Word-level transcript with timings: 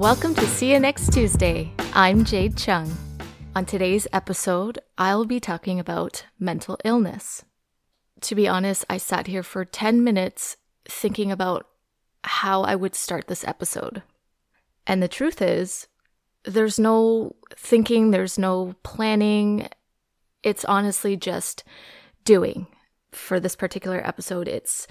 Welcome 0.00 0.34
to 0.36 0.46
See 0.46 0.72
You 0.72 0.80
Next 0.80 1.12
Tuesday. 1.12 1.70
I'm 1.92 2.24
Jade 2.24 2.56
Chung. 2.56 2.90
On 3.54 3.66
today's 3.66 4.08
episode, 4.14 4.78
I'll 4.96 5.26
be 5.26 5.40
talking 5.40 5.78
about 5.78 6.24
mental 6.38 6.78
illness. 6.86 7.44
To 8.22 8.34
be 8.34 8.48
honest, 8.48 8.86
I 8.88 8.96
sat 8.96 9.26
here 9.26 9.42
for 9.42 9.66
10 9.66 10.02
minutes 10.02 10.56
thinking 10.86 11.30
about 11.30 11.66
how 12.24 12.62
I 12.62 12.76
would 12.76 12.94
start 12.94 13.26
this 13.26 13.44
episode. 13.46 14.02
And 14.86 15.02
the 15.02 15.06
truth 15.06 15.42
is, 15.42 15.86
there's 16.44 16.78
no 16.78 17.36
thinking, 17.54 18.10
there's 18.10 18.38
no 18.38 18.76
planning. 18.82 19.68
It's 20.42 20.64
honestly 20.64 21.14
just 21.14 21.62
doing. 22.24 22.68
For 23.12 23.38
this 23.38 23.54
particular 23.54 24.00
episode, 24.02 24.48
it's 24.48 24.86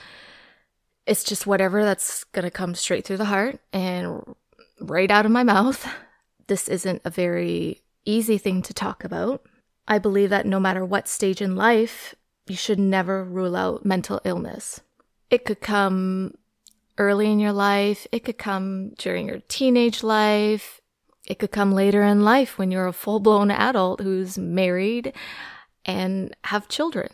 it's 1.08 1.24
just 1.24 1.48
whatever 1.48 1.84
that's 1.84 2.26
going 2.26 2.44
to 2.44 2.52
come 2.52 2.76
straight 2.76 3.08
through 3.08 3.18
the 3.18 3.26
heart 3.26 3.60
and 3.74 4.36
right 4.80 5.12
out 5.12 5.26
of 5.26 5.32
my 5.32 5.44
mouth. 5.44 5.88
This 6.48 6.68
isn't 6.68 7.02
a 7.06 7.10
very 7.10 7.82
easy 8.06 8.38
thing 8.38 8.62
to 8.64 8.74
talk 8.74 9.04
about. 9.04 9.44
I 9.88 10.00
believe 10.00 10.30
that 10.30 10.46
no 10.46 10.60
matter 10.60 10.86
what 10.86 11.08
stage 11.08 11.42
in 11.42 11.56
life, 11.56 12.16
you 12.48 12.56
should 12.56 12.80
never 12.80 13.24
rule 13.24 13.56
out 13.56 13.86
mental 13.86 14.22
illness. 14.24 14.82
It 15.30 15.46
could 15.46 15.62
come 15.62 16.34
early 16.98 17.32
in 17.32 17.40
your 17.40 17.54
life, 17.54 18.08
it 18.12 18.24
could 18.26 18.38
come 18.38 18.90
during 18.98 19.28
your 19.28 19.40
teenage 19.48 20.04
life, 20.04 20.82
it 21.26 21.40
could 21.40 21.52
come 21.52 21.72
later 21.72 22.04
in 22.04 22.24
life 22.24 22.58
when 22.58 22.72
you're 22.72 22.88
a 22.88 22.94
full 22.94 23.20
blown 23.20 23.52
adult 23.52 24.02
who's 24.02 24.38
married 24.38 25.14
and 25.86 26.36
have 26.46 26.68
children. 26.68 27.10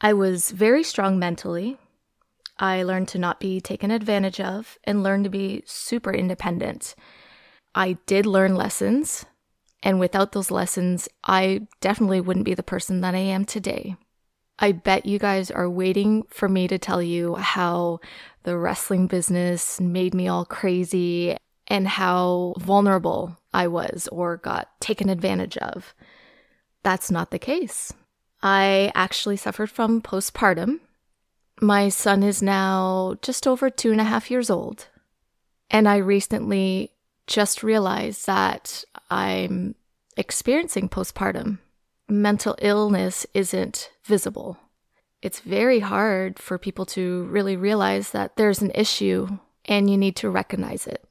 I 0.00 0.12
was 0.12 0.50
very 0.50 0.82
strong 0.82 1.18
mentally. 1.18 1.78
I 2.58 2.82
learned 2.82 3.08
to 3.08 3.18
not 3.18 3.40
be 3.40 3.60
taken 3.60 3.90
advantage 3.90 4.40
of 4.40 4.78
and 4.84 5.02
learned 5.02 5.24
to 5.24 5.30
be 5.30 5.62
super 5.66 6.12
independent. 6.12 6.94
I 7.74 7.94
did 8.06 8.26
learn 8.26 8.54
lessons, 8.54 9.24
and 9.82 9.98
without 9.98 10.32
those 10.32 10.50
lessons, 10.50 11.08
I 11.24 11.66
definitely 11.80 12.20
wouldn't 12.20 12.44
be 12.44 12.54
the 12.54 12.62
person 12.62 13.00
that 13.00 13.14
I 13.14 13.18
am 13.18 13.44
today. 13.44 13.96
I 14.58 14.72
bet 14.72 15.06
you 15.06 15.18
guys 15.18 15.50
are 15.50 15.68
waiting 15.68 16.24
for 16.28 16.48
me 16.48 16.68
to 16.68 16.78
tell 16.78 17.02
you 17.02 17.34
how 17.34 18.00
the 18.44 18.56
wrestling 18.56 19.06
business 19.06 19.80
made 19.80 20.14
me 20.14 20.28
all 20.28 20.44
crazy 20.44 21.36
and 21.66 21.88
how 21.88 22.54
vulnerable 22.58 23.38
I 23.52 23.66
was 23.66 24.08
or 24.12 24.36
got 24.36 24.68
taken 24.80 25.08
advantage 25.08 25.56
of. 25.56 25.94
That's 26.82 27.10
not 27.10 27.30
the 27.30 27.38
case. 27.38 27.92
I 28.42 28.92
actually 28.94 29.36
suffered 29.36 29.70
from 29.70 30.02
postpartum 30.02 30.80
my 31.62 31.88
son 31.88 32.22
is 32.22 32.42
now 32.42 33.14
just 33.22 33.46
over 33.46 33.70
two 33.70 33.92
and 33.92 34.00
a 34.00 34.04
half 34.04 34.30
years 34.30 34.50
old. 34.50 34.88
And 35.70 35.88
I 35.88 35.98
recently 35.98 36.90
just 37.26 37.62
realized 37.62 38.26
that 38.26 38.84
I'm 39.10 39.76
experiencing 40.16 40.88
postpartum. 40.88 41.58
Mental 42.08 42.56
illness 42.60 43.26
isn't 43.32 43.90
visible. 44.04 44.58
It's 45.22 45.38
very 45.40 45.78
hard 45.80 46.38
for 46.38 46.58
people 46.58 46.84
to 46.86 47.24
really 47.26 47.56
realize 47.56 48.10
that 48.10 48.36
there's 48.36 48.60
an 48.60 48.72
issue 48.74 49.38
and 49.64 49.88
you 49.88 49.96
need 49.96 50.16
to 50.16 50.30
recognize 50.30 50.88
it. 50.88 51.04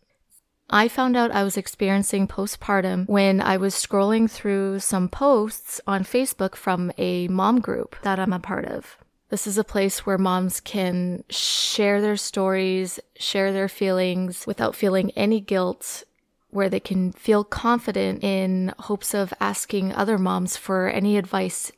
I 0.69 0.89
found 0.89 1.17
out 1.17 1.31
I 1.31 1.43
was 1.43 1.57
experiencing 1.57 2.27
postpartum 2.27 3.07
when 3.07 3.41
I 3.41 3.57
was 3.57 3.73
scrolling 3.73 4.29
through 4.29 4.79
some 4.79 5.07
posts 5.07 5.81
on 5.87 6.03
Facebook 6.03 6.55
from 6.55 6.91
a 6.97 7.27
mom 7.29 7.61
group 7.61 7.95
that 8.03 8.19
I'm 8.19 8.33
a 8.33 8.39
part 8.39 8.65
of. 8.65 8.97
This 9.31 9.47
is 9.47 9.57
a 9.57 9.63
place 9.63 10.05
where 10.05 10.17
moms 10.17 10.59
can 10.59 11.23
share 11.29 12.01
their 12.01 12.17
stories, 12.17 12.99
share 13.15 13.53
their 13.53 13.69
feelings 13.69 14.45
without 14.45 14.75
feeling 14.75 15.11
any 15.11 15.39
guilt, 15.39 16.03
where 16.49 16.67
they 16.67 16.81
can 16.81 17.13
feel 17.13 17.45
confident 17.45 18.25
in 18.25 18.73
hopes 18.77 19.13
of 19.13 19.33
asking 19.39 19.93
other 19.93 20.17
moms 20.17 20.57
for 20.57 20.89
any 20.89 21.15
advice. 21.15 21.71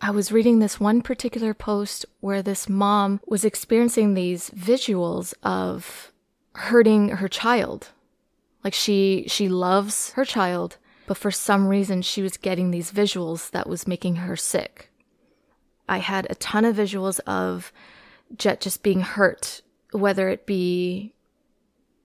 I 0.00 0.10
was 0.10 0.32
reading 0.32 0.58
this 0.58 0.80
one 0.80 1.02
particular 1.02 1.52
post 1.52 2.06
where 2.20 2.40
this 2.40 2.66
mom 2.66 3.20
was 3.26 3.44
experiencing 3.44 4.14
these 4.14 4.48
visuals 4.48 5.34
of 5.42 6.12
hurting 6.54 7.10
her 7.10 7.28
child. 7.28 7.90
Like 8.64 8.72
she 8.72 9.26
she 9.28 9.50
loves 9.50 10.12
her 10.12 10.24
child, 10.24 10.78
but 11.06 11.18
for 11.18 11.30
some 11.30 11.68
reason 11.68 12.00
she 12.00 12.22
was 12.22 12.38
getting 12.38 12.70
these 12.70 12.90
visuals 12.90 13.50
that 13.50 13.68
was 13.68 13.86
making 13.86 14.16
her 14.16 14.34
sick. 14.34 14.90
I 15.88 15.98
had 15.98 16.26
a 16.28 16.34
ton 16.34 16.64
of 16.64 16.76
visuals 16.76 17.20
of 17.20 17.72
Jet 18.36 18.60
just 18.60 18.82
being 18.82 19.00
hurt, 19.00 19.62
whether 19.92 20.28
it 20.28 20.46
be 20.46 21.14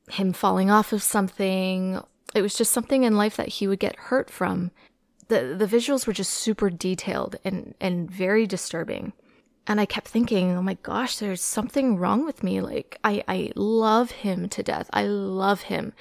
him 0.10 0.34
falling 0.34 0.70
off 0.70 0.94
of 0.94 1.02
something. 1.02 2.02
It 2.36 2.42
was 2.42 2.56
just 2.56 2.72
something 2.72 3.04
in 3.04 3.18
life 3.18 3.38
that 3.38 3.48
he 3.48 3.68
would 3.68 3.80
get 3.80 3.96
hurt 3.96 4.30
from. 4.30 4.72
The 5.28 5.56
the 5.58 5.66
visuals 5.66 6.06
were 6.06 6.14
just 6.14 6.34
super 6.34 6.70
detailed 6.70 7.38
and, 7.44 7.74
and 7.80 8.10
very 8.10 8.46
disturbing. 8.46 9.14
And 9.68 9.80
I 9.80 9.86
kept 9.86 10.08
thinking, 10.08 10.52
oh 10.52 10.62
my 10.62 10.74
gosh, 10.82 11.18
there's 11.18 11.42
something 11.42 11.98
wrong 11.98 12.26
with 12.26 12.44
me. 12.44 12.62
Like 12.62 12.98
I, 13.04 13.24
I 13.28 13.52
love 13.56 14.12
him 14.12 14.50
to 14.50 14.64
death. 14.64 14.90
I 14.92 15.04
love 15.04 15.64
him. 15.64 15.94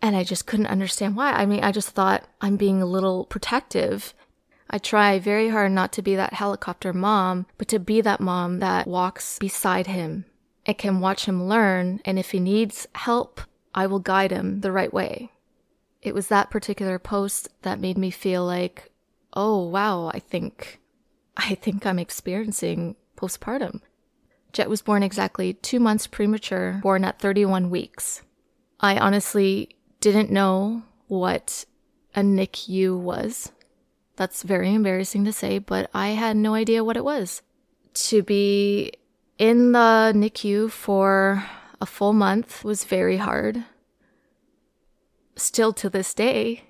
And 0.00 0.14
I 0.14 0.22
just 0.22 0.46
couldn't 0.46 0.66
understand 0.66 1.16
why. 1.16 1.32
I 1.32 1.46
mean, 1.46 1.64
I 1.64 1.72
just 1.72 1.90
thought 1.90 2.28
I'm 2.40 2.56
being 2.56 2.80
a 2.80 2.86
little 2.86 3.24
protective 3.24 4.14
I 4.68 4.78
try 4.78 5.18
very 5.18 5.48
hard 5.50 5.72
not 5.72 5.92
to 5.92 6.02
be 6.02 6.16
that 6.16 6.34
helicopter 6.34 6.92
mom, 6.92 7.46
but 7.56 7.68
to 7.68 7.78
be 7.78 8.00
that 8.00 8.20
mom 8.20 8.58
that 8.58 8.86
walks 8.86 9.38
beside 9.38 9.86
him 9.86 10.24
and 10.64 10.76
can 10.76 11.00
watch 11.00 11.26
him 11.26 11.44
learn. 11.44 12.00
And 12.04 12.18
if 12.18 12.32
he 12.32 12.40
needs 12.40 12.86
help, 12.94 13.40
I 13.74 13.86
will 13.86 14.00
guide 14.00 14.32
him 14.32 14.60
the 14.60 14.72
right 14.72 14.92
way. 14.92 15.30
It 16.02 16.14
was 16.14 16.28
that 16.28 16.50
particular 16.50 16.98
post 16.98 17.48
that 17.62 17.80
made 17.80 17.98
me 17.98 18.10
feel 18.10 18.44
like, 18.44 18.90
oh 19.34 19.66
wow, 19.66 20.10
I 20.12 20.18
think, 20.18 20.80
I 21.36 21.54
think 21.54 21.86
I'm 21.86 21.98
experiencing 21.98 22.96
postpartum. 23.16 23.80
Jet 24.52 24.70
was 24.70 24.82
born 24.82 25.02
exactly 25.02 25.54
two 25.54 25.78
months 25.78 26.06
premature, 26.06 26.80
born 26.82 27.04
at 27.04 27.20
31 27.20 27.70
weeks. 27.70 28.22
I 28.80 28.98
honestly 28.98 29.76
didn't 30.00 30.30
know 30.30 30.82
what 31.08 31.64
a 32.14 32.20
NICU 32.20 32.98
was 32.98 33.52
that's 34.16 34.42
very 34.42 34.74
embarrassing 34.74 35.24
to 35.26 35.32
say, 35.32 35.58
but 35.58 35.90
I 35.94 36.08
had 36.10 36.36
no 36.36 36.54
idea 36.54 36.82
what 36.84 36.96
it 36.96 37.04
was. 37.04 37.42
To 37.94 38.22
be 38.22 38.92
in 39.38 39.72
the 39.72 40.12
NICU 40.14 40.70
for 40.70 41.44
a 41.80 41.86
full 41.86 42.12
month 42.12 42.64
was 42.64 42.84
very 42.84 43.18
hard. 43.18 43.64
Still 45.36 45.72
to 45.74 45.90
this 45.90 46.14
day, 46.14 46.64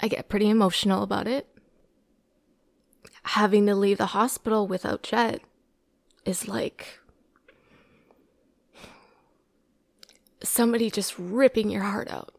I 0.00 0.08
get 0.08 0.28
pretty 0.28 0.48
emotional 0.48 1.02
about 1.02 1.26
it. 1.26 1.46
Having 3.22 3.66
to 3.66 3.74
leave 3.74 3.98
the 3.98 4.06
hospital 4.06 4.66
without 4.66 5.02
Jet 5.02 5.42
is 6.24 6.48
like 6.48 7.00
somebody 10.42 10.90
just 10.90 11.18
ripping 11.18 11.68
your 11.68 11.82
heart 11.82 12.10
out. 12.10 12.34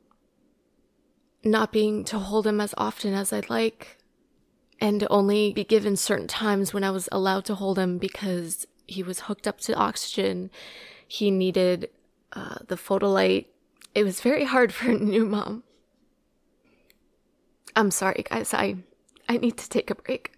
Not 1.43 1.71
being 1.71 2.03
to 2.05 2.17
hold 2.17 2.47
him 2.47 2.59
as 2.59 2.73
often 2.77 3.13
as 3.13 3.31
I'd 3.31 3.49
like 3.49 3.98
and 4.79 5.05
only 5.09 5.53
be 5.53 5.63
given 5.63 5.95
certain 5.95 6.27
times 6.27 6.73
when 6.73 6.83
I 6.83 6.91
was 6.91 7.09
allowed 7.11 7.45
to 7.45 7.55
hold 7.55 7.77
him 7.77 7.97
because 7.97 8.65
he 8.87 9.03
was 9.03 9.21
hooked 9.21 9.47
up 9.47 9.59
to 9.61 9.73
oxygen. 9.75 10.49
He 11.07 11.31
needed 11.31 11.89
uh, 12.33 12.59
the 12.67 12.75
photolite. 12.75 13.47
It 13.93 14.03
was 14.03 14.21
very 14.21 14.45
hard 14.45 14.73
for 14.73 14.91
a 14.91 14.97
new 14.97 15.25
mom. 15.25 15.63
I'm 17.75 17.91
sorry, 17.91 18.25
guys. 18.29 18.53
I 18.53 18.77
I 19.27 19.37
need 19.37 19.57
to 19.57 19.69
take 19.69 19.91
a 19.91 19.95
break. 19.95 20.33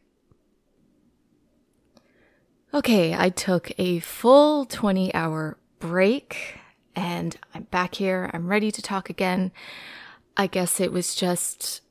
Okay, 2.73 3.13
I 3.13 3.29
took 3.29 3.71
a 3.77 3.99
full 3.99 4.65
20 4.65 5.13
hour 5.13 5.57
break 5.79 6.59
and 6.95 7.37
I'm 7.53 7.63
back 7.63 7.95
here. 7.95 8.29
I'm 8.33 8.47
ready 8.47 8.71
to 8.71 8.81
talk 8.81 9.09
again. 9.09 9.51
I 10.37 10.47
guess 10.47 10.79
it 10.79 10.91
was 10.91 11.15
just 11.15 11.81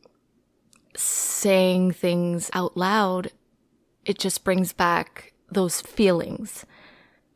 saying 0.96 1.92
things 1.92 2.50
out 2.52 2.76
loud, 2.76 3.30
it 4.04 4.18
just 4.18 4.44
brings 4.44 4.72
back 4.72 5.32
those 5.50 5.80
feelings. 5.80 6.64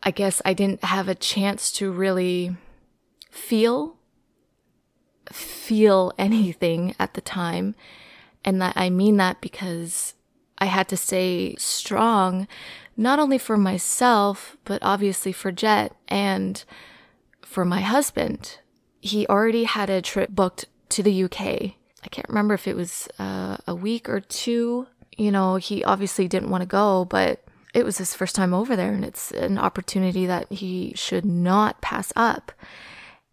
I 0.03 0.11
guess 0.11 0.43
I 0.45 0.55
didn't 0.55 0.85
have 0.85 1.09
a 1.09 1.15
chance 1.15 1.73
to 1.73 1.91
really 1.91 2.57
feel 3.31 3.97
feel 5.33 6.13
anything 6.19 6.95
at 6.99 7.15
the 7.15 7.21
time. 7.21 7.75
And 8.45 8.61
that 8.61 8.75
I 8.77 8.91
mean 8.91 9.17
that 9.17 9.41
because 9.41 10.15
I 10.59 10.67
had 10.67 10.89
to 10.89 10.97
stay 10.97 11.57
strong, 11.57 12.47
not 12.97 13.19
only 13.19 13.39
for 13.39 13.57
myself, 13.57 14.57
but 14.65 14.83
obviously 14.83 15.33
for 15.33 15.51
Jet 15.51 15.97
and 16.09 16.63
for 17.41 17.65
my 17.65 17.81
husband. 17.81 18.59
He 19.01 19.27
already 19.27 19.65
had 19.65 19.91
a 19.91 20.03
trip 20.03 20.31
booked 20.31 20.67
to 20.91 21.03
the 21.03 21.25
UK 21.25 21.77
I 22.05 22.09
can't 22.09 22.29
remember 22.29 22.55
if 22.55 22.69
it 22.69 22.77
was 22.77 23.09
uh, 23.19 23.57
a 23.67 23.75
week 23.75 24.09
or 24.09 24.21
two. 24.21 24.87
You 25.17 25.33
know, 25.33 25.57
he 25.57 25.83
obviously 25.83 26.29
didn't 26.29 26.51
want 26.51 26.63
to 26.63 26.67
go, 26.67 27.07
but 27.07 27.43
it 27.73 27.85
was 27.85 27.99
his 27.99 28.15
first 28.15 28.35
time 28.37 28.53
over 28.53 28.77
there, 28.77 28.93
and 28.93 29.05
it's 29.05 29.31
an 29.33 29.59
opportunity 29.59 30.27
that 30.27 30.53
he 30.53 30.93
should 30.95 31.25
not 31.25 31.81
pass 31.81 32.13
up. 32.15 32.53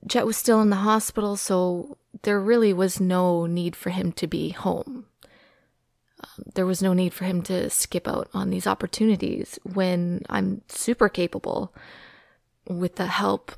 Jet 0.08 0.26
was 0.26 0.38
still 0.38 0.62
in 0.62 0.70
the 0.70 0.78
hospital, 0.78 1.36
so 1.36 1.98
there 2.24 2.40
really 2.40 2.74
was 2.74 3.00
no 3.00 3.46
need 3.46 3.76
for 3.76 3.92
him 3.92 4.12
to 4.14 4.26
be 4.26 4.50
home. 4.50 5.06
Um, 6.24 6.46
there 6.56 6.66
was 6.66 6.82
no 6.82 6.94
need 6.94 7.14
for 7.14 7.26
him 7.26 7.42
to 7.44 7.70
skip 7.70 8.08
out 8.08 8.30
on 8.34 8.50
these 8.50 8.68
opportunities 8.68 9.60
when 9.64 10.24
I'm 10.30 10.62
super 10.70 11.10
capable 11.10 11.74
with 12.68 12.96
the 12.96 13.08
help 13.08 13.52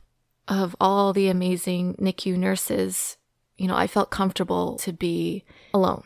of 0.48 0.76
all 0.80 1.14
the 1.14 1.30
amazing 1.30 1.96
NICU 1.96 2.38
nurses. 2.38 3.18
You 3.58 3.68
know, 3.68 3.76
I 3.76 3.88
felt 3.88 4.10
comfortable 4.10 4.78
to 4.78 4.92
be 4.92 5.44
alone. 5.74 6.04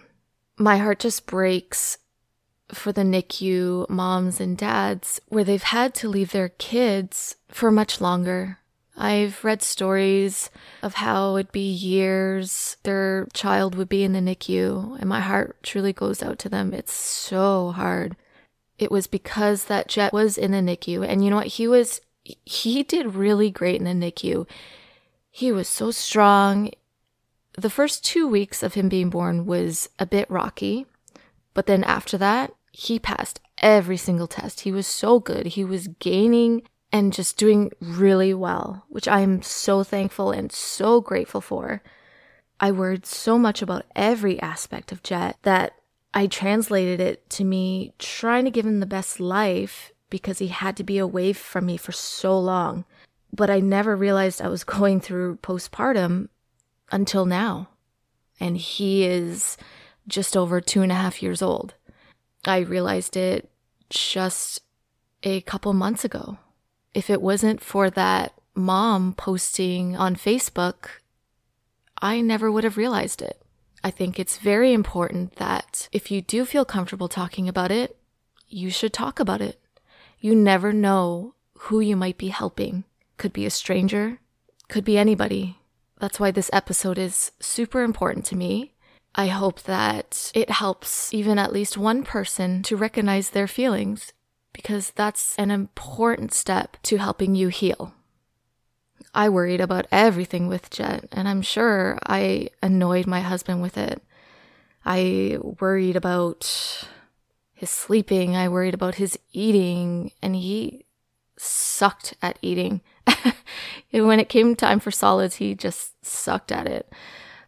My 0.57 0.77
heart 0.77 0.99
just 0.99 1.25
breaks 1.25 1.97
for 2.73 2.91
the 2.91 3.03
NICU 3.03 3.89
moms 3.89 4.39
and 4.39 4.57
dads 4.57 5.21
where 5.27 5.43
they've 5.43 5.63
had 5.63 5.93
to 5.95 6.09
leave 6.09 6.31
their 6.31 6.49
kids 6.49 7.35
for 7.47 7.71
much 7.71 8.01
longer. 8.01 8.59
I've 8.97 9.43
read 9.43 9.61
stories 9.61 10.49
of 10.81 10.95
how 10.95 11.37
it'd 11.37 11.51
be 11.51 11.71
years 11.71 12.77
their 12.81 13.27
child 13.31 13.75
would 13.75 13.87
be 13.87 14.03
in 14.03 14.13
the 14.13 14.19
NICU, 14.19 14.99
and 14.99 15.07
my 15.07 15.21
heart 15.21 15.61
truly 15.61 15.93
goes 15.93 16.23
out 16.23 16.39
to 16.39 16.49
them. 16.49 16.73
It's 16.73 16.93
so 16.93 17.71
hard. 17.71 18.15
It 18.79 18.91
was 18.91 19.05
because 19.05 19.65
that 19.65 19.87
jet 19.87 20.13
was 20.13 20.37
in 20.37 20.51
the 20.51 20.57
NICU, 20.57 21.07
and 21.07 21.23
you 21.23 21.29
know 21.29 21.35
what? 21.37 21.47
He 21.47 21.67
was, 21.67 22.01
he 22.23 22.81
did 22.81 23.13
really 23.13 23.51
great 23.51 23.79
in 23.79 23.83
the 23.83 24.11
NICU. 24.11 24.47
He 25.29 25.51
was 25.51 25.67
so 25.67 25.91
strong. 25.91 26.71
The 27.57 27.71
first 27.71 28.05
two 28.05 28.27
weeks 28.27 28.61
of 28.61 28.75
him 28.75 28.87
being 28.87 29.09
born 29.09 29.47
was 29.47 29.89
a 29.97 30.05
bit 30.05 30.29
rocky, 30.29 30.85
but 31.55 31.65
then 31.65 31.83
after 31.83 32.15
that, 32.19 32.53
he 32.71 32.99
passed 32.99 33.39
every 33.57 33.97
single 33.97 34.27
test. 34.27 34.59
He 34.61 34.71
was 34.71 34.85
so 34.85 35.19
good. 35.19 35.47
He 35.47 35.65
was 35.65 35.87
gaining 35.99 36.61
and 36.91 37.11
just 37.11 37.35
doing 37.35 37.71
really 37.81 38.31
well, 38.31 38.85
which 38.89 39.07
I 39.07 39.21
am 39.21 39.41
so 39.41 39.83
thankful 39.83 40.29
and 40.29 40.51
so 40.51 41.01
grateful 41.01 41.41
for. 41.41 41.81
I 42.59 42.71
worried 42.71 43.07
so 43.07 43.39
much 43.39 43.63
about 43.63 43.85
every 43.95 44.39
aspect 44.39 44.91
of 44.91 45.01
Jet 45.01 45.37
that 45.41 45.73
I 46.13 46.27
translated 46.27 46.99
it 46.99 47.27
to 47.31 47.43
me 47.43 47.95
trying 47.97 48.45
to 48.45 48.51
give 48.51 48.67
him 48.67 48.81
the 48.81 48.85
best 48.85 49.19
life 49.19 49.91
because 50.11 50.37
he 50.37 50.49
had 50.49 50.77
to 50.77 50.83
be 50.83 50.99
away 50.99 51.33
from 51.33 51.65
me 51.65 51.77
for 51.77 51.91
so 51.91 52.39
long. 52.39 52.85
But 53.33 53.49
I 53.49 53.61
never 53.61 53.95
realized 53.95 54.43
I 54.43 54.47
was 54.47 54.63
going 54.77 55.01
through 55.01 55.37
postpartum 55.37 56.29
until 56.91 57.25
now. 57.25 57.69
And 58.39 58.57
he 58.57 59.05
is 59.05 59.57
just 60.07 60.37
over 60.37 60.61
two 60.61 60.81
and 60.81 60.91
a 60.91 60.95
half 60.95 61.21
years 61.21 61.41
old. 61.41 61.73
I 62.45 62.59
realized 62.59 63.17
it 63.17 63.49
just 63.89 64.61
a 65.23 65.41
couple 65.41 65.73
months 65.73 66.05
ago. 66.05 66.37
If 66.93 67.09
it 67.09 67.21
wasn't 67.21 67.61
for 67.61 67.89
that 67.89 68.33
mom 68.55 69.13
posting 69.13 69.95
on 69.95 70.15
Facebook, 70.15 70.89
I 72.01 72.21
never 72.21 72.51
would 72.51 72.63
have 72.63 72.77
realized 72.77 73.21
it. 73.21 73.41
I 73.83 73.91
think 73.91 74.19
it's 74.19 74.37
very 74.37 74.73
important 74.73 75.35
that 75.35 75.87
if 75.91 76.11
you 76.11 76.21
do 76.21 76.45
feel 76.45 76.65
comfortable 76.65 77.07
talking 77.07 77.47
about 77.47 77.71
it, 77.71 77.97
you 78.47 78.69
should 78.69 78.93
talk 78.93 79.19
about 79.19 79.41
it. 79.41 79.59
You 80.19 80.35
never 80.35 80.73
know 80.73 81.35
who 81.59 81.79
you 81.79 81.95
might 81.95 82.17
be 82.17 82.29
helping. 82.29 82.85
Could 83.17 83.33
be 83.33 83.45
a 83.45 83.51
stranger, 83.51 84.19
could 84.67 84.83
be 84.83 84.97
anybody. 84.97 85.59
That's 85.99 86.19
why 86.19 86.31
this 86.31 86.49
episode 86.53 86.97
is 86.97 87.31
super 87.39 87.81
important 87.81 88.25
to 88.25 88.35
me. 88.35 88.73
I 89.15 89.27
hope 89.27 89.63
that 89.63 90.31
it 90.35 90.51
helps 90.51 91.11
even 91.13 91.39
at 91.39 91.51
least 91.51 91.77
one 91.77 92.03
person 92.03 92.61
to 92.63 92.77
recognize 92.77 93.31
their 93.31 93.47
feelings 93.47 94.13
because 94.53 94.91
that's 94.91 95.35
an 95.37 95.49
important 95.49 96.33
step 96.33 96.77
to 96.83 96.97
helping 96.97 97.33
you 97.35 97.47
heal. 97.47 97.93
I 99.13 99.29
worried 99.29 99.61
about 99.61 99.87
everything 99.91 100.47
with 100.47 100.69
Jet, 100.69 101.07
and 101.11 101.27
I'm 101.27 101.41
sure 101.41 101.97
I 102.05 102.49
annoyed 102.61 103.07
my 103.07 103.21
husband 103.21 103.61
with 103.61 103.77
it. 103.77 104.01
I 104.85 105.37
worried 105.59 105.95
about 105.95 106.87
his 107.53 107.71
sleeping, 107.71 108.35
I 108.35 108.49
worried 108.49 108.75
about 108.75 108.95
his 108.95 109.17
eating, 109.33 110.11
and 110.21 110.35
he 110.35 110.85
sucked 111.37 112.13
at 112.21 112.37
eating. 112.41 112.81
when 113.91 114.19
it 114.19 114.29
came 114.29 114.55
time 114.55 114.79
for 114.79 114.91
solids, 114.91 115.35
he 115.35 115.55
just 115.55 116.05
sucked 116.05 116.51
at 116.51 116.67
it. 116.67 116.91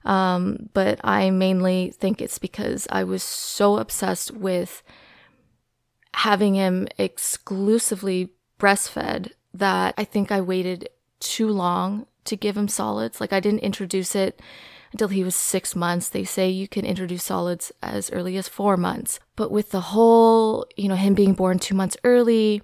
Um, 0.06 0.69
but 0.73 1.00
I 1.03 1.29
mainly 1.29 1.91
think 1.91 2.21
it's 2.21 2.39
because 2.39 2.88
I 2.89 3.03
was 3.03 3.21
so 3.21 3.77
obsessed 3.77 4.31
with 4.31 4.81
having 6.13 6.56
him 6.56 6.88
exclusively 6.97 8.29
breastfed 8.59 9.31
that 9.53 9.94
I 9.97 10.03
think 10.03 10.31
I 10.31 10.41
waited 10.41 10.89
too 11.19 11.50
long 11.50 12.07
to 12.25 12.35
give 12.35 12.57
him 12.57 12.67
solids. 12.67 13.19
Like 13.19 13.33
I 13.33 13.39
didn't 13.39 13.59
introduce 13.59 14.15
it 14.15 14.41
until 14.91 15.09
he 15.09 15.23
was 15.23 15.35
six 15.35 15.75
months. 15.75 16.09
They 16.09 16.23
say 16.23 16.50
you 16.50 16.67
can 16.67 16.85
introduce 16.85 17.23
solids 17.23 17.71
as 17.81 18.11
early 18.11 18.38
as 18.38 18.47
four 18.47 18.77
months. 18.77 19.19
But 19.35 19.51
with 19.51 19.71
the 19.71 19.81
whole, 19.81 20.65
you 20.75 20.88
know, 20.88 20.95
him 20.95 21.13
being 21.13 21.33
born 21.33 21.59
two 21.59 21.75
months 21.75 21.97
early, 22.03 22.61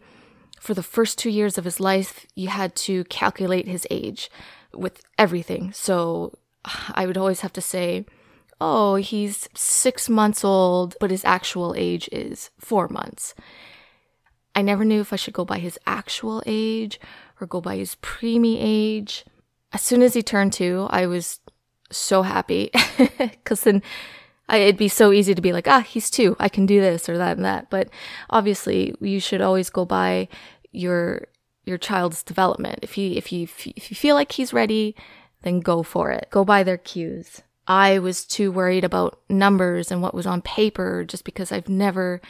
for 0.65 0.73
the 0.73 0.81
first 0.81 1.19
two 1.19 1.29
years 1.29 1.59
of 1.59 1.63
his 1.63 1.79
life, 1.79 2.25
you 2.33 2.47
had 2.47 2.75
to 2.75 3.03
calculate 3.03 3.67
his 3.67 3.85
age 3.91 4.31
with 4.73 5.03
everything. 5.15 5.71
So 5.73 6.33
I 6.91 7.05
would 7.05 7.17
always 7.17 7.41
have 7.41 7.53
to 7.53 7.61
say, 7.61 8.07
oh, 8.59 8.95
he's 8.95 9.47
six 9.53 10.09
months 10.09 10.43
old, 10.43 10.95
but 10.99 11.11
his 11.11 11.23
actual 11.23 11.75
age 11.77 12.09
is 12.11 12.49
four 12.57 12.87
months. 12.87 13.35
I 14.55 14.63
never 14.63 14.83
knew 14.83 15.01
if 15.01 15.13
I 15.13 15.17
should 15.17 15.35
go 15.35 15.45
by 15.45 15.59
his 15.59 15.77
actual 15.85 16.41
age 16.47 16.99
or 17.39 17.45
go 17.45 17.61
by 17.61 17.75
his 17.75 17.95
preemie 18.01 18.57
age. 18.59 19.23
As 19.71 19.83
soon 19.83 20.01
as 20.01 20.15
he 20.15 20.23
turned 20.23 20.53
two, 20.53 20.87
I 20.89 21.05
was 21.05 21.41
so 21.91 22.23
happy 22.23 22.71
because 23.19 23.61
then 23.61 23.83
I, 24.47 24.57
it'd 24.57 24.77
be 24.77 24.87
so 24.87 25.11
easy 25.11 25.33
to 25.33 25.41
be 25.41 25.53
like, 25.53 25.67
ah, 25.67 25.81
he's 25.81 26.09
two. 26.09 26.35
I 26.39 26.49
can 26.49 26.65
do 26.65 26.79
this 26.79 27.09
or 27.09 27.17
that 27.17 27.35
and 27.35 27.45
that. 27.45 27.69
But 27.69 27.89
obviously, 28.29 28.95
you 28.99 29.19
should 29.19 29.41
always 29.41 29.69
go 29.69 29.85
by 29.85 30.27
your 30.75 31.27
your 31.65 31.77
child's 31.77 32.23
development. 32.23 32.79
If 32.81 32.97
you 32.97 33.11
if 33.11 33.31
you 33.31 33.43
if 33.75 33.89
you 33.89 33.95
feel 33.95 34.15
like 34.15 34.31
he's 34.31 34.53
ready, 34.53 34.95
then 35.41 35.59
go 35.59 35.83
for 35.83 36.11
it. 36.11 36.27
Go 36.31 36.45
by 36.45 36.63
their 36.63 36.77
cues. 36.77 37.41
I 37.67 37.99
was 37.99 38.25
too 38.25 38.51
worried 38.51 38.83
about 38.83 39.19
numbers 39.27 39.91
and 39.91 40.01
what 40.01 40.13
was 40.13 40.27
on 40.27 40.41
paper 40.41 41.03
just 41.03 41.23
because 41.23 41.51
I've 41.51 41.69
never 41.69 42.21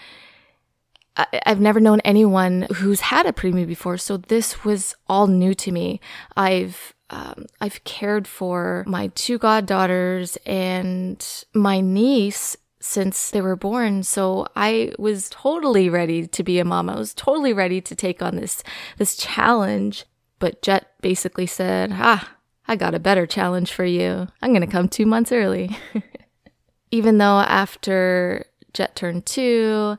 I've 1.46 1.62
never 1.62 1.80
known 1.80 2.02
anyone 2.02 2.68
who's 2.76 3.00
had 3.00 3.26
a 3.26 3.32
preemie 3.32 3.68
before, 3.68 3.98
so 3.98 4.18
this 4.18 4.66
was 4.66 4.96
all 5.08 5.28
new 5.28 5.54
to 5.56 5.72
me. 5.72 6.02
I've 6.36 6.94
um, 7.10 7.46
I've 7.62 7.84
cared 7.84 8.28
for 8.28 8.84
my 8.88 9.08
two 9.16 9.38
goddaughters 9.38 10.38
and 10.46 11.24
my 11.54 11.80
niece 11.80 12.58
since 12.86 13.32
they 13.32 13.42
were 13.42 13.56
born, 13.56 14.04
so 14.04 14.48
I 14.56 14.94
was 15.00 15.30
totally 15.30 15.90
ready 15.90 16.28
to 16.28 16.44
be 16.44 16.60
a 16.60 16.66
mom. 16.66 16.90
I 16.90 16.98
was 16.98 17.14
totally 17.14 17.52
ready 17.52 17.82
to 17.82 17.96
take 17.96 18.22
on 18.22 18.36
this 18.36 18.64
this 18.98 19.16
challenge. 19.16 20.06
But 20.38 20.62
Jet 20.62 20.92
basically 21.02 21.48
said, 21.48 21.92
"Ah, 21.94 22.36
I 22.68 22.76
got 22.76 22.94
a 22.94 23.00
better 23.00 23.26
challenge 23.26 23.72
for 23.74 23.86
you. 23.86 24.28
I'm 24.42 24.52
going 24.52 24.62
to 24.62 24.68
come 24.68 24.88
two 24.88 25.06
months 25.06 25.32
early. 25.32 25.76
Even 26.92 27.18
though 27.18 27.40
after 27.40 28.46
Jet 28.74 28.96
turned 28.96 29.26
two, 29.26 29.98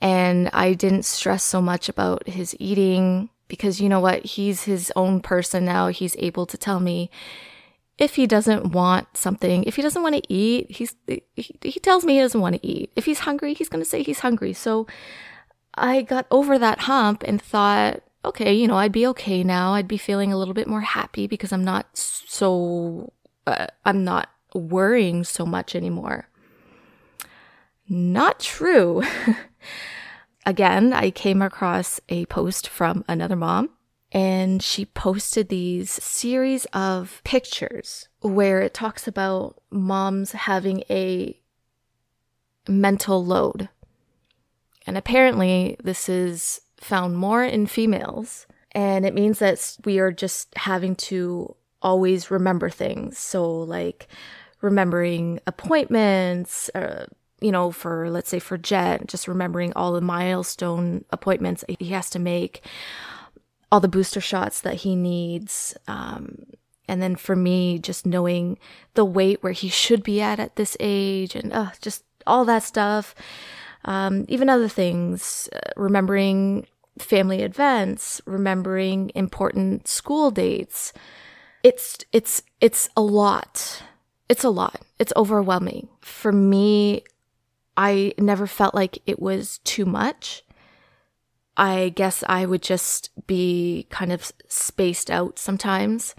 and 0.00 0.48
I 0.52 0.74
didn't 0.74 1.04
stress 1.04 1.42
so 1.42 1.60
much 1.60 1.88
about 1.88 2.28
his 2.28 2.56
eating 2.58 3.30
because 3.48 3.80
you 3.80 3.88
know 3.88 4.00
what? 4.00 4.24
He's 4.24 4.64
his 4.64 4.92
own 4.96 5.20
person 5.20 5.64
now. 5.64 5.88
He's 5.88 6.16
able 6.18 6.46
to 6.46 6.56
tell 6.56 6.80
me 6.80 7.10
if 8.02 8.16
he 8.16 8.26
doesn't 8.26 8.72
want 8.72 9.16
something, 9.16 9.62
if 9.62 9.76
he 9.76 9.82
doesn't 9.82 10.02
want 10.02 10.16
to 10.16 10.22
eat, 10.32 10.68
he's 10.68 10.96
he, 11.06 11.22
he 11.62 11.78
tells 11.78 12.04
me 12.04 12.14
he 12.14 12.20
doesn't 12.20 12.40
want 12.40 12.56
to 12.56 12.66
eat. 12.66 12.90
If 12.96 13.04
he's 13.04 13.20
hungry, 13.20 13.54
he's 13.54 13.68
going 13.68 13.82
to 13.82 13.88
say 13.88 14.02
he's 14.02 14.18
hungry. 14.18 14.52
So 14.52 14.88
I 15.74 16.02
got 16.02 16.26
over 16.28 16.58
that 16.58 16.80
hump 16.80 17.22
and 17.22 17.40
thought, 17.40 18.02
okay, 18.24 18.52
you 18.52 18.66
know, 18.66 18.76
I'd 18.76 18.90
be 18.90 19.06
okay 19.06 19.44
now. 19.44 19.74
I'd 19.74 19.86
be 19.86 19.98
feeling 19.98 20.32
a 20.32 20.36
little 20.36 20.52
bit 20.52 20.66
more 20.66 20.80
happy 20.80 21.28
because 21.28 21.52
I'm 21.52 21.62
not 21.62 21.86
so, 21.94 23.12
uh, 23.46 23.68
I'm 23.84 24.02
not 24.02 24.30
worrying 24.52 25.22
so 25.22 25.46
much 25.46 25.76
anymore. 25.76 26.28
Not 27.88 28.40
true. 28.40 29.04
Again, 30.44 30.92
I 30.92 31.12
came 31.12 31.40
across 31.40 32.00
a 32.08 32.26
post 32.26 32.66
from 32.66 33.04
another 33.06 33.36
mom 33.36 33.70
and 34.12 34.62
she 34.62 34.84
posted 34.84 35.48
these 35.48 35.90
series 35.90 36.66
of 36.66 37.22
pictures 37.24 38.08
where 38.20 38.60
it 38.60 38.74
talks 38.74 39.08
about 39.08 39.62
moms 39.70 40.32
having 40.32 40.84
a 40.90 41.40
mental 42.68 43.24
load. 43.24 43.70
And 44.86 44.98
apparently, 44.98 45.76
this 45.82 46.10
is 46.10 46.60
found 46.76 47.16
more 47.16 47.42
in 47.42 47.66
females. 47.66 48.46
And 48.72 49.06
it 49.06 49.14
means 49.14 49.38
that 49.38 49.76
we 49.84 49.98
are 49.98 50.12
just 50.12 50.54
having 50.56 50.94
to 50.96 51.56
always 51.80 52.30
remember 52.30 52.68
things. 52.68 53.18
So, 53.18 53.50
like 53.50 54.08
remembering 54.60 55.40
appointments, 55.46 56.70
uh, 56.74 57.06
you 57.40 57.50
know, 57.50 57.70
for 57.70 58.10
let's 58.10 58.28
say 58.28 58.38
for 58.38 58.58
Jet, 58.58 59.06
just 59.06 59.26
remembering 59.26 59.72
all 59.74 59.92
the 59.92 60.00
milestone 60.00 61.04
appointments 61.10 61.64
he 61.78 61.90
has 61.90 62.10
to 62.10 62.18
make, 62.18 62.62
all 63.72 63.80
the 63.80 63.88
booster 63.88 64.20
shots 64.20 64.60
that 64.60 64.74
he 64.74 64.94
needs, 64.94 65.74
um, 65.88 66.44
And 66.88 67.00
then 67.00 67.16
for 67.16 67.34
me, 67.34 67.78
just 67.78 68.04
knowing 68.04 68.58
the 68.92 69.04
weight 69.04 69.42
where 69.42 69.54
he 69.54 69.70
should 69.70 70.02
be 70.02 70.20
at 70.20 70.38
at 70.38 70.56
this 70.56 70.76
age 70.78 71.34
and 71.34 71.50
uh, 71.52 71.70
just 71.80 72.04
all 72.26 72.44
that 72.44 72.62
stuff. 72.62 73.14
Um, 73.86 74.26
even 74.28 74.50
other 74.50 74.68
things, 74.68 75.48
uh, 75.54 75.70
remembering 75.76 76.66
family 76.98 77.40
events, 77.40 78.20
remembering 78.26 79.10
important 79.14 79.88
school 79.88 80.30
dates. 80.30 80.92
It's, 81.62 81.98
it's, 82.12 82.42
it's 82.60 82.90
a 82.94 83.00
lot. 83.00 83.82
It's 84.28 84.44
a 84.44 84.50
lot. 84.50 84.82
It's 84.98 85.14
overwhelming. 85.16 85.88
For 86.00 86.30
me, 86.30 87.04
I 87.76 88.12
never 88.18 88.46
felt 88.46 88.74
like 88.74 88.98
it 89.06 89.18
was 89.18 89.60
too 89.64 89.86
much. 89.86 90.41
I 91.56 91.90
guess 91.90 92.24
I 92.28 92.46
would 92.46 92.62
just 92.62 93.10
be 93.26 93.86
kind 93.90 94.12
of 94.12 94.32
spaced 94.48 95.10
out 95.10 95.38
sometimes. 95.38 96.14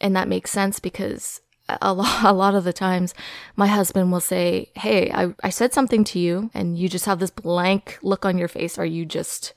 And 0.00 0.14
that 0.14 0.28
makes 0.28 0.50
sense 0.50 0.78
because 0.78 1.40
a 1.68 1.92
lot, 1.92 2.24
a 2.24 2.32
lot 2.32 2.54
of 2.54 2.64
the 2.64 2.72
times 2.72 3.14
my 3.56 3.66
husband 3.66 4.12
will 4.12 4.20
say, 4.20 4.70
Hey, 4.74 5.10
I, 5.10 5.34
I 5.42 5.50
said 5.50 5.72
something 5.72 6.04
to 6.04 6.18
you 6.18 6.50
and 6.54 6.78
you 6.78 6.88
just 6.88 7.06
have 7.06 7.18
this 7.18 7.30
blank 7.30 7.98
look 8.02 8.24
on 8.24 8.38
your 8.38 8.48
face. 8.48 8.78
Are 8.78 8.86
you 8.86 9.04
just, 9.04 9.54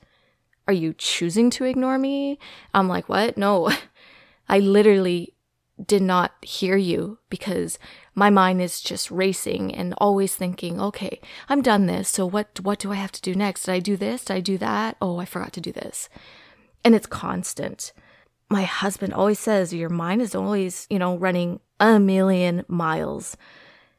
are 0.66 0.74
you 0.74 0.94
choosing 0.94 1.50
to 1.50 1.64
ignore 1.64 1.98
me? 1.98 2.38
I'm 2.74 2.88
like, 2.88 3.08
what? 3.08 3.36
No, 3.36 3.70
I 4.48 4.58
literally 4.58 5.34
did 5.84 6.02
not 6.02 6.32
hear 6.42 6.76
you 6.76 7.18
because 7.30 7.78
my 8.20 8.28
mind 8.28 8.60
is 8.60 8.82
just 8.82 9.10
racing 9.10 9.74
and 9.74 9.94
always 9.96 10.36
thinking, 10.36 10.78
okay, 10.78 11.22
I'm 11.48 11.62
done 11.62 11.86
this. 11.86 12.06
So 12.10 12.26
what, 12.26 12.60
what 12.60 12.78
do 12.78 12.92
I 12.92 12.96
have 12.96 13.12
to 13.12 13.22
do 13.22 13.34
next? 13.34 13.64
Did 13.64 13.72
I 13.72 13.78
do 13.78 13.96
this? 13.96 14.26
Did 14.26 14.34
I 14.34 14.40
do 14.40 14.58
that? 14.58 14.98
Oh, 15.00 15.16
I 15.16 15.24
forgot 15.24 15.54
to 15.54 15.60
do 15.62 15.72
this. 15.72 16.10
And 16.84 16.94
it's 16.94 17.06
constant. 17.06 17.94
My 18.50 18.64
husband 18.64 19.14
always 19.14 19.38
says 19.38 19.72
your 19.72 19.88
mind 19.88 20.20
is 20.20 20.34
always, 20.34 20.86
you 20.90 20.98
know, 20.98 21.16
running 21.16 21.60
a 21.80 21.98
million 21.98 22.62
miles. 22.68 23.38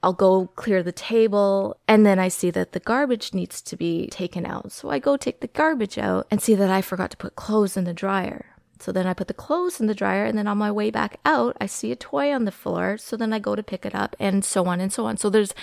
I'll 0.04 0.14
go 0.14 0.52
clear 0.56 0.84
the 0.84 0.92
table 0.92 1.80
and 1.88 2.06
then 2.06 2.20
I 2.20 2.28
see 2.28 2.52
that 2.52 2.74
the 2.74 2.80
garbage 2.80 3.34
needs 3.34 3.60
to 3.64 3.76
be 3.76 4.08
taken 4.12 4.46
out. 4.46 4.72
So 4.72 4.92
I 4.92 5.00
go 5.00 5.18
take 5.18 5.40
the 5.40 5.48
garbage 5.48 5.98
out 5.98 6.28
and 6.30 6.40
see 6.40 6.54
that 6.54 6.70
I 6.70 6.84
forgot 6.84 7.10
to 7.10 7.18
put 7.18 7.36
clothes 7.36 7.76
in 7.76 7.86
the 7.86 7.94
dryer. 7.94 8.46
So 8.82 8.92
then 8.92 9.06
I 9.06 9.14
put 9.14 9.28
the 9.28 9.34
clothes 9.34 9.80
in 9.80 9.88
the 9.88 9.94
dryer 9.94 10.26
and 10.26 10.38
then 10.38 10.48
on 10.48 10.58
my 10.58 10.72
way 10.72 10.90
back 10.90 11.20
out, 11.24 11.56
I 11.62 11.68
see 11.68 11.92
a 11.92 11.96
toy 11.96 12.34
on 12.34 12.46
the 12.46 12.52
floor. 12.52 12.98
So 12.98 13.16
then 13.16 13.32
I 13.32 13.40
go 13.40 13.56
to 13.56 13.64
pick 13.64 13.86
it 13.86 13.94
up 13.94 14.16
and 14.20 14.44
so 14.44 14.66
on 14.66 14.82
and 14.82 14.92
so 14.92 15.06
on. 15.06 15.18
So 15.18 15.30
there's, 15.30 15.54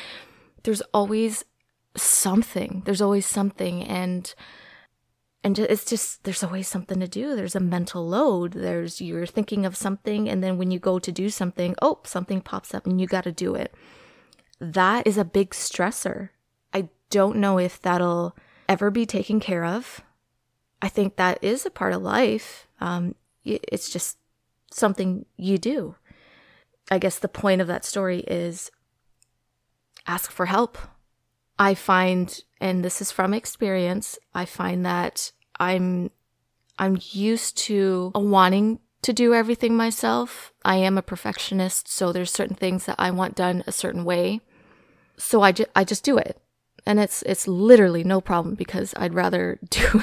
there's 0.63 0.83
always 0.95 1.45
something. 1.97 2.83
There's 2.85 3.03
always 3.03 3.27
something. 3.27 3.83
And, 3.83 4.33
and 5.43 5.59
it's 5.59 5.85
just, 5.85 6.25
there's 6.25 6.45
always 6.45 6.69
something 6.69 7.01
to 7.01 7.09
do. 7.09 7.35
There's 7.35 7.57
a 7.57 7.61
mental 7.61 8.07
load. 8.07 8.53
There's, 8.53 9.01
you're 9.01 9.27
thinking 9.27 9.67
of 9.67 9.77
something. 9.77 10.29
And 10.29 10.43
then 10.43 10.57
when 10.57 10.71
you 10.71 10.79
go 10.79 10.99
to 10.99 11.11
do 11.11 11.29
something, 11.29 11.75
oh, 11.83 12.01
something 12.05 12.41
pops 12.41 12.73
up 12.73 12.87
and 12.87 13.01
you 13.01 13.07
got 13.07 13.25
to 13.25 13.33
do 13.33 13.55
it. 13.55 13.75
That 14.61 15.07
is 15.07 15.19
a 15.19 15.25
big 15.25 15.51
stressor. 15.51 16.31
I 16.73 16.89
don't 17.11 17.37
know 17.37 17.59
if 17.59 17.81
that'll 17.81 18.37
ever 18.69 18.91
be 18.91 19.07
taken 19.07 19.41
care 19.41 19.65
of. 19.65 20.03
I 20.81 20.89
think 20.89 21.17
that 21.17 21.39
is 21.43 21.67
a 21.67 21.71
part 21.71 21.93
of 21.93 22.03
life. 22.03 22.67
Um, 22.81 23.15
it's 23.45 23.91
just 23.91 24.19
something 24.71 25.27
you 25.37 25.59
do. 25.59 25.97
I 26.91 26.99
guess 26.99 27.19
the 27.19 27.29
point 27.29 27.61
of 27.61 27.67
that 27.67 27.85
story 27.85 28.21
is 28.21 28.71
ask 30.07 30.31
for 30.31 30.47
help. 30.47 30.79
I 31.59 31.75
find, 31.75 32.43
and 32.61 32.85
this 32.85 33.01
is 33.01 33.11
from 33.11 33.35
experience, 33.35 34.19
I 34.35 34.45
find 34.45 34.87
that 34.87 35.33
I'm, 35.59 36.11
I'm 36.79 36.99
used 37.11 37.57
to 37.59 38.13
wanting 38.15 38.79
to 39.03 39.13
do 39.13 39.35
everything 39.35 39.77
myself. 39.77 40.53
I 40.65 40.77
am 40.77 40.97
a 40.97 41.03
perfectionist, 41.03 41.89
so 41.89 42.13
there's 42.13 42.31
certain 42.31 42.57
things 42.57 42.87
that 42.87 42.97
I 42.99 43.11
want 43.11 43.35
done 43.35 43.65
a 43.67 43.73
certain 43.73 44.05
way. 44.05 44.41
So 45.17 45.43
I, 45.43 45.51
ju- 45.51 45.67
I 45.75 45.83
just 45.83 46.05
do 46.05 46.17
it 46.17 46.41
and 46.89 46.99
it's 46.99 47.23
it's 47.27 47.47
literally 47.47 48.03
no 48.03 48.19
problem 48.19 48.55
because 48.55 48.95
I'd 48.97 49.13
rather 49.13 49.59
do 49.69 50.03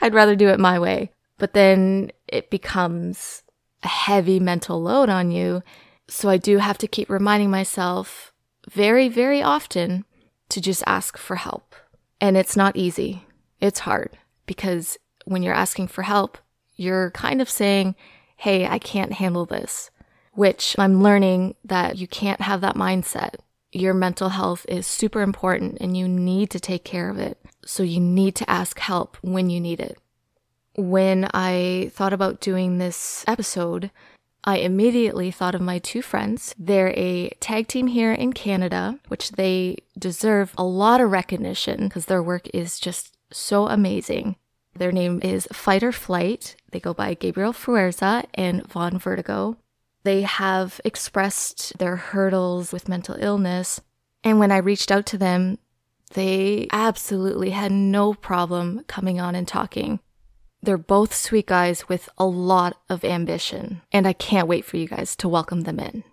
I'd 0.00 0.14
rather 0.14 0.36
do 0.36 0.48
it 0.48 0.60
my 0.60 0.78
way. 0.78 1.10
But 1.38 1.54
then 1.54 2.12
it 2.26 2.50
becomes 2.50 3.42
a 3.82 3.88
heavy 3.88 4.38
mental 4.38 4.82
load 4.82 5.08
on 5.08 5.30
you. 5.30 5.62
So 6.06 6.28
I 6.28 6.36
do 6.36 6.58
have 6.58 6.76
to 6.78 6.86
keep 6.86 7.08
reminding 7.08 7.50
myself 7.50 8.32
very 8.70 9.08
very 9.08 9.42
often 9.42 10.04
to 10.50 10.60
just 10.60 10.84
ask 10.86 11.16
for 11.16 11.36
help. 11.36 11.74
And 12.20 12.36
it's 12.36 12.56
not 12.56 12.76
easy. 12.76 13.24
It's 13.60 13.80
hard 13.80 14.18
because 14.46 14.98
when 15.24 15.42
you're 15.42 15.54
asking 15.54 15.88
for 15.88 16.02
help, 16.02 16.36
you're 16.76 17.10
kind 17.12 17.40
of 17.40 17.48
saying, 17.48 17.94
"Hey, 18.36 18.66
I 18.66 18.78
can't 18.78 19.14
handle 19.14 19.46
this." 19.46 19.90
Which 20.34 20.76
I'm 20.78 21.02
learning 21.02 21.54
that 21.64 21.96
you 21.96 22.06
can't 22.06 22.42
have 22.42 22.60
that 22.60 22.76
mindset 22.76 23.36
your 23.72 23.94
mental 23.94 24.30
health 24.30 24.64
is 24.68 24.86
super 24.86 25.20
important 25.20 25.78
and 25.80 25.96
you 25.96 26.08
need 26.08 26.50
to 26.50 26.60
take 26.60 26.84
care 26.84 27.10
of 27.10 27.18
it. 27.18 27.38
So 27.64 27.82
you 27.82 28.00
need 28.00 28.34
to 28.36 28.50
ask 28.50 28.78
help 28.78 29.16
when 29.20 29.50
you 29.50 29.60
need 29.60 29.80
it. 29.80 29.98
When 30.76 31.28
I 31.34 31.90
thought 31.92 32.12
about 32.12 32.40
doing 32.40 32.78
this 32.78 33.24
episode, 33.26 33.90
I 34.44 34.58
immediately 34.58 35.30
thought 35.30 35.54
of 35.54 35.60
my 35.60 35.78
two 35.78 36.00
friends. 36.00 36.54
They're 36.58 36.94
a 36.96 37.30
tag 37.40 37.68
team 37.68 37.88
here 37.88 38.12
in 38.12 38.32
Canada, 38.32 38.98
which 39.08 39.32
they 39.32 39.78
deserve 39.98 40.54
a 40.56 40.64
lot 40.64 41.00
of 41.00 41.10
recognition 41.10 41.88
because 41.88 42.06
their 42.06 42.22
work 42.22 42.48
is 42.54 42.78
just 42.78 43.16
so 43.30 43.68
amazing. 43.68 44.36
Their 44.74 44.92
name 44.92 45.20
is 45.22 45.48
Fight 45.52 45.82
or 45.82 45.92
Flight. 45.92 46.54
They 46.70 46.80
go 46.80 46.94
by 46.94 47.14
Gabriel 47.14 47.52
Fuerza 47.52 48.24
and 48.34 48.64
Vaughn 48.66 48.98
Vertigo. 48.98 49.56
They 50.08 50.22
have 50.22 50.80
expressed 50.86 51.76
their 51.76 51.96
hurdles 51.96 52.72
with 52.72 52.88
mental 52.88 53.14
illness. 53.20 53.82
And 54.24 54.38
when 54.38 54.50
I 54.50 54.56
reached 54.56 54.90
out 54.90 55.04
to 55.08 55.18
them, 55.18 55.58
they 56.14 56.66
absolutely 56.72 57.50
had 57.50 57.72
no 57.72 58.14
problem 58.14 58.84
coming 58.88 59.20
on 59.20 59.34
and 59.34 59.46
talking. 59.46 60.00
They're 60.62 60.78
both 60.78 61.14
sweet 61.14 61.46
guys 61.46 61.90
with 61.90 62.08
a 62.16 62.24
lot 62.24 62.80
of 62.88 63.04
ambition, 63.04 63.82
and 63.92 64.08
I 64.08 64.14
can't 64.14 64.48
wait 64.48 64.64
for 64.64 64.78
you 64.78 64.88
guys 64.88 65.14
to 65.16 65.28
welcome 65.28 65.64
them 65.64 65.78
in. 65.78 66.04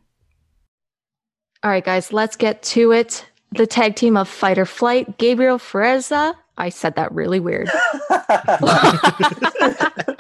All 1.64 1.72
right, 1.72 1.86
guys, 1.86 2.12
let's 2.12 2.36
get 2.36 2.64
to 2.64 2.92
it. 2.92 3.26
The 3.54 3.66
tag 3.66 3.96
team 3.96 4.18
of 4.18 4.28
Fight 4.28 4.58
or 4.58 4.66
Flight, 4.66 5.18
Gabriel 5.18 5.58
Fuerza. 5.58 6.36
I 6.58 6.68
said 6.68 6.96
that 6.96 7.14
really 7.14 7.40
weird. 7.40 7.70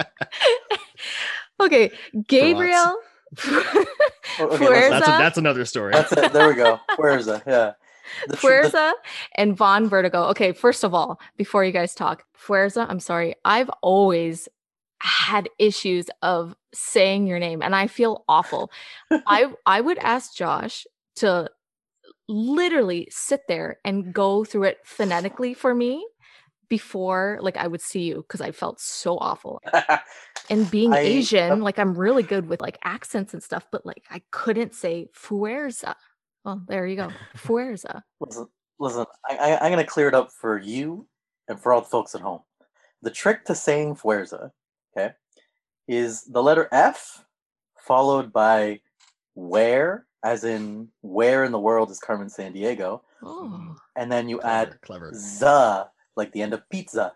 okay, 1.59 1.91
Gabriel 2.25 2.95
okay, 4.39 4.89
that's, 4.89 5.07
a, 5.07 5.11
that's 5.11 5.37
another 5.37 5.65
story. 5.65 5.93
That's 5.93 6.11
it. 6.11 6.33
There 6.33 6.47
we 6.47 6.55
go. 6.55 6.79
Fuerza, 6.91 7.41
yeah. 7.47 7.73
The, 8.27 8.37
Fuerza 8.37 8.71
the, 8.71 8.93
and 9.35 9.57
Vaughn 9.57 9.87
Vertigo. 9.87 10.25
Okay, 10.25 10.51
first 10.51 10.83
of 10.83 10.93
all, 10.93 11.19
before 11.37 11.63
you 11.63 11.71
guys 11.71 11.95
talk, 11.95 12.23
Fuerza, 12.37 12.85
I'm 12.89 12.99
sorry. 12.99 13.35
I've 13.43 13.69
always 13.81 14.47
had 14.99 15.49
issues 15.59 16.07
of 16.21 16.55
saying 16.73 17.27
your 17.27 17.39
name 17.39 17.61
and 17.61 17.75
I 17.75 17.87
feel 17.87 18.23
awful. 18.27 18.71
I 19.11 19.53
I 19.65 19.81
would 19.81 19.97
ask 19.99 20.35
Josh 20.35 20.85
to 21.17 21.49
literally 22.27 23.07
sit 23.11 23.41
there 23.47 23.79
and 23.85 24.13
go 24.13 24.43
through 24.43 24.63
it 24.63 24.79
phonetically 24.83 25.53
for 25.53 25.75
me 25.75 26.05
before 26.69 27.39
like 27.41 27.57
I 27.57 27.67
would 27.67 27.81
see 27.81 28.01
you 28.01 28.17
because 28.17 28.41
I 28.41 28.51
felt 28.51 28.79
so 28.79 29.17
awful. 29.17 29.61
and 30.49 30.69
being 30.69 30.93
I, 30.93 30.99
Asian, 30.99 31.51
uh, 31.51 31.55
like 31.57 31.79
I'm 31.79 31.97
really 31.97 32.23
good 32.23 32.47
with 32.47 32.61
like 32.61 32.77
accents 32.83 33.33
and 33.33 33.43
stuff, 33.43 33.67
but 33.71 33.85
like 33.85 34.03
I 34.09 34.21
couldn't 34.31 34.73
say 34.73 35.07
fuerza. 35.13 35.95
Well, 36.43 36.61
there 36.67 36.85
you 36.85 36.95
go. 36.95 37.09
Fuerza. 37.37 38.03
Listen, 38.19 38.47
listen 38.79 39.05
I, 39.27 39.35
I, 39.37 39.65
am 39.65 39.71
going 39.71 39.83
to 39.83 39.91
clear 39.91 40.07
it 40.07 40.13
up 40.13 40.31
for 40.31 40.59
you 40.59 41.07
and 41.47 41.59
for 41.59 41.73
all 41.73 41.81
the 41.81 41.87
folks 41.87 42.13
at 42.13 42.21
home. 42.21 42.41
The 43.01 43.09
trick 43.09 43.45
to 43.45 43.55
saying 43.55 43.95
fuerza, 43.95 44.51
okay, 44.95 45.13
is 45.87 46.23
the 46.25 46.41
letter 46.41 46.69
F 46.71 47.25
followed 47.77 48.31
by 48.31 48.79
where, 49.33 50.05
as 50.23 50.43
in 50.43 50.89
where 51.01 51.43
in 51.43 51.51
the 51.51 51.59
world 51.59 51.91
is 51.91 51.99
Carmen 51.99 52.27
Sandiego. 52.27 53.01
Oh. 53.23 53.75
And 53.95 54.11
then 54.11 54.29
you 54.29 54.39
clever, 54.39 54.55
add 54.55 54.81
clever. 54.81 55.11
the 55.11 55.87
like 56.15 56.31
the 56.31 56.41
end 56.41 56.53
of 56.53 56.67
pizza. 56.69 57.13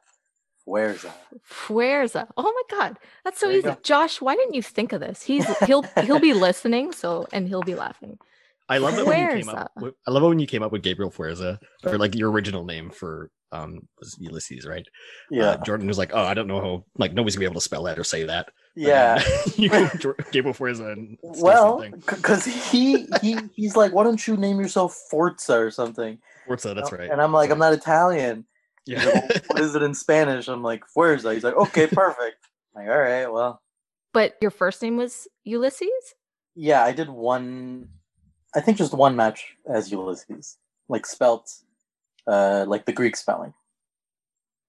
Fuerza. 0.68 1.12
Fuerza. 1.48 2.28
Oh 2.38 2.44
my 2.44 2.78
god, 2.78 3.00
that's 3.24 3.40
so 3.40 3.48
there 3.48 3.58
easy. 3.58 3.76
Josh, 3.82 4.22
why 4.22 4.36
didn't 4.36 4.54
you 4.54 4.62
think 4.62 4.94
of 4.94 5.00
this? 5.00 5.24
He's 5.24 5.46
he'll 5.60 5.84
he'll 6.04 6.20
be 6.20 6.34
listening, 6.34 6.92
so 6.92 7.28
and 7.34 7.48
he'll 7.48 7.64
be 7.64 7.76
laughing. 7.76 8.20
I 8.68 8.78
love 8.78 9.00
it 9.00 9.06
when 9.06 9.20
you 9.20 9.44
came 9.44 9.50
up. 9.50 9.72
With, 9.78 9.96
I 10.08 10.12
love 10.12 10.22
it 10.22 10.28
when 10.28 10.40
you 10.40 10.46
came 10.46 10.62
up 10.62 10.72
with 10.72 10.84
Gabriel 10.84 11.12
Fuerza, 11.12 11.58
or 11.84 11.98
like 11.98 12.14
your 12.14 12.30
original 12.30 12.66
name 12.66 12.92
for 12.92 13.32
um 13.52 13.80
was 14.00 14.16
Ulysses, 14.20 14.68
right? 14.68 14.86
Uh, 14.86 15.36
yeah. 15.36 15.44
Uh, 15.44 15.58
Jordan 15.64 15.88
was 15.88 15.98
like, 15.98 16.12
"Oh, 16.14 16.24
I 16.24 16.36
don't 16.36 16.48
know 16.48 16.62
how. 16.62 16.86
Like 16.98 17.14
nobody's 17.14 17.36
gonna 17.36 17.42
be 17.42 17.52
able 17.52 17.62
to 17.62 17.66
spell 17.66 17.84
that 17.84 17.98
or 17.98 18.04
say 18.04 18.26
that." 18.26 18.50
Yeah. 18.76 19.24
you 19.56 19.70
Gabriel 20.32 20.54
Fuerza. 20.54 20.92
And 20.94 21.18
well, 21.24 21.84
because 22.06 22.46
he 22.46 23.08
he 23.22 23.38
he's 23.56 23.76
like, 23.76 23.92
"Why 23.92 24.04
don't 24.04 24.26
you 24.28 24.38
name 24.38 24.60
yourself 24.60 24.96
Forza 25.10 25.58
or 25.58 25.72
something?" 25.72 26.20
Forza, 26.46 26.76
that's 26.76 26.92
right. 26.92 27.10
And 27.10 27.20
I'm 27.20 27.34
like, 27.34 27.50
"I'm 27.50 27.60
not 27.60 27.74
Italian." 27.74 28.46
Yeah. 28.90 29.06
Like, 29.06 29.46
what 29.50 29.62
is 29.62 29.76
it 29.76 29.84
in 29.84 29.94
Spanish? 29.94 30.48
I'm 30.48 30.64
like, 30.64 30.84
Fuerza. 30.96 31.34
He's 31.34 31.44
like, 31.44 31.56
okay, 31.56 31.88
perfect. 31.88 32.38
I'm 32.76 32.86
like, 32.86 32.92
all 32.92 33.00
right, 33.00 33.32
well. 33.32 33.62
But 34.14 34.36
your 34.42 34.52
first 34.52 34.82
name 34.82 34.98
was 34.98 35.28
Ulysses? 35.44 36.16
Yeah, 36.56 36.84
I 36.84 36.92
did 36.92 37.10
one. 37.10 37.90
I 38.56 38.62
think 38.62 38.78
just 38.78 38.94
one 38.94 39.16
match 39.16 39.56
as 39.72 39.92
Ulysses, 39.92 40.58
like 40.88 41.06
spelt, 41.06 41.52
uh, 42.26 42.66
like 42.68 42.86
the 42.86 42.92
Greek 42.94 43.16
spelling. 43.16 43.54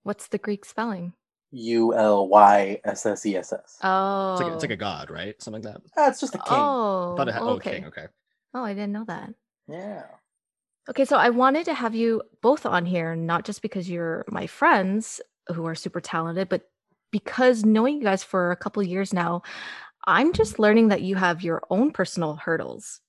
What's 0.03 0.29
the 0.29 0.39
Greek 0.39 0.65
spelling? 0.67 1.15
U 1.53 1.95
L 1.95 2.29
Y 2.29 2.81
S 2.85 3.07
S 3.07 3.25
E 3.25 3.37
S 3.37 3.53
S. 3.53 3.79
Oh, 3.83 4.35
it's 4.35 4.43
like, 4.43 4.53
it's 4.53 4.62
like 4.62 4.71
a 4.71 4.77
god, 4.77 5.11
right? 5.11 5.41
Something 5.43 5.62
like 5.62 5.75
that. 5.75 5.83
Ah, 5.97 6.09
it's 6.09 6.21
just 6.21 6.35
a 6.35 6.39
king. 6.39 6.59
Oh, 6.59 7.15
Thought 7.17 7.29
it 7.29 7.33
had, 7.33 7.43
okay. 7.43 7.71
Oh, 7.71 7.73
king. 7.73 7.85
Okay. 7.87 8.07
Oh, 8.55 8.65
I 8.65 8.75
didn't 8.75 8.93
know 8.93 9.05
that. 9.07 9.35
Yeah. 9.67 10.03
Okay, 10.90 11.04
so 11.04 11.16
I 11.16 11.30
wanted 11.30 11.66
to 11.66 11.75
have 11.75 11.94
you 11.94 12.20
both 12.42 12.66
on 12.66 12.85
here, 12.85 13.14
not 13.14 13.44
just 13.44 13.62
because 13.62 13.88
you're 13.88 14.25
my 14.28 14.49
friends 14.49 15.20
who 15.54 15.64
are 15.66 15.76
super 15.76 16.00
talented, 16.00 16.49
but 16.49 16.68
because 17.12 17.64
knowing 17.64 17.99
you 17.99 18.02
guys 18.02 18.25
for 18.25 18.50
a 18.50 18.56
couple 18.56 18.82
years 18.82 19.12
now, 19.12 19.42
I'm 20.04 20.32
just 20.32 20.59
learning 20.59 20.88
that 20.88 21.02
you 21.02 21.14
have 21.14 21.42
your 21.44 21.62
own 21.70 21.92
personal 21.92 22.35
hurdles. 22.35 23.00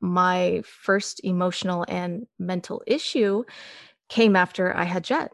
My 0.00 0.62
first 0.64 1.20
emotional 1.22 1.84
and 1.86 2.26
mental 2.40 2.82
issue 2.88 3.44
came 4.08 4.34
after 4.34 4.76
I 4.76 4.82
had 4.82 5.04
Jet. 5.04 5.30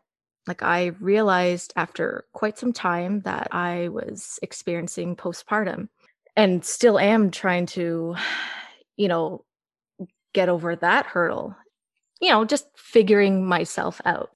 Like, 0.47 0.63
I 0.63 0.89
realized 1.01 1.73
after 1.75 2.27
quite 2.35 2.59
some 2.59 2.75
time 2.75 3.21
that 3.23 3.49
I 3.51 3.89
was 3.89 4.39
experiencing 4.43 5.17
postpartum 5.17 5.89
and 6.37 6.63
still 6.65 6.99
am 6.99 7.31
trying 7.31 7.65
to, 7.67 8.15
you 8.97 9.09
know, 9.09 9.45
get 10.37 10.49
over 10.51 10.77
that 10.77 11.07
hurdle, 11.07 11.57
you 12.21 12.29
know, 12.29 12.45
just 12.45 12.67
figuring 12.77 13.47
myself 13.47 14.03
out. 14.05 14.31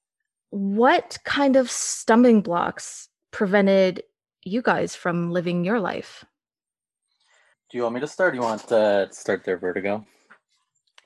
What 0.49 1.19
kind 1.23 1.55
of 1.55 1.69
stumbling 1.69 2.41
blocks 2.41 3.07
prevented 3.29 4.01
you 4.43 4.63
guys 4.63 4.95
from 4.95 5.31
living 5.31 5.63
your 5.63 5.79
life? 5.79 6.25
Do 7.69 7.77
you 7.77 7.83
want 7.83 7.95
me 7.95 8.01
to 8.01 8.07
start? 8.07 8.33
do 8.33 8.39
you 8.39 8.43
want 8.43 8.69
uh, 8.71 9.05
to 9.05 9.13
start 9.13 9.45
there, 9.45 9.59
Vertigo? 9.59 10.03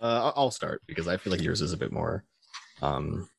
Uh, 0.02 0.32
I'll 0.34 0.50
start 0.50 0.82
because 0.88 1.10
I 1.10 1.18
feel 1.18 1.32
like 1.32 1.44
yours 1.44 1.62
is 1.62 1.74
a 1.74 1.78
bit 1.78 1.92
more 1.92 2.24
um, 2.82 3.30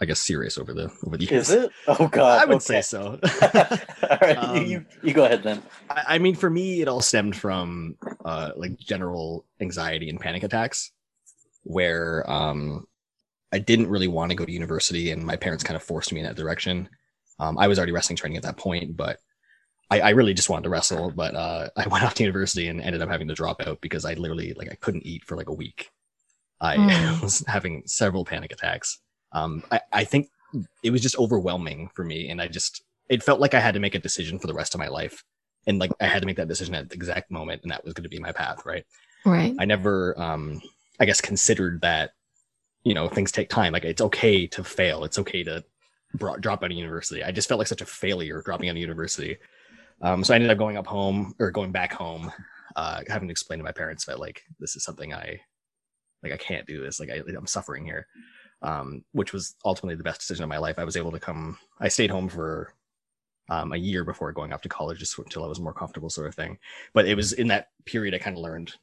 I 0.00 0.04
guess 0.04 0.20
serious 0.20 0.58
over 0.58 0.72
the 0.72 0.92
over 1.04 1.16
the 1.16 1.24
years. 1.24 1.50
Is 1.50 1.64
it? 1.64 1.70
Oh 1.88 2.06
god, 2.08 2.42
I 2.42 2.44
would 2.44 2.56
okay. 2.56 2.80
say 2.80 2.82
so. 2.82 3.18
all 4.10 4.18
right, 4.22 4.36
um, 4.38 4.64
you, 4.64 4.84
you 5.02 5.12
go 5.12 5.24
ahead 5.24 5.42
then. 5.42 5.62
I, 5.90 6.04
I, 6.08 6.18
mean, 6.18 6.36
for 6.36 6.48
me, 6.48 6.80
it 6.80 6.88
all 6.88 7.00
stemmed 7.00 7.36
from 7.36 7.96
uh, 8.24 8.52
like 8.56 8.78
general 8.78 9.44
anxiety 9.60 10.08
and 10.08 10.20
panic 10.20 10.44
attacks, 10.44 10.92
where 11.64 12.28
um, 12.30 12.86
I 13.52 13.58
didn't 13.58 13.88
really 13.88 14.08
want 14.08 14.30
to 14.30 14.36
go 14.36 14.44
to 14.44 14.52
university, 14.52 15.10
and 15.10 15.24
my 15.24 15.36
parents 15.36 15.64
kind 15.64 15.76
of 15.76 15.82
forced 15.82 16.12
me 16.12 16.20
in 16.20 16.26
that 16.26 16.36
direction. 16.36 16.88
Um, 17.40 17.58
I 17.58 17.66
was 17.66 17.78
already 17.78 17.92
wrestling 17.92 18.16
training 18.16 18.36
at 18.36 18.44
that 18.44 18.56
point, 18.56 18.96
but 18.96 19.18
I, 19.90 20.00
I 20.00 20.10
really 20.10 20.34
just 20.34 20.48
wanted 20.48 20.64
to 20.64 20.70
wrestle. 20.70 21.10
But 21.10 21.34
uh, 21.34 21.70
I 21.76 21.88
went 21.88 22.04
off 22.04 22.14
to 22.14 22.22
university 22.22 22.68
and 22.68 22.80
ended 22.80 23.02
up 23.02 23.08
having 23.08 23.28
to 23.28 23.34
drop 23.34 23.66
out 23.66 23.80
because 23.80 24.04
I 24.04 24.14
literally 24.14 24.54
like 24.54 24.70
I 24.70 24.76
couldn't 24.76 25.06
eat 25.06 25.24
for 25.24 25.36
like 25.36 25.48
a 25.48 25.54
week. 25.54 25.90
I 26.60 26.76
mm. 26.76 27.22
was 27.22 27.44
having 27.46 27.82
several 27.86 28.24
panic 28.24 28.52
attacks 28.52 28.98
um, 29.32 29.62
I, 29.70 29.80
I 29.92 30.04
think 30.04 30.28
it 30.82 30.90
was 30.90 31.02
just 31.02 31.18
overwhelming 31.18 31.90
for 31.94 32.04
me. 32.04 32.28
And 32.30 32.40
I 32.40 32.48
just, 32.48 32.82
it 33.08 33.22
felt 33.22 33.40
like 33.40 33.54
I 33.54 33.60
had 33.60 33.74
to 33.74 33.80
make 33.80 33.94
a 33.94 33.98
decision 33.98 34.38
for 34.38 34.46
the 34.46 34.54
rest 34.54 34.74
of 34.74 34.78
my 34.80 34.88
life. 34.88 35.24
And 35.66 35.78
like 35.78 35.90
I 36.00 36.06
had 36.06 36.22
to 36.22 36.26
make 36.26 36.36
that 36.36 36.48
decision 36.48 36.74
at 36.74 36.88
the 36.88 36.94
exact 36.94 37.30
moment. 37.30 37.62
And 37.62 37.70
that 37.70 37.84
was 37.84 37.92
going 37.92 38.04
to 38.04 38.08
be 38.08 38.18
my 38.18 38.32
path. 38.32 38.64
Right. 38.64 38.86
Right. 39.26 39.54
I 39.58 39.64
never, 39.64 40.18
um, 40.20 40.60
I 40.98 41.04
guess, 41.04 41.20
considered 41.20 41.80
that, 41.82 42.12
you 42.84 42.94
know, 42.94 43.08
things 43.08 43.30
take 43.30 43.50
time. 43.50 43.72
Like 43.72 43.84
it's 43.84 44.00
okay 44.00 44.46
to 44.46 44.64
fail. 44.64 45.04
It's 45.04 45.18
okay 45.18 45.42
to 45.44 45.62
drop 46.16 46.62
out 46.62 46.70
of 46.70 46.72
university. 46.72 47.22
I 47.22 47.32
just 47.32 47.48
felt 47.48 47.58
like 47.58 47.66
such 47.66 47.82
a 47.82 47.86
failure 47.86 48.40
dropping 48.42 48.70
out 48.70 48.76
of 48.76 48.78
university. 48.78 49.36
Um, 50.00 50.24
so 50.24 50.32
I 50.32 50.36
ended 50.36 50.50
up 50.50 50.58
going 50.58 50.78
up 50.78 50.86
home 50.86 51.34
or 51.38 51.50
going 51.50 51.72
back 51.72 51.92
home, 51.92 52.32
uh, 52.76 53.02
having 53.08 53.28
to 53.28 53.32
explain 53.32 53.58
to 53.58 53.64
my 53.64 53.72
parents 53.72 54.06
that 54.06 54.20
like, 54.20 54.42
this 54.60 54.76
is 54.76 54.84
something 54.84 55.12
I, 55.12 55.40
like, 56.22 56.32
I 56.32 56.36
can't 56.36 56.66
do 56.66 56.80
this. 56.80 56.98
Like 56.98 57.10
I, 57.10 57.20
I'm 57.36 57.46
suffering 57.46 57.84
here 57.84 58.06
um, 58.62 59.04
which 59.12 59.32
was 59.32 59.54
ultimately 59.64 59.96
the 59.96 60.04
best 60.04 60.20
decision 60.20 60.42
of 60.42 60.48
my 60.48 60.58
life. 60.58 60.78
I 60.78 60.84
was 60.84 60.96
able 60.96 61.12
to 61.12 61.20
come. 61.20 61.58
I 61.80 61.88
stayed 61.88 62.10
home 62.10 62.28
for 62.28 62.74
um, 63.48 63.72
a 63.72 63.76
year 63.76 64.04
before 64.04 64.32
going 64.32 64.52
off 64.52 64.62
to 64.62 64.68
college, 64.68 64.98
just 64.98 65.18
until 65.18 65.44
I 65.44 65.48
was 65.48 65.60
more 65.60 65.72
comfortable, 65.72 66.10
sort 66.10 66.26
of 66.26 66.34
thing. 66.34 66.58
But 66.92 67.06
it 67.06 67.14
was 67.14 67.32
in 67.32 67.48
that 67.48 67.68
period 67.84 68.14
I 68.14 68.18
kind 68.18 68.36
of 68.36 68.42
learned 68.42 68.74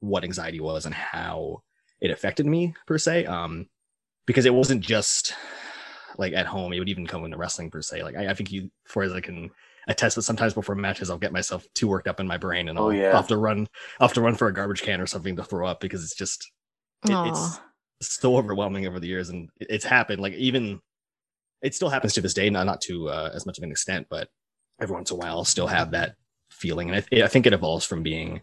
what 0.00 0.24
anxiety 0.24 0.60
was 0.60 0.86
and 0.86 0.94
how 0.94 1.62
it 2.00 2.10
affected 2.10 2.46
me 2.46 2.74
per 2.86 2.98
se. 2.98 3.26
Um, 3.26 3.68
because 4.26 4.46
it 4.46 4.54
wasn't 4.54 4.82
just 4.82 5.34
like 6.18 6.32
at 6.32 6.46
home; 6.46 6.72
it 6.72 6.78
would 6.78 6.88
even 6.88 7.06
come 7.06 7.24
into 7.24 7.36
wrestling 7.36 7.70
per 7.70 7.82
se. 7.82 8.02
Like 8.02 8.16
I, 8.16 8.28
I 8.28 8.34
think 8.34 8.52
you, 8.52 8.70
for 8.84 9.02
as 9.02 9.12
I 9.12 9.20
can 9.20 9.50
attest 9.88 10.16
that 10.16 10.22
sometimes 10.22 10.54
before 10.54 10.74
matches 10.74 11.10
I'll 11.10 11.18
get 11.18 11.32
myself 11.32 11.66
too 11.74 11.88
worked 11.88 12.06
up 12.06 12.20
in 12.20 12.26
my 12.26 12.36
brain 12.36 12.68
and 12.68 12.78
oh, 12.78 12.82
I'll, 12.82 12.88
oh, 12.88 12.90
yeah. 12.90 13.16
have 13.16 13.26
to 13.28 13.36
run 13.36 13.66
I'll 13.98 14.06
have 14.06 14.14
to 14.14 14.20
run 14.20 14.36
for 14.36 14.46
a 14.46 14.54
garbage 14.54 14.82
can 14.82 15.00
or 15.00 15.06
something 15.06 15.34
to 15.34 15.42
throw 15.42 15.66
up 15.66 15.80
because 15.80 16.04
it's 16.04 16.14
just 16.14 16.52
it, 17.04 17.10
it's 17.10 17.58
so 18.08 18.36
overwhelming 18.36 18.86
over 18.86 19.00
the 19.00 19.08
years, 19.08 19.28
and 19.28 19.50
it's 19.60 19.84
happened. 19.84 20.20
Like 20.20 20.34
even 20.34 20.80
it 21.62 21.74
still 21.74 21.88
happens 21.88 22.12
to 22.14 22.20
this 22.20 22.34
day, 22.34 22.50
not 22.50 22.66
not 22.66 22.80
to 22.82 23.08
uh, 23.08 23.30
as 23.34 23.46
much 23.46 23.58
of 23.58 23.64
an 23.64 23.70
extent, 23.70 24.06
but 24.10 24.28
every 24.80 24.94
once 24.94 25.10
in 25.10 25.16
a 25.16 25.18
while, 25.18 25.38
I'll 25.38 25.44
still 25.44 25.66
have 25.66 25.92
that 25.92 26.16
feeling, 26.50 26.90
and 26.90 27.04
I, 27.12 27.22
I 27.24 27.28
think 27.28 27.46
it 27.46 27.52
evolves 27.52 27.84
from 27.84 28.02
being 28.02 28.42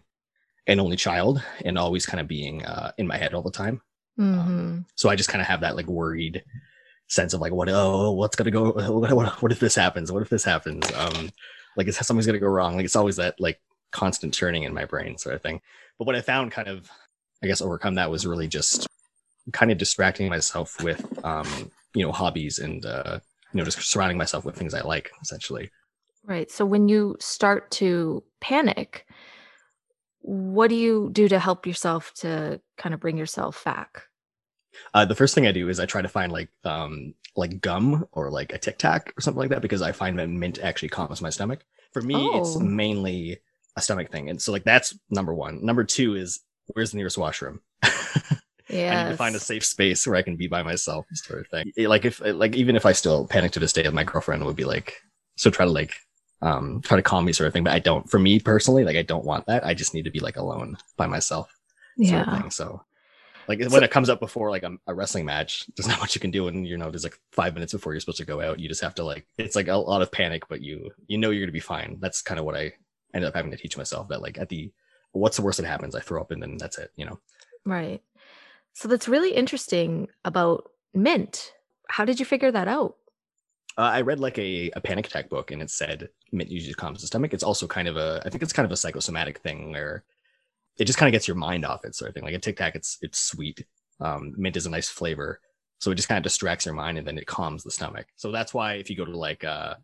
an 0.66 0.80
only 0.80 0.96
child 0.96 1.42
and 1.64 1.78
always 1.78 2.06
kind 2.06 2.20
of 2.20 2.28
being 2.28 2.64
uh, 2.64 2.92
in 2.98 3.06
my 3.06 3.16
head 3.16 3.34
all 3.34 3.42
the 3.42 3.50
time. 3.50 3.80
Um, 4.18 4.24
mm-hmm. 4.24 4.40
Um, 4.40 4.86
so 4.94 5.08
I 5.08 5.16
just 5.16 5.28
kind 5.28 5.40
of 5.40 5.48
have 5.48 5.60
that 5.62 5.76
like 5.76 5.86
worried 5.86 6.44
sense 7.08 7.34
of 7.34 7.40
like, 7.40 7.52
what, 7.52 7.68
oh, 7.68 8.12
what's 8.12 8.36
gonna 8.36 8.50
go? 8.50 8.72
What, 8.72 9.12
what, 9.12 9.42
what 9.42 9.52
if 9.52 9.58
this 9.58 9.74
happens? 9.74 10.12
What 10.12 10.22
if 10.22 10.28
this 10.28 10.44
happens? 10.44 10.90
Um, 10.92 11.30
like, 11.76 11.88
is 11.88 11.96
something's 11.96 12.26
gonna 12.26 12.38
go 12.38 12.46
wrong? 12.46 12.76
Like, 12.76 12.84
it's 12.84 12.96
always 12.96 13.16
that 13.16 13.40
like 13.40 13.60
constant 13.90 14.32
churning 14.32 14.62
in 14.62 14.74
my 14.74 14.84
brain 14.84 15.18
sort 15.18 15.34
of 15.34 15.42
thing. 15.42 15.60
But 15.98 16.06
what 16.06 16.16
I 16.16 16.20
found 16.20 16.52
kind 16.52 16.68
of, 16.68 16.88
I 17.42 17.46
guess, 17.46 17.60
overcome 17.60 17.96
that 17.96 18.10
was 18.10 18.26
really 18.26 18.48
just 18.48 18.86
kind 19.52 19.70
of 19.70 19.78
distracting 19.78 20.28
myself 20.28 20.82
with 20.82 21.04
um, 21.24 21.70
you 21.94 22.04
know 22.04 22.12
hobbies 22.12 22.58
and 22.58 22.84
uh, 22.86 23.20
you 23.52 23.58
know 23.58 23.64
just 23.64 23.80
surrounding 23.82 24.18
myself 24.18 24.44
with 24.44 24.56
things 24.56 24.74
I 24.74 24.82
like 24.82 25.10
essentially. 25.22 25.70
Right. 26.24 26.50
So 26.50 26.66
when 26.66 26.88
you 26.88 27.16
start 27.18 27.70
to 27.72 28.22
panic, 28.40 29.06
what 30.20 30.68
do 30.68 30.76
you 30.76 31.08
do 31.12 31.28
to 31.28 31.38
help 31.38 31.66
yourself 31.66 32.12
to 32.16 32.60
kind 32.76 32.94
of 32.94 33.00
bring 33.00 33.16
yourself 33.16 33.64
back? 33.64 34.02
Uh, 34.94 35.04
the 35.04 35.14
first 35.14 35.34
thing 35.34 35.46
I 35.46 35.52
do 35.52 35.68
is 35.68 35.80
I 35.80 35.86
try 35.86 36.02
to 36.02 36.08
find 36.08 36.30
like 36.30 36.50
um, 36.64 37.14
like 37.36 37.60
gum 37.60 38.06
or 38.12 38.30
like 38.30 38.52
a 38.52 38.58
Tic 38.58 38.78
Tac 38.78 39.12
or 39.16 39.20
something 39.20 39.40
like 39.40 39.50
that 39.50 39.62
because 39.62 39.82
I 39.82 39.92
find 39.92 40.18
that 40.18 40.28
mint 40.28 40.58
actually 40.62 40.90
calms 40.90 41.22
my 41.22 41.30
stomach. 41.30 41.64
For 41.92 42.02
me, 42.02 42.14
oh. 42.16 42.40
it's 42.40 42.58
mainly 42.58 43.40
a 43.76 43.80
stomach 43.80 44.12
thing, 44.12 44.30
and 44.30 44.40
so 44.40 44.52
like 44.52 44.64
that's 44.64 44.96
number 45.10 45.34
one. 45.34 45.64
Number 45.64 45.84
two 45.84 46.14
is 46.14 46.40
where's 46.68 46.92
the 46.92 46.98
nearest 46.98 47.18
washroom? 47.18 47.60
Yeah. 48.70 49.00
I 49.00 49.04
need 49.04 49.10
to 49.10 49.16
find 49.16 49.36
a 49.36 49.40
safe 49.40 49.64
space 49.64 50.06
where 50.06 50.16
I 50.16 50.22
can 50.22 50.36
be 50.36 50.46
by 50.46 50.62
myself, 50.62 51.06
sort 51.12 51.40
of 51.40 51.48
thing. 51.48 51.72
Like 51.88 52.04
if 52.04 52.20
like 52.20 52.54
even 52.54 52.76
if 52.76 52.86
I 52.86 52.92
still 52.92 53.26
panic 53.26 53.52
to 53.52 53.60
this 53.60 53.72
day, 53.72 53.88
my 53.88 54.04
girlfriend 54.04 54.44
would 54.44 54.56
be 54.56 54.64
like, 54.64 55.00
so 55.36 55.50
try 55.50 55.64
to 55.64 55.70
like 55.70 55.94
um 56.42 56.80
try 56.82 56.96
to 56.96 57.02
calm 57.02 57.24
me, 57.24 57.32
sort 57.32 57.48
of 57.48 57.52
thing. 57.52 57.64
But 57.64 57.72
I 57.72 57.78
don't. 57.78 58.08
For 58.08 58.18
me 58.18 58.38
personally, 58.38 58.84
like 58.84 58.96
I 58.96 59.02
don't 59.02 59.24
want 59.24 59.46
that. 59.46 59.64
I 59.66 59.74
just 59.74 59.94
need 59.94 60.04
to 60.04 60.10
be 60.10 60.20
like 60.20 60.36
alone 60.36 60.78
by 60.96 61.06
myself. 61.06 61.52
Yeah. 61.96 62.48
So 62.48 62.82
like 63.50 63.62
so, 63.62 63.70
when 63.70 63.82
it 63.82 63.90
comes 63.90 64.08
up 64.08 64.20
before 64.20 64.50
like 64.50 64.62
a, 64.62 64.76
a, 64.86 64.94
wrestling 64.94 65.24
match, 65.24 65.66
there's 65.76 65.88
not 65.88 65.98
much 65.98 66.14
you 66.14 66.20
can 66.20 66.30
do, 66.30 66.46
and 66.46 66.66
you 66.66 66.78
know 66.78 66.90
there's 66.90 67.02
like 67.02 67.18
five 67.32 67.54
minutes 67.54 67.72
before 67.72 67.92
you're 67.92 68.00
supposed 68.00 68.18
to 68.18 68.24
go 68.24 68.40
out. 68.40 68.60
You 68.60 68.68
just 68.68 68.80
have 68.80 68.94
to 68.94 69.04
like 69.04 69.26
it's 69.38 69.56
like 69.56 69.66
a 69.66 69.74
lot 69.74 70.02
of 70.02 70.12
panic, 70.12 70.44
but 70.48 70.60
you 70.60 70.90
you 71.08 71.18
know 71.18 71.30
you're 71.30 71.42
gonna 71.44 71.52
be 71.52 71.58
fine. 71.58 71.98
That's 72.00 72.22
kind 72.22 72.38
of 72.38 72.46
what 72.46 72.56
I 72.56 72.72
ended 73.12 73.28
up 73.28 73.34
having 73.34 73.50
to 73.50 73.56
teach 73.56 73.76
myself 73.76 74.08
that 74.08 74.22
like 74.22 74.38
at 74.38 74.48
the 74.48 74.70
what's 75.10 75.36
the 75.36 75.42
worst 75.42 75.58
that 75.58 75.66
happens? 75.66 75.96
I 75.96 76.00
throw 76.00 76.20
up 76.20 76.30
and 76.30 76.40
then 76.40 76.58
that's 76.58 76.78
it. 76.78 76.92
You 76.96 77.06
know. 77.06 77.18
Right. 77.66 78.02
So 78.72 78.88
that's 78.88 79.08
really 79.08 79.32
interesting 79.32 80.08
about 80.24 80.70
mint. 80.94 81.52
How 81.88 82.04
did 82.04 82.18
you 82.18 82.26
figure 82.26 82.50
that 82.52 82.68
out? 82.68 82.96
Uh, 83.78 83.82
I 83.82 84.00
read 84.02 84.20
like 84.20 84.38
a, 84.38 84.70
a 84.74 84.80
panic 84.80 85.06
attack 85.06 85.28
book 85.28 85.50
and 85.50 85.62
it 85.62 85.70
said 85.70 86.08
mint 86.32 86.50
usually 86.50 86.74
calms 86.74 87.00
the 87.00 87.06
stomach. 87.06 87.32
It's 87.32 87.42
also 87.42 87.66
kind 87.66 87.88
of 87.88 87.96
a, 87.96 88.22
I 88.24 88.28
think 88.28 88.42
it's 88.42 88.52
kind 88.52 88.66
of 88.66 88.72
a 88.72 88.76
psychosomatic 88.76 89.38
thing 89.38 89.70
where 89.72 90.04
it 90.78 90.84
just 90.84 90.98
kind 90.98 91.08
of 91.08 91.12
gets 91.12 91.28
your 91.28 91.36
mind 91.36 91.64
off 91.64 91.84
it 91.84 91.94
sort 91.94 92.08
of 92.08 92.14
thing. 92.14 92.24
Like 92.24 92.34
a 92.34 92.38
Tic 92.38 92.56
Tac, 92.56 92.74
it's, 92.74 92.98
it's 93.00 93.18
sweet. 93.18 93.64
Um, 94.00 94.34
mint 94.36 94.56
is 94.56 94.66
a 94.66 94.70
nice 94.70 94.88
flavor. 94.88 95.40
So 95.78 95.90
it 95.90 95.94
just 95.94 96.08
kind 96.08 96.18
of 96.18 96.24
distracts 96.24 96.66
your 96.66 96.74
mind 96.74 96.98
and 96.98 97.06
then 97.06 97.18
it 97.18 97.26
calms 97.26 97.62
the 97.62 97.70
stomach. 97.70 98.06
So 98.16 98.30
that's 98.30 98.52
why 98.52 98.74
if 98.74 98.90
you 98.90 98.96
go 98.96 99.04
to 99.04 99.16
like, 99.16 99.44
uh, 99.44 99.74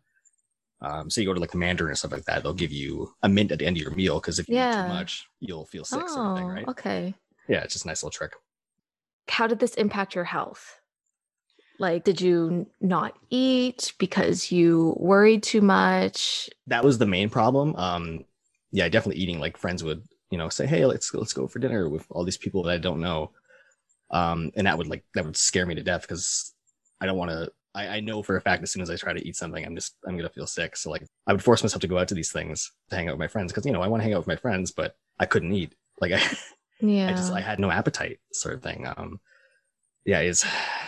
um, 0.81 1.09
so 1.09 1.21
you 1.21 1.27
go 1.27 1.33
to 1.33 1.39
like 1.39 1.51
the 1.51 1.57
Mandarin 1.57 1.91
or 1.91 1.95
stuff 1.95 2.11
like 2.11 2.25
that, 2.25 2.43
they'll 2.43 2.53
give 2.53 2.71
you 2.71 3.11
a 3.23 3.29
mint 3.29 3.51
at 3.51 3.59
the 3.59 3.65
end 3.65 3.77
of 3.77 3.81
your 3.81 3.95
meal 3.95 4.19
because 4.19 4.37
if 4.37 4.47
you 4.47 4.55
yeah. 4.55 4.69
eat 4.69 4.87
too 4.87 4.93
much, 4.93 5.27
you'll 5.39 5.65
feel 5.65 5.83
sick, 5.83 6.03
oh, 6.03 6.07
sort 6.07 6.27
of 6.27 6.37
thing, 6.37 6.45
oh, 6.45 6.53
right? 6.53 6.67
Okay. 6.67 7.15
Yeah, 7.47 7.61
it's 7.61 7.73
just 7.73 7.85
a 7.85 7.87
nice 7.87 8.03
little 8.03 8.11
trick 8.11 8.33
how 9.29 9.47
did 9.47 9.59
this 9.59 9.75
impact 9.75 10.15
your 10.15 10.23
health? 10.23 10.79
Like, 11.79 12.03
did 12.03 12.19
you 12.19 12.67
not 12.81 13.15
eat 13.29 13.93
because 13.99 14.51
you 14.51 14.95
worried 14.97 15.43
too 15.43 15.61
much? 15.61 16.49
That 16.65 16.83
was 16.83 16.97
the 16.97 17.05
main 17.05 17.29
problem. 17.29 17.75
Um, 17.75 18.25
yeah, 18.71 18.89
definitely 18.89 19.21
eating. 19.21 19.39
Like 19.39 19.57
friends 19.57 19.83
would, 19.83 20.03
you 20.31 20.37
know, 20.37 20.49
say, 20.49 20.65
"Hey, 20.65 20.85
let's 20.85 21.13
let's 21.13 21.33
go 21.33 21.47
for 21.47 21.59
dinner 21.59 21.87
with 21.87 22.05
all 22.09 22.23
these 22.23 22.37
people 22.37 22.63
that 22.63 22.73
I 22.73 22.77
don't 22.77 22.99
know," 22.99 23.31
um, 24.11 24.51
and 24.55 24.65
that 24.67 24.77
would 24.77 24.87
like 24.87 25.03
that 25.13 25.25
would 25.25 25.37
scare 25.37 25.65
me 25.65 25.75
to 25.75 25.83
death 25.83 26.01
because 26.01 26.53
I 26.99 27.05
don't 27.05 27.17
want 27.17 27.31
to. 27.31 27.51
I, 27.75 27.87
I 27.87 27.99
know 27.99 28.23
for 28.23 28.37
a 28.37 28.41
fact 28.41 28.63
as 28.63 28.71
soon 28.71 28.81
as 28.81 28.89
I 28.89 28.95
try 28.95 29.13
to 29.13 29.27
eat 29.27 29.35
something, 29.35 29.63
I'm 29.63 29.75
just 29.75 29.95
I'm 30.07 30.17
gonna 30.17 30.29
feel 30.29 30.47
sick. 30.47 30.75
So 30.75 30.89
like, 30.89 31.03
I 31.27 31.33
would 31.33 31.43
force 31.43 31.63
myself 31.63 31.81
to 31.81 31.87
go 31.87 31.99
out 31.99 32.07
to 32.07 32.15
these 32.15 32.31
things 32.31 32.71
to 32.89 32.95
hang 32.95 33.07
out 33.07 33.13
with 33.13 33.19
my 33.19 33.27
friends 33.27 33.51
because 33.51 33.65
you 33.65 33.71
know 33.71 33.81
I 33.81 33.87
want 33.87 34.01
to 34.01 34.03
hang 34.05 34.13
out 34.13 34.19
with 34.19 34.27
my 34.27 34.35
friends, 34.35 34.71
but 34.71 34.95
I 35.19 35.25
couldn't 35.25 35.53
eat. 35.53 35.75
Like 36.01 36.11
I, 36.13 36.21
Yeah. 36.79 37.09
I 37.09 37.13
just 37.13 37.31
I 37.31 37.41
had 37.41 37.59
no 37.59 37.71
appetite, 37.71 38.19
sort 38.33 38.55
of 38.55 38.63
thing. 38.63 38.87
Um, 38.97 39.19
yeah, 40.05 40.19
it's 40.19 40.45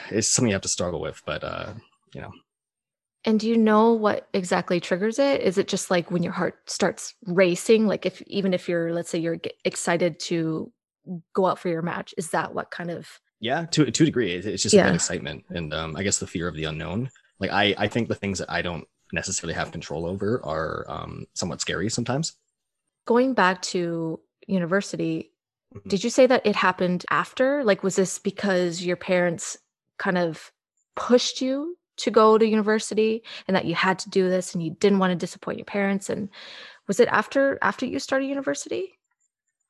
it's 0.09 0.27
something 0.29 0.49
you 0.49 0.55
have 0.55 0.61
to 0.63 0.67
struggle 0.69 1.01
with, 1.01 1.21
but 1.25 1.43
uh, 1.43 1.73
you 2.13 2.21
know, 2.21 2.31
and 3.25 3.39
do 3.39 3.49
you 3.49 3.57
know 3.57 3.93
what 3.93 4.27
exactly 4.33 4.79
triggers 4.79 5.19
it? 5.19 5.41
Is 5.41 5.57
it 5.57 5.67
just 5.67 5.91
like 5.91 6.09
when 6.11 6.23
your 6.23 6.33
heart 6.33 6.57
starts 6.69 7.15
racing? 7.25 7.85
Like 7.87 8.05
if 8.05 8.21
even 8.23 8.53
if 8.53 8.69
you're, 8.69 8.93
let's 8.93 9.09
say, 9.09 9.19
you're 9.19 9.39
excited 9.65 10.19
to 10.21 10.71
go 11.33 11.45
out 11.47 11.59
for 11.59 11.69
your 11.69 11.81
match, 11.81 12.13
is 12.17 12.29
that 12.31 12.53
what 12.53 12.71
kind 12.71 12.91
of? 12.91 13.09
yeah, 13.41 13.65
to 13.67 13.89
to 13.89 14.03
a 14.03 14.05
degree, 14.05 14.33
it's 14.33 14.63
just 14.63 14.75
that 14.75 14.85
Yeah. 14.85 14.93
excitement 14.93 15.45
and 15.49 15.73
um, 15.73 15.95
I 15.95 16.03
guess 16.03 16.19
the 16.19 16.27
fear 16.27 16.47
of 16.47 16.55
the 16.55 16.65
unknown. 16.65 17.09
Like 17.39 17.51
I 17.51 17.73
I 17.77 17.87
think 17.87 18.07
the 18.09 18.15
things 18.15 18.39
that 18.39 18.51
I 18.51 18.61
don't 18.61 18.85
necessarily 19.11 19.53
have 19.55 19.71
control 19.71 20.05
over 20.05 20.41
are 20.45 20.85
um 20.89 21.25
somewhat 21.33 21.61
scary 21.61 21.89
sometimes. 21.89 22.35
Going 23.05 23.33
back 23.33 23.61
to 23.73 24.19
university, 24.47 25.31
Mhm. 25.75 25.87
did 25.87 26.03
you 26.03 26.09
say 26.09 26.25
that 26.25 26.45
it 26.45 26.55
happened 26.55 27.05
after? 27.09 27.63
Like, 27.63 27.83
was 27.83 27.95
this 27.95 28.19
because 28.19 28.83
your 28.83 28.95
parents 28.95 29.57
kind 29.97 30.17
of 30.17 30.51
pushed 30.95 31.41
you 31.41 31.77
to 31.97 32.11
go 32.11 32.37
to 32.37 32.47
university 32.47 33.23
and 33.47 33.55
that 33.55 33.65
you 33.65 33.75
had 33.75 33.99
to 33.99 34.09
do 34.09 34.29
this 34.29 34.53
and 34.53 34.63
you 34.63 34.71
didn't 34.79 34.99
want 34.99 35.11
to 35.11 35.15
disappoint 35.15 35.57
your 35.57 35.65
parents? 35.65 36.09
And 36.09 36.29
was 36.87 36.99
it 36.99 37.07
after 37.09 37.59
after 37.61 37.85
you 37.85 37.99
started 37.99 38.25
university? 38.25 38.97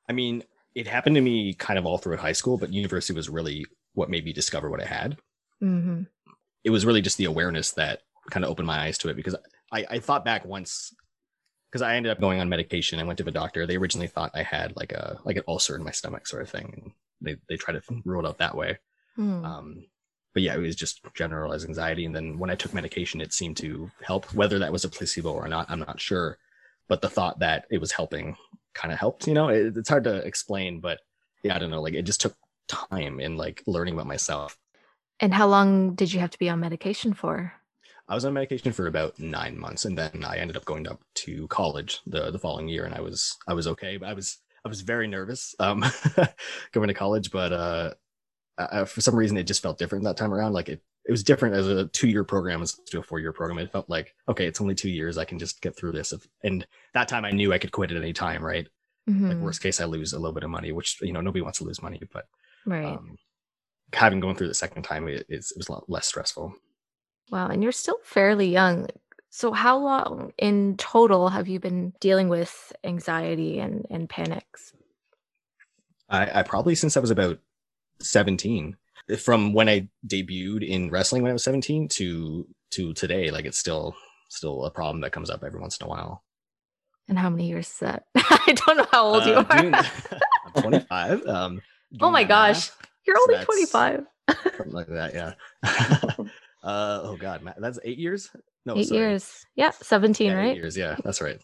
I 0.08 0.12
mean, 0.12 0.42
it 0.74 0.86
happened 0.86 1.16
to 1.16 1.20
me 1.20 1.54
kind 1.54 1.78
of 1.78 1.86
all 1.86 1.98
throughout 1.98 2.20
high 2.20 2.32
school, 2.32 2.56
but 2.56 2.72
university 2.72 3.14
was 3.14 3.28
really 3.28 3.66
what 3.94 4.08
made 4.08 4.24
me 4.24 4.32
discover 4.32 4.70
what 4.70 4.82
I 4.82 4.86
had. 4.86 5.18
Mm-hmm. 5.62 6.02
It 6.64 6.70
was 6.70 6.86
really 6.86 7.02
just 7.02 7.18
the 7.18 7.24
awareness 7.24 7.72
that 7.72 8.02
kind 8.30 8.44
of 8.44 8.50
opened 8.50 8.66
my 8.66 8.80
eyes 8.80 8.98
to 8.98 9.08
it 9.08 9.16
because 9.16 9.34
I, 9.72 9.84
I 9.90 9.98
thought 9.98 10.24
back 10.24 10.44
once 10.44 10.94
because 11.70 11.82
I 11.82 11.94
ended 11.94 12.10
up 12.10 12.20
going 12.20 12.40
on 12.40 12.48
medication. 12.48 12.98
I 12.98 13.04
went 13.04 13.18
to 13.18 13.24
the 13.24 13.30
doctor. 13.30 13.66
They 13.66 13.76
originally 13.76 14.08
thought 14.08 14.32
I 14.34 14.42
had 14.42 14.76
like 14.76 14.92
a 14.92 15.18
like 15.24 15.36
an 15.36 15.44
ulcer 15.46 15.76
in 15.76 15.84
my 15.84 15.92
stomach 15.92 16.26
sort 16.26 16.42
of 16.42 16.50
thing. 16.50 16.72
And 16.74 16.92
they, 17.20 17.36
they 17.48 17.56
tried 17.56 17.74
to 17.74 18.02
rule 18.04 18.24
it 18.24 18.28
out 18.28 18.38
that 18.38 18.56
way. 18.56 18.78
Hmm. 19.16 19.44
Um, 19.44 19.84
but 20.32 20.42
yeah, 20.42 20.54
it 20.54 20.60
was 20.60 20.76
just 20.76 21.00
generalized 21.14 21.68
anxiety. 21.68 22.04
And 22.04 22.14
then 22.14 22.38
when 22.38 22.50
I 22.50 22.54
took 22.54 22.72
medication, 22.74 23.20
it 23.20 23.32
seemed 23.32 23.56
to 23.58 23.90
help. 24.02 24.32
Whether 24.34 24.58
that 24.60 24.72
was 24.72 24.84
a 24.84 24.88
placebo 24.88 25.32
or 25.32 25.48
not, 25.48 25.70
I'm 25.70 25.80
not 25.80 26.00
sure. 26.00 26.38
But 26.88 27.02
the 27.02 27.08
thought 27.08 27.38
that 27.40 27.66
it 27.70 27.78
was 27.78 27.92
helping 27.92 28.36
kind 28.74 28.92
of 28.92 28.98
helped. 28.98 29.26
You 29.26 29.34
know, 29.34 29.48
it, 29.48 29.76
it's 29.76 29.88
hard 29.88 30.04
to 30.04 30.16
explain, 30.16 30.80
but 30.80 31.00
yeah, 31.42 31.54
I 31.54 31.58
don't 31.58 31.70
know. 31.70 31.82
Like 31.82 31.94
it 31.94 32.02
just 32.02 32.20
took 32.20 32.34
time 32.68 33.20
in 33.20 33.36
like 33.36 33.62
learning 33.66 33.94
about 33.94 34.06
myself. 34.06 34.58
and 35.20 35.34
how 35.34 35.46
long 35.46 35.94
did 35.94 36.12
you 36.12 36.20
have 36.20 36.30
to 36.30 36.38
be 36.38 36.48
on 36.48 36.60
medication 36.60 37.12
for? 37.12 37.52
I 38.10 38.14
was 38.14 38.24
on 38.24 38.34
medication 38.34 38.72
for 38.72 38.88
about 38.88 39.18
nine 39.20 39.56
months, 39.56 39.84
and 39.84 39.96
then 39.96 40.24
I 40.26 40.36
ended 40.38 40.56
up 40.56 40.64
going 40.64 40.88
up 40.88 41.00
to 41.14 41.46
college 41.46 42.00
the 42.06 42.32
the 42.32 42.40
following 42.40 42.68
year, 42.68 42.84
and 42.84 42.92
I 42.94 43.00
was 43.00 43.38
I 43.46 43.54
was 43.54 43.68
okay, 43.68 43.96
but 43.98 44.08
I 44.08 44.12
was 44.14 44.38
I 44.64 44.68
was 44.68 44.80
very 44.80 45.06
nervous 45.06 45.54
um, 45.60 45.84
going 46.72 46.88
to 46.88 46.94
college, 46.94 47.30
but 47.30 47.52
uh, 47.52 47.94
uh, 48.58 48.84
for 48.84 49.00
some 49.00 49.14
reason 49.14 49.36
it 49.36 49.44
just 49.44 49.62
felt 49.62 49.78
different 49.78 50.04
that 50.04 50.16
time 50.16 50.34
around. 50.34 50.52
Like 50.54 50.68
it 50.68 50.82
it 51.04 51.12
was 51.12 51.22
different 51.22 51.54
as 51.54 51.68
a 51.68 51.86
two 51.86 52.08
year 52.08 52.24
program 52.24 52.62
as 52.62 52.72
to 52.74 52.98
a 52.98 53.02
four 53.02 53.20
year 53.20 53.32
program. 53.32 53.58
It 53.60 53.70
felt 53.70 53.88
like 53.88 54.12
okay, 54.28 54.46
it's 54.46 54.60
only 54.60 54.74
two 54.74 54.90
years, 54.90 55.16
I 55.16 55.24
can 55.24 55.38
just 55.38 55.62
get 55.62 55.76
through 55.76 55.92
this. 55.92 56.12
If, 56.12 56.26
and 56.42 56.66
that 56.94 57.06
time 57.06 57.24
I 57.24 57.30
knew 57.30 57.52
I 57.52 57.58
could 57.58 57.72
quit 57.72 57.92
at 57.92 57.96
any 57.96 58.12
time, 58.12 58.44
right? 58.44 58.66
Like 59.06 59.36
Mhm. 59.36 59.40
worst 59.40 59.62
case, 59.62 59.80
I 59.80 59.84
lose 59.84 60.12
a 60.14 60.18
little 60.18 60.34
bit 60.34 60.42
of 60.44 60.50
money, 60.50 60.72
which 60.72 61.00
you 61.00 61.12
know 61.12 61.20
nobody 61.20 61.42
wants 61.42 61.58
to 61.58 61.64
lose 61.64 61.80
money, 61.80 62.00
but 62.12 62.26
Right. 62.66 62.86
um, 62.86 63.16
having 63.92 64.18
gone 64.18 64.34
through 64.34 64.48
the 64.48 64.54
second 64.54 64.82
time, 64.82 65.06
it, 65.06 65.26
it 65.28 65.44
was 65.56 65.68
a 65.68 65.72
lot 65.72 65.88
less 65.88 66.06
stressful. 66.08 66.54
Wow. 67.30 67.48
And 67.48 67.62
you're 67.62 67.72
still 67.72 67.98
fairly 68.02 68.48
young. 68.48 68.88
So, 69.30 69.52
how 69.52 69.78
long 69.78 70.32
in 70.38 70.76
total 70.76 71.28
have 71.28 71.46
you 71.48 71.60
been 71.60 71.92
dealing 72.00 72.28
with 72.28 72.72
anxiety 72.82 73.60
and, 73.60 73.86
and 73.88 74.08
panics? 74.08 74.72
I, 76.08 76.40
I 76.40 76.42
probably 76.42 76.74
since 76.74 76.96
I 76.96 77.00
was 77.00 77.12
about 77.12 77.38
17 78.00 78.76
from 79.18 79.52
when 79.52 79.68
I 79.68 79.88
debuted 80.06 80.66
in 80.66 80.90
wrestling 80.90 81.22
when 81.22 81.30
I 81.30 81.32
was 81.32 81.44
17 81.44 81.88
to 81.88 82.46
to 82.72 82.92
today 82.94 83.30
like 83.30 83.44
it's 83.44 83.58
still 83.58 83.94
still 84.28 84.64
a 84.64 84.70
problem 84.70 85.00
that 85.02 85.12
comes 85.12 85.30
up 85.30 85.44
every 85.44 85.60
once 85.60 85.76
in 85.78 85.86
a 85.86 85.88
while. 85.88 86.24
And 87.08 87.18
how 87.18 87.30
many 87.30 87.48
years 87.48 87.68
is 87.68 87.78
that? 87.78 88.04
I 88.16 88.54
don't 88.66 88.76
know 88.78 88.86
how 88.90 89.04
old 89.06 89.24
you 89.26 89.32
Uh, 89.34 89.44
are. 89.48 89.62
doing- 89.62 89.74
I'm 90.54 90.62
25. 90.62 91.26
Um 91.26 91.62
oh 92.00 92.10
my 92.10 92.24
gosh. 92.24 92.70
math, 92.70 92.88
You're 93.06 93.16
so 93.16 93.22
only 93.34 93.44
25. 93.44 94.06
something 94.56 94.72
like 94.72 94.88
that, 94.88 95.14
yeah. 95.14 95.32
Uh 96.62 97.00
oh 97.02 97.16
god, 97.16 97.42
that's 97.58 97.78
8 97.82 97.98
years? 97.98 98.30
No, 98.66 98.76
Eight 98.76 98.86
sorry. 98.86 99.00
years. 99.00 99.46
Yeah. 99.56 99.70
17, 99.70 100.26
Yeah, 100.26 100.32
eight 100.32 100.36
right? 100.36 100.56
years, 100.56 100.76
yeah. 100.76 100.96
That's 101.04 101.20
right. 101.20 101.40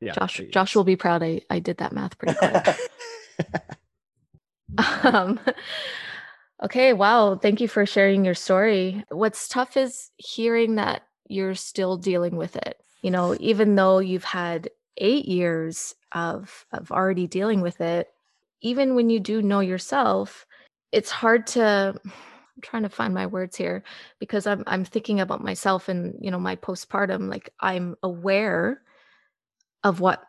Yeah. 0.00 0.12
Josh, 0.12 0.40
Josh 0.52 0.76
will 0.76 0.84
be 0.84 0.96
proud 0.96 1.22
I, 1.22 1.40
I 1.50 1.58
did 1.58 1.78
that 1.78 1.92
math 1.92 2.18
pretty 2.18 2.34
quick. 2.34 2.66
um, 5.04 5.40
okay, 6.64 6.92
wow. 6.92 7.36
Thank 7.36 7.60
you 7.60 7.68
for 7.68 7.86
sharing 7.86 8.24
your 8.24 8.34
story. 8.34 9.04
What's 9.10 9.48
tough 9.48 9.76
is 9.76 10.10
hearing 10.16 10.76
that 10.76 11.02
you're 11.28 11.54
still 11.54 11.96
dealing 11.96 12.36
with 12.36 12.56
it. 12.56 12.80
You 13.02 13.10
know, 13.10 13.36
even 13.40 13.74
though 13.74 13.98
you've 13.98 14.24
had 14.24 14.70
eight 14.96 15.26
years 15.26 15.94
of 16.12 16.66
of 16.72 16.90
already 16.90 17.26
dealing 17.26 17.60
with 17.60 17.80
it, 17.80 18.08
even 18.60 18.94
when 18.94 19.10
you 19.10 19.20
do 19.20 19.42
know 19.42 19.60
yourself, 19.60 20.46
it's 20.92 21.10
hard 21.10 21.46
to 21.48 21.94
I'm 22.58 22.62
trying 22.62 22.82
to 22.82 22.88
find 22.88 23.14
my 23.14 23.26
words 23.26 23.56
here 23.56 23.84
because 24.18 24.44
I'm 24.46 24.64
I'm 24.66 24.84
thinking 24.84 25.20
about 25.20 25.44
myself 25.44 25.88
and 25.88 26.18
you 26.20 26.30
know 26.30 26.40
my 26.40 26.56
postpartum 26.56 27.30
like 27.30 27.50
I'm 27.60 27.94
aware 28.02 28.82
of 29.84 30.00
what 30.00 30.24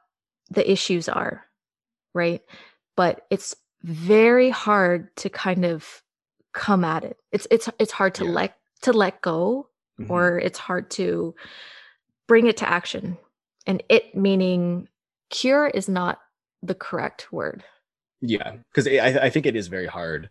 the 0.52 0.70
issues 0.72 1.10
are, 1.10 1.46
right? 2.14 2.42
But 2.96 3.26
it's 3.32 3.56
very 3.82 4.52
hard 4.52 5.16
to 5.18 5.30
kind 5.32 5.66
of 5.66 6.04
come 6.54 6.84
at 6.84 7.04
it. 7.04 7.18
It's 7.32 7.48
it's 7.50 7.68
it's 7.80 7.92
hard 7.92 8.14
to 8.16 8.26
Yeah. 8.26 8.32
let 8.32 8.58
to 8.84 8.94
let 8.94 9.22
go 9.22 9.70
Mhm. 10.00 10.10
or 10.12 10.38
it's 10.38 10.60
hard 10.60 10.92
to 10.92 11.34
bring 12.28 12.46
it 12.46 12.58
to 12.58 12.70
action. 12.70 13.18
And 13.66 13.82
it 13.90 14.14
meaning 14.16 14.88
cure 15.32 15.68
is 15.68 15.90
not 15.90 16.20
the 16.62 16.76
correct 16.76 17.34
word. 17.34 17.64
Yeah, 18.22 18.58
because 18.70 18.88
I, 18.88 19.26
I 19.26 19.30
think 19.32 19.46
it 19.48 19.56
is 19.56 19.68
very 19.68 19.88
hard 19.88 20.30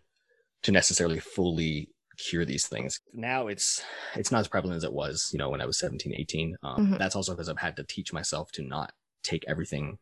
to 0.63 0.71
necessarily 0.71 1.19
fully 1.19 1.89
cure 2.17 2.43
these 2.45 2.67
things. 2.67 2.99
Now 3.13 3.47
it's 3.47 3.81
it's 4.15 4.31
not 4.31 4.39
as 4.41 4.47
prevalent 4.47 4.77
as 4.77 4.83
it 4.83 4.91
was, 4.93 5.29
you 5.31 5.39
know, 5.39 5.49
when 5.49 5.61
I 5.61 5.65
was 5.65 5.77
17, 5.79 6.13
18. 6.17 6.55
Um, 6.63 6.87
Mhm. 6.93 6.97
That's 6.97 7.15
also 7.15 7.33
because 7.33 7.47
I've 7.49 7.57
had 7.59 7.75
to 7.77 7.83
teach 7.85 8.11
myself 8.11 8.51
to 8.53 8.63
not 8.63 8.91
take 9.23 9.45
everything 9.47 9.97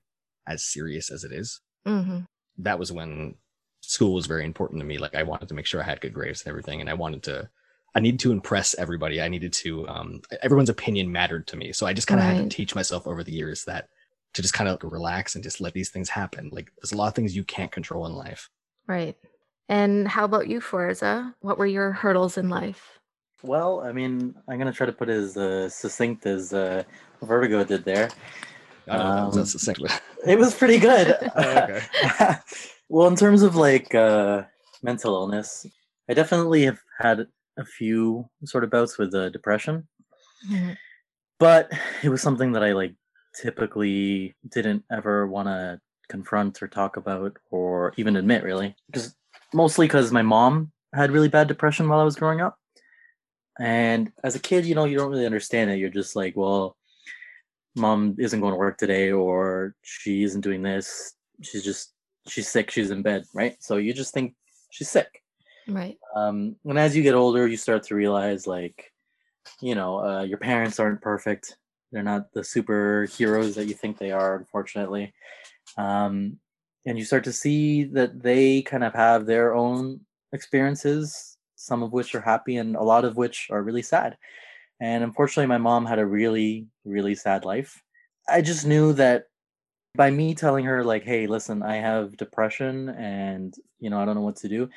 as 0.48 0.64
serious 0.64 1.12
as 1.12 1.24
it 1.24 1.32
is. 1.32 1.62
hmm 1.86 2.22
That 2.58 2.80
was 2.80 2.92
when 2.92 3.36
school 3.82 4.14
was 4.16 4.26
very 4.26 4.44
important 4.46 4.80
to 4.82 4.86
me. 4.86 4.98
Like 4.98 5.14
I 5.16 5.24
wanted 5.24 5.48
to 5.50 5.54
make 5.54 5.66
sure 5.68 5.80
I 5.82 5.86
had 5.86 6.02
good 6.02 6.14
grades 6.14 6.42
and 6.42 6.50
everything, 6.50 6.82
and 6.82 6.90
I 6.90 6.94
wanted 6.96 7.24
to. 7.24 7.50
I 7.96 8.00
needed 8.00 8.20
to 8.22 8.32
impress 8.32 8.76
everybody. 8.76 9.22
I 9.22 9.28
needed 9.28 9.54
to. 9.54 9.88
Um, 9.88 10.22
everyone's 10.42 10.70
opinion 10.70 11.12
mattered 11.12 11.48
to 11.48 11.56
me, 11.58 11.72
so 11.72 11.86
I 11.88 11.94
just 11.94 12.08
kind 12.08 12.20
of 12.20 12.26
had 12.26 12.38
to 12.38 12.50
teach 12.50 12.74
myself 12.76 13.08
over 13.08 13.24
the 13.24 13.32
years 13.32 13.64
that 13.66 13.90
to 14.34 14.42
just 14.42 14.54
kind 14.54 14.70
of 14.70 14.80
relax 14.84 15.36
and 15.36 15.44
just 15.44 15.62
let 15.62 15.74
these 15.74 15.90
things 15.90 16.10
happen. 16.10 16.50
Like 16.52 16.72
there's 16.82 16.92
a 16.92 16.98
lot 16.98 17.08
of 17.08 17.16
things 17.16 17.36
you 17.36 17.44
can't 17.44 17.72
control 17.72 18.06
in 18.08 18.14
life. 18.14 18.50
Right. 18.88 19.16
And 19.70 20.08
how 20.08 20.26
about 20.26 20.48
you, 20.48 20.62
Forza? 20.62 21.36
What 21.42 21.58
were 21.58 21.66
your 21.66 21.92
hurdles 21.92 22.38
in 22.38 22.50
life? 22.50 23.00
Well, 23.44 23.82
I 23.82 23.92
mean, 23.92 24.36
I'm 24.48 24.58
gonna 24.58 24.74
try 24.74 24.86
to 24.88 24.94
put 24.94 25.10
it 25.10 25.14
as 25.18 25.38
uh, 25.38 25.70
succinct 25.70 26.26
as 26.26 26.54
uh, 26.54 26.84
Vertigo 27.22 27.64
did 27.64 27.86
there. 27.86 28.10
I 28.90 28.98
don't 28.98 29.06
know 29.06 29.10
if 29.10 29.16
that 29.16 29.26
was 29.26 29.36
Um, 29.38 29.42
that's 29.42 29.66
the. 30.24 30.32
It 30.32 30.40
was 30.40 30.56
pretty 30.56 30.80
good. 30.80 31.16
Oh, 31.36 31.58
okay. 31.60 31.82
well, 32.90 33.08
in 33.08 33.16
terms 33.16 33.44
of 33.44 33.56
like 33.56 33.94
uh, 33.94 34.44
mental 34.82 35.14
illness, 35.16 35.66
I 36.10 36.14
definitely 36.14 36.64
have 36.66 36.80
had 37.00 37.28
a 37.58 37.66
few 37.66 38.30
sort 38.46 38.64
of 38.64 38.70
bouts 38.70 38.98
with 38.98 39.14
uh, 39.14 39.30
depression, 39.30 39.88
Mhm. 40.50 40.78
but 41.40 41.72
it 42.04 42.10
was 42.10 42.22
something 42.22 42.54
that 42.54 42.64
I 42.64 42.72
like 42.74 42.96
typically 43.36 44.36
didn't 44.50 44.84
ever 44.92 45.28
want 45.28 45.48
to 45.48 45.80
confront 46.10 46.62
or 46.64 46.68
talk 46.68 46.98
about 46.98 47.38
or 47.52 47.94
even 47.98 48.16
admit, 48.16 48.44
really, 48.44 48.76
because 48.88 49.16
mostly 49.54 49.88
because 49.88 50.12
my 50.12 50.22
mom 50.22 50.72
had 50.94 51.12
really 51.12 51.30
bad 51.30 51.48
depression 51.48 51.88
while 51.88 52.00
I 52.00 52.04
was 52.04 52.16
growing 52.16 52.42
up. 52.42 52.58
And 53.60 54.12
as 54.24 54.36
a 54.36 54.40
kid, 54.40 54.66
you 54.66 54.76
know, 54.76 54.86
you 54.86 54.98
don't 54.98 55.10
really 55.10 55.26
understand 55.26 55.72
it. 55.72 55.80
You're 55.80 55.90
just 55.90 56.16
like, 56.16 56.36
well, 56.36 56.78
mom 57.76 58.16
isn't 58.20 58.40
going 58.40 58.54
to 58.54 58.58
work 58.58 58.78
today, 58.78 59.12
or 59.12 59.76
she 59.82 60.24
isn't 60.24 60.42
doing 60.42 60.62
this. 60.62 61.14
She's 61.42 61.64
just, 61.64 61.94
she's 62.28 62.48
sick. 62.48 62.72
She's 62.72 62.92
in 62.92 63.02
bed, 63.02 63.26
right? 63.34 63.56
So 63.60 63.78
you 63.78 63.94
just 63.94 64.14
think 64.14 64.36
she's 64.70 64.90
sick. 64.90 65.24
Right. 65.68 65.98
Um, 66.16 66.56
and 66.66 66.80
as 66.80 66.96
you 66.96 67.04
get 67.04 67.16
older, 67.16 67.48
you 67.48 67.58
start 67.58 67.84
to 67.84 67.96
realize, 67.96 68.48
like, 68.48 68.92
you 69.62 69.76
know, 69.76 70.06
uh, 70.06 70.22
your 70.24 70.38
parents 70.38 70.80
aren't 70.80 71.02
perfect. 71.02 71.58
They're 71.92 72.04
not 72.04 72.32
the 72.34 72.42
superheroes 72.42 73.56
that 73.56 73.66
you 73.66 73.74
think 73.74 73.98
they 73.98 74.12
are, 74.12 74.36
unfortunately. 74.36 75.14
Um, 75.78 76.40
and 76.88 76.98
you 76.98 77.04
start 77.04 77.26
to 77.26 77.34
see 77.34 77.84
that 77.84 78.24
they 78.24 78.62
kind 78.62 78.84
of 78.84 78.94
have 78.94 79.26
their 79.26 79.54
own 79.54 80.00
experiences, 80.32 81.38
some 81.56 81.84
of 81.84 81.92
which 81.92 82.16
are 82.16 82.22
happy 82.22 82.58
and 82.58 82.78
a 82.78 82.82
lot 82.82 83.04
of 83.04 83.18
which 83.18 83.50
are 83.52 83.62
really 83.62 83.82
sad. 83.82 84.18
And 84.80 85.04
unfortunately, 85.04 85.48
my 85.48 85.58
mom 85.58 85.86
had 85.86 86.00
a 86.00 86.06
really, 86.06 86.68
really 86.86 87.14
sad 87.14 87.44
life. 87.44 87.84
I 88.30 88.42
just 88.42 88.66
knew 88.66 88.94
that 88.94 89.26
by 89.96 90.12
me 90.12 90.36
telling 90.36 90.64
her 90.64 90.84
like 90.84 91.04
hey 91.04 91.26
listen 91.26 91.64
i 91.64 91.76
have 91.76 92.16
depression 92.18 92.90
and 92.90 93.56
you 93.80 93.90
know 93.90 94.00
i 94.00 94.06
don't 94.06 94.14
know 94.14 94.22
what 94.22 94.36
to 94.36 94.48
do 94.48 94.70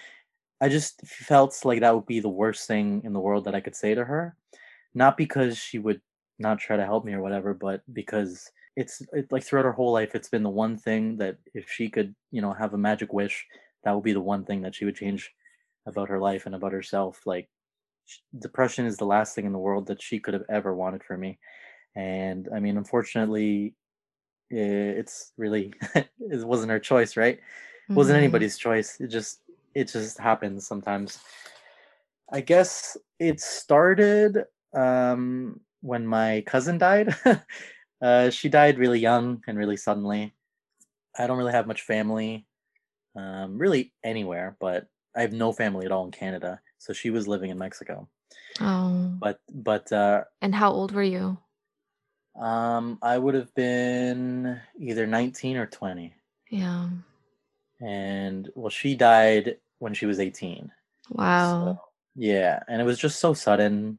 i 0.62 0.68
just 0.68 1.06
felt 1.06 1.54
like 1.64 1.80
that 1.80 1.94
would 1.94 2.06
be 2.06 2.20
the 2.20 2.28
worst 2.28 2.66
thing 2.66 3.02
in 3.04 3.12
the 3.12 3.20
world 3.20 3.44
that 3.44 3.54
i 3.54 3.60
could 3.60 3.76
say 3.76 3.94
to 3.94 4.02
her 4.02 4.34
not 4.94 5.18
because 5.18 5.58
she 5.58 5.78
would 5.78 6.00
not 6.38 6.58
try 6.58 6.74
to 6.74 6.86
help 6.86 7.04
me 7.04 7.12
or 7.12 7.20
whatever 7.20 7.52
but 7.52 7.82
because 7.92 8.50
it's 8.80 9.02
it, 9.12 9.30
like 9.30 9.44
throughout 9.44 9.64
her 9.70 9.72
whole 9.78 9.92
life 9.92 10.14
it's 10.14 10.28
been 10.34 10.42
the 10.42 10.58
one 10.64 10.76
thing 10.86 11.16
that 11.18 11.36
if 11.54 11.70
she 11.70 11.86
could 11.94 12.14
you 12.30 12.40
know 12.42 12.52
have 12.52 12.72
a 12.74 12.78
magic 12.88 13.12
wish 13.12 13.36
that 13.84 13.92
would 13.94 14.04
be 14.10 14.12
the 14.18 14.28
one 14.34 14.44
thing 14.44 14.60
that 14.62 14.74
she 14.74 14.84
would 14.86 14.96
change 14.96 15.22
about 15.86 16.08
her 16.08 16.18
life 16.18 16.46
and 16.46 16.54
about 16.54 16.72
herself 16.72 17.20
like 17.26 17.46
depression 18.38 18.86
is 18.86 18.96
the 18.96 19.04
last 19.14 19.34
thing 19.34 19.46
in 19.46 19.52
the 19.52 19.58
world 19.68 19.86
that 19.86 20.02
she 20.02 20.18
could 20.18 20.34
have 20.34 20.48
ever 20.48 20.74
wanted 20.74 21.02
for 21.04 21.16
me. 21.16 21.38
And 21.94 22.48
i 22.54 22.58
mean 22.60 22.76
unfortunately 22.76 23.74
it's 24.50 25.32
really 25.36 25.72
it 25.94 26.46
wasn't 26.52 26.70
her 26.70 26.80
choice 26.80 27.16
right? 27.16 27.38
It 27.88 27.96
wasn't 27.96 28.16
Mhm. 28.16 28.22
anybody's 28.24 28.56
choice. 28.58 29.00
It 29.00 29.08
just 29.08 29.42
it 29.74 29.86
just 29.96 30.18
happens 30.18 30.66
sometimes. 30.66 31.20
I 32.32 32.40
guess 32.40 32.96
it 33.18 33.40
started 33.40 34.44
um 34.74 35.60
when 35.82 36.06
my 36.06 36.42
cousin 36.46 36.78
died 36.78 37.08
uh 38.02 38.30
she 38.30 38.48
died 38.48 38.78
really 38.78 38.98
young 38.98 39.42
and 39.46 39.58
really 39.58 39.76
suddenly 39.76 40.32
i 41.18 41.26
don't 41.26 41.38
really 41.38 41.52
have 41.52 41.66
much 41.66 41.82
family 41.82 42.46
um 43.16 43.58
really 43.58 43.92
anywhere 44.04 44.56
but 44.60 44.86
i 45.16 45.20
have 45.20 45.32
no 45.32 45.52
family 45.52 45.84
at 45.86 45.92
all 45.92 46.04
in 46.04 46.10
canada 46.10 46.60
so 46.78 46.92
she 46.92 47.10
was 47.10 47.28
living 47.28 47.50
in 47.50 47.58
mexico 47.58 48.08
Oh. 48.60 49.12
but 49.20 49.40
but 49.52 49.90
uh 49.92 50.24
And 50.42 50.54
how 50.54 50.70
old 50.72 50.92
were 50.92 51.02
you? 51.02 51.38
um 52.38 52.98
i 53.02 53.18
would 53.18 53.34
have 53.34 53.52
been 53.54 54.60
either 54.78 55.06
19 55.06 55.56
or 55.56 55.66
20 55.66 56.14
Yeah. 56.50 56.88
and 57.80 58.48
well 58.54 58.70
she 58.70 58.94
died 58.94 59.56
when 59.78 59.94
she 59.94 60.06
was 60.06 60.20
18 60.20 60.70
Wow. 61.10 61.50
So, 61.64 61.80
yeah, 62.14 62.62
and 62.68 62.80
it 62.80 62.84
was 62.84 62.98
just 62.98 63.18
so 63.18 63.34
sudden. 63.34 63.98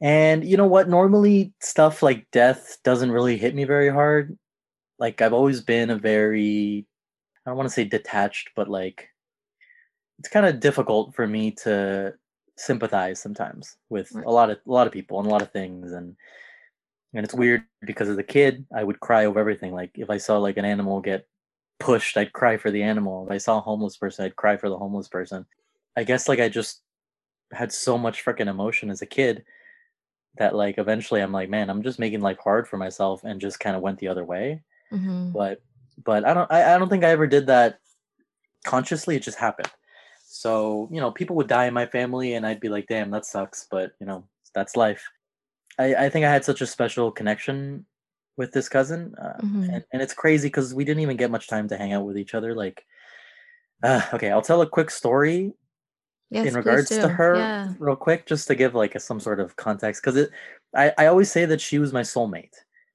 And 0.00 0.44
you 0.44 0.56
know 0.56 0.66
what? 0.66 0.88
Normally, 0.88 1.52
stuff 1.60 2.02
like 2.02 2.30
death 2.32 2.78
doesn't 2.84 3.12
really 3.12 3.36
hit 3.36 3.54
me 3.54 3.64
very 3.64 3.90
hard. 3.90 4.38
Like, 4.98 5.20
I've 5.22 5.32
always 5.34 5.60
been 5.60 5.90
a 5.90 5.98
very, 5.98 6.86
I 7.46 7.50
don't 7.50 7.56
want 7.58 7.68
to 7.68 7.74
say 7.74 7.84
detached, 7.84 8.50
but 8.56 8.68
like, 8.68 9.08
it's 10.18 10.28
kind 10.28 10.46
of 10.46 10.60
difficult 10.60 11.14
for 11.14 11.26
me 11.26 11.50
to 11.52 12.14
sympathize 12.56 13.20
sometimes 13.20 13.76
with 13.88 14.14
a 14.14 14.30
lot 14.30 14.50
of 14.50 14.58
a 14.66 14.70
lot 14.70 14.86
of 14.86 14.92
people 14.92 15.18
and 15.18 15.26
a 15.26 15.30
lot 15.30 15.42
of 15.42 15.50
things. 15.52 15.92
And 15.92 16.14
and 17.14 17.24
it's 17.24 17.34
weird 17.34 17.64
because 17.86 18.08
as 18.08 18.18
a 18.18 18.22
kid 18.22 18.66
I 18.74 18.84
would 18.84 19.00
cry 19.00 19.24
over 19.26 19.40
everything. 19.40 19.72
Like 19.72 19.90
if 19.94 20.10
I 20.10 20.18
saw 20.18 20.38
like 20.38 20.58
an 20.58 20.64
animal 20.64 21.00
get 21.00 21.26
pushed 21.80 22.16
I'd 22.16 22.32
cry 22.34 22.56
for 22.58 22.70
the 22.70 22.82
animal. 22.82 23.26
If 23.26 23.32
I 23.32 23.38
saw 23.38 23.58
a 23.58 23.62
homeless 23.62 23.96
person 23.96 24.24
I'd 24.26 24.36
cry 24.36 24.56
for 24.56 24.68
the 24.68 24.78
homeless 24.78 25.08
person. 25.08 25.46
I 25.96 26.04
guess 26.04 26.28
like 26.28 26.40
I 26.40 26.48
just 26.48 26.82
had 27.52 27.72
so 27.72 27.98
much 27.98 28.24
freaking 28.24 28.48
emotion 28.48 28.90
as 28.90 29.02
a 29.02 29.06
kid 29.06 29.44
that 30.38 30.54
like 30.54 30.78
eventually 30.78 31.20
I'm 31.20 31.32
like, 31.32 31.50
man, 31.50 31.70
I'm 31.70 31.82
just 31.82 31.98
making 31.98 32.20
life 32.20 32.38
hard 32.38 32.68
for 32.68 32.76
myself 32.76 33.24
and 33.24 33.40
just 33.40 33.60
kind 33.60 33.76
of 33.76 33.82
went 33.82 33.98
the 33.98 34.08
other 34.08 34.24
way. 34.24 34.62
hmm 34.90 35.30
But 35.32 35.62
but 36.04 36.24
I 36.24 36.34
don't 36.34 36.50
I, 36.50 36.74
I 36.74 36.78
don't 36.78 36.88
think 36.88 37.04
I 37.04 37.10
ever 37.10 37.26
did 37.26 37.46
that 37.48 37.80
consciously. 38.64 39.16
It 39.16 39.22
just 39.22 39.38
happened. 39.38 39.70
So, 40.26 40.88
you 40.92 41.00
know, 41.00 41.10
people 41.10 41.36
would 41.36 41.48
die 41.48 41.66
in 41.66 41.74
my 41.74 41.86
family 41.86 42.34
and 42.34 42.46
I'd 42.46 42.60
be 42.60 42.68
like, 42.68 42.86
damn, 42.88 43.10
that 43.10 43.26
sucks, 43.26 43.66
but 43.70 43.92
you 44.00 44.06
know, 44.06 44.24
that's 44.54 44.76
life. 44.76 45.08
I, 45.78 45.94
I 46.06 46.08
think 46.10 46.24
I 46.24 46.30
had 46.32 46.44
such 46.44 46.60
a 46.60 46.66
special 46.66 47.10
connection 47.10 47.86
with 48.36 48.52
this 48.52 48.68
cousin. 48.68 49.14
Uh, 49.16 49.40
Mhm. 49.42 49.74
and, 49.74 49.84
and 49.92 50.02
it's 50.02 50.14
crazy 50.14 50.48
because 50.48 50.74
we 50.74 50.84
didn't 50.84 51.02
even 51.02 51.16
get 51.16 51.30
much 51.30 51.48
time 51.48 51.68
to 51.68 51.76
hang 51.76 51.92
out 51.92 52.04
with 52.06 52.18
each 52.18 52.34
other. 52.34 52.54
Like, 52.54 52.84
uh, 53.82 54.02
okay, 54.14 54.30
I'll 54.30 54.42
tell 54.42 54.62
a 54.62 54.68
quick 54.68 54.90
story 54.90 55.52
Yes, 56.30 56.46
in 56.46 56.54
regards 56.54 56.88
to 56.90 57.08
her 57.08 57.36
Yeah. 57.36 57.72
real 57.78 57.96
quick 57.96 58.24
just 58.26 58.46
to 58.48 58.54
give 58.54 58.74
like 58.74 58.94
a, 58.94 59.00
some 59.00 59.18
sort 59.18 59.40
of 59.40 59.56
context 59.56 60.02
because 60.02 60.16
it 60.16 60.30
I, 60.74 60.92
I 60.96 61.06
always 61.06 61.30
say 61.30 61.44
that 61.44 61.60
she 61.60 61.78
was 61.78 61.92
my 61.92 62.02
soulmate 62.02 62.54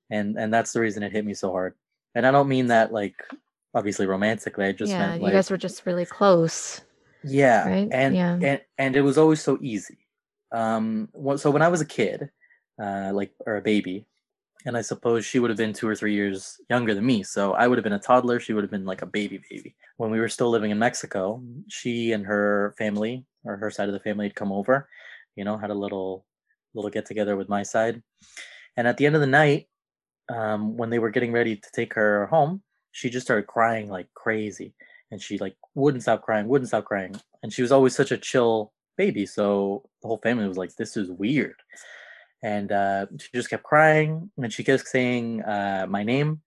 and 0.10 0.38
and 0.38 0.54
that's 0.54 0.72
the 0.72 0.80
reason 0.80 1.04
it 1.04 1.12
hit 1.12 1.26
me 1.26 1.34
so 1.34 1.52
hard 1.52 1.74
and 2.16 2.26
i 2.26 2.32
don't 2.32 2.48
mean 2.48 2.68
that 2.68 2.94
like 2.94 3.22
obviously 3.74 4.06
romantically 4.06 4.66
i 4.66 4.72
just 4.72 4.92
yeah, 4.94 5.00
meant 5.10 5.16
you 5.16 5.24
like 5.26 5.34
guys 5.34 5.52
were 5.52 5.58
just 5.58 5.86
really 5.86 6.06
close. 6.06 6.82
yeah 7.26 7.68
right? 7.68 7.90
and 7.92 8.16
Yeah. 8.16 8.40
and 8.42 8.62
and 8.78 8.96
it 8.96 9.02
was 9.02 9.18
always 9.18 9.42
so 9.42 9.58
easy 9.62 9.98
um 10.54 11.10
so 11.36 11.52
when 11.52 11.62
i 11.62 11.68
was 11.68 11.82
a 11.82 11.86
kid 11.86 12.30
uh 12.82 13.12
like 13.14 13.32
or 13.46 13.58
a 13.58 13.62
baby 13.62 14.06
and 14.66 14.76
i 14.76 14.82
suppose 14.82 15.26
she 15.26 15.40
would 15.40 15.50
have 15.50 15.58
been 15.58 15.74
two 15.74 15.88
or 15.88 15.96
three 15.96 16.14
years 16.14 16.60
younger 16.70 16.94
than 16.94 17.06
me 17.06 17.24
so 17.24 17.54
i 17.54 17.68
would 17.68 17.78
have 17.78 17.84
been 17.84 17.94
a 17.94 18.00
toddler 18.00 18.40
she 18.40 18.54
would 18.54 18.64
have 18.64 18.72
been 18.72 18.86
like 18.86 19.02
a 19.02 19.06
baby 19.06 19.42
baby. 19.50 19.76
When 19.98 20.12
we 20.12 20.20
were 20.20 20.30
still 20.30 20.50
living 20.50 20.72
in 20.72 20.80
mexico 20.80 21.42
she 21.68 22.12
and 22.12 22.26
her 22.26 22.76
family 22.78 23.26
or 23.44 23.58
her 23.58 23.72
side 23.72 23.88
of 23.88 23.94
the 23.94 24.00
family 24.00 24.26
had 24.26 24.36
come 24.36 24.52
over 24.52 24.90
you 25.36 25.46
know 25.46 25.58
had 25.58 25.70
a 25.70 25.76
little 25.76 26.26
little 26.74 26.90
get 26.90 27.06
together 27.06 27.36
with 27.36 27.50
my 27.50 27.64
side 27.64 28.02
and 28.76 28.88
at 28.88 28.98
the 28.98 29.06
end 29.06 29.16
of 29.16 29.22
the 29.22 29.28
night 29.28 29.68
um 30.30 30.76
when 30.76 30.90
they 30.90 31.00
were 31.00 31.12
getting 31.12 31.32
ready 31.32 31.56
to 31.56 31.70
take 31.74 31.94
her 31.94 32.26
home 32.28 32.62
she 32.92 33.10
just 33.10 33.26
started 33.26 33.48
crying 33.48 33.90
like 33.90 34.08
crazy 34.14 34.74
and 35.12 35.22
she 35.22 35.38
like 35.38 35.56
wouldn't 35.76 36.04
stop 36.04 36.22
crying 36.22 36.48
wouldn't 36.48 36.68
stop 36.68 36.86
crying 36.86 37.16
and 37.44 37.54
she 37.54 37.62
was 37.62 37.72
always 37.72 37.96
such 37.96 38.12
a 38.12 38.18
chill 38.18 38.74
baby 38.98 39.26
so 39.26 39.84
the 40.02 40.08
whole 40.08 40.20
family 40.24 40.48
was 40.48 40.58
like 40.58 40.76
this 40.76 40.98
is 40.98 41.12
weird 41.12 41.56
and 42.46 42.72
uh, 42.72 43.08
she 43.18 43.30
just 43.34 43.50
kept 43.50 43.64
crying 43.64 44.30
and 44.38 44.54
she 44.54 44.64
kept 44.64 44.88
saying 44.88 45.42
uh, 45.42 45.88
my 45.90 46.04
name 46.04 46.42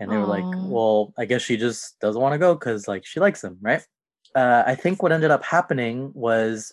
and 0.00 0.10
they 0.10 0.18
were 0.18 0.26
like 0.26 0.50
well 0.58 1.14
i 1.16 1.24
guess 1.24 1.42
she 1.42 1.56
just 1.56 1.98
doesn't 2.00 2.20
want 2.20 2.32
to 2.34 2.44
go 2.46 2.54
because 2.54 2.88
like 2.88 3.06
she 3.06 3.20
likes 3.20 3.44
him 3.44 3.56
right? 3.60 3.82
Uh, 4.34 4.64
i 4.66 4.74
think 4.74 5.00
what 5.00 5.12
ended 5.12 5.30
up 5.30 5.44
happening 5.44 6.10
was 6.12 6.72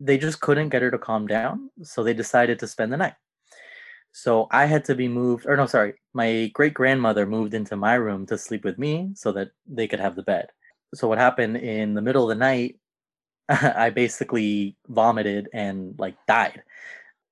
they 0.00 0.16
just 0.16 0.40
couldn't 0.40 0.70
get 0.70 0.82
her 0.82 0.90
to 0.90 0.98
calm 0.98 1.26
down 1.26 1.70
so 1.82 2.02
they 2.02 2.14
decided 2.14 2.58
to 2.58 2.66
spend 2.66 2.90
the 2.92 2.96
night. 2.96 3.16
So 4.12 4.48
i 4.50 4.64
had 4.64 4.84
to 4.86 4.94
be 4.94 5.08
moved 5.08 5.44
or 5.46 5.56
no 5.58 5.66
sorry 5.66 5.92
my 6.14 6.50
great 6.54 6.72
grandmother 6.72 7.26
moved 7.26 7.52
into 7.52 7.76
my 7.76 7.94
room 8.06 8.24
to 8.26 8.38
sleep 8.38 8.64
with 8.64 8.78
me 8.78 9.10
so 9.14 9.30
that 9.32 9.48
they 9.78 9.86
could 9.86 10.00
have 10.00 10.16
the 10.16 10.28
bed. 10.32 10.46
So 10.94 11.06
what 11.06 11.18
happened 11.18 11.58
in 11.58 11.92
the 11.92 12.06
middle 12.06 12.24
of 12.24 12.30
the 12.30 12.44
night 12.50 12.72
i 13.84 13.90
basically 13.90 14.76
vomited 14.88 15.48
and 15.52 15.94
like 15.98 16.16
died 16.26 16.62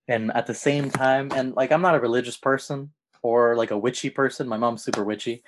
and 0.09 0.31
at 0.35 0.47
the 0.47 0.55
same 0.55 0.91
time 0.91 1.31
and 1.35 1.55
like 1.55 1.73
i'm 1.73 1.83
not 1.83 1.95
a 1.95 2.01
religious 2.01 2.37
person 2.37 2.91
or 3.23 3.57
like 3.57 3.71
a 3.71 3.79
witchy 3.79 4.11
person. 4.11 4.47
My 4.47 4.59
mom's 4.59 4.85
super 4.85 5.03
witchy. 5.03 5.43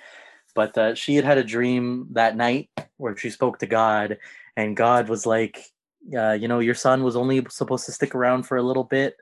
But 0.55 0.75
uh, 0.77 0.95
she 0.95 1.15
had 1.15 1.23
had 1.25 1.37
a 1.37 1.43
dream 1.43 2.07
that 2.13 2.35
night 2.35 2.69
where 2.97 3.15
she 3.15 3.29
spoke 3.29 3.59
to 3.59 3.67
god 3.67 4.17
and 4.55 4.75
god 4.75 5.07
was 5.07 5.27
like 5.27 5.59
uh, 6.17 6.31
you 6.31 6.47
know 6.47 6.57
your 6.59 6.73
son 6.73 7.03
was 7.03 7.15
only 7.15 7.45
supposed 7.49 7.85
to 7.85 7.91
stick 7.91 8.15
around 8.15 8.43
for 8.43 8.57
a 8.57 8.63
little 8.63 8.83
bit 8.83 9.15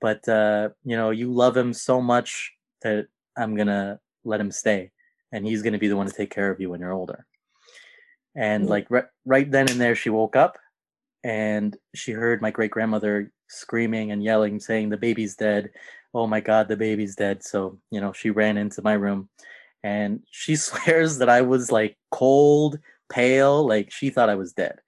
but 0.00 0.28
uh, 0.28 0.68
you 0.84 0.96
know 0.96 1.10
you 1.10 1.32
love 1.32 1.56
him 1.56 1.72
so 1.72 2.00
much 2.00 2.52
that 2.82 3.06
i'm 3.36 3.54
gonna 3.54 4.00
let 4.24 4.40
him 4.40 4.50
stay 4.50 4.90
and 5.30 5.46
he's 5.46 5.62
gonna 5.62 5.78
be 5.78 5.86
the 5.86 5.96
one 5.96 6.08
to 6.08 6.12
take 6.12 6.30
care 6.30 6.50
of 6.50 6.60
you 6.60 6.68
when 6.70 6.80
you're 6.80 6.92
older. 6.92 7.24
And 8.34 8.64
Mm. 8.66 8.70
like 8.70 8.90
ri- 8.90 9.12
right 9.24 9.48
then 9.48 9.70
and 9.70 9.80
there 9.80 9.94
she 9.94 10.10
woke 10.10 10.34
up 10.34 10.58
and 11.22 11.76
she 11.94 12.10
heard 12.12 12.42
my 12.42 12.50
great 12.50 12.72
grandmother 12.72 13.30
screaming 13.48 14.12
and 14.12 14.22
yelling 14.22 14.60
saying 14.60 14.88
the 14.88 14.96
baby's 14.96 15.36
dead. 15.36 15.70
Oh 16.14 16.26
my 16.26 16.40
god 16.40 16.68
the 16.68 16.76
baby's 16.76 17.16
dead. 17.16 17.44
So 17.44 17.78
you 17.90 18.00
know 18.00 18.12
she 18.12 18.30
ran 18.30 18.56
into 18.56 18.82
my 18.82 18.94
room 18.94 19.28
and 19.82 20.22
she 20.30 20.56
swears 20.66 21.18
that 21.18 21.28
i 21.28 21.42
was 21.42 21.70
like 21.70 21.96
cold 22.10 22.78
pale 23.08 23.66
like 23.66 23.90
she 23.90 24.10
thought 24.10 24.30
i 24.30 24.34
was 24.34 24.52
dead. 24.52 24.78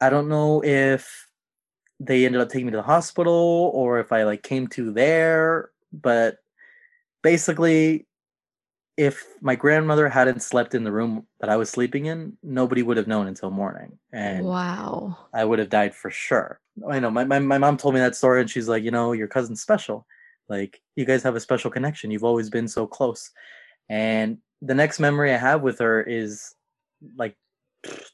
I 0.00 0.10
don't 0.10 0.28
know 0.28 0.62
if 0.64 1.26
they 1.98 2.24
ended 2.24 2.40
up 2.40 2.48
taking 2.48 2.66
me 2.66 2.72
to 2.72 2.78
the 2.78 2.82
hospital 2.82 3.70
or 3.74 4.00
if 4.00 4.12
i 4.12 4.22
like 4.22 4.42
came 4.42 4.66
to 4.68 4.92
there 4.92 5.70
but 5.92 6.38
basically 7.22 8.06
if 9.00 9.24
my 9.40 9.54
grandmother 9.54 10.08
hadn't 10.08 10.42
slept 10.42 10.74
in 10.74 10.84
the 10.84 10.92
room 10.92 11.26
that 11.40 11.48
i 11.48 11.56
was 11.56 11.70
sleeping 11.70 12.06
in 12.06 12.36
nobody 12.42 12.82
would 12.82 12.96
have 12.96 13.06
known 13.06 13.26
until 13.26 13.50
morning 13.50 13.98
and 14.12 14.44
Wow. 14.44 15.16
I 15.32 15.44
would 15.44 15.58
have 15.58 15.68
died 15.68 15.94
for 15.94 16.10
sure. 16.10 16.60
I 16.88 16.98
know 16.98 17.10
my, 17.10 17.24
my, 17.24 17.38
my 17.38 17.58
mom 17.58 17.76
told 17.76 17.94
me 17.94 18.00
that 18.00 18.16
story 18.16 18.40
and 18.40 18.50
she's 18.50 18.68
like, 18.68 18.82
you 18.82 18.90
know, 18.90 19.12
your 19.12 19.28
cousin's 19.28 19.62
special. 19.62 20.06
Like 20.48 20.80
you 20.96 21.04
guys 21.04 21.22
have 21.22 21.36
a 21.36 21.40
special 21.40 21.70
connection. 21.70 22.10
You've 22.10 22.24
always 22.24 22.50
been 22.50 22.66
so 22.66 22.86
close. 22.86 23.30
And 23.88 24.38
the 24.60 24.74
next 24.74 24.98
memory 24.98 25.32
I 25.32 25.36
have 25.36 25.62
with 25.62 25.78
her 25.78 26.02
is 26.02 26.54
like 27.16 27.36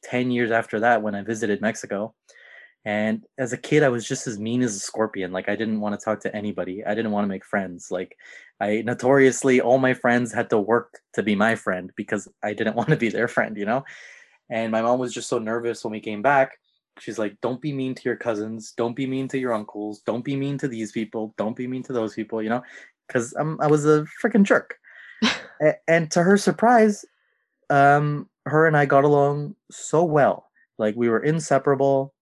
10 0.05 0.31
years 0.31 0.51
after 0.51 0.81
that 0.81 1.03
when 1.03 1.14
I 1.14 1.22
visited 1.22 1.61
Mexico. 1.61 2.14
And 2.87 3.27
as 3.37 3.53
a 3.53 3.59
kid, 3.59 3.83
I 3.83 3.90
was 3.90 4.09
just 4.09 4.27
as 4.27 4.38
mean 4.38 4.62
as 4.62 4.75
a 4.75 4.79
scorpion. 4.79 5.33
Like 5.33 5.49
I 5.49 5.57
didn't 5.57 5.81
want 5.81 5.99
to 5.99 6.03
talk 6.03 6.20
to 6.20 6.35
anybody. 6.35 6.83
I 6.85 6.94
didn't 6.94 7.11
want 7.11 7.25
to 7.25 7.29
make 7.29 7.44
friends. 7.44 7.90
Like 7.90 8.16
I 8.61 8.83
notoriously, 8.83 9.61
all 9.61 9.77
my 9.79 9.92
friends 9.92 10.33
had 10.33 10.49
to 10.51 10.59
work 10.59 11.01
to 11.12 11.22
be 11.22 11.35
my 11.35 11.57
friend 11.57 11.92
because 11.96 12.29
I 12.42 12.55
didn't 12.55 12.77
want 12.81 12.88
to 12.88 12.96
be 12.96 13.11
their 13.11 13.29
friend, 13.29 13.57
you 13.59 13.66
know? 13.66 13.85
And 14.49 14.72
my 14.72 14.81
mom 14.81 14.99
was 14.99 15.12
just 15.12 15.29
so 15.29 15.38
nervous 15.38 15.85
when 15.85 15.92
we 15.92 16.01
came 16.01 16.22
back 16.22 16.59
she's 16.99 17.18
like 17.18 17.38
don't 17.42 17.61
be 17.61 17.75
mean 17.75 17.94
to 17.94 18.05
your 18.07 18.16
cousins 18.16 18.72
don't 18.75 18.96
be 18.96 19.07
mean 19.07 19.29
to 19.29 19.37
your 19.38 19.53
uncles 19.53 20.01
don't 20.07 20.25
be 20.25 20.35
mean 20.35 20.57
to 20.57 20.66
these 20.66 20.92
people 20.92 21.35
don't 21.37 21.55
be 21.55 21.66
mean 21.66 21.83
to 21.83 21.92
those 21.92 22.14
people 22.14 22.42
you 22.42 22.49
know 22.49 22.62
because 23.07 23.35
i'm 23.38 23.61
i 23.61 23.66
was 23.66 23.85
a 23.85 24.07
freaking 24.22 24.42
jerk 24.42 24.79
and 25.88 26.11
to 26.11 26.22
her 26.22 26.37
surprise, 26.37 27.05
um, 27.70 28.29
her 28.46 28.66
and 28.66 28.77
I 28.77 28.87
got 28.87 29.05
along 29.05 29.57
so 29.70 30.05
well. 30.05 30.51
Like 30.79 30.94
we 30.96 31.09
were 31.09 31.22
inseparable. 31.22 32.14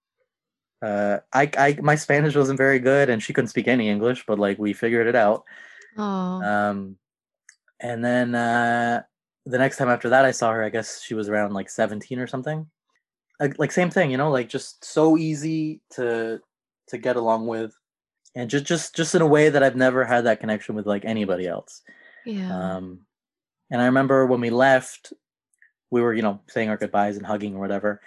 Uh, 0.84 1.20
I, 1.32 1.50
I, 1.56 1.78
my 1.80 1.94
Spanish 1.94 2.36
wasn't 2.36 2.58
very 2.58 2.78
good, 2.78 3.08
and 3.08 3.22
she 3.22 3.32
couldn't 3.32 3.48
speak 3.48 3.68
any 3.68 3.88
English, 3.88 4.24
but 4.26 4.38
like 4.38 4.58
we 4.58 4.72
figured 4.72 5.06
it 5.06 5.16
out. 5.16 5.44
Um, 6.44 6.96
and 7.80 8.04
then 8.04 8.34
uh, 8.34 9.02
the 9.46 9.58
next 9.58 9.78
time 9.78 9.88
after 9.88 10.10
that, 10.10 10.24
I 10.24 10.30
saw 10.32 10.52
her. 10.52 10.62
I 10.62 10.68
guess 10.68 11.02
she 11.02 11.14
was 11.14 11.28
around 11.28 11.54
like 11.54 11.70
seventeen 11.70 12.18
or 12.18 12.26
something. 12.26 12.66
Like, 13.40 13.58
like 13.58 13.72
same 13.72 13.90
thing, 13.90 14.10
you 14.10 14.16
know, 14.16 14.30
like 14.30 14.48
just 14.48 14.84
so 14.84 15.16
easy 15.16 15.80
to 15.94 16.40
to 16.88 16.98
get 16.98 17.16
along 17.16 17.46
with, 17.46 17.74
and 18.34 18.50
just 18.50 18.66
just 18.66 18.94
just 18.94 19.14
in 19.14 19.22
a 19.22 19.26
way 19.26 19.48
that 19.48 19.62
I've 19.62 19.76
never 19.76 20.04
had 20.04 20.24
that 20.24 20.40
connection 20.40 20.74
with 20.74 20.86
like 20.86 21.04
anybody 21.04 21.46
else. 21.46 21.82
yeah. 22.26 22.76
Um, 22.76 23.06
and 23.70 23.80
I 23.80 23.86
remember 23.86 24.26
when 24.26 24.40
we 24.40 24.50
left, 24.50 25.12
we 25.90 26.00
were, 26.00 26.12
you 26.12 26.22
know, 26.22 26.40
saying 26.48 26.68
our 26.68 26.76
goodbyes 26.76 27.16
and 27.16 27.26
hugging 27.26 27.56
or 27.56 27.60
whatever. 27.60 28.00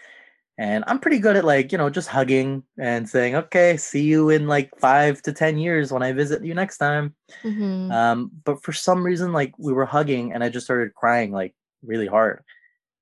And 0.59 0.83
I'm 0.87 0.99
pretty 0.99 1.19
good 1.19 1.35
at 1.35 1.45
like, 1.45 1.71
you 1.71 1.77
know, 1.77 1.89
just 1.89 2.07
hugging 2.07 2.63
and 2.79 3.07
saying, 3.07 3.35
okay, 3.35 3.77
see 3.77 4.01
you 4.01 4.29
in 4.31 4.47
like 4.47 4.71
five 4.79 5.21
to 5.21 5.33
10 5.33 5.59
years 5.59 5.91
when 5.91 6.01
I 6.01 6.13
visit 6.13 6.43
you 6.43 6.55
next 6.55 6.79
time. 6.79 7.15
Mhm. 7.43 7.91
Um, 7.91 8.31
but 8.43 8.63
for 8.63 8.73
some 8.73 9.03
reason, 9.03 9.33
like 9.33 9.53
we 9.59 9.71
were 9.71 9.85
hugging 9.85 10.33
and 10.33 10.43
I 10.43 10.49
just 10.49 10.65
started 10.65 10.95
crying 10.95 11.31
like 11.31 11.53
really 11.83 12.07
hard. 12.07 12.43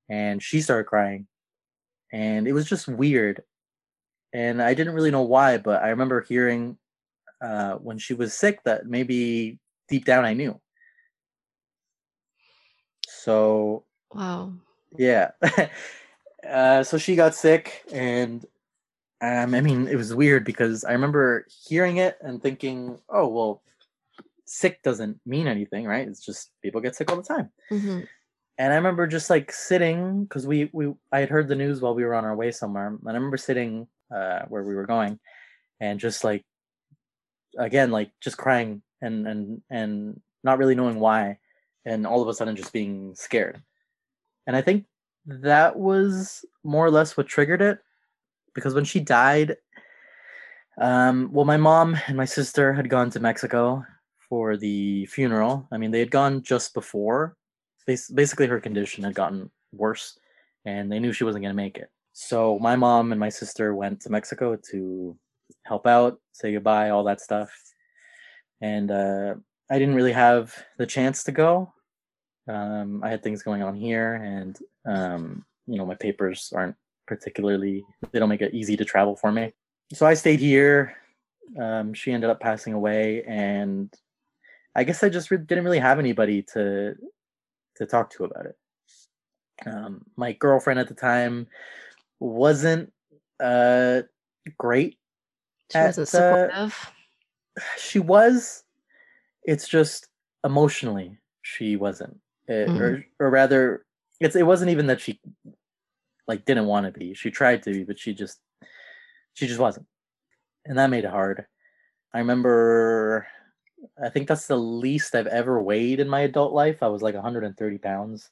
And 0.09 0.43
she 0.43 0.61
started 0.61 0.85
crying. 0.85 1.27
And 2.11 2.45
it 2.45 2.53
was 2.53 2.65
just 2.65 2.89
weird. 2.89 3.41
And 4.33 4.61
I 4.61 4.73
didn't 4.73 4.93
really 4.93 5.11
know 5.11 5.23
why, 5.23 5.57
but 5.57 5.81
I 5.81 5.89
remember 5.89 6.21
hearing 6.27 6.77
uh, 7.41 7.75
when 7.75 7.97
she 7.97 8.13
was 8.13 8.33
sick 8.33 8.59
that 8.65 8.85
maybe 8.85 9.59
deep 9.87 10.03
down 10.03 10.25
I 10.25 10.33
knew. 10.33 10.59
So 13.07 13.85
wow. 14.13 14.51
yeah. 14.97 15.31
uh, 16.49 16.83
so 16.83 16.97
she 16.97 17.15
got 17.15 17.35
sick, 17.35 17.83
and 17.91 18.45
um, 19.21 19.55
I 19.55 19.61
mean, 19.61 19.87
it 19.87 19.95
was 19.95 20.13
weird 20.13 20.45
because 20.45 20.83
I 20.83 20.91
remember 20.91 21.45
hearing 21.67 21.97
it 21.97 22.17
and 22.21 22.41
thinking, 22.41 22.99
oh, 23.09 23.27
well, 23.27 23.61
sick 24.45 24.81
doesn't 24.83 25.19
mean 25.25 25.47
anything, 25.47 25.85
right? 25.85 26.07
It's 26.07 26.23
just 26.23 26.51
people 26.61 26.81
get 26.81 26.95
sick 26.95 27.09
all 27.09 27.17
the 27.17 27.23
time. 27.23 27.49
hmm 27.69 28.01
And 28.57 28.73
I 28.73 28.75
remember 28.75 29.07
just 29.07 29.29
like 29.29 29.51
sitting 29.51 30.23
because 30.23 30.45
we 30.45 30.69
we 30.73 30.93
I 31.11 31.19
had 31.19 31.29
heard 31.29 31.47
the 31.47 31.55
news 31.55 31.81
while 31.81 31.95
we 31.95 32.05
were 32.05 32.15
on 32.15 32.25
our 32.25 32.35
way 32.35 32.51
somewhere, 32.51 32.87
and 32.87 32.99
I 33.09 33.13
remember 33.13 33.37
sitting 33.37 33.87
uh, 34.13 34.41
where 34.47 34.63
we 34.63 34.75
were 34.75 34.85
going, 34.85 35.19
and 35.79 35.99
just 35.99 36.23
like 36.23 36.45
again 37.57 37.91
like 37.91 38.11
just 38.21 38.37
crying 38.37 38.81
and 39.01 39.27
and 39.27 39.61
and 39.69 40.21
not 40.43 40.57
really 40.57 40.75
knowing 40.75 40.99
why, 40.99 41.39
and 41.85 42.05
all 42.05 42.21
of 42.21 42.27
a 42.27 42.33
sudden 42.33 42.55
just 42.55 42.73
being 42.73 43.15
scared. 43.15 43.61
And 44.47 44.55
I 44.55 44.61
think 44.61 44.85
that 45.25 45.77
was 45.77 46.45
more 46.63 46.85
or 46.85 46.91
less 46.91 47.17
what 47.17 47.27
triggered 47.27 47.61
it, 47.61 47.79
because 48.53 48.73
when 48.73 48.85
she 48.85 48.99
died, 48.99 49.57
um, 50.79 51.29
well, 51.31 51.45
my 51.45 51.57
mom 51.57 51.97
and 52.07 52.17
my 52.17 52.25
sister 52.25 52.73
had 52.73 52.89
gone 52.89 53.09
to 53.11 53.19
Mexico 53.19 53.83
for 54.29 54.57
the 54.57 55.05
funeral. 55.05 55.67
I 55.71 55.77
mean, 55.77 55.91
they 55.91 55.99
had 55.99 56.11
gone 56.11 56.43
just 56.43 56.73
before. 56.73 57.37
Basically, 57.85 58.47
her 58.47 58.59
condition 58.59 59.03
had 59.03 59.13
gotten 59.13 59.51
worse, 59.71 60.17
and 60.65 60.91
they 60.91 60.99
knew 60.99 61.13
she 61.13 61.23
wasn't 61.23 61.43
going 61.43 61.55
to 61.55 61.61
make 61.63 61.77
it. 61.77 61.89
So 62.13 62.57
my 62.59 62.75
mom 62.75 63.11
and 63.11 63.19
my 63.19 63.29
sister 63.29 63.75
went 63.75 64.01
to 64.01 64.09
Mexico 64.09 64.57
to 64.71 65.17
help 65.63 65.85
out, 65.85 66.19
say 66.31 66.53
goodbye, 66.53 66.89
all 66.89 67.03
that 67.03 67.21
stuff. 67.21 67.51
And 68.61 68.89
uh, 68.89 69.35
I 69.69 69.79
didn't 69.79 69.95
really 69.95 70.13
have 70.13 70.55
the 70.77 70.85
chance 70.85 71.23
to 71.25 71.31
go. 71.31 71.73
Um, 72.47 73.03
I 73.03 73.09
had 73.09 73.21
things 73.21 73.43
going 73.43 73.63
on 73.63 73.75
here, 73.75 74.15
and 74.15 74.57
um, 74.85 75.45
you 75.67 75.77
know, 75.77 75.85
my 75.85 75.95
papers 75.95 76.51
aren't 76.55 76.75
particularly 77.07 77.83
they 78.11 78.19
don't 78.19 78.29
make 78.29 78.41
it 78.41 78.53
easy 78.53 78.75
to 78.77 78.85
travel 78.85 79.15
for 79.15 79.31
me. 79.31 79.53
So 79.93 80.05
I 80.05 80.13
stayed 80.15 80.39
here. 80.39 80.95
Um, 81.59 81.93
she 81.93 82.11
ended 82.11 82.29
up 82.29 82.39
passing 82.39 82.73
away, 82.73 83.23
and 83.27 83.93
I 84.75 84.83
guess 84.83 85.03
I 85.03 85.09
just 85.09 85.29
re- 85.31 85.37
didn't 85.37 85.63
really 85.63 85.79
have 85.79 85.99
anybody 85.99 86.41
to 86.53 86.95
to 87.75 87.85
talk 87.85 88.09
to 88.11 88.23
about 88.25 88.45
it. 88.47 88.55
Um, 89.65 90.05
my 90.17 90.33
girlfriend 90.33 90.79
at 90.79 90.87
the 90.87 90.93
time 90.95 91.47
wasn't 92.19 92.91
uh, 93.39 94.01
great. 94.57 94.97
She 95.71 95.77
wasn't 95.79 96.07
uh, 96.07 96.11
supportive. 96.11 96.91
She 97.77 97.99
was. 97.99 98.63
It's 99.43 99.67
just 99.67 100.07
emotionally 100.43 101.19
she 101.43 101.75
wasn't, 101.75 102.19
It- 102.47 102.69
or 102.69 103.05
or 103.19 103.29
rather, 103.29 103.84
it's 104.19 104.35
it 104.35 104.45
wasn't 104.45 104.71
even 104.71 104.87
that 104.87 105.01
she 105.01 105.19
like 106.27 106.45
didn't 106.45 106.65
want 106.65 106.85
to 106.85 106.97
be. 106.97 107.13
She 107.13 107.31
tried 107.31 107.63
to 107.63 107.71
be, 107.71 107.83
but 107.83 107.99
she 107.99 108.13
just 108.13 108.39
she 109.33 109.47
just 109.47 109.59
wasn't, 109.59 109.87
and 110.65 110.77
that 110.77 110.89
made 110.89 111.05
it 111.05 111.11
hard. 111.11 111.45
I 112.13 112.19
remember. 112.19 113.27
I 114.01 114.09
think 114.09 114.27
that's 114.27 114.47
the 114.47 114.57
least 114.57 115.13
I've 115.13 115.27
ever 115.27 115.61
weighed 115.61 115.99
in 115.99 116.09
my 116.09 116.21
adult 116.21 116.53
life. 116.53 116.81
I 116.81 116.87
was 116.87 117.03
like 117.03 117.13
130 117.13 117.77
pounds. 117.77 118.31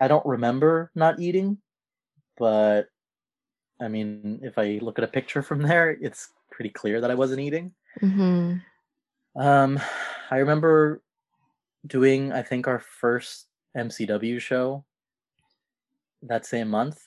I 0.00 0.08
don't 0.08 0.26
remember 0.26 0.90
not 0.96 1.20
eating, 1.20 1.58
but 2.36 2.88
I 3.80 3.88
mean, 3.88 4.40
if 4.42 4.58
I 4.58 4.78
look 4.82 4.98
at 4.98 5.04
a 5.04 5.08
picture 5.08 5.42
from 5.42 5.62
there, 5.62 5.90
it's 5.90 6.30
pretty 6.50 6.70
clear 6.70 7.00
that 7.00 7.10
I 7.10 7.14
wasn't 7.14 7.40
eating. 7.40 7.72
hmm 8.00 8.54
Um, 9.36 9.80
I 10.30 10.38
remember 10.38 11.02
doing, 11.86 12.32
I 12.32 12.42
think, 12.42 12.66
our 12.66 12.80
first 12.80 13.46
MCW 13.76 14.40
show 14.40 14.84
that 16.22 16.46
same 16.46 16.68
month, 16.68 17.06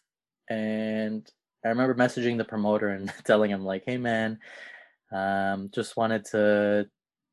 and 0.50 1.30
I 1.64 1.70
remember 1.70 1.96
messaging 1.96 2.38
the 2.38 2.46
promoter 2.46 2.90
and 2.90 3.12
telling 3.26 3.52
him 3.52 3.64
like, 3.64 3.84
"Hey, 3.86 3.98
man, 3.98 4.40
um, 5.12 5.70
just 5.74 5.98
wanted 5.98 6.26
to, 6.26 6.88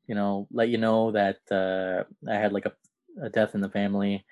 you 0.06 0.14
know, 0.14 0.46
let 0.52 0.68
you 0.68 0.78
know 0.78 1.12
that 1.12 1.38
uh, 1.50 2.04
I 2.30 2.34
had 2.34 2.52
like 2.52 2.66
a, 2.66 2.72
a 3.22 3.28
death 3.30 3.54
in 3.54 3.60
the 3.60 3.68
family. 3.68 4.24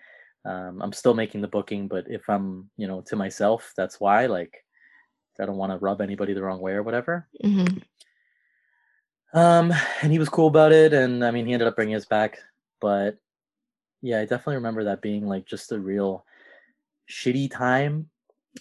Um, 0.44 0.80
I'm 0.80 0.92
still 0.92 1.14
making 1.14 1.42
the 1.42 1.48
booking, 1.48 1.86
but 1.88 2.04
if 2.08 2.28
I'm, 2.28 2.70
you 2.76 2.86
know, 2.86 3.02
to 3.02 3.16
myself, 3.16 3.72
that's 3.76 4.00
why. 4.00 4.26
Like, 4.26 4.64
I 5.40 5.46
don't 5.46 5.56
want 5.56 5.72
to 5.72 5.78
rub 5.78 6.00
anybody 6.00 6.32
the 6.34 6.42
wrong 6.42 6.60
way 6.60 6.72
or 6.72 6.82
whatever." 6.82 7.28
hmm 7.42 7.66
Um, 9.32 9.72
and 10.02 10.10
he 10.10 10.18
was 10.18 10.28
cool 10.28 10.48
about 10.48 10.72
it, 10.72 10.92
and 10.92 11.24
I 11.24 11.30
mean, 11.30 11.46
he 11.46 11.52
ended 11.52 11.68
up 11.68 11.76
bringing 11.76 11.94
us 11.94 12.06
back. 12.06 12.38
But 12.80 13.18
yeah, 14.02 14.20
I 14.20 14.22
definitely 14.22 14.56
remember 14.56 14.84
that 14.84 15.02
being 15.02 15.26
like 15.26 15.46
just 15.46 15.72
a 15.72 15.78
real 15.78 16.24
shitty 17.10 17.50
time. 17.50 18.08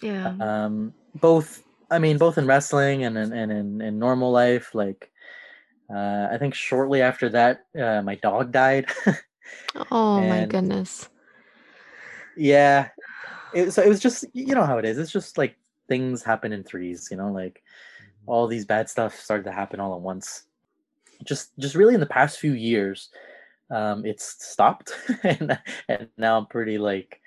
Yeah. 0.02 0.34
Um, 0.40 0.92
both, 1.14 1.62
I 1.90 1.98
mean, 1.98 2.18
both 2.18 2.38
in 2.38 2.46
wrestling 2.46 3.04
and 3.04 3.16
in 3.16 3.32
and 3.32 3.52
in, 3.52 3.80
in 3.80 3.98
normal 3.98 4.30
life. 4.30 4.74
Like, 4.74 5.10
uh, 5.92 6.28
I 6.30 6.36
think 6.38 6.54
shortly 6.54 7.02
after 7.02 7.28
that, 7.30 7.64
uh, 7.78 8.02
my 8.02 8.16
dog 8.16 8.52
died. 8.52 8.86
oh 9.90 10.20
my 10.20 10.44
goodness. 10.44 11.08
yeah, 12.36 12.88
it, 13.54 13.72
so 13.72 13.82
it 13.82 13.88
was 13.88 14.00
just 14.00 14.24
you 14.32 14.54
know 14.54 14.64
how 14.64 14.78
it 14.78 14.84
is. 14.84 14.98
It's 14.98 15.12
just 15.12 15.38
like 15.38 15.56
things 15.88 16.22
happen 16.22 16.52
in 16.52 16.62
threes. 16.62 17.08
You 17.10 17.16
know, 17.16 17.32
like 17.32 17.62
all 18.26 18.46
these 18.46 18.64
bad 18.64 18.88
stuff 18.88 19.18
started 19.18 19.44
to 19.44 19.52
happen 19.52 19.80
all 19.80 19.94
at 19.94 20.00
once. 20.00 20.44
Just 21.24 21.58
just 21.58 21.74
really 21.74 21.94
in 21.94 22.00
the 22.00 22.06
past 22.06 22.38
few 22.38 22.52
years, 22.52 23.10
um, 23.70 24.04
it's 24.04 24.44
stopped, 24.44 24.92
and 25.24 25.58
and 25.88 26.08
now 26.16 26.38
I'm 26.38 26.46
pretty 26.46 26.78
like 26.78 27.19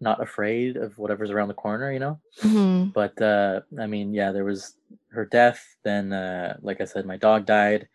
not 0.00 0.22
afraid 0.22 0.76
of 0.76 0.96
whatever's 0.98 1.30
around 1.30 1.48
the 1.48 1.54
corner. 1.54 1.92
You 1.92 1.98
know. 2.00 2.20
hmm 2.40 2.84
but 2.94 3.20
uh 3.20 3.60
i 3.78 3.86
mean 3.86 4.14
yeah 4.14 4.32
there 4.32 4.44
was 4.44 4.74
her 5.10 5.24
death 5.26 5.60
then 5.84 6.12
uh 6.12 6.56
like 6.62 6.80
i 6.80 6.84
said 6.84 7.04
my 7.04 7.16
dog 7.18 7.44
died 7.44 7.86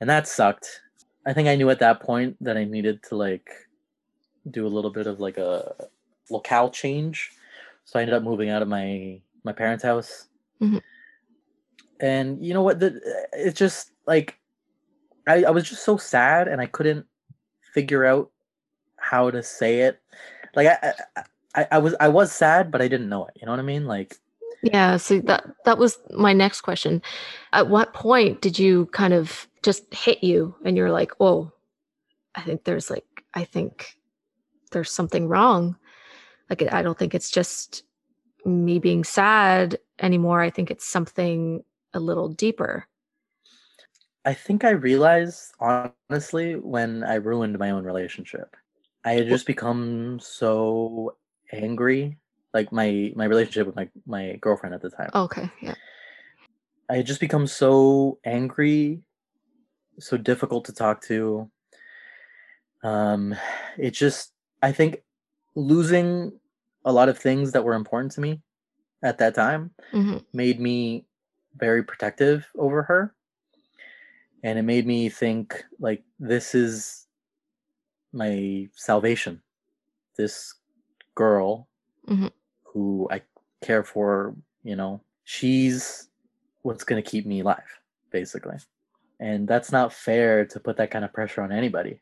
and 0.00 0.10
that 0.10 0.26
sucked 0.26 0.80
i 1.26 1.32
think 1.32 1.46
i 1.48 1.54
knew 1.54 1.70
at 1.70 1.78
that 1.78 2.00
point 2.00 2.36
that 2.40 2.56
i 2.56 2.64
needed 2.64 3.00
to 3.02 3.14
like 3.14 3.48
do 4.50 4.66
a 4.66 4.74
little 4.76 4.90
bit 4.90 5.06
of 5.06 5.20
like 5.20 5.38
a 5.38 5.74
locale 6.30 6.68
change 6.70 7.30
so 7.84 7.98
i 7.98 8.02
ended 8.02 8.14
up 8.14 8.22
moving 8.24 8.50
out 8.50 8.62
of 8.62 8.68
my 8.68 9.20
my 9.44 9.52
parents 9.52 9.84
house 9.84 10.26
Mhm. 10.60 10.82
and 12.00 12.44
you 12.44 12.54
know 12.54 12.62
what 12.62 12.80
the 12.80 13.00
it's 13.32 13.58
just 13.58 13.92
like 14.06 14.38
I, 15.28 15.44
I 15.44 15.50
was 15.50 15.68
just 15.68 15.84
so 15.84 15.96
sad 15.96 16.48
and 16.48 16.60
i 16.60 16.66
couldn't 16.66 17.06
figure 17.72 18.04
out 18.04 18.30
how 18.96 19.30
to 19.30 19.42
say 19.42 19.80
it 19.80 20.00
like 20.56 20.66
I, 20.68 20.92
I 21.16 21.22
I, 21.54 21.66
I 21.72 21.78
was 21.78 21.94
I 22.00 22.08
was 22.08 22.32
sad, 22.32 22.70
but 22.70 22.82
I 22.82 22.88
didn't 22.88 23.08
know 23.08 23.26
it. 23.26 23.34
You 23.36 23.46
know 23.46 23.52
what 23.52 23.60
I 23.60 23.64
mean? 23.64 23.86
Like 23.86 24.16
Yeah. 24.62 24.96
So 24.96 25.20
that 25.20 25.44
that 25.64 25.78
was 25.78 25.98
my 26.10 26.32
next 26.32 26.62
question. 26.62 27.02
At 27.52 27.68
what 27.68 27.94
point 27.94 28.40
did 28.40 28.58
you 28.58 28.86
kind 28.86 29.12
of 29.12 29.48
just 29.62 29.92
hit 29.92 30.22
you 30.22 30.54
and 30.64 30.76
you're 30.76 30.92
like, 30.92 31.12
oh, 31.20 31.50
I 32.34 32.42
think 32.42 32.64
there's 32.64 32.90
like, 32.90 33.24
I 33.32 33.44
think 33.44 33.96
there's 34.72 34.90
something 34.90 35.26
wrong. 35.26 35.76
Like, 36.50 36.62
I 36.72 36.82
don't 36.82 36.98
think 36.98 37.14
it's 37.14 37.30
just 37.30 37.84
me 38.44 38.78
being 38.78 39.04
sad 39.04 39.78
anymore. 40.00 40.42
I 40.42 40.50
think 40.50 40.70
it's 40.70 40.86
something 40.86 41.64
a 41.94 42.00
little 42.00 42.28
deeper. 42.28 42.86
I 44.26 44.34
think 44.34 44.64
I 44.64 44.70
realized 44.70 45.52
honestly 45.60 46.56
when 46.56 47.04
I 47.04 47.14
ruined 47.14 47.58
my 47.58 47.70
own 47.70 47.84
relationship. 47.84 48.56
I 49.04 49.12
had 49.12 49.28
just 49.28 49.46
become 49.46 50.18
so 50.20 51.16
angry. 51.54 52.18
Like 52.52 52.70
my 52.72 53.12
my 53.16 53.24
relationship 53.24 53.66
with 53.66 53.76
my 53.76 53.88
my 54.06 54.38
girlfriend 54.40 54.74
at 54.74 54.82
the 54.82 54.90
time. 54.90 55.10
Okay, 55.14 55.50
yeah. 55.60 55.74
I 56.88 56.96
had 56.96 57.06
just 57.06 57.20
become 57.20 57.46
so 57.46 58.18
angry, 58.24 59.02
so 59.98 60.16
difficult 60.16 60.66
to 60.66 60.72
talk 60.72 61.02
to. 61.04 61.50
Um, 62.84 63.34
it 63.78 63.90
just 63.92 64.32
I 64.62 64.72
think 64.72 65.02
losing 65.54 66.38
a 66.84 66.92
lot 66.92 67.08
of 67.08 67.18
things 67.18 67.52
that 67.52 67.64
were 67.64 67.74
important 67.74 68.12
to 68.12 68.20
me 68.20 68.40
at 69.02 69.18
that 69.18 69.34
time 69.34 69.70
hmm 69.92 70.18
made 70.32 70.60
me 70.60 71.06
very 71.56 71.82
protective 71.82 72.46
over 72.58 72.82
her 72.82 73.14
and 74.42 74.58
it 74.58 74.62
made 74.62 74.86
me 74.86 75.08
think 75.08 75.64
like 75.78 76.02
this 76.18 76.54
is 76.54 77.06
my 78.12 78.68
salvation 78.74 79.40
this 80.16 80.54
girl 81.14 81.68
Mhm. 82.08 82.32
who 82.64 83.08
i 83.10 83.20
care 83.62 83.82
for 83.84 84.34
you 84.62 84.76
know 84.76 85.00
she's 85.24 86.08
what's 86.62 86.84
going 86.84 87.02
to 87.02 87.10
keep 87.10 87.24
me 87.26 87.40
alive 87.40 87.80
basically. 88.10 88.56
And 89.20 89.46
that's 89.48 89.72
not 89.72 89.92
fair 89.92 90.44
to 90.46 90.60
put 90.60 90.76
that 90.76 90.90
kind 90.90 91.04
of 91.04 91.12
pressure 91.12 91.42
on 91.42 91.50
anybody. 91.52 92.00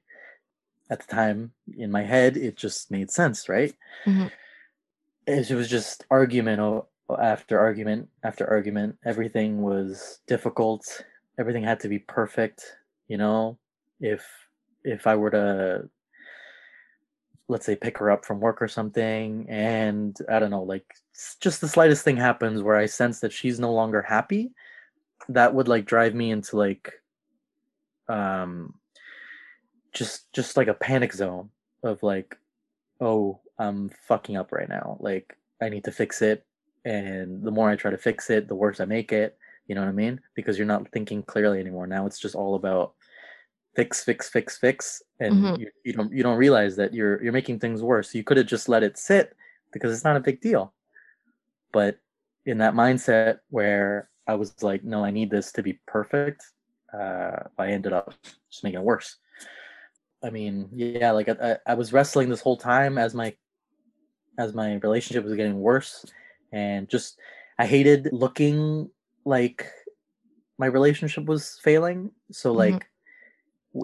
At 0.90 1.00
the 1.00 1.14
time 1.14 1.52
in 1.76 1.90
my 1.90 2.02
head 2.02 2.36
it 2.36 2.56
just 2.56 2.90
made 2.90 3.10
sense 3.10 3.48
right? 3.48 3.74
Mhm. 4.04 4.30
it 5.26 5.50
was 5.52 5.68
just 5.68 6.04
argument 6.10 6.60
after 7.20 7.58
argument 7.58 8.08
after 8.24 8.46
argument 8.48 8.98
everything 9.04 9.62
was 9.62 10.20
difficult. 10.26 11.02
Everything 11.38 11.62
had 11.64 11.80
to 11.80 11.88
be 11.88 11.98
perfect 11.98 12.76
you 13.08 13.16
know? 13.18 13.58
If 14.00 14.24
if 14.84 15.06
i 15.06 15.14
were 15.14 15.30
to 15.30 15.88
let's 17.48 17.66
say 17.66 17.76
pick 17.76 17.98
her 17.98 18.10
up 18.10 18.24
from 18.24 18.40
work 18.40 18.62
or 18.62 18.68
something 18.68 19.46
and 19.48 20.18
i 20.30 20.38
don't 20.38 20.50
know 20.50 20.62
like 20.62 20.86
just 21.40 21.60
the 21.60 21.68
slightest 21.68 22.04
thing 22.04 22.16
happens 22.16 22.62
where 22.62 22.76
i 22.76 22.86
sense 22.86 23.20
that 23.20 23.32
she's 23.32 23.58
no 23.58 23.72
longer 23.72 24.00
happy 24.02 24.52
that 25.28 25.54
would 25.54 25.68
like 25.68 25.84
drive 25.84 26.14
me 26.14 26.30
into 26.30 26.56
like 26.56 26.92
um 28.08 28.74
just 29.92 30.32
just 30.32 30.56
like 30.56 30.68
a 30.68 30.74
panic 30.74 31.12
zone 31.12 31.50
of 31.82 32.02
like 32.02 32.36
oh 33.00 33.40
i'm 33.58 33.90
fucking 34.06 34.36
up 34.36 34.52
right 34.52 34.68
now. 34.68 34.96
Like 35.00 35.36
i 35.60 35.68
need 35.68 35.84
to 35.84 35.92
fix 35.92 36.22
it. 36.22 36.44
And 36.84 37.42
the 37.42 37.50
more 37.50 37.70
i 37.70 37.76
try 37.76 37.90
to 37.90 37.98
fix 37.98 38.30
it 38.30 38.48
the 38.48 38.54
worse 38.54 38.80
i 38.80 38.84
make 38.84 39.12
it. 39.12 39.36
You 39.66 39.74
know 39.74 39.82
what 39.82 39.88
i 39.88 39.92
mean? 39.92 40.20
Because 40.34 40.58
you're 40.58 40.66
not 40.66 40.90
thinking 40.92 41.22
clearly 41.22 41.60
anymore. 41.60 41.86
Now 41.86 42.06
it's 42.06 42.18
just 42.18 42.34
all 42.34 42.54
about 42.54 42.94
fix 43.74 44.04
fix 44.04 44.28
fix 44.28 44.58
fix 44.58 45.02
and 45.20 45.50
Mhm. 45.52 45.60
you, 45.60 45.68
you 45.84 45.92
don't 45.92 46.12
you 46.12 46.22
don't 46.22 46.36
realize 46.38 46.76
that 46.76 46.92
you're 46.94 47.22
you're 47.22 47.32
making 47.32 47.58
things 47.60 47.82
worse. 47.82 48.14
You 48.14 48.24
could 48.24 48.36
have 48.36 48.46
just 48.46 48.68
let 48.68 48.82
it 48.82 48.98
sit 48.98 49.34
because 49.72 49.92
it's 49.92 50.04
not 50.04 50.16
a 50.16 50.20
big 50.20 50.40
deal. 50.40 50.74
But 51.72 51.98
in 52.46 52.58
that 52.58 52.74
mindset 52.74 53.40
where 53.50 54.10
i 54.28 54.34
was 54.34 54.62
like 54.62 54.84
no 54.84 55.04
i 55.04 55.10
need 55.10 55.30
this 55.30 55.52
to 55.52 55.62
be 55.62 55.80
perfect 55.86 56.44
uh 56.92 57.36
i 57.58 57.68
ended 57.68 57.92
up 57.92 58.14
just 58.50 58.64
making 58.64 58.80
it 58.80 58.84
worse. 58.84 59.18
I 60.22 60.30
mean 60.30 60.68
yeah 60.72 61.10
like 61.12 61.28
I, 61.28 61.58
I 61.66 61.74
was 61.74 61.92
wrestling 61.92 62.28
this 62.28 62.40
whole 62.40 62.56
time 62.56 62.98
as 62.98 63.14
my 63.14 63.34
as 64.38 64.54
my 64.54 64.74
relationship 64.76 65.24
was 65.24 65.34
getting 65.34 65.60
worse. 65.60 66.04
And 66.52 66.88
just 66.88 67.18
i 67.58 67.66
hated 67.66 68.08
looking 68.12 68.90
like 69.24 69.66
my 70.58 70.66
relationship 70.66 71.26
was 71.26 71.58
failing. 71.62 72.10
So 72.32 72.52
Mhm. 72.52 72.54
like 72.54 72.86
w- 72.90 72.91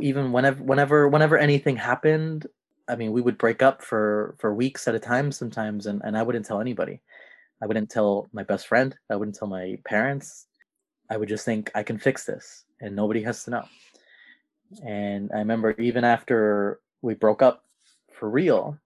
even 0.02 0.32
whenever 0.32 0.62
whenever 0.62 1.08
whenever 1.08 1.38
anything 1.38 1.76
happened 1.76 2.46
i 2.88 2.96
mean 2.96 3.12
we 3.12 3.22
would 3.22 3.38
break 3.38 3.62
up 3.62 3.82
for 3.82 4.34
for 4.38 4.54
weeks 4.54 4.86
at 4.86 4.94
a 4.94 4.98
time 4.98 5.32
sometimes 5.32 5.86
and, 5.86 6.02
and 6.04 6.16
i 6.16 6.22
wouldn't 6.22 6.46
tell 6.46 6.60
anybody. 6.60 7.00
I 7.60 7.66
wouldn't 7.66 7.90
tell 7.90 8.28
my 8.32 8.44
best 8.44 8.68
friend. 8.68 8.94
I 9.10 9.16
wouldn't 9.16 9.36
tell 9.36 9.48
my 9.48 9.78
parents. 9.84 10.46
I 11.10 11.16
would 11.16 11.28
just 11.28 11.44
think 11.44 11.70
i 11.74 11.82
can 11.82 11.98
fix 11.98 12.24
this 12.24 12.64
and 12.80 12.94
nobody 12.94 13.22
has 13.22 13.44
to 13.44 13.50
know. 13.50 13.64
And 14.86 15.30
i 15.32 15.38
remember 15.38 15.72
even 15.72 16.04
after 16.04 16.80
we 17.02 17.14
broke 17.14 17.42
up 17.42 17.64
for 18.12 18.28
real 18.28 18.78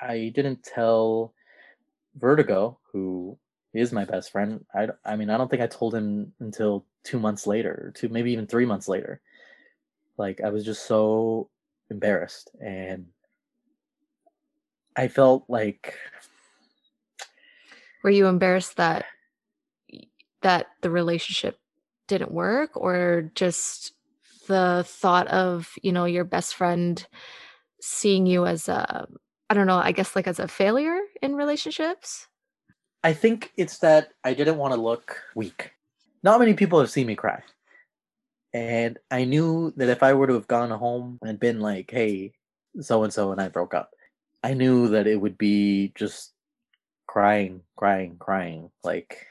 i 0.00 0.32
didn't 0.34 0.62
tell 0.62 1.32
vertigo 2.16 2.78
who 2.92 3.38
is 3.72 3.92
my 3.92 4.04
best 4.04 4.30
friend. 4.30 4.64
I, 4.74 4.88
I 5.04 5.16
mean 5.16 5.30
i 5.30 5.38
don't 5.38 5.50
think 5.50 5.62
i 5.62 5.66
told 5.66 5.94
him 5.94 6.32
until 6.40 6.84
two 7.02 7.18
months 7.18 7.46
later 7.46 7.92
two 7.94 8.08
maybe 8.08 8.32
even 8.32 8.46
three 8.46 8.66
months 8.66 8.88
later 8.88 9.20
like 10.16 10.40
i 10.42 10.50
was 10.50 10.64
just 10.64 10.86
so 10.86 11.48
embarrassed 11.90 12.50
and 12.60 13.06
i 14.96 15.08
felt 15.08 15.44
like 15.48 15.98
Were 18.02 18.10
you 18.10 18.26
embarrassed 18.26 18.76
that 18.76 19.06
that 20.42 20.66
the 20.82 20.90
relationship 20.90 21.58
didn't 22.06 22.32
work 22.32 22.76
or 22.76 23.30
just 23.34 23.94
the 24.46 24.84
thought 24.86 25.26
of, 25.28 25.72
you 25.82 25.90
know, 25.90 26.04
your 26.04 26.24
best 26.24 26.54
friend 26.54 27.06
seeing 27.80 28.26
you 28.26 28.44
as 28.44 28.68
a 28.68 29.08
I 29.48 29.54
don't 29.54 29.66
know, 29.66 29.78
I 29.78 29.92
guess 29.92 30.14
like 30.14 30.26
as 30.26 30.38
a 30.38 30.48
failure 30.48 30.98
in 31.22 31.34
relationships? 31.34 32.28
i 33.04 33.12
think 33.12 33.52
it's 33.56 33.78
that 33.78 34.08
i 34.24 34.34
didn't 34.34 34.56
want 34.56 34.74
to 34.74 34.80
look 34.80 35.20
weak 35.34 35.72
not 36.22 36.40
many 36.40 36.54
people 36.54 36.80
have 36.80 36.90
seen 36.90 37.06
me 37.06 37.14
cry 37.14 37.40
and 38.54 38.98
i 39.10 39.24
knew 39.24 39.72
that 39.76 39.88
if 39.88 40.02
i 40.02 40.14
were 40.14 40.28
to 40.28 40.34
have 40.34 40.46
gone 40.46 40.70
home 40.70 41.18
and 41.22 41.40
been 41.40 41.60
like 41.60 41.90
hey 41.90 42.32
so 42.80 43.02
and 43.02 43.12
so 43.12 43.32
and 43.32 43.40
i 43.40 43.48
broke 43.48 43.74
up 43.74 43.90
i 44.44 44.54
knew 44.54 44.88
that 44.88 45.06
it 45.06 45.20
would 45.20 45.36
be 45.36 45.92
just 45.96 46.32
crying 47.08 47.60
crying 47.76 48.16
crying 48.18 48.70
like 48.84 49.26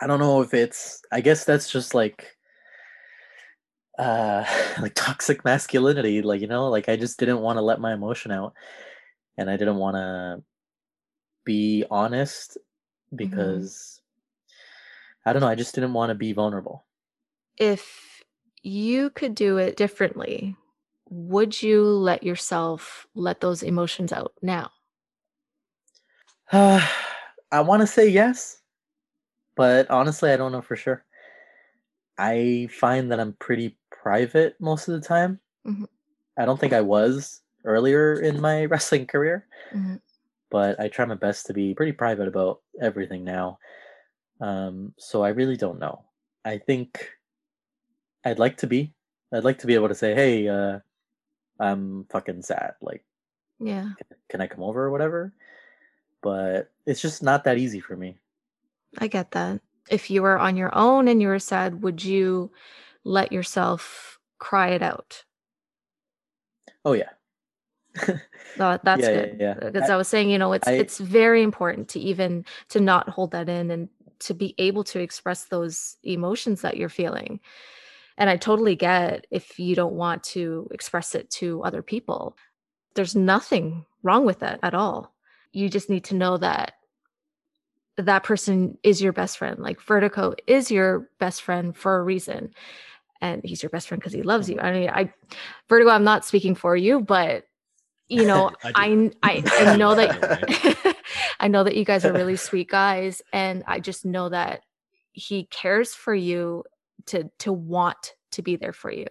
i 0.00 0.06
don't 0.06 0.18
know 0.18 0.42
if 0.42 0.52
it's 0.52 1.02
i 1.12 1.20
guess 1.20 1.44
that's 1.44 1.70
just 1.70 1.94
like 1.94 2.36
uh 3.98 4.44
like 4.80 4.94
toxic 4.94 5.44
masculinity 5.44 6.20
like 6.20 6.40
you 6.40 6.48
know 6.48 6.68
like 6.68 6.88
i 6.88 6.96
just 6.96 7.18
didn't 7.18 7.40
want 7.40 7.56
to 7.56 7.62
let 7.62 7.80
my 7.80 7.94
emotion 7.94 8.32
out 8.32 8.54
and 9.38 9.48
i 9.48 9.56
didn't 9.56 9.76
want 9.76 9.94
to 9.94 10.42
be 11.44 11.84
honest 11.90 12.58
because 13.14 14.00
i 15.24 15.32
don't 15.32 15.42
know 15.42 15.48
i 15.48 15.54
just 15.54 15.74
didn't 15.74 15.92
want 15.92 16.10
to 16.10 16.14
be 16.14 16.32
vulnerable 16.32 16.84
If 17.62 18.24
you 18.64 19.10
could 19.10 19.36
do 19.36 19.56
it 19.56 19.76
differently, 19.76 20.56
would 21.08 21.62
you 21.62 21.84
let 21.84 22.24
yourself 22.24 23.06
let 23.14 23.40
those 23.40 23.62
emotions 23.62 24.12
out 24.12 24.32
now? 24.42 24.72
i 26.52 27.60
want 27.60 27.80
to 27.80 27.86
say 27.86 28.08
yes 28.08 28.60
but 29.56 29.88
honestly 29.90 30.30
i 30.32 30.36
don't 30.36 30.52
know 30.52 30.60
for 30.60 30.76
sure 30.76 31.04
i 32.18 32.68
find 32.70 33.10
that 33.10 33.20
i'm 33.20 33.32
pretty 33.34 33.78
private 33.90 34.54
most 34.60 34.88
of 34.88 34.94
the 35.00 35.06
time 35.06 35.38
Mhm. 35.64 35.86
i 36.36 36.44
don't 36.44 36.58
think 36.60 36.72
i 36.72 36.80
was 36.80 37.42
earlier 37.64 38.20
in 38.20 38.40
my 38.40 38.64
wrestling 38.72 39.06
career 39.06 39.46
Mhm. 39.72 40.00
but 40.50 40.78
I 40.78 40.88
try 40.88 41.06
my 41.06 41.14
best 41.14 41.46
to 41.46 41.54
be 41.54 41.74
pretty 41.74 41.92
private 41.92 42.28
about 42.28 42.60
everything 42.80 43.24
now. 43.24 43.58
Um, 44.40 44.92
so 44.98 45.22
I 45.24 45.30
really 45.30 45.56
don't 45.56 45.78
know. 45.78 46.04
I 46.44 46.58
think 46.58 47.08
I'd 48.24 48.38
like 48.38 48.58
to 48.58 48.66
be. 48.66 48.92
I'd 49.32 49.44
like 49.44 49.58
to 49.58 49.66
be 49.66 49.74
able 49.74 49.88
to 49.88 49.94
say, 49.94 50.14
"Hey, 50.14 50.48
uh, 50.48 50.80
I'm 51.58 52.04
fucking 52.10 52.42
sad. 52.42 52.74
Like, 52.80 53.04
Yeah, 53.58 53.90
can 54.28 54.40
I 54.40 54.46
come 54.46 54.62
over 54.62 54.84
or 54.84 54.90
whatever?" 54.90 55.32
But 56.22 56.70
it's 56.86 57.00
just 57.00 57.22
not 57.22 57.44
that 57.44 57.58
easy 57.58 57.80
for 57.80 57.96
me. 57.96 58.18
I 58.98 59.08
get 59.08 59.32
that. 59.32 59.60
If 59.90 60.10
you 60.10 60.22
were 60.22 60.38
on 60.38 60.56
your 60.56 60.74
own 60.74 61.08
and 61.08 61.20
you 61.20 61.28
were 61.28 61.38
sad, 61.38 61.82
would 61.82 62.04
you 62.04 62.50
let 63.04 63.32
yourself 63.32 64.18
cry 64.38 64.68
it 64.70 64.82
out? 64.82 65.24
Oh 66.84 66.92
yeah, 66.92 67.10
No, 68.58 68.78
that's 68.82 69.02
yeah, 69.02 69.10
yeah, 69.10 69.20
good. 69.26 69.36
yeah. 69.40 69.54
Because 69.54 69.90
I, 69.90 69.96
was 69.96 70.08
saying, 70.08 70.30
you 70.30 70.38
know, 70.38 70.52
it's 70.52 70.68
I- 70.68 70.72
it's 70.72 70.98
very 70.98 71.42
important 71.42 71.88
to 71.90 72.00
even 72.00 72.44
to 72.70 72.80
not 72.80 73.08
hold 73.08 73.32
that 73.32 73.48
in 73.48 73.70
and 73.70 73.88
to 74.20 74.34
be 74.34 74.54
able 74.58 74.84
to 74.84 75.00
express 75.00 75.44
those 75.44 75.96
emotions 76.04 76.60
that 76.62 76.76
you're 76.76 76.88
feeling. 76.88 77.40
And 78.18 78.28
I 78.28 78.36
totally 78.36 78.76
get 78.76 79.26
if 79.30 79.58
you 79.58 79.74
don't 79.74 79.94
want 79.94 80.22
to 80.24 80.68
express 80.70 81.14
it 81.14 81.30
to 81.30 81.62
other 81.62 81.82
people. 81.82 82.36
There's 82.94 83.16
nothing 83.16 83.86
wrong 84.02 84.24
with 84.24 84.40
that 84.40 84.60
at 84.62 84.74
all. 84.74 85.14
You 85.52 85.68
just 85.68 85.90
need 85.90 86.04
to 86.04 86.14
know 86.14 86.36
that 86.38 86.74
that 87.96 88.22
person 88.22 88.78
is 88.82 89.02
your 89.02 89.12
best 89.12 89.38
friend. 89.38 89.58
Like 89.58 89.80
Vertigo 89.80 90.34
is 90.46 90.70
your 90.70 91.08
best 91.18 91.42
friend 91.42 91.76
for 91.76 91.98
a 91.98 92.02
reason. 92.02 92.54
And 93.20 93.42
he's 93.44 93.62
your 93.62 93.70
best 93.70 93.88
friend 93.88 94.00
because 94.00 94.12
he 94.12 94.22
loves 94.22 94.50
you. 94.50 94.58
I 94.60 94.72
mean, 94.72 94.90
I 94.90 95.12
Vertigo, 95.68 95.90
I'm 95.90 96.04
not 96.04 96.24
speaking 96.24 96.54
for 96.54 96.76
you, 96.76 97.00
but 97.00 97.44
you 98.08 98.26
know, 98.26 98.50
I 98.64 99.10
I, 99.22 99.42
I 99.44 99.72
I 99.72 99.76
know 99.76 99.94
that 99.94 100.96
I 101.40 101.48
know 101.48 101.64
that 101.64 101.76
you 101.76 101.84
guys 101.84 102.04
are 102.04 102.12
really 102.12 102.36
sweet 102.36 102.68
guys, 102.68 103.22
and 103.32 103.62
I 103.66 103.80
just 103.80 104.04
know 104.04 104.28
that 104.28 104.62
he 105.12 105.44
cares 105.44 105.94
for 105.94 106.14
you 106.14 106.64
to 107.06 107.30
to 107.38 107.52
want 107.52 108.14
to 108.32 108.42
be 108.42 108.56
there 108.56 108.72
for 108.72 108.90
you. 108.90 109.06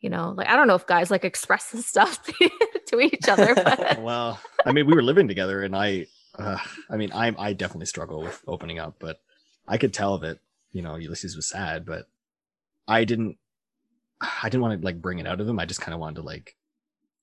you 0.00 0.10
know 0.10 0.34
like 0.36 0.48
i 0.48 0.56
don't 0.56 0.66
know 0.66 0.74
if 0.74 0.86
guys 0.86 1.10
like 1.10 1.24
express 1.24 1.70
this 1.70 1.86
stuff 1.86 2.18
to 2.90 3.00
each 3.00 3.28
other 3.28 3.54
but 3.64 4.02
well, 4.02 4.40
I 4.66 4.72
mean, 4.72 4.86
we 4.86 4.94
were 4.94 5.02
living 5.02 5.28
together, 5.28 5.62
and 5.62 5.74
I, 5.74 6.06
uh, 6.38 6.58
I 6.90 6.96
mean, 6.96 7.12
I 7.12 7.34
I 7.38 7.52
definitely 7.52 7.86
struggle 7.86 8.22
with 8.22 8.42
opening 8.46 8.78
up, 8.78 8.96
but 8.98 9.20
I 9.66 9.78
could 9.78 9.94
tell 9.94 10.18
that 10.18 10.38
you 10.72 10.82
know 10.82 10.96
Ulysses 10.96 11.36
was 11.36 11.48
sad, 11.48 11.86
but 11.86 12.06
I 12.88 13.04
didn't, 13.04 13.38
I 14.20 14.48
didn't 14.48 14.62
want 14.62 14.80
to 14.80 14.84
like 14.84 15.00
bring 15.00 15.18
it 15.18 15.26
out 15.26 15.40
of 15.40 15.48
him. 15.48 15.58
I 15.58 15.66
just 15.66 15.80
kind 15.80 15.94
of 15.94 16.00
wanted 16.00 16.16
to 16.16 16.22
like 16.22 16.56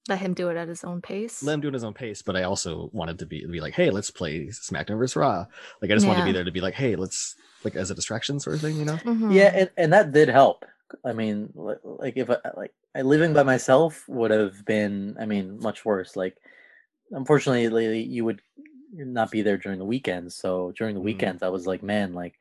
let 0.08 0.20
him 0.20 0.34
do 0.34 0.50
it 0.50 0.58
at 0.58 0.68
his 0.68 0.84
own 0.84 1.02
pace 1.02 1.44
let 1.44 1.54
him 1.54 1.62
do 1.62 1.68
it 1.68 1.72
at 1.72 1.74
his 1.76 1.84
own 1.84 1.94
pace. 1.94 2.22
But 2.22 2.36
I 2.36 2.44
also 2.44 2.90
wanted 2.94 3.20
to 3.20 3.26
be 3.26 3.46
be 3.46 3.60
like, 3.62 3.74
hey, 3.74 3.90
let's 3.90 4.12
play 4.12 4.48
SmackDown 4.48 4.98
vs 4.98 5.16
Raw. 5.16 5.46
Like 5.82 5.92
I 5.92 5.96
just 5.96 6.08
wanted 6.08 6.22
to 6.22 6.26
be 6.26 6.32
there 6.32 6.44
to 6.44 6.52
be 6.52 6.62
like, 6.62 6.74
hey, 6.74 6.96
let's 6.96 7.36
like 7.64 7.76
as 7.76 7.92
a 7.92 7.96
distraction 7.96 8.40
sort 8.40 8.56
of 8.56 8.62
thing, 8.62 8.78
you 8.78 8.86
know? 8.86 8.98
Mhm. 9.04 9.34
Yeah, 9.34 9.52
and, 9.54 9.70
and 9.78 9.94
that 9.94 10.12
did 10.12 10.30
help. 10.30 10.66
I 11.04 11.12
mean, 11.14 11.52
like 11.56 12.16
if 12.16 12.30
I, 12.30 12.38
like 12.56 12.74
living 12.96 13.34
by 13.34 13.44
myself 13.44 14.08
would 14.08 14.32
have 14.32 14.64
been, 14.66 15.18
I 15.20 15.26
mean, 15.26 15.60
much 15.60 15.84
worse. 15.84 16.16
Like, 16.16 16.38
unfortunately, 17.12 18.02
you 18.04 18.26
would 18.26 18.42
not 18.94 19.32
be 19.32 19.42
there 19.42 19.58
during 19.58 19.80
the 19.80 19.86
weekends. 19.86 20.36
So 20.36 20.72
during 20.78 20.96
the 20.96 21.02
Mhm. 21.02 21.06
weekends, 21.06 21.44
I 21.44 21.50
was 21.50 21.68
like, 21.68 21.84
man, 21.84 22.14
like 22.14 22.36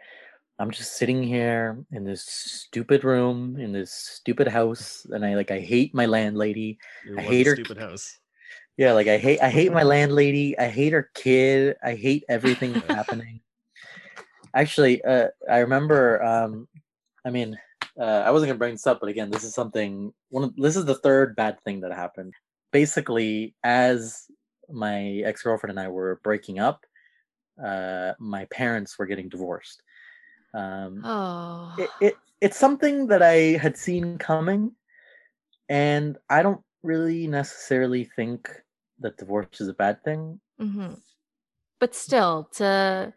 I'm 0.58 0.70
just 0.70 0.96
sitting 0.96 1.22
here 1.22 1.84
in 1.92 2.04
this 2.04 2.22
stupid 2.24 3.04
room 3.04 3.58
in 3.58 3.72
this 3.72 3.92
stupid 3.92 4.48
house, 4.58 5.06
and 5.10 5.24
I 5.24 5.34
like 5.34 5.50
I 5.50 5.60
hate 5.60 5.94
my 5.94 6.06
landlady. 6.06 6.78
Your 7.04 7.18
I 7.20 7.22
hate 7.22 7.46
her- 7.46 7.54
stupid 7.54 7.78
house. 7.78 8.18
Yeah, 8.76 8.92
like 8.92 9.06
I 9.08 9.16
hate 9.18 9.40
I 9.40 9.48
hate 9.50 9.72
my 9.72 9.82
landlady. 9.94 10.58
I 10.58 10.68
hate 10.68 10.92
her 10.92 11.10
kid. 11.14 11.76
I 11.82 11.94
hate 11.94 12.24
everything 12.28 12.74
happening. 12.88 13.40
Actually, 14.54 15.02
uh, 15.04 15.28
I 15.50 15.58
remember. 15.58 16.22
Um, 16.22 16.68
I 17.24 17.30
mean, 17.30 17.58
uh, 17.98 18.22
I 18.24 18.30
wasn't 18.30 18.48
gonna 18.50 18.58
bring 18.58 18.74
this 18.74 18.86
up, 18.86 19.00
but 19.00 19.08
again, 19.08 19.30
this 19.30 19.44
is 19.44 19.54
something. 19.54 20.12
One 20.30 20.44
of 20.44 20.56
this 20.56 20.76
is 20.76 20.84
the 20.84 20.94
third 20.94 21.36
bad 21.36 21.60
thing 21.64 21.80
that 21.80 21.92
happened. 21.92 22.34
Basically, 22.72 23.54
as 23.62 24.24
my 24.70 25.22
ex 25.24 25.42
girlfriend 25.42 25.70
and 25.70 25.80
I 25.80 25.88
were 25.88 26.20
breaking 26.24 26.58
up, 26.58 26.84
uh, 27.62 28.12
my 28.18 28.46
parents 28.46 28.98
were 28.98 29.06
getting 29.06 29.28
divorced. 29.28 29.82
Um, 30.54 31.02
oh 31.04 31.72
it, 31.78 31.90
it 32.00 32.18
it's 32.40 32.58
something 32.58 33.06
that 33.08 33.22
I 33.22 33.58
had 33.58 33.76
seen 33.76 34.18
coming, 34.18 34.72
and 35.68 36.18
I 36.30 36.42
don't 36.42 36.62
really 36.82 37.26
necessarily 37.28 38.04
think 38.04 38.50
that 39.00 39.18
divorce 39.18 39.60
is 39.60 39.68
a 39.68 39.74
bad 39.74 40.02
thing. 40.04 40.40
hmm 40.58 40.94
But 41.80 41.94
still, 41.94 42.48
to, 42.54 43.12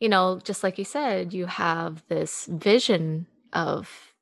you 0.00 0.08
know, 0.08 0.40
just 0.44 0.62
like 0.64 0.78
you 0.78 0.84
said, 0.84 1.34
you 1.34 1.46
have 1.46 2.04
this 2.08 2.46
vision 2.46 3.26
of, 3.52 4.14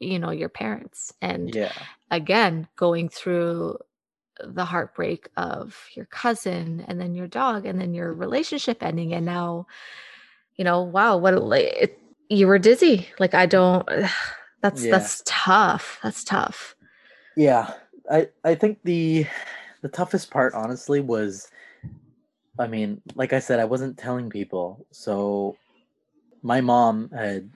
you 0.00 0.18
know, 0.18 0.30
your 0.30 0.48
parents. 0.48 1.12
And 1.22 1.54
Yeah, 1.54 1.72
again, 2.10 2.68
going 2.76 3.08
through 3.08 3.78
the 4.44 4.64
heartbreak 4.64 5.28
of 5.36 5.88
your 5.96 6.06
cousin 6.06 6.84
and 6.88 7.00
then 7.00 7.14
your 7.14 7.28
dog 7.28 7.66
and 7.66 7.80
then 7.80 7.94
your 7.94 8.12
relationship 8.12 8.82
ending. 8.82 9.14
And 9.14 9.26
now, 9.26 9.66
you 10.56 10.64
know, 10.64 10.82
wow, 10.82 11.16
what, 11.16 11.34
like, 11.42 11.64
it, 11.76 11.98
you 12.28 12.46
were 12.46 12.58
dizzy. 12.58 13.08
Like, 13.18 13.34
I 13.34 13.46
don't, 13.46 13.88
that's, 14.62 14.84
Yeah. 14.84 14.90
that's 14.90 15.22
tough. 15.26 15.98
That's 16.02 16.24
tough. 16.24 16.76
yeah. 17.36 17.74
I 18.10 18.28
I 18.44 18.54
think 18.54 18.80
the 18.84 19.26
the 19.80 19.88
toughest 19.88 20.30
part, 20.30 20.54
honestly, 20.54 21.00
was, 21.00 21.48
I 22.58 22.66
mean, 22.66 23.02
like 23.14 23.32
I 23.32 23.38
said, 23.40 23.60
I 23.60 23.64
wasn't 23.64 23.98
telling 23.98 24.30
people. 24.30 24.86
So, 24.92 25.56
my 26.42 26.60
mom 26.60 27.10
had 27.10 27.50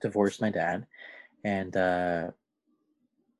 divorced 0.00 0.40
my 0.40 0.50
dad, 0.50 0.86
and 1.44 1.76
uh, 1.76 2.30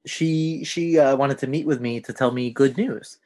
she 0.07 0.64
she 0.64 0.99
uh, 0.99 1.16
wanted 1.16 1.38
to 1.38 1.47
meet 1.47 1.66
with 1.66 1.80
me 1.80 2.01
to 2.01 2.12
tell 2.12 2.30
me 2.32 2.51
good 2.51 2.76
news. 2.76 3.18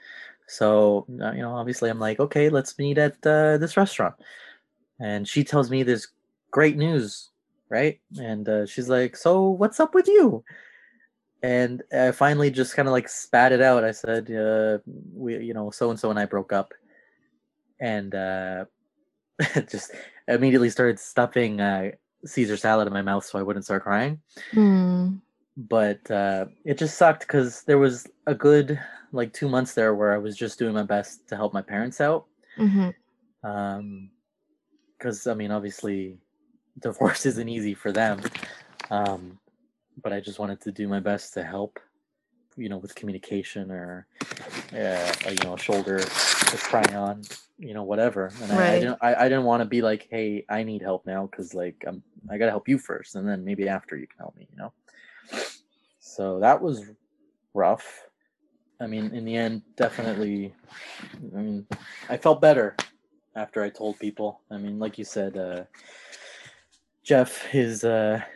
So 0.49 1.07
uh, 1.21 1.33
you 1.33 1.43
know, 1.43 1.55
obviously, 1.55 1.91
I'm 1.91 1.99
like, 2.01 2.21
okay, 2.21 2.49
let's 2.51 2.79
meet 2.79 2.99
at 2.99 3.15
uh, 3.27 3.59
this 3.59 3.77
restaurant. 3.77 4.15
And 5.01 5.29
she 5.29 5.45
tells 5.45 5.71
me 5.71 5.83
this 5.83 6.09
great 6.51 6.77
news, 6.77 7.31
right? 7.69 8.01
And 8.19 8.49
uh, 8.49 8.67
she's 8.67 8.89
like, 8.89 9.17
so 9.17 9.51
what's 9.51 9.81
up 9.81 9.95
with 9.95 10.09
you? 10.09 10.45
And 11.43 11.83
I 11.93 12.13
finally 12.13 12.51
just 12.51 12.75
kind 12.75 12.89
of 12.89 12.93
like 12.93 13.09
spat 13.09 13.53
it 13.53 13.61
out. 13.61 13.85
I 13.85 13.93
said, 13.93 14.31
uh, 14.31 14.79
we, 15.15 15.39
you 15.39 15.55
know, 15.55 15.71
so 15.71 15.91
and 15.91 16.01
so 16.01 16.11
and 16.11 16.19
I 16.19 16.25
broke 16.25 16.53
up, 16.53 16.73
and 17.81 18.15
uh, 18.15 18.65
just 19.69 19.93
immediately 20.29 20.71
started 20.71 20.99
stuffing 20.99 21.61
uh, 21.61 21.91
Caesar 22.25 22.57
salad 22.57 22.87
in 22.87 22.93
my 22.93 23.03
mouth 23.03 23.25
so 23.25 23.39
I 23.39 23.43
wouldn't 23.43 23.65
start 23.65 23.83
crying 23.83 24.21
Mm. 24.55 25.21
but 25.57 26.11
uh, 26.11 26.47
it 26.65 26.79
just 26.79 26.97
sucked 26.97 27.21
because 27.21 27.63
there 27.65 27.79
was 27.79 28.07
a 28.27 28.35
good 28.35 28.79
like 29.13 29.33
two 29.33 29.49
months 29.49 29.75
there 29.75 29.95
where 29.95 30.13
I 30.13 30.19
was 30.19 30.37
just 30.37 30.59
doing 30.59 30.75
my 30.75 30.83
best 30.83 31.29
to 31.29 31.37
help 31.37 31.53
my 31.55 31.63
parents 31.63 32.01
out. 32.01 32.27
hmm 32.57 32.91
Um, 33.45 34.11
because 34.99 35.27
I 35.27 35.35
mean, 35.35 35.51
obviously, 35.51 36.19
divorce 36.81 37.27
isn't 37.31 37.49
easy 37.49 37.75
for 37.75 37.93
them. 37.93 38.21
Um, 38.91 39.39
but 40.03 40.13
I 40.13 40.21
just 40.21 40.39
wanted 40.39 40.61
to 40.63 40.73
do 40.73 40.89
my 40.89 41.01
best 41.01 41.35
to 41.35 41.43
help, 41.43 41.79
you 42.57 42.69
know, 42.69 42.79
with 42.79 42.95
communication 42.95 43.71
or, 43.71 44.07
uh, 44.73 45.13
you 45.29 45.37
know, 45.43 45.55
a 45.55 45.59
shoulder 45.59 45.99
to 45.99 46.57
cry 46.59 46.85
on, 46.95 47.23
you 47.59 47.73
know, 47.73 47.83
whatever. 47.83 48.31
And 48.43 48.53
I, 48.53 48.75
I 48.75 48.79
didn't, 48.79 48.99
I, 49.01 49.15
I 49.15 49.29
didn't 49.29 49.45
want 49.45 49.63
to 49.63 49.65
be 49.65 49.81
like, 49.81 50.07
hey, 50.11 50.45
I 50.49 50.63
need 50.63 50.83
help 50.83 51.07
now 51.07 51.27
because 51.27 51.55
like 51.55 51.83
I'm, 51.87 52.03
I 52.31 52.39
gotta 52.39 52.51
help 52.51 52.69
you 52.69 52.79
first, 52.79 53.15
and 53.15 53.27
then 53.27 53.45
maybe 53.45 53.69
after 53.69 53.97
you 53.97 54.07
can 54.07 54.19
help 54.19 54.37
me, 54.37 54.49
you 54.51 54.59
know. 54.59 54.73
So 56.01 56.41
that 56.41 56.61
was 56.61 56.85
rough. 57.55 58.03
I 58.81 58.87
mean, 58.87 59.15
in 59.15 59.25
the 59.25 59.37
end, 59.37 59.63
definitely. 59.77 60.55
I 61.35 61.41
mean, 61.41 61.67
I 62.11 62.19
felt 62.19 62.43
better 62.43 62.77
after 63.37 63.63
I 63.63 63.69
told 63.71 63.99
people. 63.99 64.41
I 64.51 64.57
mean, 64.57 64.79
like 64.79 64.99
you 64.99 65.05
said, 65.05 65.37
uh, 65.37 65.65
Jeff 67.05 67.55
is 67.55 67.85
a 67.85 68.27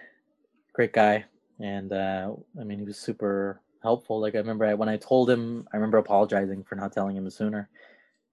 great 0.72 0.92
guy, 0.92 1.24
and 1.58 1.92
uh, 1.92 2.32
I 2.60 2.64
mean, 2.64 2.78
he 2.78 2.84
was 2.84 2.98
super 2.98 3.60
helpful. 3.82 4.20
Like 4.20 4.34
I 4.34 4.38
remember 4.38 4.66
I, 4.66 4.74
when 4.74 4.88
I 4.88 4.98
told 4.98 5.28
him, 5.28 5.66
I 5.72 5.76
remember 5.76 5.98
apologizing 5.98 6.62
for 6.64 6.76
not 6.76 6.92
telling 6.92 7.16
him 7.16 7.28
sooner, 7.30 7.68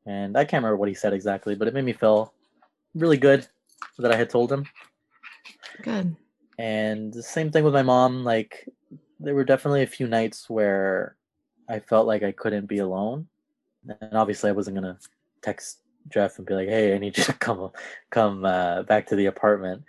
and 0.06 0.38
I 0.38 0.44
can't 0.44 0.62
remember 0.62 0.78
what 0.78 0.90
he 0.90 0.96
said 0.96 1.14
exactly, 1.14 1.56
but 1.56 1.68
it 1.68 1.74
made 1.74 1.86
me 1.86 1.94
feel 1.94 2.34
really 2.94 3.18
good 3.18 3.48
that 3.98 4.12
I 4.12 4.18
had 4.18 4.30
told 4.30 4.52
him. 4.52 4.66
Good. 5.82 6.16
And 6.60 7.14
the 7.14 7.24
same 7.24 7.52
thing 7.52 7.64
with 7.64 7.74
my 7.74 7.84
mom. 7.84 8.24
Like, 8.24 8.68
there 9.20 9.36
were 9.36 9.44
definitely 9.44 9.84
a 9.84 9.88
few 9.88 10.08
nights 10.08 10.50
where 10.50 11.16
I 11.70 11.80
felt 11.80 12.08
like 12.08 12.24
I 12.24 12.32
couldn't 12.32 12.66
be 12.66 12.80
alone. 12.80 13.28
And 13.88 14.18
obviously, 14.18 14.50
I 14.50 14.54
wasn't 14.54 14.76
gonna 14.76 14.98
text 15.42 15.80
Jeff 16.10 16.38
and 16.38 16.48
be 16.48 16.54
like, 16.54 16.68
"Hey, 16.70 16.96
I 16.96 16.98
need 16.98 17.18
you 17.18 17.24
to 17.26 17.34
come 17.40 17.72
come 18.10 18.46
uh, 18.46 18.84
back 18.84 19.08
to 19.08 19.16
the 19.16 19.28
apartment," 19.28 19.84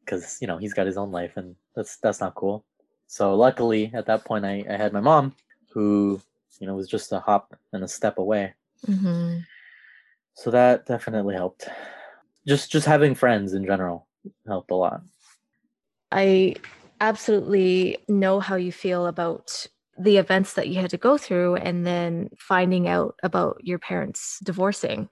because 0.00 0.38
you 0.40 0.46
know 0.46 0.58
he's 0.58 0.74
got 0.74 0.86
his 0.86 0.96
own 0.96 1.10
life, 1.12 1.36
and 1.36 1.56
that's 1.74 1.96
that's 1.98 2.20
not 2.20 2.34
cool. 2.34 2.64
So 3.06 3.34
luckily, 3.34 3.90
at 3.94 4.06
that 4.06 4.24
point, 4.24 4.44
I, 4.44 4.64
I 4.68 4.76
had 4.76 4.92
my 4.92 5.00
mom, 5.00 5.34
who 5.70 6.20
you 6.60 6.66
know 6.66 6.74
was 6.74 6.88
just 6.88 7.12
a 7.12 7.20
hop 7.20 7.54
and 7.72 7.84
a 7.84 7.88
step 7.88 8.18
away. 8.18 8.54
hmm 8.84 9.38
So 10.34 10.50
that 10.50 10.86
definitely 10.86 11.34
helped. 11.34 11.68
Just 12.46 12.70
just 12.70 12.86
having 12.86 13.14
friends 13.14 13.54
in 13.54 13.64
general 13.64 14.06
helped 14.46 14.70
a 14.70 14.74
lot. 14.74 15.02
I 16.12 16.54
absolutely 17.00 17.98
know 18.08 18.40
how 18.40 18.56
you 18.56 18.72
feel 18.72 19.06
about 19.06 19.66
the 19.98 20.18
events 20.18 20.54
that 20.54 20.68
you 20.68 20.80
had 20.80 20.90
to 20.90 20.98
go 20.98 21.16
through 21.16 21.56
and 21.56 21.86
then 21.86 22.30
finding 22.38 22.88
out 22.88 23.18
about 23.22 23.60
your 23.62 23.78
parents 23.78 24.38
divorcing. 24.42 25.08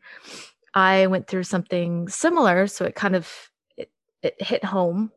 I 0.75 1.07
went 1.07 1.27
through 1.27 1.45
something 1.45 2.09
similar, 2.09 2.67
so 2.67 2.85
it 2.85 2.95
kind 2.95 3.17
of 3.17 3.31
it, 3.77 3.91
it 4.23 4.41
hit 4.43 4.65
home. 4.65 5.13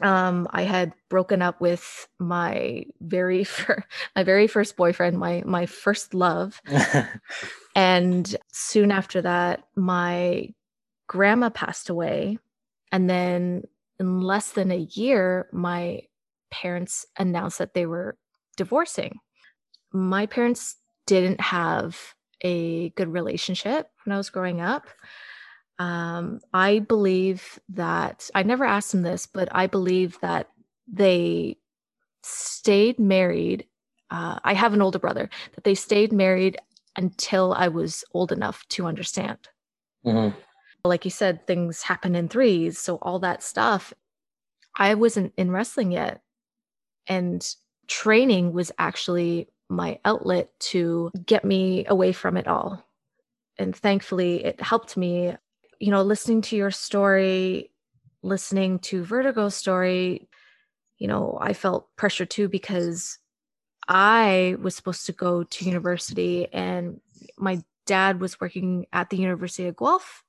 Um, 0.00 0.48
I 0.50 0.62
had 0.62 0.94
broken 1.10 1.42
up 1.42 1.60
with 1.60 2.08
my 2.18 2.84
very 3.00 3.44
fir- 3.44 3.84
my 4.16 4.24
very 4.24 4.46
first 4.46 4.76
boyfriend, 4.76 5.18
my 5.18 5.42
my 5.44 5.66
first 5.66 6.14
love, 6.14 6.60
and 7.76 8.36
soon 8.52 8.90
after 8.90 9.22
that, 9.22 9.64
my 9.76 10.48
grandma 11.06 11.50
passed 11.50 11.90
away. 11.90 12.38
And 12.92 13.08
then 13.10 13.64
in 13.98 14.20
less 14.20 14.52
than 14.52 14.70
a 14.70 14.88
year, 14.92 15.48
my 15.52 16.02
parents 16.50 17.06
announced 17.18 17.58
that 17.58 17.74
they 17.74 17.86
were 17.86 18.16
divorcing. 18.60 19.18
My 19.90 20.26
parents 20.26 20.76
didn't 21.06 21.40
have 21.40 21.98
a 22.42 22.90
good 22.90 23.08
relationship 23.08 23.88
when 24.04 24.12
I 24.12 24.18
was 24.18 24.28
growing 24.28 24.60
up. 24.60 24.86
Um, 25.78 26.40
I 26.52 26.80
believe 26.80 27.58
that 27.70 28.28
I 28.34 28.42
never 28.42 28.66
asked 28.66 28.92
them 28.92 29.00
this, 29.00 29.24
but 29.24 29.48
I 29.50 29.66
believe 29.66 30.20
that 30.20 30.50
they 30.86 31.56
stayed 32.22 32.98
married. 32.98 33.64
Uh, 34.10 34.38
I 34.44 34.52
have 34.52 34.74
an 34.74 34.82
older 34.82 34.98
brother, 34.98 35.30
that 35.54 35.64
they 35.64 35.74
stayed 35.74 36.12
married 36.12 36.58
until 36.96 37.54
I 37.54 37.68
was 37.68 38.04
old 38.12 38.30
enough 38.30 38.66
to 38.74 38.86
understand 38.86 39.38
Mhm. 40.04 40.34
like 40.84 41.04
you 41.04 41.10
said, 41.10 41.46
things 41.46 41.82
happen 41.82 42.14
in 42.14 42.28
threes. 42.28 42.78
So 42.78 42.96
all 43.02 43.18
that 43.20 43.42
stuff, 43.42 43.92
I 44.76 44.94
wasn't 44.94 45.32
in 45.36 45.50
wrestling 45.50 45.92
yet. 45.92 46.22
And 47.06 47.42
training 47.90 48.52
was 48.52 48.72
actually 48.78 49.48
my 49.68 49.98
outlet 50.04 50.48
to 50.60 51.10
get 51.26 51.44
me 51.44 51.84
away 51.86 52.12
from 52.12 52.36
it 52.36 52.46
all. 52.46 52.86
And 53.58 53.76
thankfully, 53.76 54.44
it 54.44 54.62
helped 54.62 54.96
me. 54.96 55.34
You 55.80 55.90
know, 55.90 56.02
listening 56.02 56.40
to 56.42 56.56
your 56.56 56.70
story, 56.70 57.70
listening 58.22 58.78
to 58.80 59.02
Vertigo's 59.02 59.54
story, 59.54 60.28
you 60.98 61.08
know, 61.08 61.36
I 61.40 61.52
felt 61.52 61.94
pressure 61.96 62.26
too 62.26 62.48
because 62.48 63.18
I 63.88 64.56
was 64.60 64.76
supposed 64.76 65.06
to 65.06 65.12
go 65.12 65.42
to 65.42 65.64
university 65.64 66.46
and 66.52 67.00
my 67.36 67.62
dad 67.86 68.20
was 68.20 68.40
working 68.40 68.86
at 68.92 69.10
the 69.10 69.16
University 69.16 69.66
of 69.66 69.76
Guelph 69.76 70.22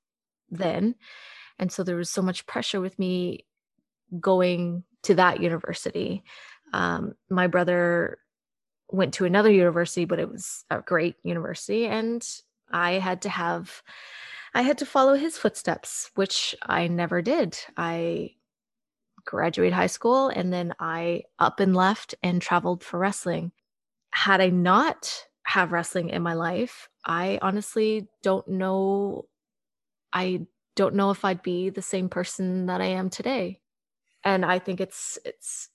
then. 0.50 0.96
And 1.60 1.72
so 1.72 1.84
there 1.84 1.98
was 1.98 2.10
so 2.10 2.22
much 2.22 2.48
pressure 2.48 2.82
with 2.82 2.98
me 2.98 3.46
going 4.20 4.84
to 5.04 5.16
that 5.16 5.42
university. 5.42 6.24
Um, 6.74 7.14
my 7.30 7.48
brother 7.48 8.18
went 8.90 9.14
to 9.16 9.26
another 9.26 9.52
university, 9.52 10.06
but 10.06 10.20
it 10.20 10.30
was 10.30 10.66
a 10.70 10.82
great 10.82 11.16
university. 11.24 11.86
And 11.86 12.26
I 12.72 12.94
had 12.94 13.22
to 13.24 13.30
have, 13.30 13.82
I 14.54 14.62
had 14.62 14.78
to 14.80 14.86
follow 14.86 15.16
his 15.16 15.38
footsteps, 15.38 16.12
which 16.16 16.56
I 16.62 16.88
never 16.88 17.22
did. 17.22 17.58
I 17.78 18.36
graduated 19.26 19.74
high 19.74 19.88
school 19.88 20.30
and 20.30 20.52
then 20.52 20.74
I 20.80 21.24
up 21.40 21.60
and 21.60 21.76
left 21.76 22.16
and 22.24 22.42
traveled 22.42 22.84
for 22.84 23.00
wrestling. 23.00 23.52
Had 24.12 24.42
I 24.42 24.50
not 24.50 25.26
have 25.44 25.72
wrestling 25.72 26.10
in 26.10 26.22
my 26.22 26.34
life, 26.34 26.90
I 27.06 27.40
honestly 27.42 28.08
don't 28.24 28.48
know. 28.48 29.26
I 30.14 30.46
don't 30.76 30.96
know 30.96 31.12
if 31.12 31.24
I'd 31.24 31.42
be 31.42 31.70
the 31.70 31.82
same 31.82 32.10
person 32.10 32.66
that 32.68 32.82
I 32.82 32.88
am 32.88 33.10
today. 33.10 33.60
And 34.24 34.46
I 34.46 34.60
think 34.60 34.80
it's 34.80 35.18
it's 35.26 35.70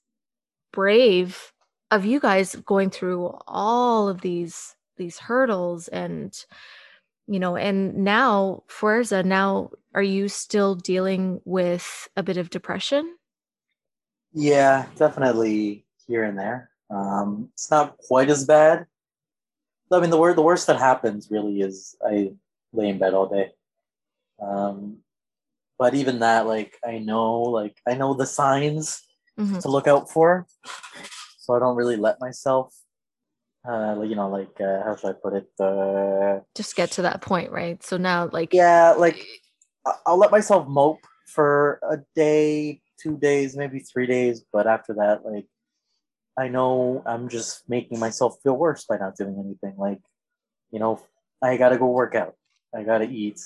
brave 0.77 1.53
of 1.89 2.05
you 2.05 2.19
guys 2.19 2.55
going 2.57 2.91
through 2.91 3.35
all 3.47 4.07
of 4.07 4.21
these 4.21 4.75
these 4.97 5.17
hurdles 5.17 5.87
and 5.87 6.45
you 7.25 7.39
know 7.39 7.55
and 7.55 7.95
now 7.95 8.61
Fuerza 8.69 9.25
now 9.25 9.71
are 9.95 10.03
you 10.03 10.29
still 10.29 10.75
dealing 10.75 11.41
with 11.45 12.07
a 12.15 12.21
bit 12.21 12.37
of 12.37 12.51
depression? 12.51 13.15
Yeah 14.33 14.85
definitely 14.97 15.83
here 16.05 16.23
and 16.23 16.37
there. 16.37 16.69
Um 16.91 17.49
it's 17.55 17.71
not 17.71 17.97
quite 17.97 18.29
as 18.29 18.45
bad. 18.45 18.85
I 19.91 19.99
mean 19.99 20.11
the 20.11 20.19
word 20.19 20.35
the 20.35 20.43
worst 20.43 20.67
that 20.67 20.77
happens 20.77 21.31
really 21.31 21.61
is 21.61 21.95
i 22.05 22.33
lay 22.71 22.89
in 22.89 22.99
bed 22.99 23.15
all 23.15 23.27
day. 23.27 23.49
Um 24.39 24.97
but 25.79 25.95
even 25.95 26.19
that 26.19 26.45
like 26.45 26.77
i 26.85 26.99
know 26.99 27.41
like 27.41 27.81
i 27.87 27.95
know 27.95 28.13
the 28.13 28.27
signs 28.27 29.06
Mhm. 29.39 29.61
to 29.61 29.69
look 29.69 29.87
out 29.87 30.09
for. 30.09 30.45
So 31.39 31.53
i 31.55 31.59
don't 31.59 31.75
really 31.77 31.95
let 31.95 32.19
myself 32.19 32.75
uh 33.67 34.01
you 34.01 34.15
know 34.15 34.29
like 34.29 34.59
uh, 34.59 34.83
how 34.83 34.95
should 34.95 35.09
i 35.09 35.13
put 35.13 35.33
it? 35.33 35.47
Uh 35.59 36.39
just 36.55 36.75
get 36.75 36.91
to 36.91 37.01
that 37.03 37.21
point 37.21 37.51
right? 37.51 37.81
So 37.83 37.97
now 37.97 38.29
like 38.31 38.53
yeah 38.53 38.93
like 38.97 39.17
i'll 40.05 40.17
let 40.17 40.31
myself 40.31 40.67
mope 40.67 40.99
for 41.27 41.79
a 41.89 41.97
day 42.15 42.81
two 43.01 43.17
days 43.17 43.55
maybe 43.55 43.79
three 43.79 44.07
days. 44.07 44.43
But 44.51 44.67
after 44.67 44.93
that 44.95 45.25
like 45.25 45.45
i 46.37 46.47
know 46.47 47.01
i'm 47.05 47.29
just 47.29 47.67
making 47.69 47.99
myself 47.99 48.35
feel 48.43 48.57
worse 48.57 48.83
by 48.85 48.97
not 48.97 49.15
doing 49.15 49.35
anything. 49.39 49.77
Like 49.77 50.01
you 50.71 50.79
know 50.79 50.99
i 51.41 51.55
gotta 51.57 51.77
go 51.77 51.87
work 51.87 52.15
out. 52.15 52.35
I 52.75 52.83
gotta 52.83 53.05
eat. 53.05 53.39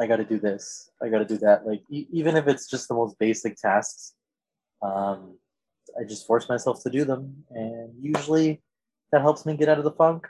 I 0.00 0.06
gotta 0.06 0.24
do 0.24 0.38
this. 0.38 0.90
I 1.02 1.08
gotta 1.08 1.24
do 1.24 1.38
that. 1.38 1.66
Like 1.66 1.82
e- 1.90 2.06
even 2.12 2.36
if 2.36 2.46
it's 2.46 2.68
just 2.68 2.88
the 2.88 2.94
most 2.94 3.18
basic 3.18 3.56
tasks 3.56 4.14
um 4.84 5.38
i 5.98 6.04
just 6.04 6.26
force 6.26 6.48
myself 6.48 6.82
to 6.82 6.90
do 6.90 7.04
them 7.04 7.44
and 7.50 7.92
usually 8.00 8.62
that 9.12 9.20
helps 9.20 9.46
me 9.46 9.56
get 9.56 9.68
out 9.68 9.78
of 9.78 9.84
the 9.84 9.92
funk. 9.92 10.26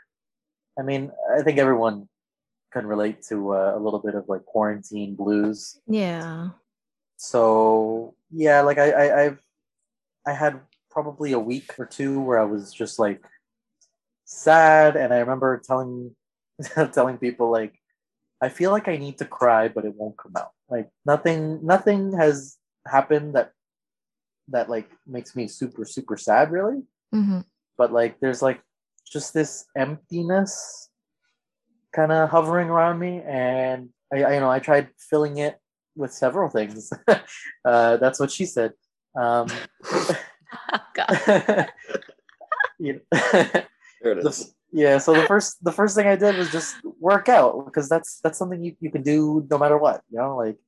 I 0.79 0.83
mean 0.83 1.11
i 1.37 1.43
think 1.43 1.59
everyone 1.59 2.09
can 2.73 2.87
relate 2.87 3.23
to 3.31 3.55
uh, 3.55 3.73
a 3.77 3.81
little 3.81 4.01
bit 4.01 4.17
of 4.17 4.25
like 4.29 4.45
quarantine 4.45 5.15
blues. 5.15 5.79
Yeah. 5.87 6.49
So 7.17 8.15
yeah 8.35 8.61
like 8.63 8.79
I, 8.79 8.91
I 8.91 9.23
i've 9.25 9.41
i 10.27 10.33
had 10.33 10.61
probably 10.91 11.33
a 11.33 11.39
week 11.39 11.75
or 11.79 11.87
two 11.87 12.21
where 12.21 12.39
i 12.39 12.45
was 12.45 12.73
just 12.73 12.99
like 12.99 13.23
sad 14.25 14.97
and 14.97 15.13
i 15.15 15.19
remember 15.19 15.61
telling 15.65 16.15
telling 16.93 17.19
people 17.19 17.51
like 17.51 17.75
i 18.41 18.49
feel 18.49 18.71
like 18.71 18.89
i 18.89 18.97
need 18.97 19.19
to 19.19 19.25
cry 19.25 19.69
but 19.69 19.85
it 19.85 19.95
won't 19.95 20.17
come 20.17 20.33
out. 20.37 20.51
Like 20.69 20.89
nothing 21.05 21.65
nothing 21.65 22.13
has 22.17 22.57
happened 22.87 23.35
that 23.35 23.53
that 24.49 24.69
like 24.69 24.91
makes 25.07 25.35
me 25.35 25.49
super 25.49 25.85
super 25.85 26.17
sad 26.17 26.51
really. 26.51 26.83
Hmm 27.13 27.41
but 27.77 27.93
like 27.93 28.21
there's 28.21 28.43
like 28.43 28.61
just 29.11 29.35
this 29.35 29.67
emptiness 29.77 30.89
kind 31.93 32.13
of 32.13 32.29
hovering 32.31 32.69
around 32.69 32.99
me 32.99 33.23
and 33.27 33.91
I, 34.13 34.23
I 34.23 34.35
you 34.35 34.41
know 34.41 34.51
i 34.51 34.59
tried 34.59 34.89
filling 34.99 35.39
it 35.39 35.59
with 35.97 36.13
several 36.13 36.49
things. 36.49 36.93
Uh 37.65 37.97
that's 37.97 38.21
what 38.21 38.31
she 38.31 38.45
said. 38.45 38.73
Um 39.17 39.49
God. 40.95 41.09
you 42.79 43.01
There 43.13 44.19
it 44.19 44.23
the, 44.23 44.47
yeah 44.73 44.99
so 44.99 45.15
the 45.15 45.27
first 45.27 45.65
the 45.65 45.73
first 45.73 45.97
thing 45.97 46.07
i 46.07 46.17
did 46.17 46.37
was 46.37 46.51
just 46.53 46.77
work 47.01 47.29
out 47.29 47.65
because 47.65 47.89
that's 47.89 48.21
that's 48.21 48.39
something 48.39 48.63
you, 48.63 48.77
you 48.81 48.91
can 48.91 49.03
do 49.03 49.47
no 49.51 49.57
matter 49.57 49.79
what 49.79 50.03
you 50.11 50.19
know 50.19 50.37
like 50.37 50.59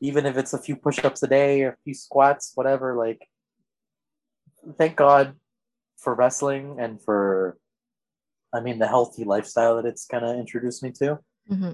even 0.00 0.26
if 0.26 0.36
it's 0.36 0.52
a 0.52 0.58
few 0.58 0.76
push-ups 0.76 1.22
a 1.22 1.26
day 1.26 1.62
or 1.62 1.70
a 1.70 1.76
few 1.84 1.94
squats 1.94 2.52
whatever 2.54 2.96
like 2.96 3.28
thank 4.78 4.96
god 4.96 5.34
for 5.96 6.14
wrestling 6.14 6.76
and 6.78 7.02
for 7.02 7.58
i 8.52 8.60
mean 8.60 8.78
the 8.78 8.86
healthy 8.88 9.24
lifestyle 9.24 9.76
that 9.76 9.86
it's 9.86 10.06
kind 10.06 10.24
of 10.24 10.36
introduced 10.36 10.82
me 10.82 10.90
to. 10.90 11.18
Hmm 11.48 11.72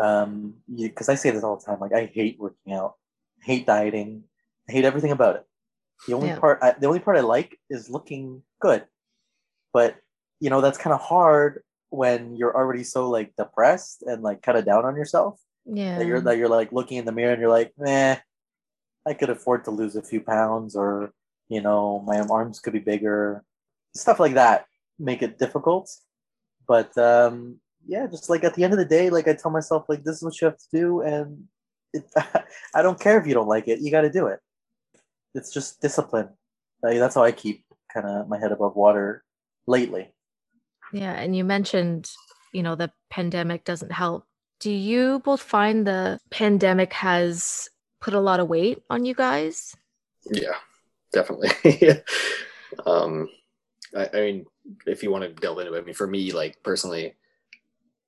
um 0.00 0.54
because 0.80 1.08
i 1.08 1.16
say 1.16 1.30
this 1.30 1.42
all 1.42 1.56
the 1.56 1.64
time 1.66 1.80
like 1.80 1.92
i 1.92 2.04
hate 2.06 2.38
working 2.38 2.72
out 2.72 2.94
hate 3.42 3.66
dieting 3.66 4.22
i 4.68 4.72
hate 4.72 4.84
everything 4.84 5.10
about 5.10 5.36
it. 5.36 5.44
The 6.06 6.14
only 6.14 6.28
Yeah. 6.28 6.38
part 6.38 6.58
I, 6.62 6.72
the 6.78 6.86
only 6.86 7.00
part 7.00 7.16
i 7.16 7.20
like 7.20 7.58
is 7.68 7.90
looking 7.90 8.42
good. 8.60 8.86
But 9.72 9.96
you 10.40 10.50
know 10.50 10.60
that's 10.60 10.78
kind 10.78 10.94
of 10.94 11.00
hard 11.00 11.62
when 11.90 12.36
you're 12.36 12.54
already 12.54 12.84
so 12.84 13.08
like 13.10 13.34
depressed 13.36 14.02
and 14.02 14.22
like 14.22 14.42
kind 14.42 14.56
of 14.58 14.64
down 14.64 14.84
on 14.84 14.94
yourself 14.94 15.40
yeah. 15.70 15.98
That 15.98 16.06
you're 16.06 16.20
that 16.20 16.38
you're 16.38 16.48
like 16.48 16.72
looking 16.72 16.98
in 16.98 17.04
the 17.04 17.12
mirror 17.12 17.32
and 17.32 17.40
you're 17.40 17.50
like 17.50 17.72
meh 17.78 18.18
i 19.06 19.14
could 19.14 19.30
afford 19.30 19.64
to 19.64 19.70
lose 19.70 19.96
a 19.96 20.02
few 20.02 20.20
pounds 20.20 20.74
or 20.74 21.12
you 21.48 21.60
know 21.60 22.02
my 22.06 22.20
arms 22.20 22.60
could 22.60 22.72
be 22.72 22.78
bigger. 22.78 23.44
Stuff 23.94 24.20
like 24.20 24.34
that 24.34 24.66
make 24.98 25.22
it 25.22 25.38
difficult. 25.38 25.90
But 26.66 26.96
um 26.98 27.60
yeah 27.86 28.06
just 28.06 28.28
like 28.28 28.44
at 28.44 28.54
the 28.54 28.64
end 28.64 28.72
of 28.72 28.78
the 28.78 28.84
day 28.84 29.08
like 29.08 29.28
i 29.28 29.32
tell 29.32 29.52
myself 29.52 29.84
like 29.88 30.02
this 30.02 30.16
is 30.16 30.22
what 30.22 30.38
you 30.40 30.46
have 30.46 30.58
to 30.58 30.66
do 30.72 31.00
and 31.00 31.44
it, 31.94 32.04
i 32.74 32.82
don't 32.82 33.00
care 33.00 33.18
if 33.18 33.26
you 33.26 33.32
don't 33.32 33.46
like 33.48 33.68
it 33.68 33.80
you 33.80 33.90
got 33.90 34.02
to 34.02 34.10
do 34.10 34.26
it. 34.26 34.40
It's 35.34 35.52
just 35.52 35.80
discipline. 35.80 36.30
Like, 36.82 36.98
that's 36.98 37.14
how 37.14 37.24
i 37.24 37.32
keep 37.32 37.64
kind 37.92 38.06
of 38.06 38.28
my 38.28 38.38
head 38.38 38.52
above 38.52 38.76
water 38.76 39.24
lately. 39.66 40.12
Yeah, 40.92 41.12
and 41.12 41.36
you 41.36 41.44
mentioned, 41.44 42.10
you 42.52 42.62
know, 42.62 42.74
the 42.74 42.90
pandemic 43.10 43.64
doesn't 43.64 43.92
help. 43.92 44.24
Do 44.60 44.70
you 44.70 45.20
both 45.20 45.40
find 45.40 45.86
the 45.86 46.18
pandemic 46.30 46.92
has 46.94 47.68
put 48.00 48.14
a 48.14 48.20
lot 48.20 48.40
of 48.40 48.48
weight 48.48 48.82
on 48.90 49.04
you 49.04 49.14
guys? 49.14 49.76
Yeah, 50.30 50.56
definitely. 51.12 51.50
um, 52.86 53.28
I, 53.96 54.08
I 54.12 54.16
mean, 54.20 54.46
if 54.86 55.02
you 55.02 55.10
want 55.10 55.24
to 55.24 55.30
delve 55.30 55.60
into 55.60 55.74
it, 55.74 55.78
I 55.82 55.84
mean, 55.84 55.94
for 55.94 56.06
me, 56.06 56.32
like 56.32 56.62
personally, 56.62 57.14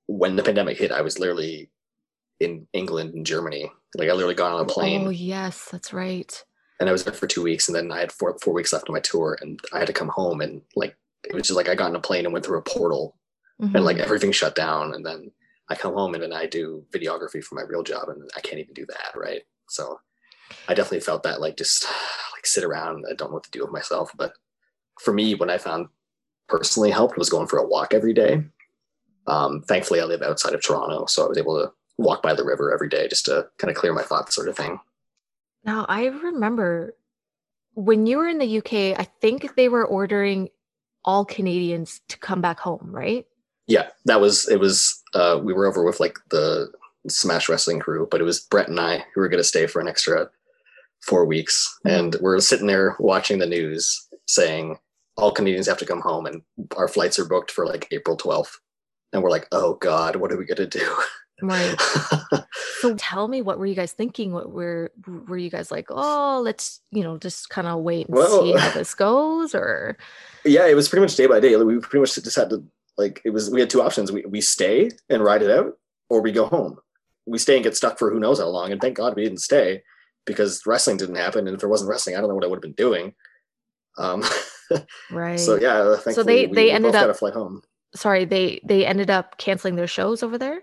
when 0.07 0.35
the 0.37 0.43
pandemic 0.43 0.77
hit, 0.79 0.91
I 0.91 1.03
was 1.03 1.19
literally 1.19 1.71
in 2.41 2.67
England 2.73 3.15
and 3.15 3.25
Germany. 3.25 3.71
Like 3.97 4.09
I 4.09 4.13
literally 4.13 4.35
got 4.35 4.53
on 4.53 4.61
a 4.61 4.65
plane 4.67 5.07
Oh, 5.07 5.11
yes, 5.11 5.69
that's 5.71 5.93
right. 5.93 6.45
and 6.81 6.89
I 6.89 6.93
was 6.93 7.05
there 7.05 7.15
for 7.15 7.27
two 7.27 7.43
weeks, 7.43 7.69
and 7.69 7.77
then 7.77 7.93
I 7.93 8.01
had 8.01 8.11
four 8.13 8.37
four 8.43 8.55
weeks 8.55 8.73
left 8.73 8.89
on 8.89 8.95
my 8.95 9.01
tour, 9.01 9.39
and 9.41 9.61
I 9.73 9.79
had 9.79 9.87
to 9.87 9.93
come 9.93 10.09
home, 10.09 10.41
and 10.41 10.63
like 10.75 10.97
it 11.25 11.35
was 11.35 11.43
just 11.45 11.57
like 11.57 11.69
I 11.69 11.75
got 11.75 11.91
on 11.91 11.97
a 11.97 12.01
plane 12.01 12.25
and 12.25 12.33
went 12.33 12.45
through 12.45 12.59
a 12.59 12.63
portal, 12.63 13.17
and 13.61 13.85
like 13.85 13.99
Mhm. 13.99 14.01
everything 14.05 14.33
shut 14.33 14.55
down, 14.57 14.95
and 14.95 15.05
then 15.07 15.31
I 15.71 15.77
come 15.77 15.95
home 15.95 16.15
and 16.15 16.23
then 16.23 16.33
I 16.33 16.47
do 16.47 16.85
videography 16.93 17.43
for 17.43 17.55
my 17.55 17.63
real 17.63 17.83
job, 17.83 18.09
and 18.09 18.29
I 18.37 18.41
can't 18.41 18.59
even 18.59 18.75
do 18.75 18.85
that, 18.87 19.17
right? 19.17 19.43
So 19.69 20.01
I 20.69 20.75
definitely 20.75 21.01
felt 21.01 21.23
that 21.23 21.41
like 21.41 21.57
just 21.57 21.85
like 22.35 22.47
sit 22.47 22.65
around, 22.65 23.05
I 23.11 23.15
don't 23.15 23.31
know 23.31 23.35
what 23.35 23.45
to 23.45 23.51
do 23.51 23.63
with 23.63 23.73
myself. 23.73 24.11
But 24.17 24.33
for 25.01 25.15
me, 25.15 25.35
what 25.35 25.51
I 25.51 25.59
found 25.59 25.89
personally 26.49 26.91
helped 26.91 27.17
was 27.17 27.31
going 27.31 27.47
for 27.47 27.59
a 27.59 27.67
walk 27.67 27.95
every 27.95 28.13
day. 28.13 28.43
Um, 29.27 29.63
thankfully, 29.63 30.01
I 30.01 30.05
live 30.05 30.23
outside 30.23 30.55
of 30.55 30.63
Toronto, 30.63 31.07
so 31.07 31.25
I 31.25 31.29
was 31.29 31.39
able 31.39 31.61
to 31.61 31.73
walk 31.99 32.23
by 32.23 32.35
the 32.35 32.45
river 32.45 32.73
every 32.73 32.89
day 32.89 33.07
just 33.07 33.27
to 33.27 33.47
kind 33.59 33.71
of 33.71 33.77
clear 33.77 33.93
my 33.93 34.03
thoughts, 34.03 34.35
sort 34.35 34.49
of 34.49 34.57
thing. 34.57 34.81
Now, 35.65 35.87
I 35.89 36.07
remember 36.07 36.97
when 37.75 38.07
you 38.07 38.19
were 38.19 38.29
in 38.29 38.39
the 38.39 38.59
UK, 38.59 38.99
I 38.99 39.07
think 39.21 39.55
they 39.55 39.69
were 39.69 39.87
ordering 39.87 40.49
all 41.05 41.25
Canadians 41.25 42.01
to 42.09 42.19
come 42.19 42.41
back 42.41 42.59
home, 42.59 42.89
right? 42.91 43.27
Yeah 43.71 43.89
that 44.05 44.21
was 44.21 44.47
it 44.49 44.59
was 44.61 45.01
uh 45.15 45.39
we 45.43 45.53
were 45.55 45.67
over 45.67 45.83
with 45.85 46.01
like 46.01 46.19
the 46.31 46.71
smash 47.09 47.49
wrestling 47.49 47.79
crew 47.81 48.07
but 48.11 48.21
it 48.21 48.25
was 48.25 48.41
Brent 48.41 48.69
and 48.69 48.79
i 48.81 48.99
who 49.15 49.21
were 49.23 49.29
going 49.29 49.41
to 49.43 49.45
stay 49.55 49.67
for 49.67 49.81
an 49.81 49.89
extra 49.89 50.29
four 51.01 51.25
weeks 51.25 51.57
Mhm. 51.87 51.99
and 51.99 52.17
we're 52.21 52.39
sitting 52.41 52.67
there 52.67 52.97
watching 52.99 53.39
the 53.39 53.47
news 53.47 54.07
saying 54.27 54.79
all 55.17 55.33
Canadians 55.33 55.67
have 55.67 55.77
to 55.79 55.85
come 55.85 56.01
home, 56.01 56.25
and 56.25 56.41
our 56.77 56.89
flights 56.89 57.19
are 57.19 57.27
booked 57.27 57.51
for 57.51 57.67
like 57.67 57.87
April 57.91 58.17
12th. 58.17 58.53
And 59.13 59.23
we're 59.23 59.29
like, 59.31 59.47
oh 59.53 59.75
God, 59.75 60.17
what 60.17 60.33
are 60.33 60.39
we 60.39 60.47
gonna 60.47 60.67
do? 60.67 60.97
Right. 61.43 61.75
so 62.81 62.95
tell 62.97 63.29
me, 63.29 63.43
what 63.43 63.59
were 63.59 63.67
you 63.67 63.75
guys 63.75 63.93
thinking? 63.93 64.33
What 64.33 64.51
were 64.51 64.93
were 65.27 65.37
you 65.37 65.51
guys 65.51 65.71
like? 65.71 65.87
Oh, 65.91 66.41
let's 66.45 66.81
you 66.91 67.03
know 67.03 67.19
just 67.19 67.51
kind 67.51 67.67
of 67.67 67.81
wait 67.83 68.07
and 68.09 68.15
Well- 68.17 68.43
see 68.43 68.53
how 68.53 68.71
this 68.71 68.95
goes, 68.95 69.55
or 69.55 69.97
yeah, 70.45 70.67
it 70.67 70.75
was 70.75 70.89
pretty 70.89 71.03
much 71.03 71.17
day 71.17 71.27
by 71.27 71.41
day. 71.41 71.57
We 71.57 71.79
pretty 71.81 72.01
much 72.01 72.15
just 72.15 72.37
had 72.37 72.51
to 72.51 72.63
like 73.01 73.21
it 73.25 73.31
was. 73.31 73.51
We 73.51 73.61
had 73.61 73.71
two 73.71 73.83
options: 73.83 74.13
we 74.13 74.25
we 74.27 74.41
stay 74.41 74.91
and 75.09 75.25
ride 75.25 75.43
it 75.43 75.51
out, 75.51 75.73
or 76.09 76.21
we 76.23 76.33
go 76.33 76.47
home. 76.47 76.79
We 77.27 77.39
stay 77.39 77.55
and 77.57 77.65
get 77.65 77.77
stuck 77.77 77.99
for 77.99 78.11
who 78.13 78.21
knows 78.21 78.39
how 78.39 78.49
long. 78.49 78.73
And 78.73 78.81
thank 78.81 78.97
God 78.97 79.15
we 79.17 79.23
didn't 79.25 79.41
stay 79.51 79.83
because 80.27 80.63
wrestling 80.67 80.97
didn't 80.99 81.17
happen. 81.17 81.47
And 81.47 81.55
if 81.55 81.61
there 81.61 81.69
wasn't 81.69 81.91
wrestling, 81.91 82.17
I 82.17 82.21
don't 82.21 82.29
know 82.29 82.35
what 82.35 82.45
I 82.45 82.49
would 82.49 82.57
have 82.57 82.69
been 82.71 82.85
doing. 82.87 83.15
Um, 83.99 84.23
right? 85.11 85.39
so 85.39 85.57
yeah, 85.57 85.97
So 86.13 86.23
they- 86.23 86.47
we- 86.47 86.55
they 86.55 86.65
we 86.67 86.71
ended 86.71 86.95
up- 86.95 87.17
flight 87.17 87.35
home. 87.35 87.63
Sorry, 87.95 88.25
they 88.25 88.61
they 88.65 88.87
ended 88.87 89.11
up 89.11 89.37
canceling 89.39 89.75
their 89.77 89.89
shows 89.89 90.23
over 90.23 90.39
there. 90.39 90.63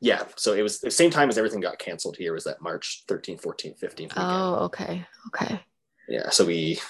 Yeah, 0.00 0.24
so 0.36 0.52
it 0.52 0.62
was 0.62 0.80
the 0.80 0.90
same 0.90 1.10
time 1.10 1.28
as 1.28 1.38
everything 1.38 1.60
got 1.60 1.78
canceled 1.78 2.16
here 2.16 2.32
was 2.34 2.44
that 2.44 2.60
March 2.60 3.04
13th, 3.08 3.40
14th, 3.40 3.78
15th 3.80 3.98
weekend. 4.00 4.12
Oh, 4.16 4.54
okay, 4.66 5.06
okay. 5.28 5.60
Yeah, 6.08 6.30
so 6.30 6.44
we 6.44 6.80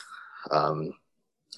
um 0.51 0.93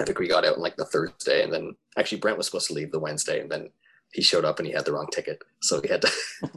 I 0.00 0.04
think 0.04 0.18
we 0.18 0.28
got 0.28 0.44
out 0.44 0.56
on 0.56 0.60
like 0.62 0.76
the 0.76 0.84
Thursday 0.84 1.42
and 1.42 1.52
then 1.52 1.76
actually 1.96 2.18
Brent 2.18 2.36
was 2.36 2.46
supposed 2.46 2.66
to 2.68 2.74
leave 2.74 2.90
the 2.92 2.98
Wednesday 2.98 3.40
and 3.40 3.50
then 3.50 3.70
he 4.12 4.22
showed 4.22 4.44
up 4.44 4.58
and 4.58 4.66
he 4.66 4.72
had 4.74 4.84
the 4.84 4.92
wrong 4.92 5.08
ticket. 5.12 5.42
So 5.60 5.80
we 5.80 5.88
had 5.88 6.02
to 6.02 6.10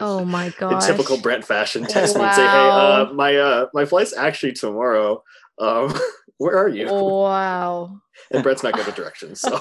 Oh 0.00 0.24
my 0.24 0.46
in 0.46 0.52
god. 0.58 0.80
typical 0.80 1.18
Brent 1.18 1.44
fashion 1.44 1.84
text 1.86 2.16
me 2.16 2.22
and 2.22 2.34
say, 2.34 2.48
Hey, 2.48 2.70
uh 2.70 3.12
my 3.12 3.36
uh 3.36 3.66
my 3.74 3.84
flight's 3.84 4.14
actually 4.16 4.52
tomorrow. 4.52 5.22
Um 5.58 5.94
where 6.38 6.56
are 6.56 6.68
you? 6.68 6.88
Oh. 6.88 7.22
Wow. 7.22 8.00
And 8.30 8.42
Brent's 8.42 8.62
not 8.62 8.74
good 8.74 8.88
at 8.88 8.96
directions. 8.96 9.40
So 9.40 9.60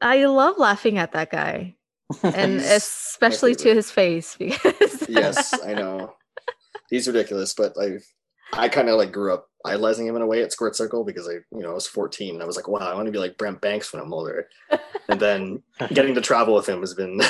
I 0.00 0.24
love 0.26 0.56
laughing 0.58 0.98
at 0.98 1.12
that 1.12 1.30
guy, 1.30 1.76
and 2.22 2.60
especially 2.60 3.54
to 3.56 3.74
his 3.74 3.90
face 3.90 4.34
because 4.36 5.08
yes, 5.08 5.52
I 5.62 5.74
know. 5.74 6.14
He's 6.88 7.06
ridiculous, 7.06 7.52
but 7.54 7.74
I 7.80 7.98
I 8.52 8.68
kind 8.68 8.88
of 8.88 8.96
like 8.96 9.12
grew 9.12 9.32
up 9.34 9.46
idolizing 9.64 10.06
him 10.06 10.16
in 10.16 10.22
a 10.22 10.26
way 10.26 10.42
at 10.42 10.52
Squared 10.52 10.74
Circle 10.74 11.04
because 11.04 11.28
I, 11.28 11.32
you 11.54 11.62
know, 11.62 11.70
I 11.70 11.74
was 11.74 11.86
14 11.86 12.34
and 12.34 12.42
I 12.42 12.46
was 12.46 12.56
like, 12.56 12.66
wow, 12.68 12.78
I 12.90 12.94
want 12.94 13.06
to 13.06 13.12
be 13.12 13.18
like 13.18 13.36
Brent 13.38 13.60
Banks 13.60 13.92
when 13.92 14.02
I'm 14.02 14.12
older. 14.12 14.48
And 15.08 15.20
then 15.20 15.62
getting 15.92 16.14
to 16.14 16.20
travel 16.20 16.54
with 16.54 16.68
him 16.68 16.80
has 16.80 16.94
been 16.94 17.20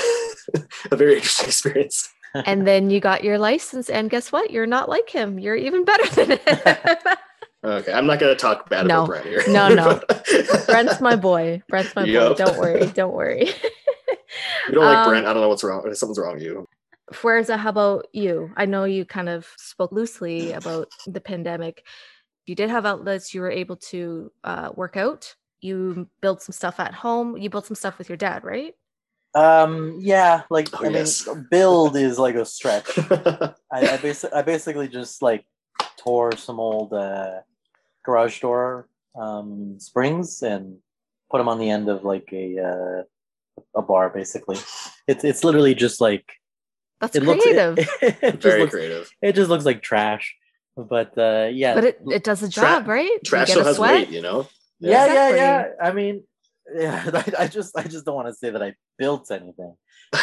a 0.90 0.96
very 0.96 1.14
interesting 1.14 1.46
experience. 1.48 2.08
and 2.46 2.66
then 2.66 2.90
you 2.90 3.00
got 3.00 3.24
your 3.24 3.38
license, 3.38 3.90
and 3.90 4.08
guess 4.08 4.30
what? 4.30 4.50
You're 4.52 4.66
not 4.66 4.88
like 4.88 5.10
him. 5.10 5.38
You're 5.40 5.56
even 5.56 5.84
better 5.84 6.06
than 6.14 6.30
him. 6.38 6.38
Okay, 7.62 7.92
I'm 7.92 8.06
not 8.06 8.18
gonna 8.18 8.34
talk 8.36 8.70
bad 8.70 8.86
No. 8.86 9.00
about 9.04 9.06
Brent 9.08 9.26
here. 9.26 9.42
No, 9.48 9.68
no. 9.68 10.00
Brent's 10.64 10.98
my 11.02 11.14
boy. 11.14 11.60
Brent's 11.68 11.94
my 11.94 12.04
Yup. 12.04 12.38
boy. 12.38 12.44
Don't 12.46 12.58
worry. 12.58 12.86
Don't 12.86 13.12
worry. 13.12 13.48
You 14.68 14.72
don't 14.74 14.84
like 14.86 14.96
Um, 14.96 15.08
Brent? 15.10 15.26
I 15.26 15.34
don't 15.34 15.42
know 15.42 15.50
what's 15.50 15.62
wrong. 15.62 15.82
Something's 15.94 16.18
wrong 16.18 16.34
with 16.34 16.42
you. 16.42 16.66
Whereas, 17.22 17.50
uh, 17.50 17.56
how 17.56 17.70
about 17.70 18.06
you? 18.12 18.52
I 18.56 18.66
know 18.66 18.84
you 18.84 19.04
kind 19.04 19.28
of 19.28 19.46
spoke 19.56 19.92
loosely 19.92 20.52
about 20.52 20.88
the 21.06 21.20
pandemic. 21.20 21.84
You 22.46 22.54
did 22.54 22.70
have 22.70 22.86
outlets. 22.86 23.34
You 23.34 23.40
were 23.40 23.50
able 23.50 23.76
to 23.76 24.32
uh, 24.44 24.70
work 24.74 24.96
out. 24.96 25.34
You 25.60 26.08
built 26.20 26.42
some 26.42 26.52
stuff 26.52 26.78
at 26.78 26.94
home. 26.94 27.36
You 27.36 27.50
built 27.50 27.66
some 27.66 27.74
stuff 27.74 27.98
with 27.98 28.08
your 28.08 28.16
dad, 28.16 28.44
right? 28.44 28.74
Um, 29.34 29.98
yeah, 30.00 30.42
like 30.50 30.68
Oh, 30.72 30.86
I 30.86 30.88
mean, 30.88 31.06
build 31.50 31.96
is 31.96 32.18
like 32.18 32.34
a 32.34 32.44
stretch. 32.56 32.98
I, 32.98 33.54
I 33.72 33.96
basically, 33.98 34.38
I 34.38 34.42
basically 34.42 34.88
just 34.88 35.22
like 35.22 35.44
tore 35.96 36.36
some 36.36 36.58
old 36.58 36.92
uh, 36.92 37.40
garage 38.04 38.40
door 38.40 38.88
um, 39.18 39.78
springs 39.78 40.42
and 40.42 40.78
put 41.30 41.38
them 41.38 41.48
on 41.48 41.58
the 41.58 41.70
end 41.70 41.88
of 41.88 42.04
like 42.04 42.28
a 42.32 42.58
uh, 42.58 43.02
a 43.76 43.82
bar. 43.82 44.10
Basically, 44.10 44.58
it's 45.06 45.24
it's 45.24 45.44
literally 45.44 45.74
just 45.74 46.00
like 46.00 46.24
That's 47.00 47.16
it 47.16 47.22
looks. 47.22 47.42
creative. 47.42 47.78
It, 47.78 47.88
it 48.22 48.30
just 48.32 48.42
very 48.42 48.60
looks, 48.60 48.72
creative. 48.72 49.10
it 49.22 49.34
just 49.34 49.48
looks 49.50 49.64
like 49.64 49.82
trash. 49.82 50.34
But 50.76 51.16
uh, 51.18 51.48
yeah, 51.52 51.74
but 51.74 51.84
it, 51.84 52.00
it 52.10 52.24
does 52.24 52.40
the 52.40 52.48
Tra- 52.48 52.62
job, 52.62 52.88
right? 52.88 53.18
Trash 53.24 53.48
get 53.48 53.52
still 53.54 53.64
has 53.64 53.76
sweat. 53.76 53.92
weight, 53.94 54.08
you 54.10 54.22
know. 54.22 54.48
yeah, 54.78 55.06
yeah, 55.06 55.28
Exactly. 55.28 55.38
yeah. 55.38 55.66
I 55.82 55.92
mean, 55.92 56.24
yeah, 56.74 57.10
I, 57.38 57.44
I 57.44 57.46
just 57.48 57.76
I 57.76 57.82
just 57.82 58.04
don't 58.04 58.14
want 58.14 58.28
to 58.28 58.34
say 58.34 58.50
that 58.50 58.62
I 58.62 58.74
built 58.98 59.30
anything. 59.30 59.74
uh, 60.12 60.18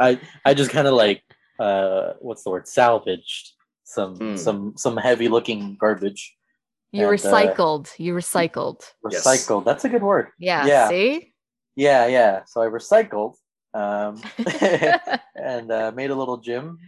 I, 0.00 0.10
I 0.10 0.20
I 0.44 0.54
just 0.54 0.70
kind 0.70 0.86
of 0.88 0.94
like 0.94 1.22
uh 1.58 2.14
what's 2.20 2.42
the 2.42 2.50
word 2.50 2.66
salvaged 2.68 3.52
some 3.84 4.16
Hmm. 4.16 4.36
some 4.36 4.74
some 4.76 4.96
heavy 4.96 5.28
looking 5.28 5.76
garbage 5.78 6.34
You 6.92 7.08
And, 7.08 7.08
uh, 7.08 7.12
recycled. 7.16 7.90
you 7.98 8.14
recycled. 8.14 8.82
Yes. 9.10 9.24
recycled 9.26 9.64
that's 9.64 9.84
a 9.84 9.88
good 9.88 10.02
word 10.02 10.28
Yeah. 10.38 10.66
Yeah. 10.66 10.88
See. 10.88 11.32
yeah 11.76 12.06
yeah 12.06 12.42
so 12.46 12.60
i 12.62 12.66
recycled 12.66 13.34
um 13.74 14.22
and 15.36 15.70
uh, 15.70 15.92
made 15.94 16.10
a 16.10 16.14
little 16.14 16.38
gym 16.38 16.78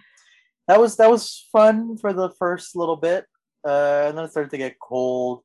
that 0.68 0.80
was 0.80 0.96
that 0.96 1.10
was 1.10 1.46
fun 1.52 1.96
for 1.98 2.12
the 2.12 2.30
first 2.38 2.76
little 2.76 2.96
bit 2.96 3.26
uh 3.66 4.06
and 4.08 4.16
then 4.16 4.24
it 4.24 4.30
started 4.30 4.50
to 4.50 4.58
get 4.58 4.78
cold 4.80 5.42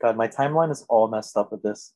god 0.00 0.16
my 0.16 0.28
timeline 0.28 0.70
is 0.70 0.84
all 0.88 1.08
messed 1.08 1.36
up 1.36 1.52
with 1.52 1.62
this 1.62 1.94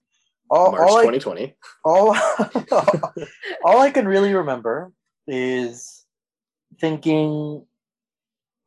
all, 0.51 0.72
March 0.72 0.89
all 0.89 0.97
I, 0.99 1.03
2020. 1.03 1.55
all 1.84 2.16
all 3.64 3.80
I 3.80 3.91
can 3.91 4.07
really 4.07 4.32
remember 4.32 4.93
is 5.26 6.05
thinking, 6.80 7.64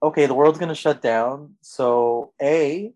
okay, 0.02 0.26
the 0.26 0.34
world's 0.34 0.60
gonna 0.60 0.76
shut 0.76 1.02
down. 1.02 1.56
So 1.62 2.34
a, 2.42 2.92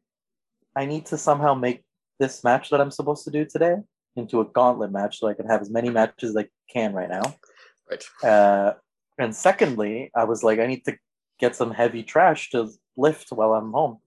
I 0.75 0.85
need 0.85 1.05
to 1.07 1.17
somehow 1.17 1.53
make 1.53 1.83
this 2.19 2.43
match 2.43 2.69
that 2.69 2.81
I'm 2.81 2.91
supposed 2.91 3.25
to 3.25 3.31
do 3.31 3.45
today 3.45 3.75
into 4.15 4.41
a 4.41 4.45
gauntlet 4.45 4.91
match, 4.91 5.19
so 5.19 5.27
I 5.27 5.33
can 5.33 5.47
have 5.47 5.61
as 5.61 5.69
many 5.69 5.89
matches 5.89 6.31
as 6.31 6.37
I 6.37 6.47
can 6.71 6.93
right 6.93 7.09
now. 7.09 7.35
Right. 7.89 8.03
Uh, 8.23 8.73
and 9.17 9.35
secondly, 9.35 10.11
I 10.15 10.23
was 10.23 10.43
like, 10.43 10.59
I 10.59 10.67
need 10.67 10.85
to 10.85 10.97
get 11.39 11.55
some 11.55 11.71
heavy 11.71 12.03
trash 12.03 12.49
to 12.51 12.69
lift 12.97 13.29
while 13.31 13.53
I'm 13.53 13.71
home. 13.71 13.97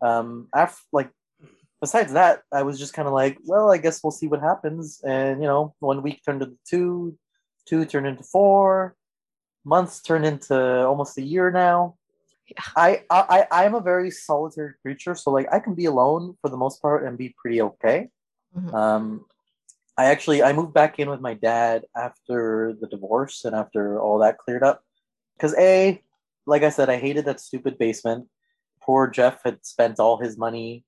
Um, 0.00 0.48
after 0.54 0.82
like 0.92 1.10
besides 1.80 2.12
that, 2.12 2.42
I 2.52 2.62
was 2.62 2.78
just 2.78 2.94
kind 2.94 3.06
of 3.06 3.14
like, 3.14 3.38
well, 3.44 3.70
I 3.70 3.78
guess 3.78 4.02
we'll 4.02 4.10
see 4.10 4.28
what 4.28 4.40
happens. 4.40 5.00
And 5.04 5.42
you 5.42 5.46
know, 5.46 5.74
one 5.80 6.02
week 6.02 6.22
turned 6.24 6.42
into 6.42 6.56
two, 6.64 7.18
two 7.66 7.84
turned 7.84 8.06
into 8.06 8.22
four, 8.22 8.96
months 9.64 10.00
turned 10.00 10.24
into 10.24 10.86
almost 10.86 11.18
a 11.18 11.22
year 11.22 11.50
now. 11.50 11.96
Yeah. 12.48 12.62
I 12.76 13.04
I 13.10 13.46
I 13.50 13.64
am 13.64 13.74
a 13.74 13.80
very 13.80 14.10
solitary 14.10 14.74
creature, 14.82 15.14
so 15.14 15.30
like 15.30 15.48
I 15.52 15.58
can 15.60 15.74
be 15.74 15.86
alone 15.86 16.36
for 16.40 16.48
the 16.48 16.56
most 16.56 16.82
part 16.82 17.04
and 17.04 17.16
be 17.16 17.34
pretty 17.40 17.62
okay. 17.62 18.08
Mhm. 18.56 18.74
Um, 18.74 19.24
I 19.98 20.06
actually 20.06 20.42
I 20.42 20.52
moved 20.52 20.72
back 20.74 20.98
in 20.98 21.10
with 21.10 21.20
my 21.20 21.34
dad 21.34 21.84
after 21.96 22.74
the 22.80 22.86
divorce 22.86 23.44
and 23.44 23.54
after 23.54 24.00
all 24.00 24.18
that 24.20 24.38
cleared 24.38 24.62
up, 24.62 24.82
because 25.36 25.54
a, 25.58 26.02
like 26.46 26.62
I 26.62 26.70
said, 26.70 26.88
I 26.88 26.96
hated 26.96 27.26
that 27.26 27.40
stupid 27.40 27.78
basement. 27.78 28.26
Poor 28.80 29.08
Jeff 29.08 29.40
had 29.44 29.64
spent 29.64 30.00
all 30.00 30.16
his 30.18 30.36
money 30.38 30.84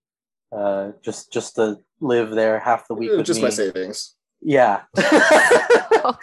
uh, 0.52 0.92
just 1.02 1.32
just 1.32 1.56
to 1.56 1.78
live 2.00 2.30
there 2.30 2.58
half 2.58 2.88
the 2.88 2.94
week 2.94 3.10
with 3.10 3.26
Just 3.26 3.38
me. 3.40 3.44
my 3.44 3.50
savings. 3.50 4.14
Yeah. 4.40 4.82
oh. 4.96 6.16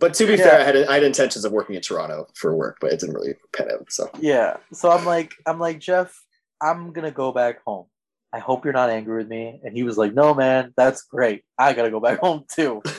But 0.00 0.14
to 0.14 0.26
be 0.26 0.32
Yeah. 0.34 0.36
fair, 0.44 0.60
I 0.60 0.64
had 0.64 0.76
I 0.76 0.94
had 0.94 1.02
intentions 1.04 1.44
of 1.44 1.52
working 1.52 1.74
in 1.76 1.82
Toronto 1.82 2.26
for 2.34 2.54
work, 2.56 2.78
but 2.80 2.92
it 2.92 3.00
didn't 3.00 3.14
really 3.14 3.34
pan 3.56 3.70
out. 3.70 3.90
So 3.90 4.10
yeah. 4.20 4.56
So 4.72 4.90
I'm 4.90 5.04
like, 5.04 5.34
I'm 5.46 5.58
like, 5.58 5.78
Jeff, 5.78 6.14
I'm 6.60 6.92
gonna 6.92 7.10
go 7.12 7.32
back 7.32 7.60
home. 7.66 7.86
I 8.34 8.40
hope 8.40 8.64
you're 8.64 8.74
not 8.74 8.90
angry 8.90 9.18
with 9.18 9.28
me. 9.28 9.60
And 9.62 9.76
he 9.76 9.84
was 9.84 9.96
like, 9.96 10.12
No, 10.12 10.34
man, 10.34 10.72
that's 10.76 11.02
great. 11.02 11.44
I 11.56 11.72
gotta 11.72 11.90
go 11.90 12.00
back 12.00 12.18
home 12.26 12.44
too. 12.52 12.82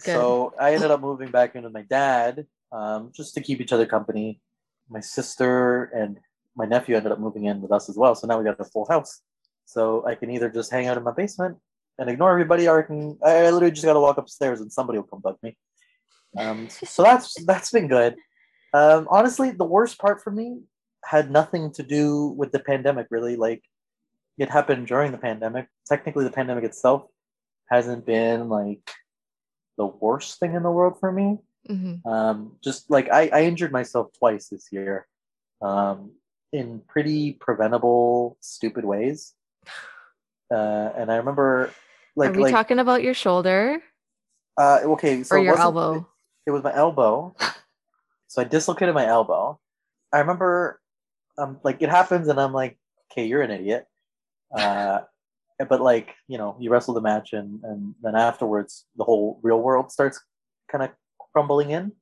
Yeah. 0.00 0.14
So 0.14 0.54
I 0.58 0.74
ended 0.74 0.90
up 0.90 1.00
moving 1.00 1.30
back 1.30 1.54
in 1.56 1.64
with 1.64 1.72
my 1.72 1.82
dad, 1.82 2.46
um, 2.72 3.10
just 3.14 3.34
to 3.34 3.42
keep 3.42 3.60
each 3.60 3.72
other 3.72 3.84
company. 3.84 4.40
My 4.88 5.00
sister 5.00 5.84
and 5.84 6.18
my 6.56 6.64
nephew 6.64 6.96
ended 6.96 7.12
up 7.12 7.18
moving 7.18 7.44
in 7.44 7.60
with 7.60 7.72
us 7.72 7.88
as 7.90 7.96
well. 7.96 8.14
So 8.14 8.26
now 8.26 8.38
we 8.38 8.44
got 8.44 8.60
a 8.60 8.64
full 8.64 8.86
house. 8.88 9.20
So 9.66 10.06
I 10.06 10.14
can 10.14 10.30
either 10.30 10.48
just 10.48 10.70
hang 10.70 10.86
out 10.86 10.96
in 10.96 11.02
my 11.02 11.12
basement 11.12 11.58
and 11.98 12.08
ignore 12.08 12.30
everybody, 12.30 12.66
or 12.66 12.78
I 12.78 12.86
can 12.86 13.18
I 13.22 13.46
I 13.46 13.50
literally 13.50 13.72
just 13.72 13.84
gotta 13.84 14.00
walk 14.00 14.16
upstairs 14.16 14.60
and 14.62 14.72
somebody 14.72 14.98
will 14.98 15.06
come 15.06 15.20
bug 15.20 15.36
me. 15.42 15.54
Um, 16.38 16.70
so 16.70 17.02
that's 17.02 17.34
that's 17.44 17.70
been 17.72 17.88
good. 17.88 18.16
Um, 18.72 19.06
honestly, 19.10 19.50
the 19.50 19.64
worst 19.64 19.98
part 19.98 20.22
for 20.22 20.30
me 20.30 20.60
had 21.04 21.30
nothing 21.30 21.72
to 21.72 21.82
do 21.82 22.28
with 22.28 22.52
the 22.52 22.60
pandemic. 22.60 23.08
Really, 23.10 23.36
like 23.36 23.62
it 24.38 24.50
happened 24.50 24.86
during 24.86 25.12
the 25.12 25.18
pandemic. 25.18 25.68
Technically, 25.86 26.24
the 26.24 26.30
pandemic 26.30 26.64
itself 26.64 27.06
hasn't 27.70 28.06
been 28.06 28.48
like 28.48 28.90
the 29.76 29.86
worst 29.86 30.38
thing 30.38 30.54
in 30.54 30.62
the 30.62 30.70
world 30.70 30.98
for 30.98 31.12
me. 31.12 31.38
Mhm. 31.68 32.06
Um, 32.06 32.56
just 32.62 32.90
like 32.90 33.10
I, 33.10 33.28
I 33.32 33.42
injured 33.42 33.72
myself 33.72 34.12
twice 34.18 34.48
this 34.48 34.68
year, 34.72 35.06
um, 35.60 36.12
in 36.52 36.80
pretty 36.88 37.32
preventable, 37.34 38.38
stupid 38.40 38.84
ways. 38.84 39.34
Uh, 40.50 40.90
and 40.96 41.12
I 41.12 41.16
remember, 41.16 41.70
like, 42.16 42.30
Are 42.30 42.32
we 42.32 42.44
like, 42.44 42.52
talking 42.52 42.78
about 42.78 43.02
your 43.02 43.12
shoulder 43.12 43.82
uh, 44.56 44.80
okay, 44.82 45.22
so 45.22 45.36
or 45.36 45.38
it 45.38 45.44
your 45.44 45.58
elbow? 45.58 46.08
it 46.46 46.50
was 46.50 46.62
my 46.64 46.74
elbow. 46.74 47.34
So 48.28 48.42
I 48.42 48.44
dislocated 48.44 48.94
my 48.94 49.06
elbow. 49.06 49.58
I 50.12 50.18
remember, 50.18 50.80
um, 51.38 51.60
like 51.64 51.80
it 51.80 51.88
happens, 51.88 52.28
and 52.28 52.38
I'm 52.40 52.52
like, 52.52 52.76
"Okay, 53.10 53.26
you're 53.26 53.40
an 53.40 53.50
idiot." 53.50 53.86
Uh, 54.54 55.00
but 55.68 55.80
like 55.80 56.14
you 56.28 56.38
know, 56.38 56.56
you 56.60 56.70
wrestle 56.70 56.94
the 56.94 57.00
match, 57.00 57.32
and 57.32 57.60
and 57.64 57.94
then 58.02 58.14
afterwards, 58.14 58.86
the 58.96 59.04
whole 59.04 59.40
real 59.42 59.60
world 59.60 59.90
starts 59.92 60.20
kind 60.70 60.84
of 60.84 60.90
crumbling 61.32 61.70
in. 61.70 61.92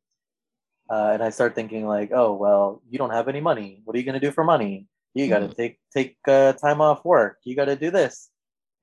Uh, 0.88 1.10
and 1.14 1.22
I 1.22 1.30
start 1.30 1.54
thinking 1.54 1.86
like, 1.86 2.10
oh 2.12 2.34
well, 2.34 2.82
you 2.88 2.98
don't 2.98 3.10
have 3.10 3.28
any 3.28 3.40
money. 3.40 3.80
What 3.84 3.96
are 3.96 3.98
you 3.98 4.04
gonna 4.04 4.20
do 4.20 4.30
for 4.30 4.44
money? 4.44 4.86
You 5.14 5.28
got 5.28 5.38
to 5.40 5.48
Mhm. 5.48 5.56
take 5.56 5.78
take 5.94 6.16
uh, 6.28 6.52
time 6.52 6.80
off 6.82 7.04
work. 7.04 7.38
You 7.44 7.56
got 7.56 7.64
to 7.66 7.76
do 7.76 7.90
this. 7.90 8.28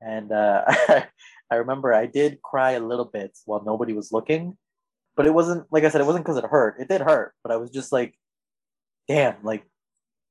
And 0.02 0.32
uh, 0.32 0.64
I 1.52 1.56
remember 1.56 1.94
I 1.94 2.08
did 2.08 2.42
cry 2.42 2.72
a 2.72 2.80
little 2.80 3.06
bit 3.06 3.38
while 3.46 3.64
nobody 3.64 3.94
was 3.94 4.12
looking, 4.12 4.58
but 5.16 5.28
it 5.28 5.34
wasn't 5.34 5.68
like 5.72 5.84
I 5.84 5.90
said, 5.90 6.02
it 6.02 6.08
wasn't 6.08 6.26
because 6.26 6.38
it 6.38 6.46
hurt. 6.50 6.80
It 6.80 6.90
did 6.90 7.02
hurt, 7.02 7.36
but 7.44 7.52
I 7.52 7.58
was 7.58 7.70
just 7.70 7.92
like, 7.92 8.18
damn, 9.08 9.36
like 9.44 9.64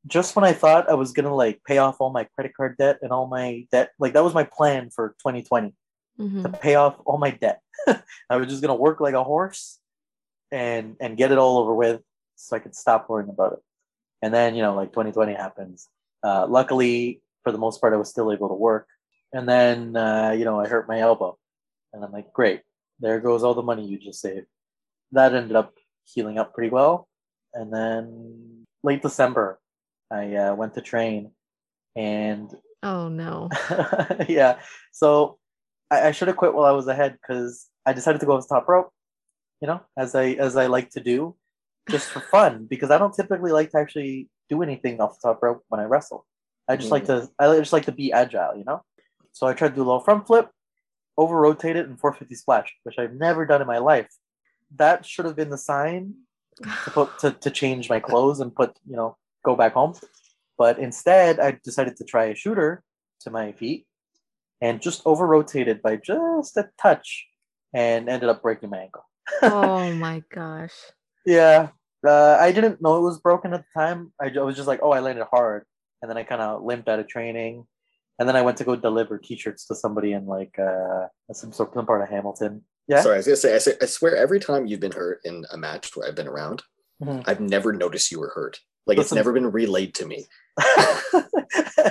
just 0.06 0.34
when 0.36 0.44
I 0.44 0.52
thought 0.52 0.90
I 0.90 0.94
was 0.94 1.12
gonna 1.12 1.34
like 1.34 1.60
pay 1.64 1.78
off 1.78 2.00
all 2.00 2.10
my 2.10 2.24
credit 2.34 2.54
card 2.56 2.76
debt 2.76 2.98
and 3.02 3.12
all 3.12 3.26
my 3.26 3.66
debt, 3.70 3.90
like 3.98 4.12
that 4.14 4.24
was 4.24 4.34
my 4.34 4.44
plan 4.44 4.90
for 4.90 5.14
2020 5.20 5.74
Mhm. 6.20 6.42
to 6.42 6.48
pay 6.58 6.74
off 6.74 6.96
all 7.06 7.16
my 7.18 7.30
debt. 7.30 7.60
I 8.30 8.36
was 8.36 8.48
just 8.48 8.60
gonna 8.62 8.74
work 8.74 9.00
like 9.00 9.14
a 9.14 9.24
horse 9.24 9.78
and 10.50 10.96
and 11.00 11.16
get 11.16 11.32
it 11.32 11.38
all 11.38 11.58
over 11.58 11.74
with 11.74 12.02
so 12.36 12.56
I 12.56 12.58
could 12.58 12.74
stop 12.74 13.08
worrying 13.08 13.30
about 13.30 13.54
it. 13.54 13.58
And 14.20 14.32
then, 14.34 14.54
you 14.54 14.62
know, 14.62 14.74
like 14.74 14.92
2020 14.92 15.34
happens. 15.34 15.88
Uh, 16.22 16.46
luckily, 16.46 17.22
for 17.42 17.50
the 17.52 17.58
most 17.58 17.80
part, 17.80 17.92
I 17.92 17.96
was 17.96 18.08
still 18.10 18.30
able 18.32 18.48
to 18.48 18.54
work. 18.54 18.86
And 19.32 19.48
then, 19.48 19.96
uh, 19.96 20.30
you 20.36 20.44
know, 20.44 20.60
I 20.60 20.68
hurt 20.68 20.86
my 20.88 20.98
elbow. 21.00 21.38
And 21.92 22.04
I'm 22.04 22.12
like, 22.12 22.32
great, 22.32 22.60
there 23.00 23.18
goes 23.20 23.42
all 23.42 23.54
the 23.54 23.62
money 23.62 23.84
you 23.86 23.98
just 23.98 24.20
saved. 24.20 24.46
That 25.12 25.34
ended 25.34 25.56
up 25.56 25.74
healing 26.04 26.38
up 26.38 26.54
pretty 26.54 26.70
well. 26.70 27.08
And 27.54 27.72
then 27.72 28.64
late 28.82 29.02
December, 29.02 29.58
I 30.12 30.34
uh, 30.36 30.54
went 30.54 30.74
to 30.74 30.82
train 30.82 31.32
and 31.96 32.54
Oh 32.82 33.08
no. 33.08 33.48
yeah. 34.28 34.58
So 34.90 35.38
I, 35.90 36.08
I 36.08 36.12
should 36.12 36.28
have 36.28 36.36
quit 36.36 36.54
while 36.54 36.64
I 36.64 36.72
was 36.72 36.88
ahead 36.88 37.16
because 37.20 37.68
I 37.86 37.92
decided 37.92 38.20
to 38.20 38.26
go 38.26 38.36
off 38.36 38.48
the 38.48 38.54
top 38.54 38.68
rope, 38.68 38.90
you 39.60 39.68
know, 39.68 39.80
as 39.96 40.14
I 40.14 40.30
as 40.32 40.56
I 40.56 40.66
like 40.66 40.90
to 40.90 41.00
do, 41.00 41.36
just 41.90 42.10
for 42.10 42.20
fun. 42.32 42.66
Because 42.68 42.90
I 42.90 42.98
don't 42.98 43.14
typically 43.14 43.52
like 43.52 43.70
to 43.70 43.78
actually 43.78 44.28
do 44.48 44.62
anything 44.62 45.00
off 45.00 45.18
the 45.20 45.28
top 45.28 45.42
rope 45.42 45.62
when 45.68 45.80
I 45.80 45.84
wrestle. 45.84 46.26
I 46.68 46.76
just 46.76 46.90
like 46.90 47.04
to 47.06 47.28
I 47.38 47.56
just 47.56 47.72
like 47.72 47.86
to 47.86 47.92
be 47.92 48.12
agile, 48.12 48.56
you 48.56 48.64
know. 48.64 48.82
So 49.32 49.46
I 49.46 49.54
tried 49.54 49.70
to 49.70 49.74
do 49.74 49.82
a 49.82 49.84
little 49.84 50.00
front 50.00 50.26
flip, 50.26 50.50
over 51.16 51.36
rotated, 51.36 51.86
and 51.86 51.98
450 51.98 52.34
splash, 52.34 52.74
which 52.82 52.98
I've 52.98 53.14
never 53.14 53.46
done 53.46 53.60
in 53.60 53.66
my 53.66 53.78
life. 53.78 54.08
That 54.76 55.04
should 55.04 55.24
have 55.24 55.36
been 55.36 55.50
the 55.50 55.58
sign 55.58 56.14
to 56.84 56.90
put 56.90 57.18
to, 57.20 57.30
to 57.32 57.50
change 57.50 57.88
my 57.88 58.00
clothes 58.00 58.40
and 58.40 58.54
put 58.54 58.76
you 58.88 58.96
know 58.96 59.16
go 59.44 59.56
back 59.56 59.74
home. 59.74 59.94
But 60.58 60.78
instead 60.78 61.40
i 61.40 61.58
decided 61.64 61.96
to 61.96 62.04
try 62.04 62.24
a 62.26 62.34
shooter 62.34 62.82
to 63.22 63.30
my 63.30 63.52
feet 63.52 63.86
and 64.60 64.80
just 64.80 65.02
over 65.04 65.26
rotated 65.26 65.82
by 65.82 65.96
just 65.96 66.56
a 66.56 66.68
touch 66.80 67.26
and 67.74 68.08
ended 68.08 68.28
up 68.28 68.42
breaking 68.42 68.70
my 68.70 68.78
ankle. 68.78 69.04
Oh 69.42 69.92
my 69.94 70.22
gosh. 70.30 70.74
yeah 71.24 71.68
uh, 72.06 72.36
i 72.40 72.50
didn't 72.50 72.82
know 72.82 72.96
it 72.98 73.02
was 73.02 73.20
broken 73.20 73.54
at 73.54 73.62
the 73.62 73.80
time. 73.80 74.12
I, 74.20 74.26
I 74.36 74.42
was 74.42 74.56
just 74.56 74.68
like 74.68 74.80
oh 74.82 74.90
i 74.92 75.00
landed 75.00 75.26
hard. 75.30 75.64
And 76.00 76.10
then 76.10 76.18
i 76.18 76.24
kind 76.24 76.42
of 76.42 76.62
limped 76.62 76.88
out 76.88 76.98
of 76.98 77.08
training. 77.08 77.64
And 78.18 78.28
then 78.28 78.36
i 78.36 78.42
went 78.42 78.58
to 78.58 78.64
go 78.64 78.76
deliver 78.76 79.18
t-shirts 79.18 79.66
to 79.66 79.74
somebody 79.74 80.12
in 80.12 80.26
like 80.26 80.58
uh 80.58 81.06
some 81.32 81.52
sort 81.52 81.74
some 81.74 81.86
part 81.86 82.02
of 82.02 82.08
hamilton. 82.08 82.62
Yeah? 82.88 83.00
Sorry, 83.00 83.14
I 83.14 83.18
was 83.18 83.26
gonna 83.26 83.36
say, 83.36 83.54
I, 83.54 83.58
say, 83.58 83.74
I 83.80 83.86
swear 83.86 84.16
every 84.16 84.40
time 84.40 84.66
you've 84.66 84.80
been 84.80 84.92
hurt 84.92 85.20
in 85.24 85.44
a 85.52 85.56
match 85.56 85.94
where 85.94 86.08
I've 86.08 86.16
been 86.16 86.28
around, 86.28 86.62
Mhm. 87.00 87.22
I've 87.26 87.40
never 87.40 87.72
noticed 87.72 88.10
you 88.10 88.18
were 88.20 88.32
hurt. 88.34 88.60
Like 88.86 88.98
it's 88.98 89.12
never 89.12 89.32
been 89.32 89.50
relayed 89.52 89.94
to 89.96 90.06
me. 90.06 90.26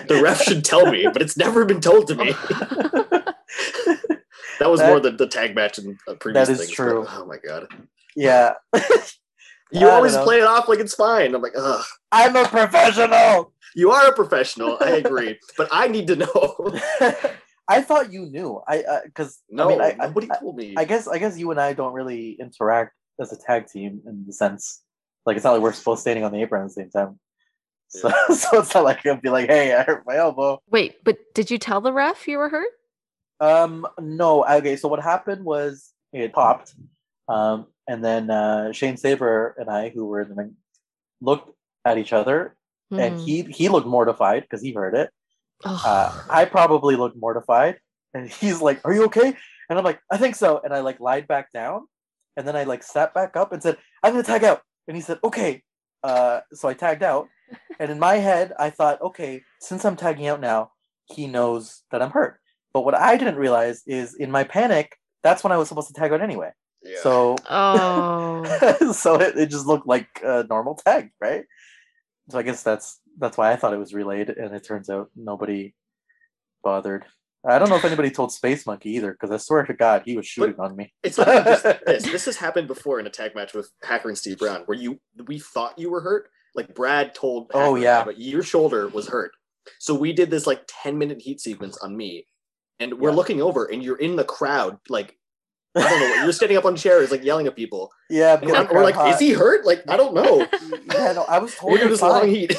The 0.07 0.19
ref 0.21 0.41
should 0.41 0.65
tell 0.65 0.91
me, 0.91 1.07
but 1.11 1.21
it's 1.21 1.37
never 1.37 1.63
been 1.63 1.79
told 1.79 2.07
to 2.07 2.15
me. 2.15 2.33
That 4.59 4.69
was 4.69 4.79
That- 4.79 4.89
more 4.89 4.99
the, 4.99 5.11
the 5.11 5.27
tag 5.27 5.55
match 5.55 5.77
and 5.79 5.97
uh, 6.07 6.13
previous 6.15 6.49
is 6.49 6.57
things, 6.59 6.69
but- 6.69 6.75
true. 6.75 7.05
oh 7.07 7.25
my 7.25 7.37
god. 7.37 7.67
yeah 8.15 8.53
You 9.73 9.87
I 9.87 9.91
always 9.91 10.15
play 10.17 10.37
it 10.39 10.43
off 10.43 10.67
like 10.67 10.79
it's 10.79 10.93
fine. 10.93 11.33
I'm 11.33 11.41
like, 11.41 11.53
ugh. 11.57 11.83
i'm 12.11 12.35
a 12.35 12.45
professional 12.45 13.53
You 13.73 13.91
are 13.91 14.07
a 14.09 14.13
professional. 14.13 14.77
I 14.81 14.91
agree, 14.97 15.39
but 15.57 15.69
I 15.71 15.87
need 15.87 16.07
to 16.07 16.17
know. 16.17 16.73
I 17.69 17.81
thought 17.81 18.11
you 18.11 18.25
knew. 18.25 18.61
I 18.67 18.83
because 19.05 19.39
No, 19.49 19.65
I 19.65 19.67
mean, 19.69 19.81
I, 19.81 20.05
nobody 20.07 20.27
I, 20.29 20.37
told 20.39 20.57
me. 20.57 20.73
I 20.77 20.83
guess 20.85 21.07
I 21.07 21.17
guess 21.19 21.39
you 21.39 21.49
and 21.51 21.59
I 21.59 21.71
don't 21.73 21.93
really 21.93 22.37
interact 22.39 22.93
as 23.21 23.31
a 23.31 23.37
tag 23.37 23.67
team 23.67 24.01
in 24.05 24.25
the 24.27 24.33
sense 24.33 24.81
like 25.25 25.35
it's 25.37 25.43
not 25.43 25.53
like 25.53 25.61
we're 25.61 25.73
both 25.83 25.99
standing 25.99 26.23
on 26.23 26.31
the 26.31 26.41
apron 26.41 26.63
at 26.63 26.67
the 26.69 26.73
same 26.73 26.89
time. 26.89 27.19
So, 27.89 28.09
so 28.33 28.59
it's 28.59 28.73
not 28.73 28.83
like 28.83 29.05
I'll 29.05 29.17
be 29.17 29.29
like, 29.29 29.47
"Hey, 29.47 29.73
I 29.75 29.83
hurt 29.83 30.03
my 30.05 30.15
elbow." 30.17 30.61
Wait, 30.69 31.03
but 31.03 31.17
did 31.33 31.51
you 31.51 31.57
tell 31.57 31.81
the 31.81 31.93
ref 31.93 32.27
you 32.27 32.37
were 32.37 32.49
hurt? 32.49 32.69
Um, 33.39 33.87
no. 33.99 34.45
Okay, 34.45 34.75
so 34.75 34.87
what 34.87 35.01
happened 35.01 35.43
was 35.43 35.91
it 36.13 36.31
popped, 36.33 36.73
um, 37.27 37.67
and 37.87 38.03
then 38.03 38.29
uh, 38.29 38.71
Shane 38.71 38.97
Saber 38.97 39.55
and 39.57 39.69
I, 39.69 39.89
who 39.89 40.05
were 40.05 40.21
in 40.21 40.29
the 40.29 40.35
ring, 40.35 40.55
looked 41.21 41.49
at 41.85 41.97
each 41.97 42.13
other, 42.13 42.55
and 42.91 43.15
Hmm. 43.15 43.19
he 43.25 43.41
he 43.43 43.67
looked 43.69 43.87
mortified 43.87 44.43
because 44.43 44.61
he 44.61 44.71
heard 44.73 44.95
it. 44.95 45.09
Oh. 45.65 45.81
uh, 45.85 46.23
I 46.29 46.45
probably 46.45 46.95
looked 46.95 47.17
mortified, 47.17 47.79
and 48.13 48.29
he's 48.29 48.61
like, 48.61 48.79
"Are 48.85 48.93
you 48.93 49.05
okay?" 49.05 49.35
And 49.69 49.79
I'm 49.79 49.85
like, 49.85 49.99
"I 50.11 50.17
think 50.17 50.35
so." 50.35 50.61
And 50.63 50.73
I 50.73 50.79
like 50.81 50.99
lied 50.99 51.27
back 51.27 51.51
down, 51.51 51.87
and 52.37 52.47
then 52.47 52.55
I 52.55 52.63
like 52.63 52.83
sat 52.83 53.13
back 53.13 53.35
up 53.35 53.51
and 53.51 53.61
said, 53.61 53.77
"I'm 54.03 54.13
gonna 54.13 54.23
tag 54.23 54.43
out." 54.43 54.61
And 54.91 54.97
he 54.97 55.01
said, 55.01 55.19
"Okay." 55.23 55.63
Uh, 56.03 56.41
so 56.51 56.67
I 56.67 56.73
tagged 56.73 57.01
out, 57.01 57.29
and 57.79 57.89
in 57.89 57.97
my 57.97 58.15
head, 58.15 58.51
I 58.59 58.69
thought, 58.69 59.01
"Okay, 59.01 59.41
since 59.61 59.85
I'm 59.85 59.95
tagging 59.95 60.27
out 60.27 60.41
now, 60.41 60.71
he 61.05 61.27
knows 61.27 61.83
that 61.91 62.01
I'm 62.01 62.11
hurt." 62.11 62.41
But 62.73 62.83
what 62.83 62.93
I 62.93 63.15
didn't 63.15 63.37
realize 63.37 63.83
is, 63.87 64.15
in 64.15 64.29
my 64.31 64.43
panic, 64.43 64.97
that's 65.23 65.45
when 65.45 65.53
I 65.53 65.57
was 65.57 65.69
supposed 65.69 65.87
to 65.87 65.93
tag 65.93 66.11
out 66.11 66.19
anyway. 66.19 66.51
Yeah. 66.83 66.97
So, 67.03 67.37
oh. 67.49 68.91
so 68.91 69.15
it, 69.15 69.37
it 69.37 69.49
just 69.49 69.65
looked 69.65 69.87
like 69.87 70.09
a 70.21 70.43
normal 70.49 70.75
tag, 70.75 71.11
right? 71.21 71.45
So 72.29 72.37
I 72.37 72.43
guess 72.43 72.61
that's 72.61 72.99
that's 73.17 73.37
why 73.37 73.53
I 73.53 73.55
thought 73.55 73.73
it 73.73 73.79
was 73.79 73.93
relayed, 73.93 74.27
and 74.27 74.53
it 74.53 74.65
turns 74.65 74.89
out 74.89 75.09
nobody 75.15 75.73
bothered. 76.65 77.05
I 77.47 77.57
don't 77.57 77.69
know 77.69 77.75
if 77.75 77.85
anybody 77.85 78.11
told 78.11 78.31
Space 78.31 78.65
Monkey 78.67 78.91
either, 78.91 79.11
because 79.13 79.31
I 79.31 79.37
swear 79.37 79.63
to 79.65 79.73
God, 79.73 80.03
he 80.05 80.15
was 80.15 80.27
shooting 80.27 80.59
on 80.59 80.75
me. 80.75 80.93
It's 81.01 81.17
not 81.17 81.27
just 81.45 81.63
this. 81.85 82.03
This 82.03 82.25
has 82.25 82.37
happened 82.37 82.67
before 82.67 82.99
in 82.99 83.07
a 83.07 83.09
tag 83.09 83.33
match 83.35 83.53
with 83.53 83.71
Hacker 83.83 84.09
and 84.09 84.17
Steve 84.17 84.37
Brown, 84.37 84.61
where 84.65 84.77
you 84.77 84.99
we 85.27 85.39
thought 85.39 85.77
you 85.79 85.89
were 85.89 86.01
hurt. 86.01 86.29
Like 86.53 86.75
Brad 86.75 87.15
told, 87.15 87.49
Oh, 87.53 87.75
yeah. 87.75 88.03
but 88.03 88.19
your 88.19 88.43
shoulder 88.43 88.87
was 88.89 89.07
hurt. 89.07 89.31
So 89.79 89.95
we 89.95 90.11
did 90.13 90.29
this 90.29 90.45
like 90.45 90.63
ten 90.67 90.97
minute 90.97 91.21
heat 91.21 91.39
sequence 91.41 91.77
on 91.79 91.95
me, 91.97 92.27
and 92.79 92.99
we're 92.99 93.09
Yeah. 93.09 93.15
looking 93.15 93.41
over, 93.41 93.65
and 93.65 93.81
you're 93.81 93.97
in 93.97 94.15
the 94.17 94.23
crowd, 94.23 94.77
like 94.89 95.17
I 95.75 95.81
don't 95.87 95.99
know, 96.01 96.23
you're 96.23 96.33
standing 96.33 96.57
up 96.57 96.65
on 96.65 96.75
chairs, 96.75 97.11
like 97.11 97.23
yelling 97.23 97.47
at 97.47 97.55
people, 97.55 97.91
yeah, 98.09 98.37
we're, 98.43 98.67
we're 98.73 98.83
like, 98.83 99.13
"Is 99.13 99.19
he 99.19 99.31
hurt?" 99.31 99.65
Like 99.65 99.83
I 99.87 99.95
don't 99.97 100.13
know. 100.13 100.45
Yeah, 100.93 101.13
no, 101.13 101.23
I 101.23 101.39
was 101.39 101.55
We're 101.63 101.77
doing 101.77 101.89
totally 101.89 101.89
this 101.89 102.01
long 102.01 102.27
heat. 102.27 102.53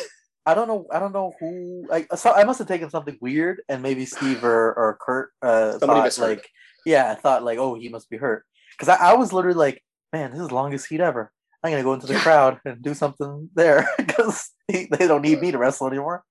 I 0.45 0.55
don't 0.55 0.69
know. 0.69 0.87
I 0.91 0.99
don't 0.99 1.13
know 1.13 1.33
who. 1.39 1.87
I 1.93 2.07
so 2.17 2.33
I 2.33 2.45
must 2.45 2.59
have 2.59 2.69
taken 2.69 2.91
something 2.91 3.17
weird, 3.21 3.63
and 3.69 3.83
maybe 3.83 4.05
Steve 4.07 4.45
or, 4.45 4.73
or 4.75 4.99
Kurt 5.01 5.31
uh, 5.41 5.79
Somebody 5.79 6.11
thought 6.11 6.23
like, 6.23 6.49
yeah, 6.85 7.11
I 7.11 7.15
thought 7.15 7.45
like, 7.45 7.59
oh, 7.59 7.75
he 7.75 7.89
must 7.89 8.11
be 8.11 8.17
hurt. 8.17 8.45
Because 8.77 8.89
I, 8.89 9.13
I 9.13 9.15
was 9.15 9.33
literally 9.33 9.59
like, 9.59 9.83
man, 10.13 10.33
this 10.33 10.41
is 10.41 10.49
the 10.49 10.55
longest 10.55 10.89
heat 10.89 11.01
ever. 11.01 11.31
I'm 11.63 11.71
gonna 11.71 11.85
go 11.85 11.95
into 11.95 12.09
the 12.09 12.17
crowd 12.17 12.61
and 12.65 12.83
do 12.83 12.93
something 12.93 13.49
there 13.55 13.89
because 13.99 14.51
they 14.69 14.87
don't 14.89 15.23
need 15.23 15.41
me 15.41 15.53
to 15.53 15.59
wrestle 15.59 15.87
anymore. 15.87 16.25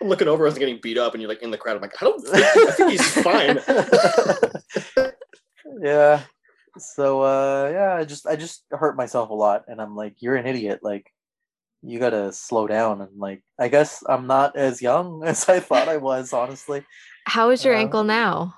I'm 0.00 0.08
looking 0.08 0.28
over, 0.28 0.44
I 0.44 0.50
was 0.50 0.58
getting 0.58 0.80
beat 0.82 0.98
up, 0.98 1.14
and 1.14 1.22
you're 1.22 1.30
like 1.30 1.42
in 1.42 1.50
the 1.50 1.56
crowd. 1.56 1.76
I'm 1.76 1.82
like, 1.82 2.00
I 2.00 2.04
don't 2.04 2.20
think, 2.20 2.44
I 2.44 2.70
think 2.72 2.90
he's 2.90 3.22
fine. 3.22 3.60
yeah. 5.82 6.22
So 6.78 7.22
uh, 7.22 7.70
yeah, 7.72 7.94
I 7.94 8.04
just 8.04 8.26
I 8.26 8.36
just 8.36 8.64
hurt 8.70 8.96
myself 8.96 9.30
a 9.30 9.34
lot, 9.34 9.64
and 9.68 9.80
I'm 9.80 9.96
like, 9.96 10.16
you're 10.20 10.36
an 10.36 10.46
idiot. 10.46 10.80
Like, 10.82 11.10
you 11.82 11.98
gotta 11.98 12.32
slow 12.32 12.66
down. 12.66 13.00
And 13.00 13.10
like, 13.18 13.42
I 13.58 13.68
guess 13.68 14.02
I'm 14.08 14.26
not 14.26 14.56
as 14.56 14.80
young 14.82 15.22
as 15.26 15.48
I 15.48 15.60
thought 15.60 15.88
I 15.88 15.96
was. 15.98 16.32
Honestly. 16.32 16.84
How 17.26 17.50
is 17.50 17.64
your 17.64 17.74
Uh, 17.74 17.78
ankle 17.80 18.04
now? 18.04 18.54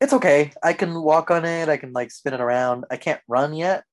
it's 0.00 0.12
okay. 0.12 0.52
I 0.62 0.72
can 0.74 1.00
walk 1.02 1.30
on 1.30 1.44
it. 1.46 1.68
I 1.68 1.76
can 1.78 1.92
like 1.92 2.10
spin 2.10 2.34
it 2.34 2.40
around. 2.40 2.84
I 2.90 2.96
can't 2.96 3.20
run 3.28 3.54
yet, 3.54 3.84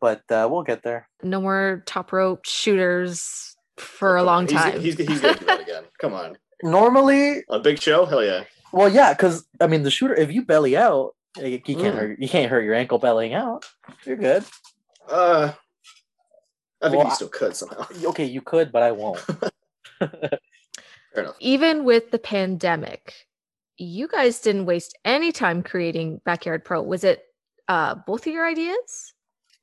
but 0.00 0.20
uh, 0.30 0.46
we'll 0.50 0.64
get 0.64 0.82
there. 0.82 1.08
No 1.22 1.40
more 1.40 1.82
top 1.86 2.12
rope 2.12 2.44
shooters 2.44 3.56
for 3.78 4.16
a 4.16 4.22
long 4.22 4.46
time. 4.46 4.78
He's, 4.80 4.98
he's, 4.98 5.20
gonna 5.20 5.38
do 5.38 5.44
that 5.46 5.60
again. 5.60 5.84
Come 5.98 6.12
on, 6.12 6.36
Normally, 6.62 7.42
a 7.48 7.58
Big 7.58 7.80
Show, 7.80 8.04
hell 8.04 8.22
yeah. 8.22 8.44
well, 8.72 8.88
yeah, 8.90 9.14
because 9.14 9.46
I 9.60 9.66
mean, 9.66 9.82
the 9.82 9.90
shooter. 9.90 10.14
If 10.14 10.30
you 10.30 10.44
belly 10.44 10.76
out, 10.76 11.14
you 11.38 11.60
you 11.64 11.76
can't 11.76 11.94
Mm. 11.94 11.98
hurt. 11.98 12.18
You 12.20 12.28
can't 12.28 12.50
hurt 12.50 12.64
your 12.64 12.74
ankle 12.74 12.98
bellying 12.98 13.32
out. 13.32 13.64
You're 14.04 14.16
good. 14.16 14.44
Uh, 15.08 15.52
I 16.82 16.88
think 16.88 16.98
Well, 16.98 17.08
you 17.08 17.14
still 17.14 17.28
could 17.28 17.56
somehow. 17.56 17.86
Okay, 18.04 18.24
you 18.24 18.40
could, 18.40 18.72
but 18.72 18.82
I 18.82 18.92
won't. 18.92 19.18
Fair 19.98 20.38
enough. 21.14 21.36
Even 21.40 21.84
with 21.84 22.10
the 22.10 22.18
pandemic, 22.18 23.26
you 23.76 24.08
guys 24.08 24.40
didn't 24.40 24.66
waste 24.66 24.96
any 25.04 25.32
time 25.32 25.62
creating 25.62 26.20
Backyard 26.24 26.64
Pro. 26.64 26.82
Was 26.82 27.04
it 27.04 27.24
uh, 27.68 27.96
both 28.06 28.26
of 28.26 28.32
your 28.32 28.46
ideas? 28.46 29.12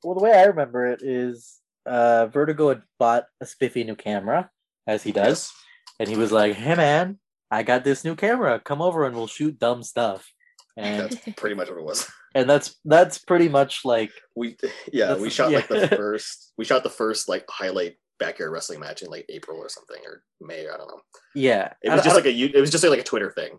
well, 0.04 0.14
the 0.14 0.22
way 0.22 0.32
I 0.32 0.44
remember 0.44 0.86
it 0.86 1.02
is, 1.02 1.58
uh, 1.86 2.26
Vertigo 2.26 2.68
had 2.68 2.82
bought 2.98 3.24
a 3.40 3.46
spiffy 3.46 3.82
new 3.82 3.96
camera, 3.96 4.50
as 4.86 5.02
he 5.02 5.10
does, 5.10 5.52
and 5.98 6.08
he 6.08 6.16
was 6.16 6.30
like, 6.30 6.54
"Hey, 6.54 6.74
man, 6.74 7.18
I 7.50 7.62
got 7.62 7.84
this 7.84 8.04
new 8.04 8.14
camera. 8.14 8.60
Come 8.60 8.82
over 8.82 9.06
and 9.06 9.16
we'll 9.16 9.26
shoot 9.26 9.58
dumb 9.58 9.82
stuff. 9.82 10.32
And 10.78 11.00
That's 11.10 11.16
pretty 11.36 11.56
much 11.56 11.68
what 11.68 11.78
it 11.78 11.84
was. 11.84 12.08
and 12.34 12.48
that's 12.48 12.76
that's 12.84 13.18
pretty 13.18 13.48
much 13.48 13.80
like 13.84 14.12
We 14.36 14.56
yeah, 14.92 15.16
we 15.16 15.28
shot 15.28 15.50
like 15.50 15.66
the 15.68 15.88
first 15.96 16.52
we 16.56 16.64
shot 16.64 16.82
the 16.84 16.90
first 16.90 17.28
like 17.28 17.44
highlight 17.50 17.96
backyard 18.20 18.52
wrestling 18.52 18.80
match 18.80 19.02
in 19.02 19.10
like 19.10 19.26
April 19.28 19.58
or 19.58 19.68
something 19.68 20.00
or 20.06 20.22
May, 20.40 20.60
I 20.68 20.76
don't 20.76 20.88
know. 20.88 21.00
yeah. 21.34 21.72
It 21.82 21.90
was 21.90 22.00
I 22.00 22.04
just 22.04 22.16
like 22.16 22.26
a 22.26 22.32
you- 22.32 22.50
it 22.54 22.60
was 22.60 22.70
just 22.70 22.84
like 22.84 23.00
a 23.00 23.04
Twitter 23.04 23.30
thing 23.32 23.58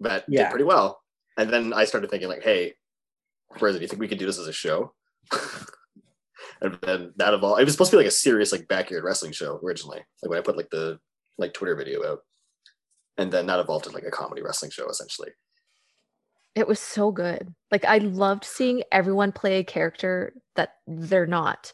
that 0.00 0.24
Yeah. 0.28 0.44
did 0.44 0.50
pretty 0.50 0.64
well. 0.64 1.00
And 1.36 1.50
then 1.50 1.72
I 1.74 1.84
started 1.84 2.10
thinking 2.10 2.28
like, 2.28 2.42
hey, 2.42 2.74
where 3.58 3.72
do 3.72 3.78
you 3.78 3.86
think 3.86 4.00
we 4.00 4.08
could 4.08 4.18
do 4.18 4.26
this 4.26 4.38
as 4.38 4.46
a 4.48 4.52
show? 4.52 4.94
and 6.62 6.78
then 6.82 7.12
that 7.16 7.34
evolved. 7.34 7.60
It 7.60 7.64
was 7.64 7.72
supposed 7.74 7.90
to 7.90 7.96
be 7.96 8.02
like 8.02 8.08
a 8.08 8.14
serious 8.14 8.52
like 8.52 8.68
backyard 8.68 9.04
wrestling 9.04 9.32
show 9.32 9.58
originally. 9.64 10.00
Like 10.22 10.30
when 10.30 10.38
I 10.38 10.42
put 10.42 10.56
like 10.56 10.70
the 10.70 10.98
like 11.38 11.52
Twitter 11.54 11.74
video 11.76 12.04
out. 12.06 12.20
And 13.18 13.30
then 13.32 13.46
that 13.46 13.60
evolved 13.60 13.86
into 13.86 13.96
like 13.96 14.06
a 14.06 14.10
comedy 14.10 14.42
wrestling 14.42 14.70
show 14.70 14.88
essentially. 14.88 15.30
It 16.54 16.66
was 16.66 16.80
so 16.80 17.12
good. 17.12 17.54
Like 17.70 17.84
I 17.84 17.98
loved 17.98 18.44
seeing 18.44 18.82
everyone 18.90 19.32
play 19.32 19.58
a 19.58 19.64
character 19.64 20.32
that 20.56 20.76
they're 20.86 21.26
not. 21.26 21.72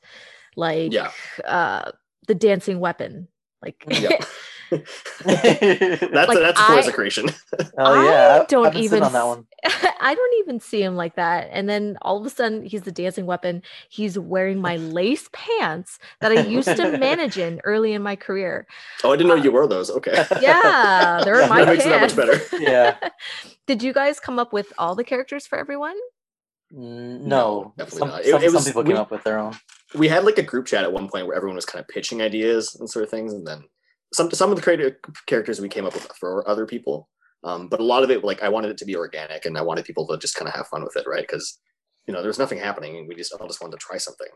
Like 0.56 0.92
Yeah. 0.92 1.10
uh 1.44 1.92
the 2.28 2.34
dancing 2.34 2.80
weapon. 2.80 3.28
Like 3.62 3.84
Yeah. 3.88 4.18
oh 4.72 4.78
That's 5.24 6.12
Like, 6.28 6.38
that's 6.38 6.60
a 6.60 6.64
Forza 6.64 6.88
I- 6.90 6.92
creation. 6.92 7.26
Oh, 7.78 8.04
yeah, 8.04 8.38
I 8.38 8.42
I- 8.42 8.44
don't 8.46 8.66
I've 8.68 8.76
even 8.76 9.02
on 9.02 9.12
that 9.12 9.26
one. 9.26 9.46
I 10.00 10.14
don't 10.14 10.34
even 10.40 10.60
see 10.60 10.82
him 10.82 10.96
like 10.96 11.16
that. 11.16 11.48
And 11.52 11.68
then 11.68 11.98
all 12.02 12.18
of 12.18 12.26
a 12.26 12.30
sudden 12.30 12.64
he's 12.64 12.82
the 12.82 12.92
dancing 12.92 13.26
weapon. 13.26 13.62
He's 13.90 14.18
wearing 14.18 14.60
my 14.60 14.76
lace 14.76 15.28
pants 15.32 15.98
that 16.20 16.32
I 16.32 16.40
used 16.42 16.68
to 16.76 16.98
manage 16.98 17.36
in 17.38 17.60
early 17.64 17.92
in 17.92 18.02
my 18.02 18.16
career. 18.16 18.66
Oh, 19.04 19.12
I 19.12 19.16
didn't 19.16 19.28
know 19.28 19.34
you 19.42 19.50
uh, 19.50 19.52
wore 19.52 19.66
those. 19.66 19.90
Okay. 19.90 20.24
Yeah, 20.40 21.20
they're 21.24 21.46
my 21.48 21.64
That 21.64 21.66
my 21.66 21.72
makes 21.72 21.84
it 21.84 21.88
that 21.90 21.98
pants. 22.00 22.16
much 22.16 22.26
better. 22.26 22.62
Yeah. 22.62 22.96
Did 23.66 23.82
you 23.82 23.92
guys 23.92 24.20
come 24.20 24.38
up 24.38 24.52
with 24.52 24.72
all 24.78 24.94
the 24.94 25.04
characters 25.04 25.46
for 25.46 25.58
everyone? 25.58 25.96
No, 26.72 27.18
No, 27.26 27.74
definitely 27.78 27.98
some, 27.98 28.08
not. 28.08 28.20
It- 28.22 28.30
some, 28.30 28.42
it 28.42 28.46
some 28.46 28.54
was- 28.54 28.64
people 28.64 28.82
came 28.84 28.92
we- 28.94 28.98
up 28.98 29.10
with 29.10 29.22
their 29.24 29.38
own. 29.38 29.54
we 29.94 30.08
had 30.08 30.24
like 30.24 30.38
a 30.38 30.42
group 30.42 30.66
chat 30.66 30.84
at 30.84 30.92
one 30.92 31.08
point 31.08 31.26
where 31.26 31.36
everyone 31.36 31.56
was 31.56 31.66
kind 31.66 31.80
of 31.82 31.88
pitching 31.88 32.20
ideas 32.22 32.74
and 32.78 32.88
sort 32.90 33.04
of 33.04 33.10
things, 33.10 33.32
and 33.32 33.46
then 33.46 33.64
some 34.12 34.30
some 34.30 34.50
of 34.50 34.56
the 34.56 34.62
creative 34.62 34.96
characters 35.26 35.60
we 35.60 35.68
came 35.68 35.84
up 35.86 35.94
with 35.94 36.06
for 36.18 36.48
other 36.48 36.66
people. 36.66 37.08
Um, 37.44 37.68
but 37.68 37.80
a 37.80 37.84
lot 37.84 38.02
of 38.02 38.10
it, 38.10 38.24
like 38.24 38.42
I 38.42 38.48
wanted 38.48 38.70
it 38.70 38.78
to 38.78 38.84
be 38.84 38.96
organic, 38.96 39.44
and 39.44 39.56
I 39.56 39.62
wanted 39.62 39.84
people 39.84 40.06
to 40.08 40.18
just 40.18 40.34
kind 40.36 40.48
of 40.48 40.54
have 40.54 40.66
fun 40.68 40.82
with 40.82 40.96
it, 40.96 41.06
right? 41.06 41.22
Because 41.26 41.58
you 42.06 42.14
know, 42.14 42.22
there's 42.22 42.38
nothing 42.38 42.58
happening, 42.58 42.96
and 42.96 43.08
we 43.08 43.14
just 43.14 43.32
all 43.32 43.46
just 43.46 43.60
wanted 43.60 43.78
to 43.78 43.84
try 43.86 43.98
something. 43.98 44.28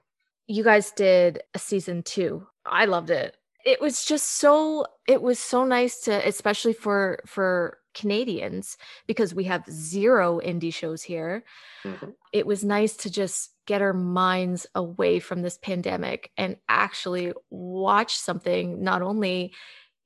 you 0.46 0.64
guys 0.64 0.90
did 0.92 1.40
a 1.54 1.58
season 1.58 2.02
two. 2.02 2.46
I 2.66 2.84
loved 2.86 3.10
it. 3.10 3.36
It 3.64 3.80
was 3.80 4.04
just 4.04 4.38
so 4.38 4.86
it 5.06 5.22
was 5.22 5.38
so 5.38 5.64
nice 5.64 6.00
to 6.02 6.26
especially 6.28 6.72
for 6.72 7.20
for 7.26 7.78
Canadians 7.94 8.76
because 9.06 9.34
we 9.34 9.44
have 9.44 9.64
zero 9.70 10.40
indie 10.40 10.72
shows 10.74 11.02
here. 11.02 11.44
Mhm. 11.84 12.14
It 12.32 12.46
was 12.46 12.64
nice 12.64 12.96
to 12.98 13.10
just 13.10 13.50
get 13.70 13.82
our 13.82 13.92
minds 13.92 14.66
away 14.74 15.20
from 15.20 15.42
this 15.42 15.56
pandemic 15.56 16.32
and 16.36 16.56
actually 16.68 17.32
watch 17.50 18.16
something 18.16 18.82
not 18.82 19.00
only 19.00 19.54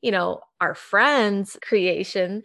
you 0.02 0.10
know 0.10 0.38
our 0.60 0.74
friends 0.74 1.56
creation 1.62 2.42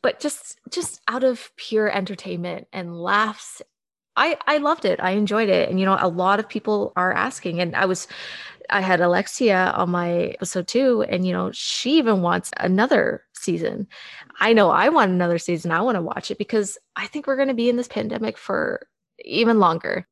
but 0.00 0.20
just 0.20 0.60
just 0.70 1.00
out 1.08 1.24
of 1.24 1.50
pure 1.56 1.90
entertainment 1.90 2.68
and 2.72 2.96
laughs 2.96 3.60
I 4.14 4.36
I 4.46 4.58
loved 4.58 4.84
it. 4.84 5.00
I 5.00 5.12
enjoyed 5.12 5.48
it. 5.48 5.68
And 5.68 5.78
you 5.78 5.86
know, 5.86 5.96
a 6.00 6.08
lot 6.08 6.40
of 6.40 6.48
people 6.48 6.92
are 6.96 7.12
asking 7.12 7.60
and 7.60 7.74
I 7.76 7.86
was 7.86 8.08
I 8.68 8.80
had 8.80 9.00
Alexia 9.00 9.72
on 9.76 9.90
my 9.90 10.10
episode 10.36 10.66
too 10.68 11.04
and 11.08 11.26
you 11.26 11.32
know, 11.32 11.50
she 11.52 11.98
even 11.98 12.20
wants 12.22 12.50
another 12.58 13.24
season. 13.32 13.86
I 14.40 14.52
know 14.52 14.70
I 14.70 14.88
want 14.88 15.12
another 15.12 15.38
season. 15.38 15.70
I 15.70 15.82
want 15.82 15.96
to 15.96 16.02
watch 16.02 16.30
it 16.30 16.38
because 16.38 16.78
I 16.96 17.06
think 17.06 17.26
we're 17.26 17.36
going 17.36 17.48
to 17.48 17.54
be 17.54 17.68
in 17.68 17.76
this 17.76 17.88
pandemic 17.88 18.38
for 18.38 18.88
even 19.24 19.58
longer. 19.58 20.06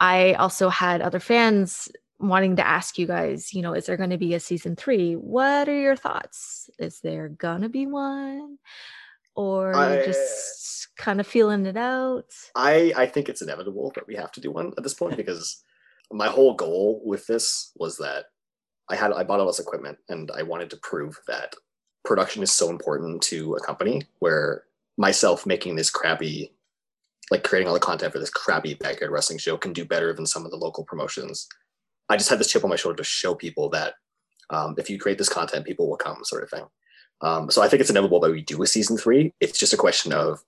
I 0.00 0.34
also 0.34 0.68
had 0.68 1.00
other 1.00 1.20
fans 1.20 1.88
wanting 2.20 2.56
to 2.56 2.66
ask 2.66 2.98
you 2.98 3.06
guys, 3.06 3.54
you 3.54 3.62
know, 3.62 3.74
is 3.74 3.86
there 3.86 3.96
going 3.96 4.10
to 4.10 4.18
be 4.18 4.34
a 4.34 4.40
season 4.40 4.76
3? 4.76 5.14
What 5.14 5.68
are 5.68 5.78
your 5.78 5.96
thoughts? 5.96 6.68
Is 6.78 7.00
there 7.00 7.28
going 7.28 7.62
to 7.62 7.68
be 7.68 7.86
one? 7.86 8.58
Or 9.34 9.74
I- 9.74 10.04
just 10.04 10.88
kind 10.96 11.20
of 11.20 11.26
feeling 11.26 11.64
it 11.66 11.76
out? 11.76 12.26
I 12.56 12.92
I 12.96 13.06
think 13.06 13.28
it's 13.28 13.42
inevitable 13.42 13.92
that 13.94 14.06
we 14.06 14.16
have 14.16 14.32
to 14.32 14.40
do 14.40 14.50
one 14.50 14.72
at 14.76 14.82
this 14.82 14.94
point 14.94 15.16
because 15.22 15.62
my 16.10 16.26
whole 16.26 16.54
goal 16.54 17.00
with 17.04 17.26
this 17.26 17.72
was 17.76 17.98
that 17.98 18.26
I 18.88 18.96
had 18.96 19.12
I 19.12 19.24
bought 19.24 19.40
all 19.40 19.46
this 19.46 19.60
equipment 19.60 19.98
and 20.08 20.30
I 20.36 20.42
wanted 20.42 20.70
to 20.70 20.76
prove 20.78 21.18
that 21.28 21.54
production 22.04 22.42
is 22.42 22.52
so 22.52 22.70
important 22.70 23.22
to 23.22 23.54
a 23.54 23.60
company 23.60 24.02
where 24.18 24.64
myself 24.96 25.46
making 25.46 25.76
this 25.76 25.90
crappy 25.90 26.52
like 27.30 27.44
creating 27.44 27.68
all 27.68 27.74
the 27.74 27.80
content 27.80 28.12
for 28.12 28.18
this 28.18 28.30
crappy 28.30 28.74
backyard 28.74 29.12
wrestling 29.12 29.38
show 29.38 29.56
can 29.56 29.72
do 29.72 29.84
better 29.84 30.12
than 30.12 30.26
some 30.26 30.44
of 30.44 30.50
the 30.50 30.56
local 30.56 30.84
promotions. 30.84 31.46
I 32.08 32.16
just 32.16 32.30
had 32.30 32.38
this 32.38 32.50
chip 32.50 32.64
on 32.64 32.70
my 32.70 32.76
shoulder 32.76 32.96
to 32.96 33.04
show 33.04 33.34
people 33.34 33.68
that 33.70 33.94
um, 34.50 34.74
if 34.78 34.88
you 34.88 34.98
create 34.98 35.18
this 35.18 35.28
content, 35.28 35.66
people 35.66 35.88
will 35.90 35.96
come, 35.98 36.24
sort 36.24 36.42
of 36.42 36.50
thing. 36.50 36.64
Um, 37.20 37.50
so 37.50 37.60
I 37.62 37.68
think 37.68 37.80
it's 37.80 37.90
inevitable 37.90 38.20
that 38.20 38.30
we 38.30 38.40
do 38.42 38.62
a 38.62 38.66
season 38.66 38.96
three. 38.96 39.34
It's 39.40 39.58
just 39.58 39.72
a 39.74 39.76
question 39.76 40.12
of 40.12 40.40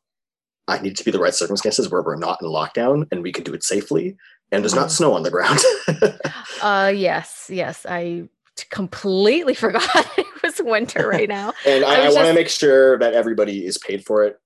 I 0.69 0.81
need 0.81 0.97
to 0.97 1.05
be 1.05 1.11
the 1.11 1.19
right 1.19 1.35
circumstances 1.35 1.91
where 1.91 2.01
we're 2.03 2.17
not 2.17 2.39
in 2.41 2.49
lockdown 2.49 3.07
and 3.11 3.23
we 3.23 3.33
can 3.33 3.45
do 3.45 3.53
it 3.53 3.63
safely 3.65 4.17
and 4.53 4.63
there's 4.65 4.75
not 4.75 4.89
Mhm. 4.89 4.93
snow 4.93 5.13
on 5.15 5.23
the 5.23 5.31
ground. 5.31 5.59
Uh 6.63 6.93
yes, 6.95 7.47
yes. 7.53 7.87
I 7.89 8.29
completely 8.71 9.55
forgot 9.55 9.83
it 10.19 10.27
was 10.43 10.61
winter 10.63 11.09
right 11.09 11.29
now. 11.29 11.53
and 11.67 11.85
I 11.85 11.89
I, 11.89 11.95
I, 11.95 12.01
want 12.05 12.15
to 12.15 12.21
just- 12.25 12.35
make 12.35 12.49
sure 12.49 12.99
that 12.99 13.15
everybody 13.15 13.65
is 13.67 13.79
paid 13.79 14.05
for 14.05 14.25
it 14.25 14.39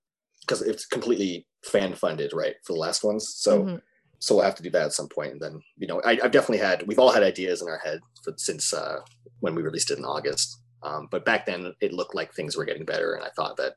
because 0.47 0.63
it's 0.63 0.87
completely 0.87 1.47
fan 1.65 1.95
funded, 1.95 2.33
right, 2.33 2.57
for 2.65 2.73
the 2.75 2.79
last 2.79 3.03
ones. 3.05 3.35
So 3.37 3.65
Mhm. 3.65 3.83
so 4.19 4.35
we'll 4.37 4.45
have 4.45 4.55
to 4.55 4.63
do 4.63 4.71
that 4.71 4.87
at 4.87 4.93
some 4.93 5.09
point. 5.09 5.33
And 5.33 5.41
then 5.41 5.61
you 5.77 5.87
know, 5.87 6.01
I, 6.03 6.13
I've 6.23 6.31
definitely 6.31 6.59
had 6.59 6.87
we've 6.87 6.99
all 6.99 7.13
had 7.13 7.23
ideas 7.23 7.61
in 7.63 7.69
our 7.69 7.79
head 7.79 8.01
for, 8.23 8.33
since 8.37 8.73
uh, 8.73 9.01
when 9.41 9.55
we 9.55 9.63
released 9.63 9.91
it 9.91 9.99
in 9.99 10.05
August. 10.05 10.61
Um, 10.83 11.09
but 11.11 11.25
back 11.25 11.47
then, 11.47 11.75
it 11.81 11.93
looked 11.93 12.15
like 12.15 12.33
things 12.33 12.57
were 12.57 12.65
getting 12.65 12.85
better, 12.85 13.15
and 13.15 13.25
I 13.25 13.31
thought 13.37 13.57
that 13.57 13.75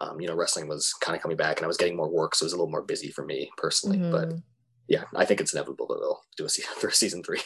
um, 0.00 0.20
you 0.20 0.26
know 0.28 0.34
wrestling 0.34 0.68
was 0.68 0.92
kind 1.00 1.16
of 1.16 1.22
coming 1.22 1.36
back, 1.36 1.56
and 1.58 1.64
I 1.64 1.68
was 1.68 1.76
getting 1.76 1.96
more 1.96 2.10
work, 2.10 2.34
so 2.34 2.44
it 2.44 2.46
was 2.46 2.52
a 2.52 2.56
little 2.56 2.70
more 2.70 2.82
busy 2.82 3.10
for 3.10 3.24
me 3.24 3.50
personally. 3.56 3.98
But 4.10 4.28
Mhm. 4.28 4.42
yeah, 4.88 5.04
I 5.14 5.24
think 5.24 5.40
it's 5.40 5.52
inevitable 5.54 5.86
that 5.88 5.98
they'll 6.00 6.22
do 6.36 6.44
a 6.44 6.48
season 6.48 6.72
for 6.78 6.90
season 6.90 7.22
three. 7.22 7.40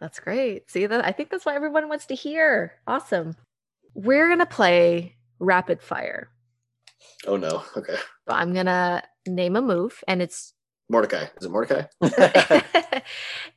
That's 0.00 0.20
great. 0.20 0.70
See 0.70 0.86
that 0.86 1.04
I 1.04 1.10
think 1.12 1.30
that's 1.30 1.44
what 1.44 1.56
everyone 1.56 1.88
wants 1.88 2.06
to 2.06 2.14
hear. 2.14 2.80
Awesome. 2.86 3.36
We're 3.94 4.28
gonna 4.28 4.46
play 4.46 5.16
rapid 5.40 5.82
fire. 5.82 6.30
Oh 7.26 7.36
no, 7.36 7.62
okay, 7.76 7.96
I'm 8.26 8.52
gonna 8.54 9.02
name 9.26 9.56
a 9.56 9.62
move 9.62 10.02
and 10.08 10.22
it's 10.22 10.54
Mordecai 10.88 11.26
is 11.38 11.44
it 11.46 11.50
Mordecai? 11.50 11.82
it's 12.00 12.16
Sorry, 12.16 13.02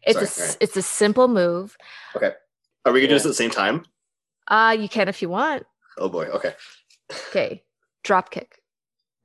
a 0.06 0.22
s- 0.22 0.40
alright. 0.40 0.58
it's 0.60 0.78
a 0.78 0.82
simple 0.82 1.28
move. 1.28 1.78
Okay. 2.16 2.32
Are 2.86 2.92
we 2.92 3.00
gonna 3.00 3.10
do 3.10 3.14
this 3.16 3.26
at 3.26 3.30
the 3.30 3.34
same 3.36 3.52
time? 3.52 3.86
Uh 4.48 4.76
you 4.78 4.90
can 4.90 5.08
if 5.08 5.22
you 5.22 5.30
want. 5.30 5.64
Oh 5.98 6.10
boy, 6.10 6.26
okay. 6.26 6.54
Okay. 7.30 7.64
Drop 8.04 8.32
kick. 8.32 8.58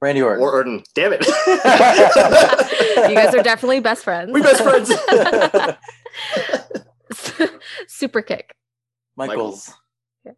Randy 0.02 0.20
Orton. 0.22 0.42
Or 0.44 0.52
Orton, 0.52 0.82
damn 0.94 1.12
it! 1.14 1.26
You 3.08 3.14
guys 3.14 3.34
are 3.34 3.42
definitely 3.42 3.80
best 3.80 4.04
friends. 4.04 4.30
We 4.32 4.42
best 4.42 4.62
friends. 4.62 4.90
Super 7.88 8.22
kick. 8.22 8.54
Michaels. 9.16 9.72
Yeah, 10.24 10.32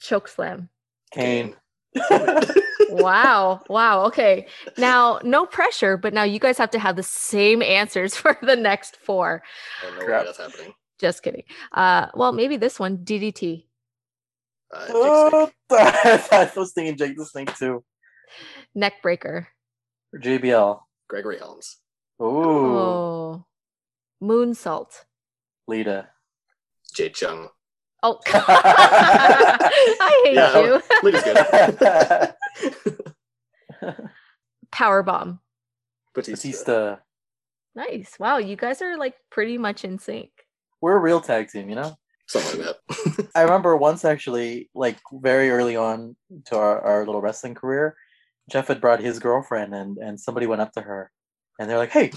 Choke 0.00 0.28
slam. 0.28 0.68
Kane. 1.12 1.54
Wow. 2.90 3.62
Wow. 3.68 4.04
Okay. 4.06 4.46
Now, 4.78 5.18
no 5.24 5.46
pressure, 5.46 5.96
but 5.96 6.14
now 6.14 6.22
you 6.22 6.38
guys 6.38 6.58
have 6.58 6.70
to 6.70 6.78
have 6.78 6.94
the 6.96 7.02
same 7.02 7.60
answers 7.60 8.14
for 8.20 8.38
the 8.40 8.54
next 8.54 8.96
four. 8.96 9.42
No 9.82 9.98
way 9.98 10.04
Crap. 10.04 10.26
that's 10.26 10.38
happening. 10.38 10.74
Just 11.00 11.22
kidding. 11.22 11.42
Uh, 11.72 12.06
well, 12.14 12.30
maybe 12.32 12.56
this 12.56 12.78
one, 12.78 12.98
DDT. 12.98 13.64
Uh, 14.72 14.86
Oh, 14.90 15.50
I 15.70 16.50
was 16.56 16.72
thinking 16.72 16.96
Jake 16.96 17.16
the 17.16 17.26
Snake 17.26 17.56
too. 17.56 17.82
Neck 18.74 19.02
breaker. 19.02 19.48
JBL. 20.16 20.80
Gregory 21.08 21.38
Helms, 21.38 21.78
Ooh. 22.22 22.24
Oh. 22.24 23.44
Moonsault. 24.22 25.04
Lita. 25.66 26.08
Jade 26.94 27.14
Chung. 27.14 27.48
Oh, 28.06 28.20
I 28.26 30.22
hate 30.24 30.34
Yeah. 30.34 30.60
you. 30.60 30.82
Lita's 31.02 31.22
good. 33.80 33.98
Power 34.70 35.02
bomb. 35.02 35.40
Batista. 36.14 36.36
Batista. 36.48 36.96
Nice. 37.74 38.16
Wow, 38.20 38.36
you 38.38 38.56
guys 38.56 38.82
are 38.82 38.96
like 38.98 39.14
pretty 39.30 39.56
much 39.58 39.84
in 39.84 39.98
sync. 39.98 40.30
We're 40.80 40.96
a 40.96 41.00
real 41.00 41.20
tag 41.20 41.48
team, 41.48 41.68
you 41.70 41.76
know? 41.76 41.96
Something 42.28 42.60
like 42.66 42.76
that. 42.88 43.28
I 43.34 43.42
remember 43.42 43.76
once 43.76 44.04
actually, 44.04 44.68
like 44.74 44.98
very 45.12 45.50
early 45.50 45.76
on 45.76 46.14
to 46.46 46.56
our, 46.56 46.80
our 46.82 47.06
little 47.06 47.20
wrestling 47.22 47.54
career, 47.54 47.96
Jeff 48.50 48.68
had 48.68 48.80
brought 48.82 49.00
his 49.00 49.18
girlfriend 49.18 49.74
and, 49.74 49.96
and 49.98 50.20
somebody 50.20 50.46
went 50.46 50.60
up 50.60 50.72
to 50.72 50.82
her 50.82 51.10
and 51.58 51.68
they're 51.70 51.78
like, 51.78 51.90
Hey, 51.90 52.12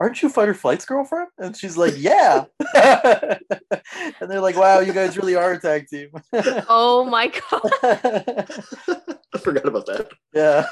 aren't 0.00 0.22
you 0.22 0.28
Fighter 0.28 0.54
Flight's 0.54 0.84
girlfriend? 0.84 1.28
And 1.38 1.56
she's 1.56 1.76
like, 1.76 1.94
yeah. 1.96 2.44
and 2.74 4.30
they're 4.30 4.40
like, 4.40 4.56
wow, 4.56 4.80
you 4.80 4.92
guys 4.92 5.16
really 5.16 5.36
are 5.36 5.52
a 5.52 5.60
tag 5.60 5.88
team. 5.88 6.10
Oh 6.68 7.04
my 7.10 7.28
god. 7.28 8.48
I 9.32 9.38
forgot 9.38 9.66
about 9.66 9.86
that. 9.86 10.10
yeah. 10.32 10.66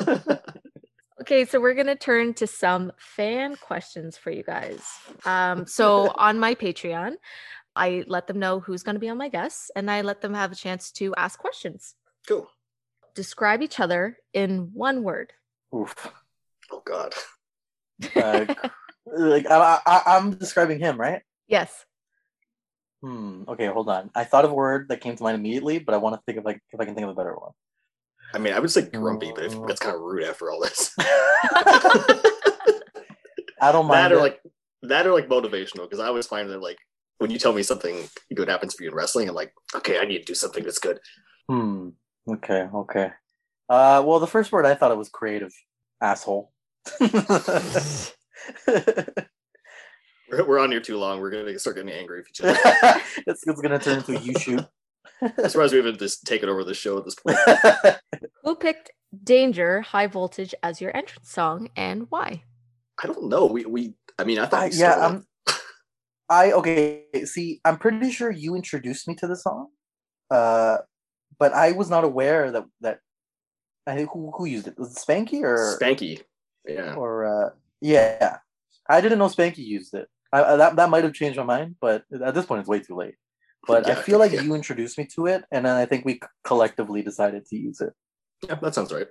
Okay, 1.20 1.44
so 1.44 1.60
we're 1.60 1.74
gonna 1.74 1.94
turn 1.96 2.34
to 2.34 2.46
some 2.46 2.92
fan 2.98 3.54
questions 3.56 4.16
for 4.16 4.30
you 4.30 4.42
guys. 4.42 4.82
Um, 5.24 5.66
so 5.66 6.12
on 6.16 6.38
my 6.38 6.54
Patreon, 6.54 7.14
I 7.76 8.04
let 8.08 8.26
them 8.26 8.38
know 8.38 8.60
who's 8.60 8.82
gonna 8.82 8.98
be 8.98 9.08
on 9.08 9.18
my 9.18 9.28
guests, 9.28 9.70
and 9.76 9.90
I 9.90 10.00
let 10.00 10.20
them 10.20 10.34
have 10.34 10.50
a 10.50 10.56
chance 10.56 10.90
to 10.92 11.14
ask 11.14 11.38
questions. 11.38 11.94
Cool. 12.26 12.50
Describe 13.14 13.62
each 13.62 13.78
other 13.78 14.18
in 14.32 14.70
one 14.72 15.04
word. 15.04 15.32
Oof. 15.74 16.10
Oh 16.70 16.82
God. 16.84 17.14
Uh, 18.16 18.54
like 19.06 19.46
I, 19.50 19.78
I, 19.86 20.02
I'm 20.06 20.34
describing 20.34 20.78
him, 20.78 21.00
right? 21.00 21.22
Yes. 21.48 21.84
Hmm. 23.02 23.42
Okay, 23.48 23.66
hold 23.66 23.88
on. 23.88 24.10
I 24.14 24.24
thought 24.24 24.44
of 24.44 24.52
a 24.52 24.54
word 24.54 24.88
that 24.88 25.00
came 25.00 25.16
to 25.16 25.22
mind 25.22 25.34
immediately, 25.34 25.80
but 25.80 25.94
I 25.94 25.98
want 25.98 26.14
to 26.14 26.22
think 26.24 26.38
of 26.38 26.44
like 26.44 26.60
if 26.72 26.80
I 26.80 26.84
can 26.84 26.94
think 26.94 27.04
of 27.04 27.10
a 27.10 27.14
better 27.14 27.34
one. 27.34 27.52
I 28.34 28.38
mean, 28.38 28.54
I 28.54 28.60
would 28.60 28.70
say 28.70 28.82
grumpy, 28.82 29.32
but 29.34 29.44
if, 29.44 29.54
that's 29.66 29.80
kind 29.80 29.94
of 29.94 30.00
rude 30.00 30.24
after 30.24 30.50
all 30.50 30.60
this. 30.60 30.94
I 33.60 33.70
don't 33.70 33.86
mind. 33.86 34.04
that 34.04 34.12
or 34.12 34.18
it. 34.18 34.20
like 34.20 34.40
that 34.82 35.06
or 35.06 35.12
like 35.12 35.28
motivational 35.28 35.82
because 35.82 36.00
I 36.00 36.06
always 36.06 36.26
find 36.26 36.48
that 36.50 36.62
like 36.62 36.78
when 37.18 37.30
you 37.30 37.38
tell 37.38 37.52
me 37.52 37.62
something 37.62 38.08
good 38.34 38.48
happens 38.48 38.74
for 38.74 38.84
you 38.84 38.88
in 38.90 38.94
wrestling, 38.94 39.28
I'm 39.28 39.34
like, 39.34 39.52
okay, 39.74 39.98
I 39.98 40.04
need 40.04 40.18
to 40.18 40.24
do 40.24 40.34
something 40.34 40.64
that's 40.64 40.78
good. 40.78 40.98
Hmm. 41.48 41.90
Okay. 42.30 42.68
Okay. 42.74 43.10
Uh. 43.68 44.02
Well, 44.06 44.20
the 44.20 44.26
first 44.26 44.52
word 44.52 44.64
I 44.64 44.74
thought 44.74 44.92
it 44.92 44.98
was 44.98 45.08
creative. 45.08 45.52
Asshole. 46.00 46.52
We're, 50.32 50.46
we're 50.46 50.58
on 50.58 50.70
here 50.70 50.80
too 50.80 50.96
long. 50.96 51.20
We're 51.20 51.30
gonna 51.30 51.58
start 51.58 51.76
getting 51.76 51.92
angry 51.92 52.20
with 52.20 52.28
each 52.30 52.40
other. 52.40 52.58
it's, 53.26 53.46
it's 53.46 53.60
gonna 53.60 53.78
turn 53.78 53.98
into 53.98 54.16
a 54.16 54.20
you 54.20 54.34
shoot. 54.38 54.64
I'm 55.20 55.48
surprised 55.48 55.72
we 55.72 55.78
haven't 55.78 55.98
just 55.98 56.26
taken 56.26 56.48
over 56.48 56.64
the 56.64 56.74
show 56.74 56.98
at 56.98 57.04
this 57.04 57.14
point. 57.14 57.36
Who 58.42 58.56
picked 58.56 58.90
Danger 59.22 59.82
High 59.82 60.06
Voltage 60.06 60.54
as 60.62 60.80
your 60.80 60.96
entrance 60.96 61.30
song 61.30 61.68
and 61.76 62.06
why? 62.08 62.42
I 63.02 63.06
don't 63.06 63.28
know. 63.28 63.46
We 63.46 63.66
we. 63.66 63.94
I 64.18 64.24
mean, 64.24 64.38
I 64.38 64.46
thought 64.46 64.62
I, 64.62 64.68
we 64.68 64.76
yeah. 64.76 65.06
I'm. 65.06 65.26
I 66.28 66.52
okay. 66.52 67.04
See, 67.24 67.60
I'm 67.64 67.76
pretty 67.76 68.10
sure 68.10 68.30
you 68.30 68.54
introduced 68.54 69.06
me 69.06 69.14
to 69.16 69.26
the 69.26 69.36
song, 69.36 69.68
uh, 70.30 70.78
but 71.38 71.52
I 71.52 71.72
was 71.72 71.90
not 71.90 72.04
aware 72.04 72.50
that 72.50 72.64
that. 72.80 72.98
I 73.86 73.96
think 73.96 74.10
who 74.12 74.32
who 74.36 74.46
used 74.46 74.68
it 74.68 74.78
was 74.78 74.96
it 74.96 74.98
Spanky 74.98 75.42
or 75.42 75.76
Spanky. 75.78 76.22
Yeah. 76.66 76.94
or 76.94 77.26
uh, 77.26 77.50
yeah. 77.82 78.38
I 78.88 79.00
didn't 79.00 79.18
know 79.18 79.26
Spanky 79.26 79.58
used 79.58 79.94
it. 79.94 80.08
I, 80.32 80.56
that 80.56 80.76
that 80.76 80.90
might 80.90 81.04
have 81.04 81.12
changed 81.12 81.38
my 81.38 81.44
mind, 81.44 81.76
but 81.80 82.04
at 82.24 82.34
this 82.34 82.46
point 82.46 82.60
it's 82.60 82.68
way 82.68 82.80
too 82.80 82.96
late. 82.96 83.14
But 83.66 83.88
I 83.88 83.94
feel 83.94 84.18
like 84.18 84.32
yeah. 84.32 84.40
you 84.40 84.54
introduced 84.54 84.98
me 84.98 85.06
to 85.14 85.26
it, 85.26 85.44
and 85.52 85.66
then 85.66 85.76
I 85.76 85.84
think 85.84 86.04
we 86.04 86.20
collectively 86.42 87.02
decided 87.02 87.44
to 87.46 87.56
use 87.56 87.80
it. 87.80 87.92
Yeah, 88.48 88.56
that 88.56 88.74
sounds 88.74 88.92
right. 88.92 89.06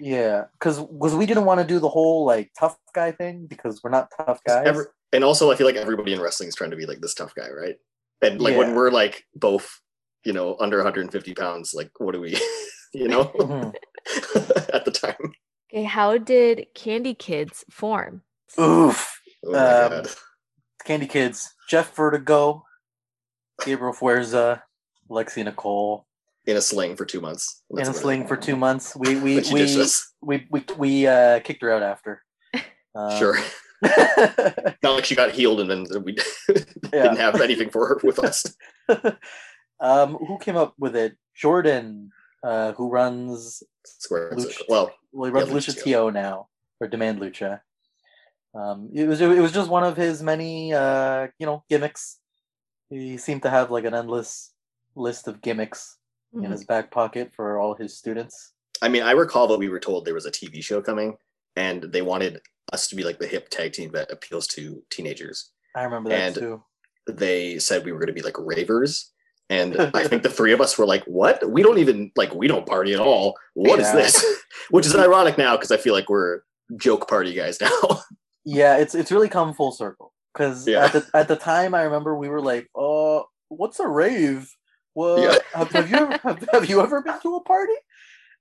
Yeah, 0.00 0.44
because 0.52 0.80
because 0.80 1.14
we 1.14 1.26
didn't 1.26 1.44
want 1.44 1.60
to 1.60 1.66
do 1.66 1.78
the 1.78 1.88
whole 1.88 2.24
like 2.24 2.50
tough 2.58 2.76
guy 2.94 3.12
thing 3.12 3.46
because 3.46 3.80
we're 3.82 3.90
not 3.90 4.10
tough 4.16 4.40
guys. 4.46 4.66
Every, 4.66 4.84
and 5.12 5.24
also, 5.24 5.50
I 5.50 5.56
feel 5.56 5.66
like 5.66 5.76
everybody 5.76 6.12
in 6.12 6.20
wrestling 6.20 6.48
is 6.48 6.54
trying 6.54 6.70
to 6.70 6.76
be 6.76 6.86
like 6.86 7.00
this 7.00 7.14
tough 7.14 7.34
guy, 7.34 7.50
right? 7.50 7.76
And 8.20 8.40
like 8.40 8.52
Yeah. 8.52 8.58
when 8.58 8.74
we're 8.74 8.90
like 8.90 9.24
both, 9.34 9.80
you 10.24 10.32
know, 10.32 10.56
under 10.60 10.76
150 10.78 11.34
pounds, 11.34 11.72
like 11.72 11.90
what 11.98 12.12
do 12.12 12.20
we, 12.20 12.36
you 12.94 13.08
know, 13.08 13.24
Mhm. 13.24 13.74
at 14.74 14.84
the 14.84 14.90
time? 14.90 15.32
Okay, 15.70 15.84
how 15.84 16.16
did 16.18 16.66
Candy 16.74 17.14
Kids 17.14 17.64
form? 17.70 18.22
Oof. 18.58 19.20
Oh 19.44 19.98
Um. 20.00 20.04
Candy 20.84 21.06
Kids, 21.06 21.52
Jeff 21.68 21.94
Vertigo, 21.94 22.64
Gabriel 23.64 23.92
Fuerza, 23.92 24.62
Lexi 25.10 25.44
Nicole 25.44 26.06
In 26.46 26.56
a 26.56 26.60
sling 26.62 26.96
for 26.96 27.04
two 27.04 27.20
months. 27.20 27.62
in 27.70 27.80
a 27.80 27.92
sling 27.92 28.26
for 28.26 28.36
two 28.36 28.56
months. 28.56 28.96
We 28.96 29.16
we 29.20 29.36
Like 29.36 29.44
she 29.44 29.54
we, 29.54 29.86
we 30.22 30.46
we 30.50 30.64
we 30.78 31.06
uh, 31.06 31.40
kicked 31.40 31.60
her 31.62 31.70
out 31.72 31.82
after. 31.82 32.22
Um, 32.94 33.18
Sure. 33.18 33.36
Not 34.82 34.94
like 34.94 35.04
she 35.04 35.14
got 35.14 35.30
healed 35.32 35.60
and 35.60 35.70
then 35.70 36.02
we 36.02 36.16
didn't 36.90 37.16
have 37.16 37.40
anything 37.40 37.70
for 37.70 37.86
her 37.86 38.00
with 38.02 38.18
us. 38.24 38.44
um, 39.78 40.14
who 40.14 40.38
came 40.38 40.56
up 40.56 40.74
with 40.78 40.96
it? 40.96 41.16
Jordan, 41.36 42.10
uh, 42.42 42.72
who 42.72 42.88
runs 42.88 43.62
Square 43.84 44.32
Luch- 44.32 44.62
Well, 44.68 44.90
well, 45.12 45.26
he 45.30 45.32
runs 45.32 45.50
Lucha 45.50 45.82
TO 45.82 46.10
now 46.10 46.48
or 46.80 46.88
Demand 46.88 47.20
Lucha. 47.20 47.60
Um, 48.54 48.90
it 48.94 49.06
was 49.06 49.20
it 49.20 49.26
was 49.40 49.52
just 49.52 49.70
one 49.70 49.84
of 49.84 49.96
his 49.96 50.22
many 50.22 50.72
uh, 50.72 51.28
you 51.38 51.46
know 51.46 51.64
gimmicks. 51.68 52.18
He 52.90 53.16
seemed 53.18 53.42
to 53.42 53.50
have 53.50 53.70
like 53.70 53.84
an 53.84 53.94
endless 53.94 54.52
list 54.94 55.28
of 55.28 55.42
gimmicks 55.42 55.98
in 56.32 56.40
Mhm. 56.42 56.50
his 56.50 56.64
back 56.64 56.90
pocket 56.90 57.32
for 57.34 57.58
all 57.58 57.74
his 57.74 57.96
students. 57.96 58.52
I 58.82 58.88
mean, 58.88 59.02
I 59.02 59.12
recall 59.12 59.46
that 59.48 59.58
we 59.58 59.68
were 59.68 59.80
told 59.80 60.04
there 60.04 60.14
was 60.14 60.26
a 60.26 60.30
TV 60.30 60.62
show 60.62 60.80
coming 60.80 61.16
and 61.56 61.82
they 61.84 62.02
wanted 62.02 62.40
us 62.72 62.86
to 62.88 62.96
be 62.96 63.02
like 63.04 63.18
the 63.18 63.26
hip 63.26 63.48
tag 63.50 63.72
team 63.72 63.90
that 63.92 64.10
appeals 64.10 64.46
to 64.48 64.82
teenagers. 64.90 65.50
I 65.74 65.82
remember 65.84 66.10
that 66.10 66.20
And- 66.20 66.34
too. 66.34 66.62
They 67.06 67.58
said 67.58 67.84
we 67.84 67.92
were 67.92 67.98
going 67.98 68.08
to 68.08 68.12
be 68.12 68.20
like 68.22 68.36
ravers. 68.38 69.12
And 69.50 69.76
I 69.94 70.06
think 70.06 70.22
the 70.22 70.28
three 70.30 70.52
of 70.52 70.60
us 70.60 70.76
were 70.78 70.86
like, 70.86 71.04
what? 71.04 71.48
We 71.50 71.62
don't 71.62 71.78
even, 71.78 72.12
like, 72.16 72.34
we 72.34 72.48
don't 72.48 72.66
party 72.66 72.92
at 72.92 73.00
all. 73.00 73.36
What 73.54 73.80
is 73.80 73.86
Yeah. 73.86 73.94
this? 73.96 74.24
Which 74.70 74.86
is 74.86 74.94
ironic 74.94 75.38
now 75.38 75.56
because 75.56 75.70
I 75.70 75.76
feel 75.78 75.94
like 75.94 76.08
we're 76.10 76.40
joke 76.76 77.08
party 77.08 77.32
guys 77.34 77.60
now. 77.62 78.00
Yeah, 78.44 78.76
it's 78.76 78.94
it's 78.94 79.10
really 79.12 79.28
come 79.28 79.54
full 79.54 79.72
circle. 79.72 80.12
Because 80.34 80.66
Yeah. 80.68 80.84
at 80.84 80.92
the 80.92 81.06
at 81.14 81.28
the 81.28 81.36
time, 81.36 81.74
I 81.74 81.82
remember 81.82 82.14
we 82.16 82.28
were 82.28 82.40
like, 82.42 82.68
"Oh, 82.74 83.26
what's 83.48 83.80
a 83.80 83.88
rave? 83.88 84.50
Well, 84.94 85.18
Yeah. 85.22 85.38
have, 85.54 85.72
have 85.72 85.90
you 85.90 85.96
ever 85.96 86.18
have, 86.22 86.48
have 86.52 86.68
you 86.68 86.80
ever 86.82 87.00
been 87.02 87.18
to 87.20 87.36
a 87.36 87.42
party?" 87.42 87.72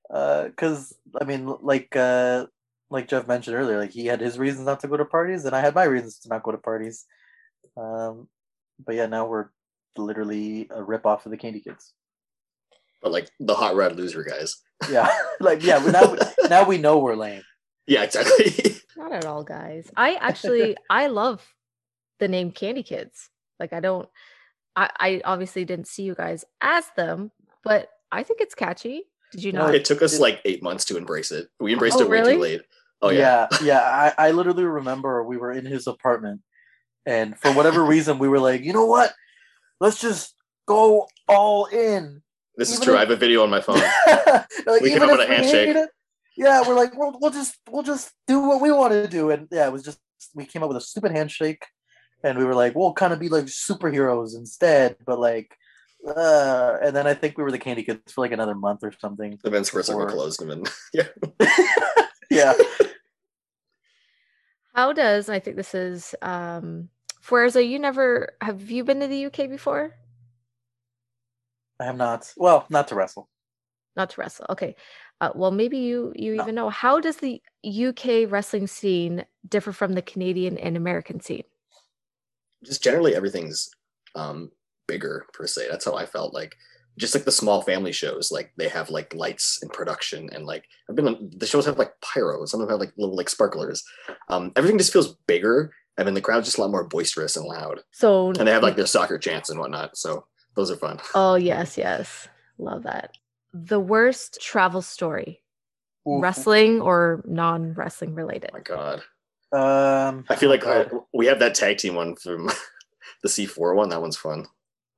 Because 0.09 0.93
I 1.19 1.23
mean, 1.25 1.53
like 1.61 1.95
uh, 1.95 2.47
like 2.89 3.07
Jeff 3.07 3.27
mentioned 3.27 3.55
earlier, 3.55 3.77
like 3.77 3.91
he 3.91 4.05
had 4.05 4.21
his 4.21 4.37
reasons 4.39 4.65
not 4.65 4.79
to 4.81 4.87
go 4.87 4.97
to 4.97 5.05
parties, 5.05 5.45
and 5.45 5.55
I 5.55 5.61
had 5.61 5.75
my 5.75 5.83
reasons 5.85 6.19
to 6.19 6.29
not 6.29 6.43
go 6.43 6.51
to 6.51 6.57
parties. 6.57 7.05
Um, 7.77 8.27
but 8.85 8.95
yeah, 8.95 9.05
now 9.07 9.27
we're 9.27 9.47
literally 9.97 10.67
a 10.69 10.83
rip 10.83 11.05
off 11.05 11.25
of 11.25 11.31
the 11.31 11.37
Candy 11.37 11.59
Kids. 11.59 11.93
but 13.01 13.11
like 13.11 13.29
the 13.39 13.55
hot 13.55 13.75
rod 13.75 13.95
loser 13.95 14.23
guys. 14.23 14.57
Yeah, 14.89 15.09
like 15.39 15.63
yeah, 15.63 15.79
now 15.79 16.15
now 16.49 16.65
we 16.65 16.77
know 16.77 16.99
we're 16.99 17.15
lame. 17.15 17.43
Yeah, 17.85 18.03
exactly. 18.03 18.75
Not 18.97 19.13
at 19.13 19.25
all, 19.25 19.43
guys. 19.43 19.89
I 19.95 20.15
actually 20.15 20.75
I 20.89 21.07
love 21.07 21.45
the 22.19 22.27
name 22.27 22.51
Candy 22.51 22.83
Kids. 22.83 23.29
Like 23.59 23.73
I 23.73 23.79
don't 23.79 24.09
I, 24.75 24.89
I 24.99 25.21
obviously 25.25 25.65
didn't 25.65 25.87
see 25.87 26.03
you 26.03 26.15
guys 26.15 26.45
as 26.61 26.85
them, 26.95 27.31
but 27.63 27.89
I 28.11 28.23
think 28.23 28.41
it's 28.41 28.55
catchy. 28.55 29.03
Did 29.31 29.43
you 29.43 29.51
know? 29.51 29.67
it 29.67 29.83
took 29.85 30.01
us 30.01 30.19
like 30.19 30.39
eight 30.45 30.63
months 30.63 30.85
to 30.85 30.97
embrace 30.97 31.31
it. 31.31 31.47
We 31.59 31.71
oh, 31.71 31.73
embraced 31.73 31.97
Oh, 31.97 32.01
it 32.01 32.09
way 32.09 32.19
really? 32.19 32.33
too 32.35 32.41
late. 32.41 32.61
Oh, 33.01 33.09
yeah. 33.09 33.47
yeah, 33.51 33.57
yeah. 33.63 34.13
I, 34.17 34.27
I 34.27 34.31
literally 34.31 34.63
remember 34.63 35.23
we 35.23 35.37
were 35.37 35.51
in 35.51 35.65
his 35.65 35.85
apartment, 35.87 36.41
and 37.05 37.37
for 37.37 37.51
whatever 37.51 37.83
reason, 37.83 38.19
we 38.19 38.27
were 38.27 38.39
like, 38.39 38.63
you 38.63 38.73
know 38.73 38.85
what? 38.85 39.13
Let's 39.79 39.99
just 40.01 40.35
go 40.67 41.07
all 41.27 41.65
in. 41.67 42.21
This 42.55 42.73
is 42.73 42.79
true. 42.79 42.93
if- 42.93 42.97
I 42.97 43.01
have 43.01 43.11
a 43.11 43.15
video 43.15 43.43
on 43.43 43.49
my 43.49 43.61
phone. 43.61 43.77
like, 44.65 44.81
We 44.81 44.89
came 44.89 45.01
up 45.03 45.11
with 45.11 45.21
a 45.21 45.27
handshake. 45.27 45.75
it, 45.75 45.89
yeah, 46.35 46.61
we're 46.67 46.75
like, 46.75 46.95
we'll, 46.97 47.17
we'll 47.19 47.31
just 47.31 47.55
we'll 47.69 47.83
just 47.83 48.11
do 48.27 48.39
what 48.39 48.61
we 48.61 48.71
want 48.71 48.93
to 48.93 49.07
do, 49.07 49.31
and 49.31 49.47
yeah, 49.51 49.65
it 49.67 49.71
was 49.71 49.83
just 49.83 49.99
we 50.35 50.45
came 50.45 50.61
up 50.63 50.67
with 50.69 50.77
a 50.77 50.81
stupid 50.81 51.11
handshake, 51.11 51.65
and 52.23 52.37
we 52.37 52.45
were 52.45 52.53
like, 52.55 52.75
we'll 52.75 52.93
kind 52.93 53.11
of 53.13 53.19
be 53.19 53.29
like 53.29 53.45
superheroes 53.45 54.35
instead, 54.35 54.97
but 55.05 55.19
like, 55.19 55.55
uh, 56.07 56.77
and 56.81 56.95
then 56.95 57.07
I 57.07 57.13
think 57.15 57.37
we 57.37 57.43
were 57.43 57.51
the 57.51 57.57
Candy 57.59 57.83
Kids 57.83 58.11
for 58.13 58.21
like 58.21 58.31
another 58.31 58.53
month 58.55 58.83
or 58.83 58.91
something. 58.99 59.39
The 59.43 59.49
men's 59.51 59.67
Squared 59.67 59.85
Circle 59.85 60.05
Before- 60.05 60.15
closed 60.15 60.41
and 60.41 60.51
then 60.51 60.63
yeah. 60.93 61.07
yeah. 62.29 62.53
How 64.73 64.93
does 64.93 65.29
I 65.29 65.39
think 65.39 65.55
this 65.57 65.73
is 65.73 66.13
um 66.21 66.89
Fuerza, 67.27 67.67
you 67.67 67.77
never 67.79 68.35
have 68.41 68.71
you 68.71 68.83
been 68.83 68.99
to 69.01 69.07
the 69.07 69.25
UK 69.25 69.49
before? 69.49 69.93
I 71.79 71.85
have 71.85 71.97
not. 71.97 72.33
Well, 72.37 72.65
not 72.69 72.87
to 72.87 72.95
wrestle. 72.95 73.29
Not 73.95 74.11
to 74.11 74.21
wrestle. 74.21 74.45
Okay. 74.49 74.75
Uh, 75.19 75.31
well, 75.35 75.51
maybe 75.51 75.77
you 75.77 76.13
you 76.15 76.35
No. 76.35 76.43
even 76.43 76.55
know 76.55 76.69
how 76.69 76.99
does 76.99 77.17
the 77.17 77.41
UK 77.63 78.29
wrestling 78.31 78.67
scene 78.67 79.25
differ 79.47 79.71
from 79.73 79.93
the 79.93 80.01
Canadian 80.01 80.57
and 80.57 80.77
American 80.77 81.19
scene? 81.19 81.43
Just 82.63 82.83
generally 82.83 83.15
everything's 83.15 83.69
um 84.15 84.51
bigger 84.87 85.25
per 85.33 85.47
se. 85.47 85.67
That's 85.69 85.85
how 85.85 85.95
I 85.95 86.05
felt 86.05 86.33
like 86.33 86.55
just 86.97 87.13
like 87.13 87.25
the 87.25 87.31
small 87.31 87.61
family 87.61 87.91
shows, 87.91 88.31
like 88.31 88.53
they 88.57 88.69
have 88.69 88.89
like 88.89 89.13
lights 89.13 89.59
and 89.61 89.71
production 89.71 90.29
and 90.31 90.45
like 90.45 90.65
I've 90.89 90.95
been 90.95 91.07
on 91.07 91.29
the 91.35 91.45
shows 91.45 91.65
have 91.65 91.77
like 91.77 91.93
pyro, 92.01 92.45
some 92.45 92.61
of 92.61 92.67
them 92.67 92.73
have 92.75 92.79
like 92.79 92.93
little 92.97 93.15
like 93.15 93.29
sparklers. 93.29 93.83
Um 94.29 94.51
everything 94.55 94.77
just 94.77 94.93
feels 94.93 95.15
bigger 95.27 95.71
and 95.97 96.07
then 96.07 96.13
the 96.13 96.21
crowd's 96.21 96.47
just 96.47 96.57
a 96.57 96.61
lot 96.61 96.71
more 96.71 96.83
boisterous 96.83 97.35
and 97.35 97.45
loud. 97.45 97.81
So 97.91 98.29
And 98.29 98.47
they 98.47 98.51
have 98.51 98.63
like 98.63 98.75
their 98.75 98.85
soccer 98.85 99.17
chants 99.17 99.49
and 99.49 99.59
whatnot. 99.59 99.97
So 99.97 100.25
those 100.55 100.69
are 100.71 100.75
fun. 100.77 100.99
Oh 101.15 101.35
yes, 101.35 101.77
yes. 101.77 102.27
Love 102.57 102.83
that. 102.83 103.11
The 103.53 103.79
worst 103.79 104.39
travel 104.41 104.81
story. 104.81 105.41
Oof. 106.07 106.21
Wrestling 106.23 106.81
or 106.81 107.21
non-wrestling 107.27 108.13
related. 108.15 108.51
Oh 108.53 108.57
my 108.57 108.61
god. 108.61 109.01
Um, 109.51 110.25
I 110.29 110.35
feel 110.35 110.49
like 110.49 110.65
oh, 110.65 110.71
uh, 110.71 110.99
we 111.13 111.25
have 111.27 111.39
that 111.39 111.55
tag 111.55 111.77
team 111.77 111.95
one 111.95 112.15
from 112.15 112.47
the 113.23 113.29
C4 113.29 113.75
one. 113.75 113.89
That 113.89 114.01
one's 114.01 114.17
fun. 114.17 114.45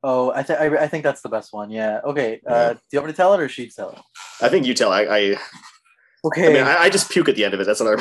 oh, 0.04 0.32
I 0.32 0.44
think 0.44 0.60
I 0.60 0.88
think 0.88 1.04
that's 1.04 1.22
the 1.22 1.30
best 1.30 1.54
one. 1.54 1.72
Yeah. 1.72 2.00
Okay. 2.04 2.42
Uh, 2.46 2.74
do 2.74 2.80
you 2.92 3.00
want 3.00 3.08
me 3.08 3.14
to 3.14 3.18
tell 3.18 3.34
it 3.34 3.40
or 3.40 3.50
she 3.50 3.70
tell 3.70 3.92
it? 3.92 4.00
I 4.42 4.50
think 4.50 4.66
you 4.66 4.74
tell. 4.74 4.92
I 4.92 5.02
I, 5.04 5.38
I 6.36 6.40
mean, 6.50 6.58
I, 6.58 6.84
I 6.84 6.90
just 6.90 7.10
puke 7.12 7.30
at 7.30 7.36
the 7.36 7.46
end 7.46 7.54
of 7.54 7.60
it. 7.60 7.66
That's 7.66 7.80
what 7.80 7.88
I 7.88 7.92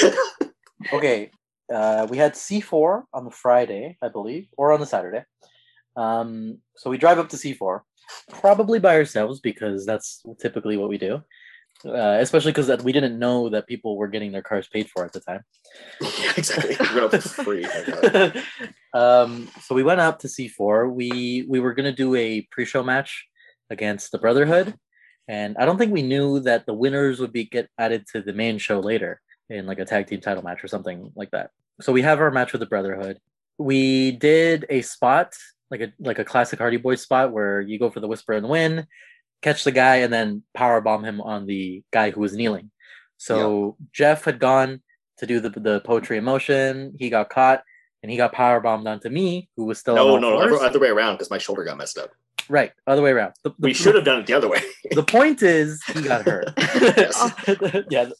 remember. 0.00 0.22
okay. 0.92 1.30
Uh, 1.72 2.06
we 2.08 2.16
had 2.16 2.32
C4 2.32 3.02
on 3.12 3.24
the 3.24 3.30
Friday, 3.30 3.96
I 4.02 4.08
believe, 4.08 4.48
or 4.56 4.72
on 4.72 4.80
the 4.80 4.86
Saturday. 4.86 5.24
Um, 5.96 6.58
so 6.76 6.90
we 6.90 6.96
drive 6.96 7.18
up 7.18 7.28
to 7.30 7.36
C4, 7.36 7.80
probably 8.32 8.78
by 8.78 8.94
ourselves 8.94 9.40
because 9.40 9.84
that's 9.84 10.22
typically 10.40 10.76
what 10.76 10.88
we 10.88 10.98
do. 10.98 11.22
Uh, 11.86 12.18
especially 12.20 12.50
because 12.50 12.82
we 12.82 12.90
didn't 12.90 13.20
know 13.20 13.48
that 13.48 13.68
people 13.68 13.96
were 13.96 14.08
getting 14.08 14.32
their 14.32 14.42
cars 14.42 14.66
paid 14.66 14.88
for 14.90 15.04
at 15.04 15.12
the 15.12 15.20
time. 15.20 15.42
yeah, 16.00 16.32
exactly. 16.36 16.76
We're 16.92 17.04
up 17.04 17.12
for 17.12 17.44
free. 17.44 17.66
Um, 18.94 19.48
so 19.60 19.74
we 19.74 19.82
went 19.82 20.00
up 20.00 20.18
to 20.20 20.28
C4. 20.28 20.90
We 20.90 21.44
we 21.46 21.60
were 21.60 21.74
gonna 21.74 21.92
do 21.92 22.14
a 22.14 22.40
pre-show 22.50 22.82
match 22.82 23.28
against 23.68 24.10
the 24.10 24.18
Brotherhood, 24.18 24.74
and 25.28 25.56
I 25.58 25.66
don't 25.66 25.76
think 25.76 25.92
we 25.92 26.02
knew 26.02 26.40
that 26.40 26.64
the 26.64 26.72
winners 26.72 27.20
would 27.20 27.32
be 27.32 27.44
get 27.44 27.68
added 27.76 28.06
to 28.12 28.22
the 28.22 28.32
main 28.32 28.56
show 28.56 28.80
later 28.80 29.20
in 29.50 29.66
like 29.66 29.78
a 29.78 29.84
tag 29.84 30.06
team 30.06 30.20
title 30.20 30.42
match 30.42 30.62
or 30.62 30.68
something 30.68 31.12
like 31.14 31.30
that. 31.30 31.50
So 31.80 31.92
we 31.92 32.02
have 32.02 32.20
our 32.20 32.30
match 32.30 32.52
with 32.52 32.60
the 32.60 32.66
Brotherhood. 32.66 33.18
We 33.56 34.12
did 34.12 34.66
a 34.68 34.82
spot 34.82 35.34
like 35.70 35.80
a 35.80 35.92
like 35.98 36.18
a 36.18 36.24
classic 36.24 36.58
Hardy 36.58 36.76
Boys 36.76 37.02
spot 37.02 37.32
where 37.32 37.60
you 37.60 37.78
go 37.78 37.90
for 37.90 38.00
the 38.00 38.08
Whisper 38.08 38.32
and 38.32 38.48
Win, 38.48 38.86
catch 39.42 39.64
the 39.64 39.72
guy, 39.72 39.96
and 39.96 40.12
then 40.12 40.42
power 40.54 40.80
bomb 40.80 41.04
him 41.04 41.20
on 41.20 41.46
the 41.46 41.82
guy 41.92 42.10
who 42.10 42.20
was 42.20 42.34
kneeling. 42.34 42.70
So 43.16 43.76
Jeff 43.92 44.24
had 44.24 44.38
gone 44.38 44.80
to 45.18 45.26
do 45.26 45.40
the 45.40 45.50
the 45.50 45.80
poetry 45.80 46.18
in 46.18 46.24
motion. 46.24 46.94
He 46.98 47.10
got 47.10 47.30
caught 47.30 47.62
and 48.02 48.10
he 48.10 48.16
got 48.16 48.32
power 48.32 48.60
bombed 48.60 48.86
onto 48.86 49.08
me, 49.08 49.48
who 49.56 49.64
was 49.64 49.78
still 49.78 49.96
No, 49.96 50.18
no, 50.18 50.30
no, 50.30 50.38
other, 50.38 50.64
other 50.64 50.78
way 50.80 50.88
around 50.88 51.14
because 51.14 51.30
my 51.30 51.38
shoulder 51.38 51.64
got 51.64 51.76
messed 51.76 51.98
up. 51.98 52.10
Right, 52.48 52.72
other 52.86 53.02
way 53.02 53.10
around. 53.10 53.34
The, 53.44 53.50
the- 53.50 53.56
we 53.68 53.74
should 53.74 53.94
have 53.94 54.04
done 54.04 54.20
it 54.20 54.26
the 54.26 54.34
other 54.34 54.48
way. 54.48 54.60
The 54.90 55.02
point 55.02 55.42
is 55.42 55.82
he 55.92 56.02
got 56.02 56.24
hurt. 56.26 56.48
Yes. 56.58 57.32
yeah, 57.90 58.04
the, 58.04 58.14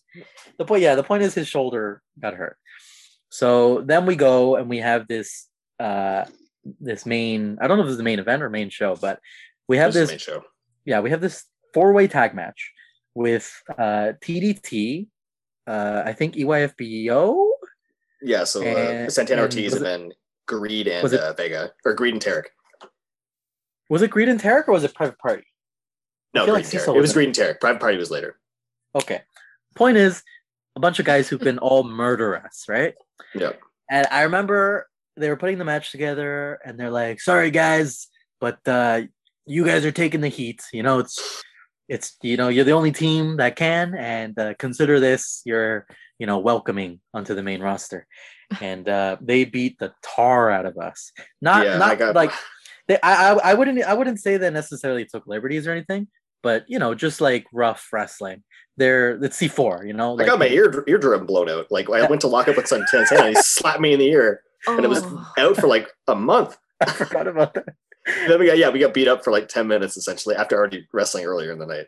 the 0.59 0.64
point. 0.64 0.82
Yeah, 0.82 0.94
the 0.96 1.02
point 1.02 1.22
is 1.22 1.34
his 1.34 1.48
shoulder 1.48 2.02
got 2.20 2.34
hurt. 2.34 2.56
So 3.30 3.82
then 3.82 4.06
we 4.06 4.16
go 4.16 4.56
and 4.56 4.68
we 4.68 4.78
have 4.78 5.06
this 5.09 5.46
uh 5.80 6.24
this 6.80 7.06
main. 7.06 7.59
I 7.60 7.66
don't 7.66 7.78
know 7.78 7.84
if 7.84 7.88
it's 7.88 7.96
the 7.96 8.02
main 8.02 8.18
event 8.18 8.42
or 8.42 8.50
main 8.50 8.68
show, 8.70 8.96
but 8.96 9.20
we 9.68 9.76
have 9.78 9.92
This 9.92 10.09
this 10.09 10.10
main 10.10 10.18
show. 10.18 10.44
yeah, 10.84 11.00
we 11.00 11.10
have 11.10 11.20
this 11.20 11.44
four 11.74 11.92
way 11.92 12.06
tag 12.09 12.34
match 12.34 12.72
with 13.14 13.50
uh, 13.78 14.12
TDT, 14.22 15.09
uh, 15.66 16.02
I 16.05 16.12
think 16.12 16.34
EYFBO. 16.36 17.50
Yeah, 18.22 18.44
so 18.44 18.60
uh, 18.62 18.64
And- 18.64 19.12
Santana 19.12 19.42
and 19.42 19.52
Ortiz 19.52 19.72
was 19.72 19.82
and 19.82 19.86
then 19.86 20.12
Greed 20.46 20.88
and 20.88 21.02
was 21.02 21.12
it- 21.12 21.20
uh, 21.20 21.32
Vega 21.34 21.72
or 21.84 21.94
Greed 21.94 22.14
and 22.14 22.22
Tarek. 22.22 22.44
Was 23.89 24.02
it 24.02 24.10
Greed 24.10 24.28
and 24.28 24.40
Tarek 24.40 24.69
or 24.69 24.73
was 24.73 24.85
it 24.85 24.94
Private 24.94 25.19
Party? 25.19 25.44
No, 26.35 26.44
Greed 26.44 26.55
like 26.55 26.65
and 26.65 26.73
Tarek. 26.73 26.97
It 26.97 27.01
was 27.01 27.12
Greed 27.12 27.28
and 27.28 27.36
Tarek. 27.36 27.60
Private 27.60 27.81
Party 27.81 27.97
was 27.97 28.10
later. 28.10 28.39
Okay. 28.94 29.23
Point 29.74 29.97
is, 29.97 30.23
a 30.78 30.81
bunch 30.81 31.01
of 31.01 31.05
guys 31.05 31.28
who 31.28 31.39
can 31.39 31.59
all 31.59 31.82
murder 31.82 32.36
us, 32.36 32.65
right? 32.69 32.94
Yep. 33.35 33.60
And 33.90 34.06
I 34.12 34.23
remember 34.23 34.89
they 35.16 35.28
were 35.28 35.36
putting 35.36 35.59
the 35.59 35.65
match 35.65 35.90
together, 35.90 36.60
and 36.65 36.78
they're 36.78 36.90
like, 36.90 37.20
"Sorry, 37.20 37.51
guys, 37.51 38.06
but 38.40 38.59
uh, 38.66 39.02
you 39.47 39.65
guys 39.66 39.85
are 39.85 39.93
taking 39.93 40.20
the 40.20 40.28
heat. 40.28 40.62
You 40.73 40.85
know, 40.85 41.01
it's 41.01 41.43
it's 41.89 42.16
you 42.23 42.36
know 42.36 42.48
you're 42.48 42.65
the 42.65 42.73
only 42.73 42.93
team 42.93 43.39
that 43.39 43.56
can, 43.56 43.94
and 43.94 44.39
uh, 44.39 44.55
consider 44.55 45.01
this 45.01 45.43
your 45.44 45.86
you 46.19 46.27
know 46.27 46.39
welcoming 46.39 47.01
onto 47.12 47.35
the 47.35 47.43
main 47.43 47.60
roster." 47.60 48.06
And 48.62 48.89
uh, 48.89 49.16
they 49.20 49.44
beat 49.44 49.78
the 49.78 49.93
tar 50.02 50.51
out 50.51 50.65
of 50.65 50.78
us. 50.78 51.12
Not 51.43 51.66
yeah, 51.66 51.77
not 51.77 51.98
got 51.98 52.15
like 52.15 52.32
they, 52.89 52.98
I, 53.02 53.32
I 53.35 53.51
I 53.51 53.55
wouldn't 53.55 53.82
I 53.85 53.94
wouldn't 53.94 54.19
say 54.20 54.36
they 54.36 54.51
necessarily 54.51 55.05
took 55.05 55.27
liberties 55.27 55.66
or 55.66 55.73
anything, 55.73 56.09
but 56.43 56.65
you 56.69 56.78
know 56.78 56.94
just 56.94 57.20
like 57.20 57.47
rough 57.52 57.89
wrestling. 57.93 58.43
They're 58.77 59.23
it's 59.23 59.36
C 59.36 59.48
four, 59.48 59.85
you 59.85 59.93
know. 59.93 60.19
I 60.19 60.24
got 60.24 60.39
my 60.39 60.48
ear 60.48 60.85
eardrum 60.86 61.27
blown 61.27 61.48
out. 61.51 61.66
Like 61.70 61.90
I 61.90 62.06
went 62.06 62.20
to 62.23 62.28
lock 62.28 62.48
up 62.48 62.56
with 62.56 62.66
Santana 62.69 63.23
and 63.27 63.36
he 63.36 63.43
slapped 63.43 63.81
me 63.81 63.93
in 63.93 63.98
the 63.98 64.06
ear, 64.09 64.43
and 64.66 64.85
it 64.85 64.89
was 64.89 65.02
Oh. 65.05 65.32
out 65.39 65.56
for 65.56 65.66
like 65.69 65.89
a 66.06 66.15
month. 66.15 66.56
I 66.81 66.90
forgot 66.93 67.27
about 67.27 67.55
that. 67.55 67.66
Then 68.28 68.39
we 68.39 68.47
got 68.47 68.56
yeah, 68.56 68.70
we 68.70 68.78
got 68.78 68.94
beat 68.94 69.09
up 69.09 69.23
for 69.24 69.32
like 69.32 69.48
ten 69.48 69.66
minutes 69.69 69.97
essentially 69.97 70.35
after 70.36 70.56
already 70.56 70.86
wrestling 70.93 71.24
earlier 71.27 71.52
in 71.52 71.59
the 71.59 71.66
night, 71.66 71.86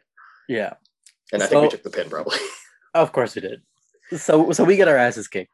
Yeah, 0.48 0.74
and 1.32 1.42
I 1.42 1.46
think 1.46 1.62
we 1.62 1.68
took 1.68 1.82
the 1.82 1.90
pin 1.90 2.10
probably. 2.10 2.38
of 2.94 3.12
course 3.12 3.34
we 3.36 3.40
did. 3.40 3.62
So 4.18 4.50
so 4.52 4.64
we 4.64 4.76
get 4.76 4.88
our 4.88 4.96
asses 4.96 5.28
kicked. 5.28 5.52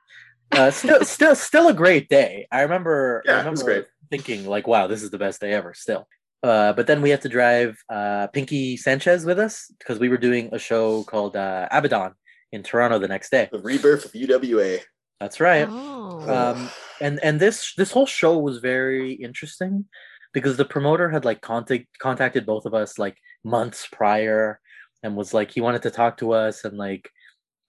Uh, 0.52 0.70
still 0.70 1.04
still 1.04 1.34
still 1.34 1.68
a 1.68 1.74
great 1.74 2.08
day. 2.08 2.48
I 2.50 2.62
remember. 2.62 3.22
I 3.28 3.30
Yeah, 3.32 3.46
it 3.46 3.50
was 3.50 3.62
great. 3.62 3.84
Thinking 4.10 4.46
like, 4.46 4.66
wow, 4.66 4.86
this 4.86 5.02
is 5.02 5.10
the 5.10 5.18
best 5.18 5.40
day 5.40 5.52
ever. 5.52 5.74
Still. 5.74 6.06
Uh, 6.42 6.72
but 6.72 6.86
then 6.86 7.02
we 7.02 7.10
had 7.10 7.22
to 7.22 7.28
drive 7.28 7.76
uh, 7.92 8.28
Pinky 8.28 8.76
Sanchez 8.76 9.24
with 9.24 9.38
us 9.38 9.72
because 9.78 9.98
we 9.98 10.08
were 10.08 10.18
doing 10.18 10.50
a 10.52 10.58
show 10.58 11.02
called 11.04 11.36
uh, 11.36 11.66
Abaddon 11.70 12.12
in 12.52 12.62
Toronto 12.62 12.98
the 12.98 13.08
next 13.08 13.30
day. 13.30 13.48
the 13.50 13.58
rebirth 13.58 14.04
of 14.04 14.12
UWA. 14.12 14.80
That's 15.20 15.40
right. 15.40 15.66
Oh. 15.68 16.20
um 16.28 16.70
and 17.00 17.18
and 17.22 17.40
this 17.40 17.74
this 17.76 17.90
whole 17.90 18.06
show 18.06 18.38
was 18.38 18.58
very 18.58 19.12
interesting 19.12 19.86
because 20.32 20.56
the 20.56 20.64
promoter 20.64 21.08
had 21.10 21.24
like 21.24 21.40
contact 21.40 21.86
contacted 21.98 22.46
both 22.46 22.66
of 22.66 22.74
us 22.74 22.98
like 22.98 23.16
months 23.44 23.88
prior 23.90 24.60
and 25.02 25.16
was 25.16 25.32
like 25.32 25.50
he 25.50 25.60
wanted 25.60 25.82
to 25.82 25.90
talk 25.90 26.18
to 26.18 26.32
us 26.32 26.64
and 26.64 26.76
like 26.76 27.10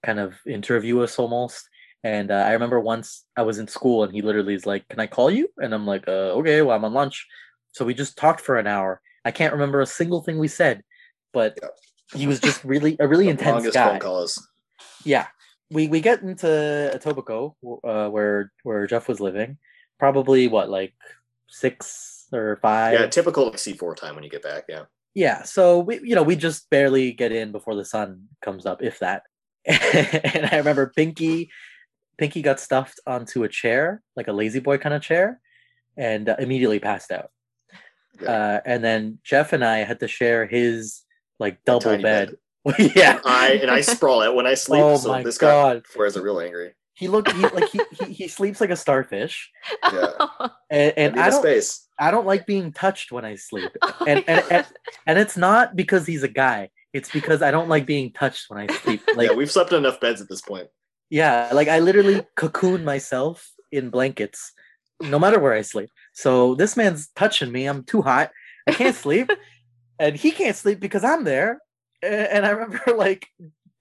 kind 0.04 0.20
of 0.20 0.34
interview 0.46 1.00
us 1.00 1.18
almost 1.18 1.68
and 2.04 2.30
uh, 2.30 2.44
i 2.46 2.52
remember 2.52 2.78
once 2.80 3.24
i 3.36 3.42
was 3.42 3.58
in 3.58 3.66
school 3.66 4.04
and 4.04 4.12
he 4.14 4.22
literally 4.22 4.54
is 4.54 4.66
like 4.66 4.86
can 4.88 5.00
i 5.00 5.06
call 5.06 5.30
you 5.30 5.48
and 5.58 5.74
i'm 5.74 5.86
like 5.86 6.06
uh, 6.08 6.32
okay 6.38 6.62
well 6.62 6.76
i'm 6.76 6.84
on 6.84 6.92
lunch 6.94 7.26
so 7.72 7.84
we 7.84 7.94
just 7.94 8.16
talked 8.16 8.40
for 8.40 8.56
an 8.56 8.66
hour 8.66 9.00
i 9.24 9.30
can't 9.30 9.52
remember 9.52 9.80
a 9.80 9.86
single 9.86 10.22
thing 10.22 10.38
we 10.38 10.48
said 10.48 10.82
but 11.32 11.58
Yeah. 11.62 11.68
he 12.18 12.26
was 12.26 12.40
just 12.40 12.62
really 12.64 12.96
a 13.00 13.08
really 13.08 13.28
intense 13.34 13.54
longest 13.54 13.74
guy 13.74 13.90
phone 13.90 14.00
calls. 14.00 14.48
yeah 15.04 15.26
we 15.70 15.86
we 15.88 16.00
get 16.00 16.22
into 16.22 16.46
Etobicoke, 16.46 17.54
uh, 17.84 18.08
where 18.08 18.52
where 18.62 18.86
Jeff 18.86 19.06
was 19.08 19.20
living. 19.20 19.58
Probably 19.98 20.48
what 20.48 20.70
like 20.70 20.94
six 21.48 22.26
or 22.32 22.58
five. 22.62 22.98
Yeah, 22.98 23.06
typical 23.06 23.44
like 23.44 23.56
C4 23.56 23.96
time 23.96 24.14
when 24.14 24.24
you 24.24 24.30
get 24.30 24.42
back. 24.42 24.64
Yeah. 24.68 24.84
Yeah, 25.14 25.42
so 25.42 25.80
we 25.80 26.00
you 26.02 26.14
know 26.14 26.22
we 26.22 26.36
just 26.36 26.70
barely 26.70 27.12
get 27.12 27.32
in 27.32 27.52
before 27.52 27.74
the 27.74 27.84
sun 27.84 28.28
comes 28.40 28.64
up, 28.66 28.82
if 28.82 29.00
that. 29.00 29.24
and 29.66 30.46
I 30.50 30.56
remember 30.56 30.92
Pinky, 30.94 31.50
Pinky 32.18 32.42
got 32.42 32.60
stuffed 32.60 33.00
onto 33.06 33.44
a 33.44 33.48
chair, 33.48 34.02
like 34.16 34.28
a 34.28 34.32
lazy 34.32 34.60
boy 34.60 34.76
kind 34.78 34.94
of 34.94 35.00
chair, 35.02 35.40
and 35.96 36.28
uh, 36.28 36.36
immediately 36.38 36.80
passed 36.80 37.10
out. 37.12 37.30
Yeah. 38.20 38.30
Uh, 38.30 38.60
and 38.66 38.84
then 38.84 39.18
Jeff 39.24 39.52
and 39.52 39.64
I 39.64 39.78
had 39.78 40.00
to 40.00 40.08
share 40.08 40.46
his 40.46 41.02
like 41.38 41.64
double 41.64 41.80
tiny 41.80 42.02
bed. 42.02 42.36
yeah. 42.78 43.20
I 43.24 43.58
and 43.62 43.70
I 43.70 43.80
sprawl 43.80 44.22
out 44.22 44.34
when 44.34 44.46
I 44.46 44.54
sleep. 44.54 44.82
Oh 44.82 44.96
so 44.96 45.08
my 45.08 45.22
this 45.22 45.38
guy 45.38 45.48
god. 45.50 45.86
Flores 45.86 46.16
are 46.16 46.22
real 46.22 46.40
angry. 46.40 46.74
He 46.94 47.06
looked 47.06 47.30
he, 47.30 47.42
like 47.42 47.70
he, 47.70 47.80
he 47.92 48.12
he 48.12 48.28
sleeps 48.28 48.60
like 48.60 48.70
a 48.70 48.76
starfish, 48.76 49.50
Yeah. 49.84 50.10
and, 50.70 50.92
I 50.92 50.94
and 50.96 51.14
need 51.14 51.20
I 51.20 51.28
a 51.28 51.30
don't 51.30 51.42
space. 51.42 51.86
I 51.96 52.10
don't 52.10 52.26
like 52.26 52.44
being 52.44 52.72
touched 52.72 53.12
when 53.12 53.24
I 53.24 53.36
sleep. 53.36 53.70
Oh 53.82 54.04
and, 54.06 54.24
and, 54.26 54.44
and 54.50 54.66
and 55.06 55.18
it's 55.18 55.36
not 55.36 55.76
because 55.76 56.06
he's 56.06 56.24
a 56.24 56.28
guy. 56.28 56.70
It's 56.92 57.10
because 57.10 57.42
I 57.42 57.52
don't 57.52 57.68
like 57.68 57.86
being 57.86 58.12
touched 58.12 58.46
when 58.48 58.58
I 58.58 58.72
sleep. 58.74 59.02
Like 59.14 59.30
yeah, 59.30 59.36
we've 59.36 59.50
slept 59.50 59.72
in 59.72 59.78
enough 59.78 60.00
beds 60.00 60.20
at 60.20 60.28
this 60.28 60.40
point. 60.40 60.68
Yeah, 61.10 61.50
like 61.52 61.68
I 61.68 61.78
literally 61.80 62.22
cocoon 62.36 62.84
myself 62.84 63.50
in 63.72 63.90
blankets 63.90 64.52
no 65.00 65.18
matter 65.18 65.38
where 65.38 65.52
I 65.52 65.62
sleep. 65.62 65.90
So 66.12 66.54
this 66.56 66.76
man's 66.76 67.08
touching 67.14 67.52
me. 67.52 67.66
I'm 67.66 67.84
too 67.84 68.02
hot. 68.02 68.30
I 68.66 68.72
can't 68.72 68.96
sleep. 69.06 69.30
and 69.98 70.16
he 70.16 70.30
can't 70.32 70.56
sleep 70.56 70.80
because 70.80 71.04
I'm 71.04 71.24
there. 71.24 71.60
And 72.02 72.44
I 72.44 72.50
remember 72.50 72.80
like 72.96 73.28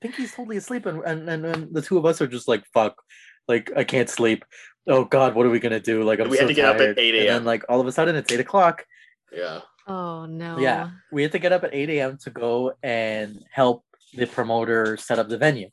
Pinky's 0.01 0.33
totally 0.33 0.57
asleep 0.57 0.85
and, 0.85 1.01
and, 1.03 1.27
and, 1.29 1.45
and 1.45 1.73
the 1.73 1.81
two 1.81 1.97
of 1.97 2.05
us 2.05 2.21
are 2.21 2.27
just 2.27 2.47
like 2.47 2.63
fuck. 2.73 3.01
Like 3.47 3.71
I 3.75 3.83
can't 3.83 4.09
sleep. 4.09 4.45
Oh 4.87 5.05
god, 5.05 5.35
what 5.35 5.45
are 5.45 5.49
we 5.49 5.59
gonna 5.59 5.79
do? 5.79 6.03
Like 6.03 6.19
I'm 6.19 6.29
We 6.29 6.37
so 6.37 6.43
had 6.43 6.47
to 6.49 6.53
get 6.53 6.65
up 6.65 6.75
at 6.75 6.95
tired. 6.95 6.99
8 6.99 7.15
And 7.15 7.27
then 7.27 7.35
a.m.. 7.37 7.45
like 7.45 7.63
all 7.69 7.81
of 7.81 7.87
a 7.87 7.91
sudden 7.91 8.15
it's 8.15 8.31
eight 8.31 8.39
o'clock. 8.39 8.85
Yeah. 9.31 9.61
oh 9.87 10.25
no. 10.25 10.59
Yeah, 10.59 10.91
we 11.11 11.23
had 11.23 11.31
to 11.33 11.39
get 11.39 11.51
up 11.51 11.63
at 11.63 11.73
8 11.73 11.89
a.m. 11.89 12.17
to 12.23 12.29
go 12.29 12.73
and 12.83 13.43
help 13.51 13.83
the 14.13 14.25
promoter 14.27 14.97
set 14.97 15.19
up 15.19 15.29
the 15.29 15.37
venue, 15.37 15.69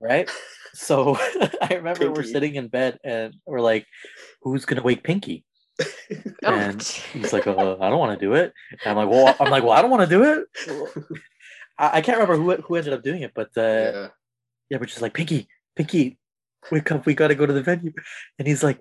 right? 0.00 0.30
So 0.74 1.16
I 1.62 1.74
remember 1.74 2.10
we're 2.10 2.22
sitting 2.22 2.54
in 2.54 2.68
bed 2.68 2.98
and 3.04 3.34
we're 3.46 3.60
like, 3.60 3.86
"Who's 4.42 4.64
gonna 4.64 4.82
wake 4.82 5.02
Pinky?" 5.02 5.44
Oh, 6.44 6.54
And. 6.54 6.82
He's 7.12 7.32
like, 7.32 7.46
uh, 7.46 7.76
"I 7.80 7.90
don't 7.90 7.98
want 7.98 8.18
to 8.18 8.26
do 8.26 8.34
it." 8.34 8.52
And 8.84 8.90
I'm 8.90 8.96
like, 8.96 9.08
"Well, 9.08 9.36
I'm 9.38 9.50
like, 9.50 9.62
well, 9.62 9.72
I 9.72 9.82
don't 9.82 9.90
want 9.90 10.08
to 10.08 10.16
do 10.16 10.22
it." 10.24 10.46
I, 11.78 11.98
I 11.98 12.00
can't 12.00 12.18
remember 12.18 12.36
who 12.36 12.62
who 12.62 12.76
ended 12.76 12.92
up 12.92 13.02
doing 13.02 13.22
it, 13.22 13.32
but 13.34 13.50
uh, 13.56 13.60
yeah. 13.60 14.08
yeah, 14.70 14.78
we're 14.78 14.86
just 14.86 15.02
like, 15.02 15.14
"Pinky, 15.14 15.48
Pinky, 15.76 16.18
wake 16.70 16.90
up! 16.92 17.06
We 17.06 17.14
got 17.14 17.28
to 17.28 17.34
go 17.34 17.46
to 17.46 17.52
the 17.52 17.62
venue." 17.62 17.92
And 18.38 18.48
he's 18.48 18.62
like, 18.62 18.80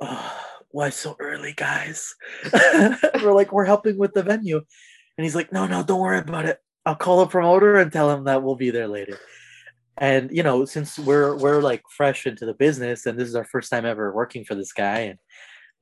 oh, 0.00 0.40
"Why 0.70 0.90
so 0.90 1.16
early, 1.18 1.52
guys?" 1.52 2.14
we're 3.22 3.34
like, 3.34 3.52
"We're 3.52 3.64
helping 3.64 3.98
with 3.98 4.14
the 4.14 4.22
venue," 4.22 4.60
and 5.16 5.24
he's 5.24 5.34
like, 5.34 5.52
"No, 5.52 5.66
no, 5.66 5.82
don't 5.82 6.00
worry 6.00 6.18
about 6.18 6.46
it. 6.46 6.58
I'll 6.84 6.96
call 6.96 7.20
a 7.20 7.26
promoter 7.26 7.76
and 7.76 7.92
tell 7.92 8.10
him 8.10 8.24
that 8.24 8.42
we'll 8.42 8.56
be 8.56 8.70
there 8.70 8.88
later." 8.88 9.18
And 9.98 10.30
you 10.30 10.42
know, 10.42 10.64
since 10.64 10.98
we're 10.98 11.36
we're 11.36 11.60
like 11.60 11.82
fresh 11.88 12.26
into 12.26 12.46
the 12.46 12.54
business, 12.54 13.06
and 13.06 13.18
this 13.18 13.28
is 13.28 13.36
our 13.36 13.44
first 13.44 13.70
time 13.70 13.84
ever 13.86 14.12
working 14.12 14.44
for 14.44 14.54
this 14.54 14.72
guy, 14.72 14.98
and 15.00 15.18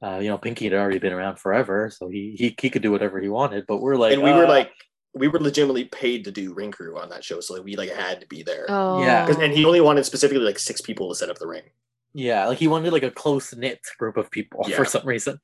uh, 0.03 0.19
you 0.19 0.29
know, 0.29 0.39
Pinky 0.39 0.65
had 0.65 0.75
already 0.75 0.99
been 0.99 1.13
around 1.13 1.39
forever, 1.39 1.91
so 1.91 2.09
he 2.09 2.35
he 2.39 2.55
he 2.61 2.71
could 2.71 2.83
do 2.83 2.91
whatever 2.93 3.21
he 3.21 3.29
wanted. 3.29 3.65
But 3.67 3.79
we're 3.81 3.97
like, 3.97 4.13
and 4.15 4.23
we 4.23 4.33
were 4.33 4.47
uh, 4.47 4.49
like, 4.49 4.71
we 5.15 5.29
were 5.29 5.39
legitimately 5.41 5.85
paid 5.87 6.25
to 6.25 6.31
do 6.33 6.53
ring 6.55 6.71
crew 6.73 6.99
on 6.99 7.09
that 7.11 7.23
show, 7.25 7.41
so 7.41 7.55
like 7.55 7.65
we 7.65 7.77
like 7.77 7.91
had 7.91 8.21
to 8.21 8.27
be 8.27 8.43
there. 8.43 8.67
Oh. 8.69 9.03
Yeah. 9.03 9.27
'Cause- 9.27 9.39
And 9.39 9.53
he 9.53 9.65
only 9.65 9.81
wanted 9.81 10.05
specifically 10.05 10.43
like 10.45 10.59
six 10.59 10.81
people 10.81 11.09
to 11.09 11.15
set 11.15 11.31
up 11.31 11.39
the 11.39 11.47
ring. 11.47 11.63
Yeah, 12.15 12.47
like 12.47 12.59
he 12.59 12.69
wanted 12.69 12.93
like 12.93 13.05
a 13.05 13.11
close 13.11 13.55
knit 13.55 13.81
group 13.99 14.19
of 14.19 14.31
people 14.31 14.67
Yeah. 14.69 14.77
for 14.77 14.85
some 14.85 15.07
reason. 15.07 15.39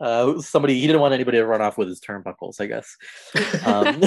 Uh, 0.00 0.40
somebody 0.40 0.80
he 0.80 0.86
didn't 0.88 1.02
want 1.02 1.14
anybody 1.14 1.38
to 1.38 1.46
run 1.46 1.60
off 1.62 1.78
with 1.78 1.86
his 1.86 2.00
turnbuckles, 2.00 2.60
I 2.60 2.66
guess. 2.66 2.96
Um, 3.66 4.02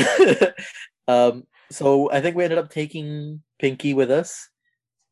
um, 1.08 1.44
so 1.74 2.12
I 2.12 2.22
think 2.22 2.36
we 2.36 2.44
ended 2.44 2.60
up 2.60 2.70
taking 2.70 3.42
Pinky 3.60 3.94
with 3.94 4.12
us. 4.12 4.50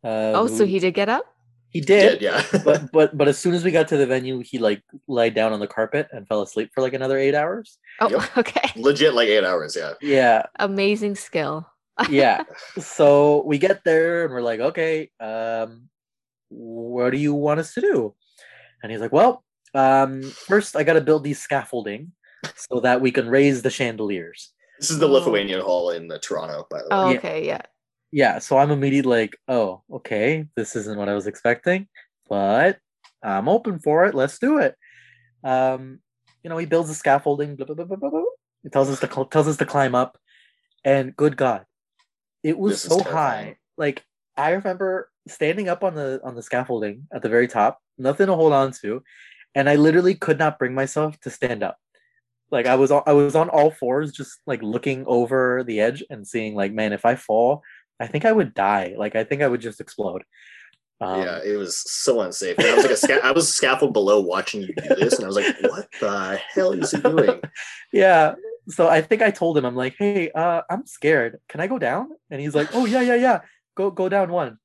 Uh, 0.04 0.34
oh, 0.36 0.48
so 0.48 0.66
he 0.66 0.80
did 0.80 0.94
get 0.94 1.10
up? 1.10 1.26
he 1.72 1.80
did, 1.80 2.20
Did, 2.20 2.22
yeah. 2.22 2.44
but 2.66 2.92
but 2.92 3.18
but 3.18 3.28
as 3.30 3.38
soon 3.38 3.54
as 3.54 3.64
we 3.64 3.72
got 3.72 3.88
to 3.88 3.98
the 3.98 4.06
venue, 4.06 4.44
he 4.44 4.60
like 4.60 4.84
lied 5.08 5.34
down 5.34 5.54
on 5.54 5.62
the 5.62 5.68
carpet 5.68 6.08
and 6.12 6.28
fell 6.28 6.42
asleep 6.42 6.70
for 6.74 6.82
like 6.82 6.94
another 6.94 7.18
eight 7.18 7.34
hours. 7.34 7.80
Oh, 8.02 8.10
Yep. 8.10 8.22
okay. 8.38 8.72
Legit 8.76 9.14
like 9.14 9.30
eight 9.30 9.46
hours, 9.46 9.76
yeah. 9.76 9.94
Yeah, 10.02 10.46
Amazing 10.60 11.16
skill. 11.16 11.66
yeah. 12.10 12.44
so 12.80 13.44
we 13.46 13.58
get 13.58 13.84
there 13.86 14.26
and 14.26 14.34
we're 14.34 14.42
like, 14.42 14.60
okay, 14.60 15.12
um, 15.20 15.90
what 16.50 17.12
do 17.12 17.18
you 17.18 17.34
want 17.34 17.62
us 17.62 17.74
to 17.76 17.82
do? 17.82 18.16
And 18.84 18.92
he's 18.92 19.02
like, 19.02 19.14
well, 19.14 19.44
um, 19.74 20.24
first 20.24 20.76
I 20.76 20.84
got 20.84 20.94
to 20.94 21.02
build 21.02 21.24
these 21.24 21.40
scaffolding 21.40 22.12
so 22.56 22.82
that 22.82 23.00
we 23.00 23.12
can 23.12 23.30
raise 23.30 23.62
the 23.62 23.70
chandeliers. 23.70 24.52
This 24.82 24.90
is 24.90 24.98
the 24.98 25.08
Oh. 25.08 25.12
Lithuanian 25.12 25.62
Hall 25.62 25.92
in 25.92 26.12
uh, 26.12 26.18
Toronto, 26.18 26.66
by 26.70 26.80
the 26.80 26.84
way. 26.86 26.88
Oh, 26.90 27.14
okay, 27.16 27.46
yeah. 27.46 27.62
Yeah, 28.12 28.40
so 28.40 28.58
I'm 28.58 28.72
immediately 28.72 29.22
like, 29.22 29.38
oh, 29.48 29.84
okay, 29.92 30.48
this 30.56 30.76
isn't 30.76 30.98
what 30.98 31.08
I 31.08 31.14
was 31.14 31.28
expecting, 31.28 31.88
but 32.28 32.80
I'm 33.24 33.48
open 33.48 33.80
for 33.80 34.06
it. 34.06 34.16
Let's 34.16 34.40
do 34.40 34.58
it. 34.58 34.76
Um, 35.44 36.00
you 36.44 36.50
know, 36.50 36.58
he 36.58 36.66
builds 36.66 36.90
the 36.90 36.96
scaffolding. 36.96 37.56
Blah, 37.56 37.68
blah, 37.68 37.76
blah, 37.76 37.86
blah, 37.86 37.98
blah, 37.98 38.10
blah. 38.10 38.24
He 38.64 38.70
tells 38.70 38.90
us 38.90 39.00
to 39.02 39.08
cl- 39.08 39.28
tells 39.28 39.48
us 39.48 39.58
to 39.58 39.66
climb 39.66 39.94
up, 39.94 40.18
and 40.84 41.16
good 41.16 41.38
God, 41.38 41.66
it 42.44 42.58
was 42.58 42.84
This 42.84 42.92
so 42.92 43.04
high. 43.04 43.58
Like 43.78 44.04
I 44.36 44.52
remember 44.52 45.10
standing 45.28 45.70
up 45.70 45.84
on 45.84 45.94
the 45.94 46.20
on 46.24 46.36
the 46.36 46.44
scaffolding 46.44 47.08
at 47.14 47.22
the 47.22 47.30
very 47.30 47.48
top, 47.48 47.80
nothing 47.98 48.28
to 48.28 48.36
hold 48.36 48.52
on 48.54 48.72
to, 48.82 49.04
and 49.56 49.70
I 49.70 49.76
literally 49.76 50.16
could 50.16 50.40
not 50.40 50.58
bring 50.60 50.74
myself 50.74 51.20
to 51.22 51.30
stand 51.30 51.62
up. 51.64 51.78
Like 52.52 52.66
I 52.66 52.76
was 52.76 52.92
on 52.92 53.04
I 53.06 53.14
was 53.14 53.36
on 53.36 53.50
all 53.50 53.72
fours, 53.72 54.12
just 54.12 54.40
like 54.46 54.62
looking 54.62 55.06
over 55.08 55.64
the 55.64 55.80
edge 55.80 56.04
and 56.10 56.28
seeing 56.28 56.54
like, 56.56 56.74
man, 56.74 56.94
if 56.94 57.06
I 57.06 57.16
fall, 57.16 57.64
I 58.00 58.08
think 58.08 58.26
I 58.26 58.32
would 58.32 58.54
die. 58.54 58.96
Like 58.98 59.16
I 59.16 59.24
think 59.24 59.42
I 59.42 59.48
would 59.48 59.62
just 59.62 59.80
explode. 59.80 60.24
Um, 61.00 61.22
yeah, 61.22 61.40
it 61.44 61.58
was 61.58 61.78
so 61.78 62.22
unsafe. 62.22 62.58
And 62.60 62.68
I 62.68 62.76
was 62.76 62.84
like 62.84 62.94
a 62.94 62.98
sca- 62.98 63.26
I 63.26 63.32
was 63.32 63.54
scaffold 63.54 63.94
below 63.94 64.20
watching 64.20 64.62
you 64.62 64.68
do 64.68 64.96
this, 64.96 65.16
and 65.16 65.24
I 65.24 65.28
was 65.28 65.36
like, 65.36 65.56
"What 65.62 65.88
the 66.00 66.40
hell 66.54 66.74
is 66.74 66.92
he 66.92 67.00
doing?" 67.00 67.42
yeah. 67.92 68.36
So 68.70 68.88
I 68.88 69.02
think 69.02 69.24
I 69.24 69.32
told 69.32 69.58
him, 69.58 69.66
I'm 69.66 69.76
like, 69.76 69.96
hey, 69.98 70.30
uh, 70.30 70.62
I'm 70.70 70.86
scared. 70.86 71.40
Can 71.50 71.60
I 71.60 71.66
go 71.66 71.80
down? 71.80 72.10
And 72.30 72.40
he's 72.40 72.54
like, 72.54 72.76
oh 72.76 72.86
yeah, 72.86 73.02
yeah, 73.02 73.16
yeah. 73.16 73.40
Go 73.76 73.90
go 73.90 74.10
down 74.10 74.32
one. 74.32 74.60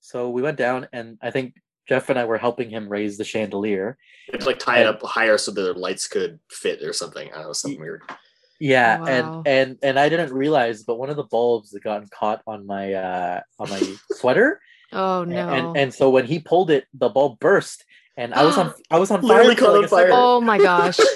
So 0.00 0.30
we 0.30 0.40
went 0.40 0.56
down, 0.56 0.88
and 0.92 1.18
I 1.20 1.30
think 1.30 1.54
Jeff 1.88 2.08
and 2.10 2.18
I 2.18 2.24
were 2.24 2.38
helping 2.38 2.70
him 2.70 2.88
raise 2.88 3.16
the 3.16 3.24
chandelier. 3.24 3.96
You 4.28 4.32
had 4.32 4.40
to 4.40 4.46
like 4.46 4.58
tie 4.58 4.80
it 4.80 4.86
up 4.86 5.02
higher 5.02 5.38
so 5.38 5.52
the 5.52 5.72
lights 5.74 6.08
could 6.08 6.40
fit 6.50 6.82
or 6.82 6.92
something. 6.92 7.28
I 7.32 7.36
don't 7.36 7.46
know, 7.46 7.52
something 7.52 7.80
weird. 7.80 8.02
Yeah, 8.58 8.98
Wow. 8.98 9.06
and 9.06 9.46
and 9.46 9.78
and 9.82 9.98
I 9.98 10.08
didn't 10.08 10.32
realize, 10.32 10.82
but 10.82 10.96
one 10.98 11.10
of 11.10 11.16
the 11.16 11.24
bulbs 11.24 11.72
had 11.72 11.82
gotten 11.82 12.08
caught 12.12 12.42
on 12.46 12.66
my 12.66 12.94
uh 12.94 13.40
on 13.58 13.68
my 13.70 13.80
sweater, 14.12 14.60
Oh 14.92 15.24
no. 15.24 15.48
and 15.48 15.76
and 15.76 15.94
so 15.94 16.10
when 16.10 16.24
he 16.26 16.38
pulled 16.38 16.70
it, 16.70 16.86
the 16.94 17.08
bulb 17.10 17.38
burst, 17.38 17.84
and 18.16 18.32
I 18.34 18.44
was 18.44 18.56
on 18.56 18.72
I 18.90 18.98
was 18.98 19.10
on 19.10 19.20
fire. 19.20 19.44
Literally 19.44 19.56
caught 19.56 19.72
like 19.74 19.82
on 19.82 19.88
fire. 19.88 20.08
oh 20.12 20.40
my 20.40 20.58
gosh. 20.58 20.98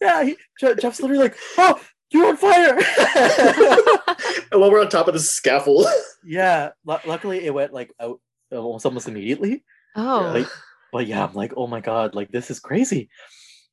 Yeah, 0.00 0.24
he, 0.24 0.36
Jeff's 0.60 1.00
literally 1.00 1.22
like, 1.22 1.36
"Oh, 1.58 1.80
you're 2.10 2.26
on 2.26 2.36
fire!" 2.36 2.76
and 4.50 4.60
while 4.60 4.68
we're 4.70 4.80
on 4.80 4.88
top 4.88 5.06
of 5.06 5.14
the 5.14 5.20
scaffold, 5.20 5.86
yeah, 6.24 6.70
lu- 6.84 6.96
luckily 7.06 7.44
it 7.46 7.54
went 7.54 7.72
like 7.72 7.92
out 8.00 8.18
almost 8.52 8.86
almost 8.86 9.08
immediately. 9.08 9.64
Oh. 9.96 10.32
Like, 10.34 10.48
but 10.92 11.06
yeah, 11.06 11.24
I'm 11.24 11.34
like, 11.34 11.54
oh 11.56 11.66
my 11.66 11.80
god, 11.80 12.14
like 12.14 12.30
this 12.30 12.50
is 12.50 12.60
crazy, 12.60 13.08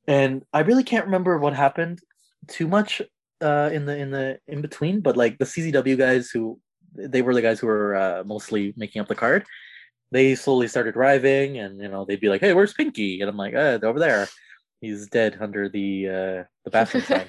and 0.07 0.43
I 0.53 0.61
really 0.61 0.84
can't 0.84 1.06
remember 1.06 1.38
what 1.38 1.53
happened 1.53 1.99
too 2.47 2.68
much 2.68 3.01
uh, 3.41 3.69
in 3.72 3.85
the 3.85 3.97
in 3.97 4.11
the 4.11 4.39
in 4.47 4.61
between. 4.61 5.01
But 5.01 5.18
like 5.18 5.38
the 5.38 5.45
CZW 5.45 5.97
guys 5.97 6.30
who 6.30 6.60
they 6.95 7.22
were 7.22 7.34
the 7.34 7.41
guys 7.41 7.60
who 7.60 7.68
were 7.68 7.95
uh, 7.95 8.23
mostly 8.26 8.73
making 8.77 9.01
up 9.01 9.07
the 9.07 9.15
card. 9.15 9.45
They 10.11 10.34
slowly 10.34 10.68
started 10.68 10.95
arriving, 10.95 11.60
and 11.60 11.80
you 11.81 11.88
know 11.88 12.06
they'd 12.06 12.19
be 12.19 12.30
like, 12.30 12.41
"Hey, 12.41 12.53
where's 12.53 12.73
Pinky?" 12.73 13.22
And 13.22 13.30
I'm 13.30 13.38
like, 13.38 13.53
"Uh, 13.53 13.80
over 13.84 13.99
there. 13.99 14.27
He's 14.81 15.07
dead 15.07 15.38
under 15.41 15.68
the 15.68 16.07
uh, 16.07 16.43
the 16.64 16.72
bathroom 16.72 17.03
sign." 17.07 17.27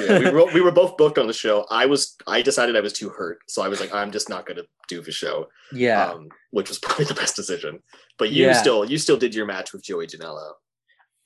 Yeah, 0.00 0.18
we, 0.18 0.30
were, 0.30 0.46
we 0.54 0.60
were 0.60 0.70
both 0.72 0.96
booked 0.96 1.18
on 1.18 1.26
the 1.26 1.32
show. 1.32 1.66
I 1.70 1.86
was 1.86 2.16
I 2.26 2.42
decided 2.42 2.76
I 2.76 2.80
was 2.80 2.92
too 2.92 3.08
hurt, 3.10 3.38
so 3.48 3.62
I 3.62 3.68
was 3.68 3.80
like, 3.80 3.92
I'm 3.94 4.10
just 4.10 4.28
not 4.28 4.46
going 4.46 4.56
to 4.58 4.66
do 4.88 5.00
the 5.02 5.12
show. 5.12 5.48
yeah, 5.72 6.04
um, 6.10 6.28
which 6.50 6.68
was 6.68 6.78
probably 6.82 7.04
the 7.06 7.14
best 7.14 7.36
decision. 7.36 7.82
But 8.18 8.30
you 8.30 8.46
Yeah. 8.46 8.52
still 8.54 8.84
you 8.84 8.98
still 8.98 9.16
did 9.16 9.34
your 9.34 9.46
match 9.46 9.72
with 9.72 9.82
Joey 9.82 10.06
Janela. 10.06 10.52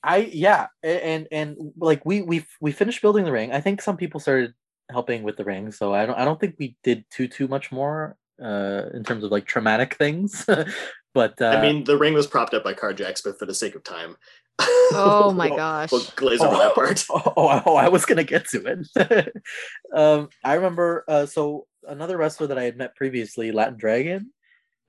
I 0.03 0.29
yeah, 0.31 0.67
and 0.83 1.27
and 1.31 1.57
like 1.77 2.05
we 2.05 2.21
we 2.21 2.45
we 2.61 2.71
finished 2.71 3.01
building 3.01 3.25
the 3.25 3.31
ring. 3.31 3.51
I 3.51 3.61
think 3.61 3.81
some 3.81 3.97
people 3.97 4.19
started 4.19 4.53
helping 4.89 5.23
with 5.23 5.35
the 5.37 5.43
ring, 5.43 5.71
so 5.71 5.93
I 5.93 6.05
don't 6.05 6.17
I 6.17 6.23
don't 6.25 6.39
think 6.39 6.55
we 6.59 6.77
did 6.83 7.03
too 7.09 7.27
too 7.27 7.47
much 7.47 7.71
more 7.71 8.15
uh 8.41 8.83
in 8.93 9.03
terms 9.03 9.23
of 9.23 9.31
like 9.31 9.45
traumatic 9.45 9.95
things. 9.95 10.45
but 11.13 11.41
uh, 11.41 11.47
I 11.47 11.61
mean, 11.61 11.83
the 11.83 11.97
ring 11.97 12.13
was 12.13 12.27
propped 12.27 12.53
up 12.53 12.63
by 12.63 12.73
carjacks, 12.73 13.21
but 13.23 13.39
for 13.39 13.45
the 13.47 13.53
sake 13.55 13.73
of 13.75 13.83
time, 13.83 14.15
oh 14.59 15.33
my 15.35 15.47
we'll- 15.49 15.55
gosh. 15.57 15.91
we'll 15.91 16.03
glaze 16.15 16.41
over 16.41 16.57
that 16.57 16.75
part. 16.75 17.03
Oh, 17.09 17.33
oh, 17.37 17.61
oh, 17.65 17.75
I 17.75 17.89
was 17.89 18.05
gonna 18.05 18.23
get 18.23 18.47
to 18.49 18.85
it. 18.95 19.33
um, 19.93 20.29
I 20.43 20.53
remember. 20.55 21.03
Uh, 21.07 21.25
so 21.25 21.67
another 21.87 22.17
wrestler 22.17 22.47
that 22.47 22.57
I 22.57 22.63
had 22.63 22.77
met 22.77 22.95
previously, 22.95 23.51
Latin 23.51 23.77
Dragon, 23.77 24.31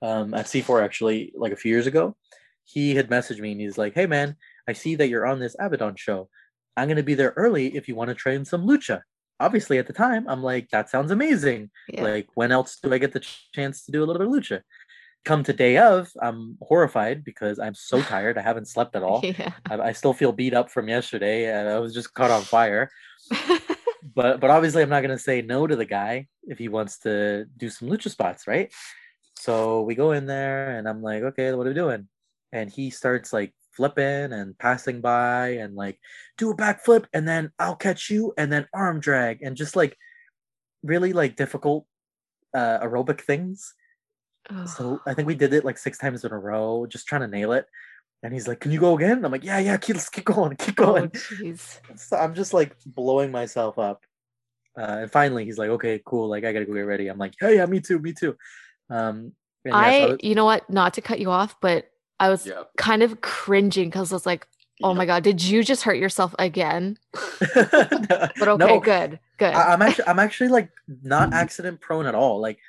um, 0.01 0.33
at 0.33 0.45
C4 0.45 0.83
actually, 0.83 1.31
like 1.35 1.51
a 1.51 1.57
few 1.57 1.71
years 1.71 1.87
ago, 1.87 2.15
he 2.65 2.95
had 2.95 3.09
messaged 3.09 3.39
me 3.39 3.51
and 3.51 3.61
he's 3.61 3.77
like, 3.77 3.93
"Hey 3.93 4.05
man, 4.05 4.35
I 4.67 4.73
see 4.73 4.95
that 4.95 5.09
you're 5.09 5.25
on 5.25 5.39
this 5.39 5.55
Abaddon 5.59 5.95
show. 5.97 6.29
I'm 6.77 6.87
gonna 6.87 7.03
be 7.03 7.15
there 7.15 7.33
early 7.35 7.75
if 7.75 7.87
you 7.87 7.95
want 7.95 8.09
to 8.09 8.15
train 8.15 8.45
some 8.45 8.65
lucha." 8.65 9.01
Obviously, 9.41 9.77
at 9.77 9.87
the 9.87 9.93
time, 9.93 10.27
I'm 10.27 10.43
like, 10.43 10.69
"That 10.69 10.89
sounds 10.89 11.11
amazing." 11.11 11.69
Yeah. 11.87 12.03
Like, 12.03 12.27
when 12.35 12.51
else 12.51 12.77
do 12.81 12.93
I 12.93 12.97
get 12.97 13.13
the 13.13 13.21
ch- 13.21 13.47
chance 13.53 13.85
to 13.85 13.91
do 13.91 14.03
a 14.03 14.05
little 14.05 14.19
bit 14.19 14.27
of 14.27 14.33
lucha? 14.33 14.61
Come 15.25 15.43
to 15.43 15.53
day 15.53 15.77
of, 15.77 16.09
I'm 16.21 16.57
horrified 16.61 17.23
because 17.23 17.59
I'm 17.59 17.75
so 17.75 18.01
tired. 18.01 18.37
I 18.37 18.41
haven't 18.41 18.67
slept 18.67 18.95
at 18.95 19.03
all. 19.07 19.21
yeah. 19.23 19.53
I, 19.69 19.79
I 19.79 19.91
still 19.93 20.13
feel 20.13 20.31
beat 20.31 20.53
up 20.53 20.69
from 20.71 20.87
yesterday. 20.87 21.45
and 21.53 21.69
I 21.69 21.79
was 21.79 21.93
just 21.93 22.13
caught 22.13 22.31
on 22.31 22.41
fire. 22.57 22.89
But 24.15 24.39
but 24.39 24.49
obviously, 24.49 24.81
I'm 24.81 24.89
not 24.89 25.01
gonna 25.01 25.19
say 25.19 25.41
no 25.41 25.67
to 25.67 25.75
the 25.75 25.85
guy 25.85 26.27
if 26.43 26.57
he 26.57 26.67
wants 26.69 26.99
to 26.99 27.45
do 27.57 27.69
some 27.69 27.89
lucha 27.89 28.09
spots, 28.09 28.47
right? 28.47 28.71
So 29.37 29.81
we 29.81 29.93
go 29.93 30.13
in 30.13 30.25
there, 30.25 30.71
and 30.77 30.87
I'm 30.87 31.01
like, 31.03 31.21
okay, 31.23 31.51
what 31.53 31.67
are 31.67 31.69
we 31.71 31.75
doing? 31.75 32.07
And 32.51 32.69
he 32.69 32.89
starts 32.91 33.33
like 33.33 33.53
flipping 33.73 34.31
and 34.33 34.57
passing 34.57 35.01
by, 35.01 35.49
and 35.61 35.75
like 35.75 35.99
do 36.37 36.49
a 36.49 36.55
backflip, 36.57 37.05
and 37.13 37.27
then 37.27 37.51
I'll 37.59 37.75
catch 37.75 38.09
you, 38.09 38.33
and 38.37 38.51
then 38.51 38.67
arm 38.73 38.99
drag, 39.01 39.41
and 39.41 39.55
just 39.57 39.75
like 39.75 39.97
really 40.81 41.11
like 41.13 41.35
difficult 41.35 41.85
uh, 42.53 42.79
aerobic 42.79 43.21
things. 43.21 43.73
Oh. 44.51 44.65
So 44.65 44.99
I 45.05 45.13
think 45.13 45.27
we 45.27 45.35
did 45.35 45.53
it 45.53 45.63
like 45.65 45.77
six 45.77 45.97
times 45.97 46.23
in 46.25 46.31
a 46.31 46.37
row, 46.39 46.85
just 46.87 47.07
trying 47.07 47.21
to 47.21 47.27
nail 47.27 47.51
it. 47.51 47.65
And 48.23 48.33
he's 48.33 48.47
like, 48.47 48.59
"Can 48.59 48.71
you 48.71 48.79
go 48.79 48.95
again?" 48.97 49.23
I'm 49.23 49.31
like, 49.31 49.43
"Yeah, 49.45 49.59
yeah, 49.59 49.77
keep, 49.77 49.95
let's 49.95 50.09
keep 50.09 50.25
going, 50.25 50.55
keep 50.57 50.79
Oh, 50.81 50.85
going." 50.85 51.09
jeez. 51.09 51.79
so 51.97 52.17
I'm 52.17 52.33
just 52.33 52.53
like 52.53 52.75
blowing 52.85 53.31
myself 53.31 53.77
up. 53.79 54.03
Uh, 54.77 54.97
and 55.03 55.11
finally, 55.11 55.45
he's 55.45 55.57
like, 55.57 55.69
"Okay, 55.69 56.01
cool. 56.05 56.27
Like, 56.29 56.43
I 56.43 56.51
gotta 56.51 56.65
go 56.65 56.73
get 56.73 56.81
ready." 56.81 57.07
I'm 57.07 57.17
like, 57.17 57.33
"Yeah, 57.41 57.49
yeah, 57.49 57.65
me 57.65 57.79
too, 57.79 57.99
me 57.99 58.11
too." 58.13 58.35
Um, 58.89 59.33
and 59.65 59.73
yeah, 59.73 59.91
so 59.91 60.03
I, 60.03 60.05
was- 60.07 60.17
you 60.21 60.35
know 60.35 60.45
what? 60.45 60.69
Not 60.69 60.93
to 60.95 61.01
cut 61.01 61.19
you 61.19 61.29
off, 61.31 61.55
but 61.61 61.89
I 62.19 62.29
was 62.29 62.45
Yeah. 62.45 62.63
kind 62.77 63.03
of 63.03 63.21
cringing 63.21 63.87
because 63.89 64.11
I 64.11 64.15
was 64.15 64.25
like, 64.25 64.47
oh 64.81 64.93
my 64.93 65.05
God, 65.05 65.23
did 65.23 65.41
you 65.43 65.63
just 65.63 65.83
hurt 65.83 65.97
yourself 65.97 66.33
again? 66.39 66.97
But 67.53 68.47
okay, 68.47 68.57
No, 68.57 68.79
good, 68.79 69.19
good. 69.37 69.53
I, 69.53 69.73
I'm 69.73 69.81
actually, 69.81 70.07
I'm 70.07 70.19
actually 70.19 70.49
like 70.49 70.69
not 71.03 71.33
accident 71.33 71.81
prone 71.81 72.05
at 72.05 72.15
all. 72.15 72.39
Like, 72.41 72.59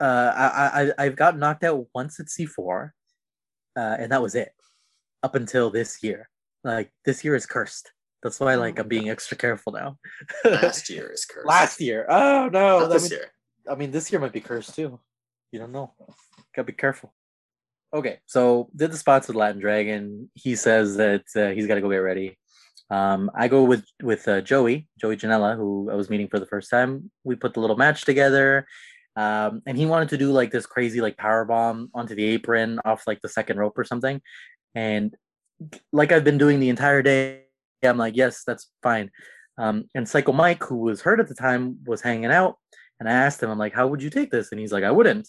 uh, 0.00 0.32
I, 0.34 0.82
I, 0.82 1.04
I've 1.04 1.16
got 1.16 1.38
knocked 1.38 1.64
out 1.64 1.86
once 1.94 2.20
at 2.20 2.26
C4, 2.26 2.90
uh, 3.76 3.96
and 3.98 4.12
that 4.12 4.22
was 4.22 4.34
it. 4.34 4.52
Up 5.22 5.34
until 5.34 5.70
this 5.70 6.02
year, 6.02 6.28
like 6.62 6.92
this 7.04 7.24
year 7.24 7.34
is 7.34 7.46
cursed. 7.46 7.90
That's 8.22 8.38
why, 8.40 8.54
like, 8.54 8.78
I'm 8.78 8.88
being 8.88 9.10
extra 9.10 9.36
careful 9.36 9.72
now. 9.72 9.96
Last 10.44 10.88
year 10.90 11.10
is 11.12 11.24
cursed. 11.30 11.46
Last 11.46 11.80
year, 11.80 12.06
oh 12.08 12.48
no! 12.52 12.80
Not 12.80 12.90
this 12.90 13.02
means- 13.02 13.12
year. 13.12 13.32
I 13.70 13.74
mean, 13.74 13.90
this 13.90 14.10
year 14.10 14.20
might 14.20 14.32
be 14.32 14.40
cursed 14.40 14.74
too. 14.74 14.98
You 15.52 15.58
don't 15.58 15.72
know. 15.72 15.92
Gotta 16.54 16.66
be 16.66 16.72
careful. 16.72 17.12
Okay, 17.92 18.18
so 18.26 18.68
did 18.76 18.92
the 18.92 18.96
spots 18.96 19.28
with 19.28 19.36
Latin 19.36 19.60
Dragon. 19.60 20.30
He 20.34 20.56
says 20.56 20.96
that 20.96 21.24
uh, 21.34 21.48
he's 21.48 21.66
got 21.66 21.76
to 21.76 21.80
go 21.80 21.90
get 21.90 21.96
ready. 21.96 22.38
Um, 22.90 23.30
I 23.34 23.48
go 23.48 23.64
with 23.64 23.84
with 24.02 24.26
uh, 24.28 24.40
Joey, 24.40 24.88
Joey 25.00 25.16
Janela, 25.16 25.56
who 25.56 25.90
I 25.90 25.94
was 25.94 26.08
meeting 26.10 26.28
for 26.28 26.38
the 26.38 26.46
first 26.46 26.70
time. 26.70 27.10
We 27.24 27.34
put 27.34 27.54
the 27.54 27.60
little 27.60 27.76
match 27.76 28.04
together. 28.04 28.66
Um, 29.18 29.62
and 29.66 29.76
he 29.76 29.84
wanted 29.84 30.10
to 30.10 30.16
do 30.16 30.30
like 30.30 30.52
this 30.52 30.64
crazy 30.64 31.00
like 31.00 31.16
power 31.16 31.44
bomb 31.44 31.90
onto 31.92 32.14
the 32.14 32.24
apron 32.24 32.78
off 32.84 33.02
like 33.04 33.20
the 33.20 33.28
second 33.28 33.58
rope 33.58 33.76
or 33.76 33.82
something. 33.82 34.22
And 34.76 35.12
like 35.92 36.12
I've 36.12 36.22
been 36.22 36.38
doing 36.38 36.60
the 36.60 36.68
entire 36.68 37.02
day, 37.02 37.42
I'm 37.82 37.98
like, 37.98 38.16
yes, 38.16 38.44
that's 38.46 38.70
fine. 38.80 39.10
Um, 39.58 39.86
and 39.92 40.08
Psycho 40.08 40.32
Mike, 40.32 40.62
who 40.62 40.76
was 40.76 41.00
hurt 41.00 41.18
at 41.18 41.26
the 41.26 41.34
time, 41.34 41.78
was 41.84 42.00
hanging 42.00 42.30
out. 42.30 42.58
And 43.00 43.08
I 43.08 43.12
asked 43.12 43.42
him, 43.42 43.50
I'm 43.50 43.58
like, 43.58 43.74
how 43.74 43.88
would 43.88 44.04
you 44.04 44.10
take 44.10 44.30
this? 44.30 44.52
And 44.52 44.60
he's 44.60 44.72
like, 44.72 44.84
I 44.84 44.92
wouldn't. 44.92 45.28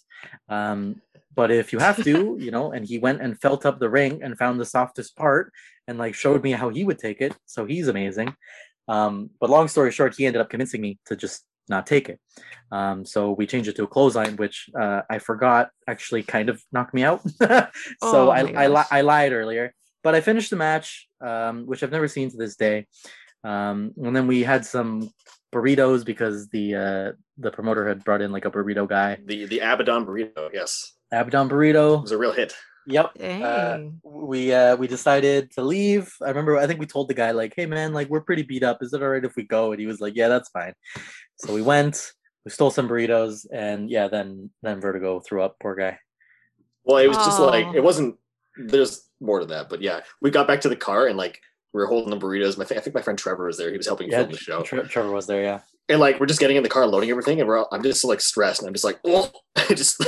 Um, 0.50 1.02
but 1.36 1.50
if 1.50 1.74
you 1.74 1.80
have 1.80 2.04
to, 2.04 2.38
you 2.40 2.52
know, 2.52 2.72
and 2.72 2.86
he 2.86 3.00
went 3.00 3.22
and 3.22 3.42
felt 3.42 3.66
up 3.66 3.80
the 3.80 3.90
ring 3.90 4.22
and 4.22 4.38
found 4.38 4.60
the 4.60 4.66
softest 4.66 5.16
part 5.16 5.52
and 5.88 5.98
like 5.98 6.14
showed 6.14 6.44
me 6.44 6.52
how 6.52 6.70
he 6.70 6.84
would 6.84 7.00
take 7.00 7.22
it. 7.22 7.36
So 7.48 7.66
he's 7.66 7.88
amazing. 7.88 8.36
Um, 8.88 9.32
but 9.40 9.50
long 9.50 9.68
story 9.68 9.92
short, 9.92 10.16
he 10.16 10.28
ended 10.28 10.42
up 10.42 10.50
convincing 10.52 10.82
me 10.82 11.00
to 11.08 11.16
just 11.16 11.44
not 11.70 11.86
take 11.88 12.10
it. 12.10 12.20
Um, 12.72 13.06
so 13.06 13.32
we 13.32 13.48
changed 13.48 13.70
it 13.70 13.76
to 13.78 13.84
a 13.84 13.88
clothesline, 13.88 14.36
which 14.36 14.70
uh, 14.80 15.02
I 15.10 15.20
forgot 15.20 15.70
actually 15.88 16.24
kind 16.24 16.50
of 16.50 16.62
knocked 16.72 16.94
me 16.94 17.04
out. 17.04 17.22
so 17.42 17.68
Oh 18.02 18.30
I, 18.30 18.40
I, 18.64 18.68
li- 18.68 18.90
I 18.92 19.02
lied 19.02 19.32
earlier, 19.34 19.74
but 20.04 20.16
I 20.16 20.22
finished 20.22 20.50
the 20.50 20.56
match, 20.56 21.08
um, 21.22 21.66
which 21.66 21.84
I've 21.84 21.92
never 21.92 22.08
seen 22.08 22.30
to 22.32 22.38
this 22.38 22.56
day. 22.56 22.88
Um, 23.44 23.94
and 23.98 24.16
then 24.16 24.28
we 24.28 24.44
had 24.44 24.66
some 24.66 25.10
burritos 25.54 26.06
because 26.06 26.48
the 26.50 26.76
uh, 26.76 27.12
the 27.38 27.52
promoter 27.52 27.88
had 27.88 28.04
brought 28.04 28.22
in 28.22 28.32
like 28.32 28.46
a 28.46 28.52
burrito 28.52 28.88
guy, 28.88 29.18
The 29.26 29.46
the 29.46 29.60
Abaddon 29.60 30.06
burrito, 30.06 30.50
yes, 30.54 30.94
Abaddon 31.12 31.48
it 31.48 31.52
burrito. 31.54 32.02
was 32.02 32.12
a 32.12 32.18
real 32.18 32.34
hit. 32.34 32.54
Yep. 32.90 33.12
Uh, 33.22 33.80
we 34.04 34.52
uh 34.54 34.76
we 34.76 34.88
decided 34.88 35.52
to 35.52 35.62
leave. 35.64 36.12
I 36.24 36.30
remember 36.30 36.58
I 36.58 36.66
think 36.68 36.80
we 36.80 36.86
told 36.86 37.08
the 37.08 37.14
guy 37.14 37.32
like, 37.32 37.54
"Hey 37.56 37.66
man, 37.66 37.94
like 37.94 38.10
we're 38.10 38.22
pretty 38.22 38.42
beat 38.44 38.64
up. 38.64 38.80
Is 38.82 38.94
it 38.94 39.02
all 39.04 39.10
right 39.10 39.24
if 39.24 39.36
we 39.36 39.44
go?" 39.44 39.72
And 39.72 39.80
he 39.80 39.86
was 39.86 40.02
like, 40.02 40.16
"Yeah, 40.16 40.28
that's 40.28 40.50
fine." 40.50 40.74
So 41.36 41.54
we 41.54 41.62
went. 41.62 42.12
We 42.46 42.52
stole 42.52 42.72
some 42.72 42.88
burritos, 42.90 43.46
and 43.54 43.90
yeah, 43.90 44.08
then 44.08 44.50
then 44.64 44.82
Vertigo 44.82 45.20
threw 45.20 45.44
up. 45.44 45.58
Poor 45.62 45.76
guy. 45.76 46.00
Well, 46.84 46.98
it 46.98 47.08
was 47.08 47.18
just 47.18 47.40
like 47.40 47.76
it 47.76 47.84
wasn't. 47.84 48.16
There's 48.58 49.08
more 49.22 49.40
to 49.40 49.46
that, 49.48 49.70
but 49.70 49.82
yeah, 49.82 50.02
we 50.22 50.32
got 50.32 50.48
back 50.48 50.62
to 50.62 50.70
the 50.70 50.76
car 50.76 51.08
and 51.08 51.18
like 51.18 51.40
we 51.74 51.82
were 51.82 51.88
holding 51.88 52.10
the 52.10 52.18
burritos. 52.18 52.58
My 52.58 52.64
I 52.64 52.80
think 52.80 52.96
my 52.96 53.02
friend 53.02 53.20
Trevor 53.20 53.46
was 53.46 53.58
there. 53.58 53.70
He 53.70 53.78
was 53.78 53.86
helping 53.86 54.10
Yeah, 54.10 54.20
film 54.20 54.32
the 54.32 54.38
show, 54.38 54.62
Tre- 54.64 54.84
Trevor 54.88 55.12
was 55.12 55.28
there. 55.28 55.44
Yeah. 55.44 55.60
and 55.90 56.00
like 56.00 56.20
we're 56.20 56.26
just 56.26 56.40
getting 56.40 56.58
in 56.58 56.64
the 56.64 56.70
car, 56.70 56.88
loading 56.88 57.10
everything, 57.12 57.40
and 57.40 57.48
we're 57.48 57.58
all, 57.60 57.68
I'm 57.72 57.84
just 57.84 58.04
like 58.04 58.22
stressed, 58.22 58.62
and 58.62 58.68
I'm 58.68 58.74
just 58.74 58.86
like, 58.86 59.00
oh, 59.06 59.32
I 59.56 59.74
just 59.76 60.04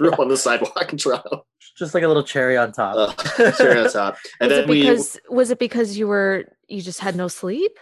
threw 0.00 0.10
up 0.12 0.18
on 0.18 0.28
the 0.28 0.36
sidewalk 0.36 0.90
in 0.92 0.98
Toronto. 0.98 1.44
Just 1.76 1.92
like 1.94 2.02
a 2.02 2.08
little 2.08 2.22
cherry 2.24 2.56
on 2.56 2.72
top. 2.72 2.96
Uh, 3.38 3.52
cherry 3.52 3.78
on 3.80 3.90
top, 3.90 4.16
and 4.40 4.48
was 4.50 4.56
then 4.58 4.64
it 4.64 4.68
we. 4.68 4.80
because 4.80 5.20
was 5.28 5.50
it 5.50 5.58
because 5.58 5.98
you 5.98 6.06
were 6.08 6.44
you 6.68 6.80
just 6.80 7.00
had 7.00 7.16
no 7.16 7.28
sleep? 7.28 7.78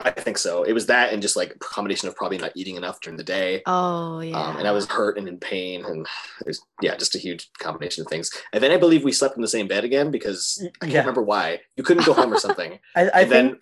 I 0.00 0.10
think 0.10 0.38
so. 0.38 0.64
It 0.64 0.72
was 0.72 0.86
that, 0.86 1.12
and 1.12 1.22
just 1.22 1.36
like 1.36 1.52
a 1.54 1.58
combination 1.58 2.08
of 2.08 2.16
probably 2.16 2.36
not 2.38 2.50
eating 2.56 2.76
enough 2.76 3.00
during 3.00 3.16
the 3.16 3.22
day. 3.24 3.62
Oh 3.66 4.20
yeah. 4.20 4.36
Um, 4.38 4.56
and 4.56 4.66
I 4.66 4.72
was 4.72 4.86
hurt 4.86 5.16
and 5.18 5.28
in 5.28 5.38
pain, 5.38 5.84
and 5.84 6.06
it 6.40 6.46
was 6.46 6.60
yeah, 6.82 6.96
just 6.96 7.14
a 7.14 7.18
huge 7.18 7.48
combination 7.58 8.02
of 8.02 8.08
things. 8.08 8.30
And 8.52 8.62
then 8.62 8.72
I 8.72 8.76
believe 8.76 9.04
we 9.04 9.12
slept 9.12 9.36
in 9.36 9.42
the 9.42 9.48
same 9.48 9.68
bed 9.68 9.84
again 9.84 10.10
because 10.10 10.60
I 10.82 10.86
can't 10.86 10.92
Yeah. 10.92 10.98
remember 11.00 11.22
why. 11.22 11.60
You 11.76 11.84
couldn't 11.84 12.06
go 12.06 12.14
home 12.14 12.32
or 12.32 12.38
something. 12.40 12.78
I, 12.96 13.02
I 13.08 13.20
and 13.22 13.30
then- 13.30 13.58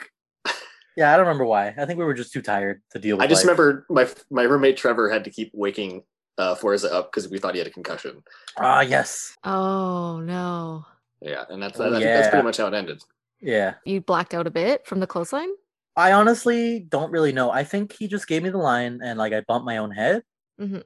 Yeah, 0.96 1.12
I 1.12 1.16
don't 1.16 1.26
remember 1.26 1.44
why. 1.46 1.68
I 1.78 1.86
think 1.86 1.98
we 1.98 2.04
were 2.04 2.12
just 2.14 2.32
too 2.34 2.42
tired 2.42 2.82
to 2.90 2.98
deal 2.98 3.16
with. 3.16 3.24
I 3.24 3.26
just 3.26 3.44
life. 3.46 3.56
remember 3.58 3.86
my 3.90 4.08
my 4.30 4.42
roommate 4.42 4.76
Trevor 4.76 5.08
had 5.10 5.24
to 5.24 5.30
keep 5.30 5.50
waking 5.54 6.02
uh, 6.38 6.54
Forza 6.54 6.92
up 6.92 7.12
because 7.12 7.28
we 7.30 7.38
thought 7.38 7.54
he 7.54 7.58
had 7.58 7.66
a 7.68 7.70
concussion. 7.70 8.22
Ah, 8.58 8.80
yes. 8.80 9.36
oh 9.44 10.20
no. 10.20 10.84
Yeah, 11.20 11.44
and 11.48 11.62
that's 11.62 11.78
Oh, 11.78 11.86
I 11.86 11.90
think 11.90 12.04
yeah. 12.04 12.16
that's 12.16 12.28
pretty 12.30 12.44
much 12.44 12.56
how 12.56 12.66
it 12.66 12.74
ended. 12.74 13.02
Yeah. 13.40 13.74
You 13.84 14.00
blacked 14.00 14.34
out 14.34 14.46
a 14.46 14.50
bit 14.50 14.86
from 14.86 15.00
the 15.00 15.06
clothesline? 15.06 15.50
I 15.96 16.12
honestly 16.12 16.80
don't 16.80 17.10
really 17.12 17.32
know. 17.32 17.50
I 17.50 17.64
think 17.64 17.92
he 17.92 18.08
just 18.08 18.26
gave 18.26 18.42
me 18.42 18.50
the 18.50 18.58
line 18.58 19.00
and 19.04 19.18
like 19.18 19.32
I 19.32 19.42
bumped 19.42 19.66
my 19.66 19.76
own 19.76 19.90
head. 19.90 20.22
Mhm. 20.60 20.82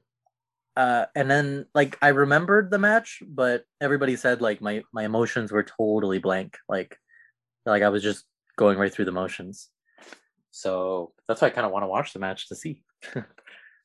Uh, 0.77 1.07
and 1.15 1.31
then 1.31 1.65
like 1.75 1.97
I 2.03 2.09
remembered 2.09 2.71
the 2.71 2.79
match, 2.79 3.23
but 3.27 3.65
everybody 3.81 4.15
said 4.17 4.43
like 4.43 4.61
my 4.61 4.83
my 4.93 5.05
emotions 5.05 5.51
were 5.53 5.63
totally 5.63 6.19
blank. 6.19 6.59
Like 6.69 6.99
like 7.65 7.83
I 7.83 7.89
was 7.89 8.03
just 8.03 8.25
going 8.57 8.79
right 8.79 8.93
through 8.93 9.07
the 9.07 9.13
motions. 9.13 9.71
So 10.51 11.13
that's 11.29 11.41
why 11.41 11.49
I 11.49 11.51
kind 11.51 11.67
of 11.67 11.73
want 11.73 11.85
to 11.85 11.89
watch 11.89 12.13
the 12.13 12.19
match 12.19 12.49
to 12.49 12.57
see. 12.57 12.83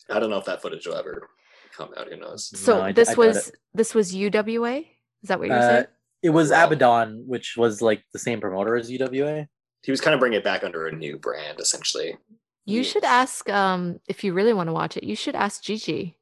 I 0.10 0.20
don't 0.20 0.30
know 0.30 0.38
if 0.38 0.46
that 0.46 0.62
footage 0.62 0.86
will 0.88 0.96
ever 0.96 1.30
come 1.72 1.90
out. 1.98 2.08
Who 2.10 2.18
knows? 2.18 2.58
So 2.60 2.78
No, 2.78 2.84
I 2.84 2.92
d- 2.92 2.96
this 2.96 3.10
I 3.10 3.12
doubt 3.14 3.18
was 3.18 3.52
this 3.74 3.96
was 3.96 4.14
UWA? 4.16 4.88
Is 5.24 5.28
that 5.30 5.40
what 5.40 5.48
you're 5.48 5.58
Uh, 5.58 5.68
saying? 5.68 5.86
it 6.24 6.30
was 6.30 6.52
Wow. 6.52 6.66
Abaddon, 6.68 7.24
which 7.28 7.56
was 7.58 7.82
like 7.82 8.04
the 8.14 8.20
same 8.20 8.40
promoter 8.42 8.76
as 8.76 8.90
UWA. 8.92 9.48
He 9.84 9.92
was 9.92 10.02
kind 10.02 10.14
of 10.14 10.20
bringing 10.20 10.38
it 10.40 10.44
back 10.44 10.64
under 10.64 10.88
a 10.88 10.92
new 10.96 11.18
brand, 11.18 11.60
essentially. 11.60 12.18
You 12.66 12.84
should 12.84 13.04
ask 13.04 13.50
um 13.50 14.00
if 14.08 14.24
you 14.24 14.34
really 14.34 14.54
want 14.54 14.68
to 14.68 14.74
watch 14.74 14.96
it, 14.98 15.04
you 15.04 15.16
should 15.16 15.36
ask 15.36 15.64
Gigi. 15.64 16.18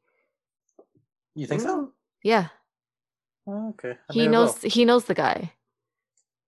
You 1.36 1.46
think 1.48 1.62
so? 1.62 1.94
Yeah. 2.24 2.48
Oh, 3.46 3.70
okay. 3.70 3.98
I 4.10 4.14
He 4.14 4.28
knows 4.28 4.62
he 4.62 4.86
knows 4.86 5.06
the 5.06 5.14
guy. 5.14 5.54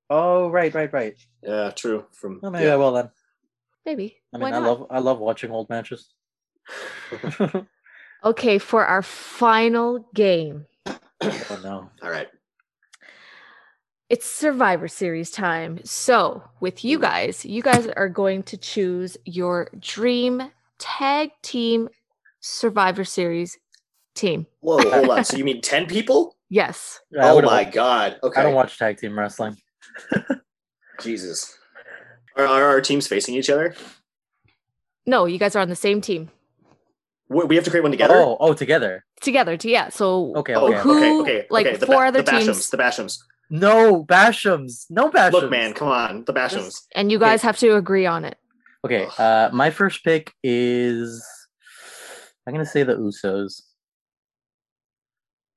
Oh, 0.10 0.50
right, 0.50 0.74
right, 0.74 0.92
right. 0.92 1.16
Yeah, 1.44 1.72
true. 1.72 2.06
From 2.12 2.40
Oh, 2.44 2.50
maybe 2.52 2.66
yeah. 2.66 2.74
I 2.74 2.78
will 2.78 2.92
then. 2.94 3.10
Maybe. 3.86 4.18
I 4.34 4.38
Why 4.38 4.52
mean, 4.52 4.54
I 4.54 4.66
love 4.68 4.88
I 4.90 5.00
love 5.00 5.20
watching 5.20 5.52
old 5.52 5.70
matches. 5.70 6.14
Okay, 8.24 8.58
for 8.60 8.86
our 8.86 9.02
final 9.02 10.06
game. 10.14 10.66
oh 10.88 11.60
no. 11.64 11.90
All 12.04 12.10
right. 12.12 12.28
It's 14.10 14.26
Survivor 14.26 14.88
Series 14.88 15.32
time. 15.32 15.80
So, 15.86 16.44
with 16.60 16.84
you 16.84 17.00
guys, 17.00 17.46
you 17.46 17.62
guys 17.62 17.88
are 17.88 18.10
going 18.10 18.44
to 18.44 18.58
choose 18.58 19.16
your 19.26 19.70
dream 19.80 20.52
tag 20.80 21.32
team 21.42 21.88
Survivor 22.42 23.04
Series 23.06 23.58
team. 24.14 24.46
Whoa, 24.60 24.78
hold 24.90 25.10
on. 25.10 25.24
So 25.26 25.38
you 25.38 25.46
mean 25.46 25.62
ten 25.62 25.86
people? 25.88 26.36
Yes. 26.50 27.00
I 27.20 27.30
oh 27.30 27.36
would've- 27.36 27.50
my 27.50 27.64
god. 27.64 28.20
Okay. 28.22 28.42
I 28.42 28.44
don't 28.44 28.54
watch 28.54 28.78
tag 28.78 28.98
team 28.98 29.18
wrestling. 29.18 29.56
Jesus. 31.02 31.58
Are, 32.36 32.46
are 32.46 32.64
our 32.66 32.82
teams 32.82 33.08
facing 33.08 33.36
each 33.36 33.50
other? 33.50 33.74
No, 35.06 35.26
you 35.26 35.40
guys 35.40 35.56
are 35.56 35.62
on 35.62 35.70
the 35.70 35.76
same 35.76 36.02
team 36.02 36.30
We 37.32 37.46
we 37.46 37.56
have 37.56 37.64
to 37.64 37.70
create 37.72 37.84
one 37.84 37.92
together. 37.92 38.16
Oh, 38.18 38.36
oh, 38.40 38.54
together. 38.54 39.06
together. 39.22 39.56
To, 39.56 39.70
yeah. 39.70 39.88
So, 39.90 40.34
Okay, 40.36 40.54
Oh, 40.54 40.68
okay. 40.68 40.80
who- 40.82 41.22
okay, 41.22 41.22
okay, 41.22 41.48
like, 41.50 41.66
okay. 41.68 41.78
The 41.78 41.86
four 41.86 42.04
ba- 42.04 42.08
other 42.10 42.22
the 42.22 42.32
Bashams, 42.32 42.46
teams- 42.46 42.70
The 42.70 42.78
Bashams. 42.78 43.18
No 43.50 44.04
Bashams. 44.06 44.86
No 44.90 45.10
Bashams. 45.10 45.32
Look, 45.34 45.50
man, 45.52 45.74
come 45.74 45.88
on, 45.90 46.24
the 46.26 46.34
Bashams. 46.34 46.82
and 46.96 47.12
you 47.12 47.18
Okay. 47.18 47.26
guys 47.28 47.42
have 47.42 47.58
to 47.60 47.76
agree 47.76 48.06
on 48.06 48.26
it. 48.26 48.38
Okay. 48.86 49.08
Uh, 49.18 49.50
my 49.54 49.70
first 49.72 50.04
pick 50.04 50.34
is. 50.44 51.24
I'm 52.46 52.54
gonna 52.54 52.66
say 52.66 52.84
the 52.84 52.96
Usos. 52.98 53.62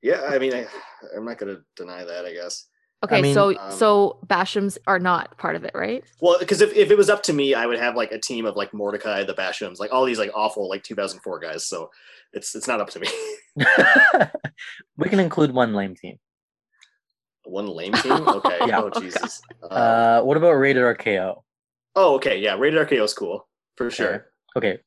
Yeah, 0.02 0.20
I 0.28 0.38
mean, 0.38 0.52
I, 0.54 0.66
I'm 1.16 1.24
not 1.24 1.38
gonna 1.38 1.58
deny 1.76 2.04
that. 2.04 2.24
I 2.26 2.32
guess. 2.34 2.66
Okay, 3.04 3.22
mean, 3.22 3.34
so 3.34 3.56
um, 3.58 3.70
so 3.72 4.18
Bashams 4.26 4.78
are 4.86 4.98
not 4.98 5.36
part 5.38 5.56
of 5.56 5.64
it, 5.64 5.72
right? 5.74 6.02
Well, 6.20 6.38
because 6.38 6.60
if, 6.60 6.72
if 6.74 6.90
it 6.90 6.96
was 6.96 7.08
up 7.08 7.22
to 7.24 7.32
me, 7.32 7.54
I 7.54 7.66
would 7.66 7.78
have 7.78 7.94
like 7.96 8.12
a 8.12 8.18
team 8.18 8.46
of 8.46 8.56
like 8.56 8.72
Mordecai, 8.74 9.24
the 9.24 9.34
Bashams, 9.34 9.78
like 9.78 9.92
all 9.92 10.04
these 10.04 10.18
like 10.18 10.30
awful 10.34 10.68
like 10.68 10.82
2004 10.82 11.38
guys. 11.38 11.66
So 11.66 11.90
it's 12.32 12.54
it's 12.54 12.66
not 12.68 12.80
up 12.80 12.90
to 12.90 13.00
me. 13.00 13.08
we 14.96 15.08
can 15.08 15.20
include 15.20 15.52
one 15.52 15.74
lame 15.74 15.94
team. 15.94 16.18
One 17.44 17.66
lame 17.68 17.92
team. 17.92 18.12
Okay. 18.28 18.58
Yeah. 18.66 18.80
Oh 18.82 18.90
Jesus. 19.00 19.40
Um, 19.62 19.68
Uh, 19.70 20.20
what 20.22 20.36
about 20.36 20.52
Rated 20.52 20.82
RKO? 20.82 21.42
oh, 21.96 22.14
okay. 22.16 22.38
Yeah, 22.40 22.56
Rated 22.58 22.88
RKO 22.88 23.04
is 23.04 23.14
cool 23.14 23.46
for 23.76 23.90
sure. 23.90 24.26
Okay. 24.56 24.78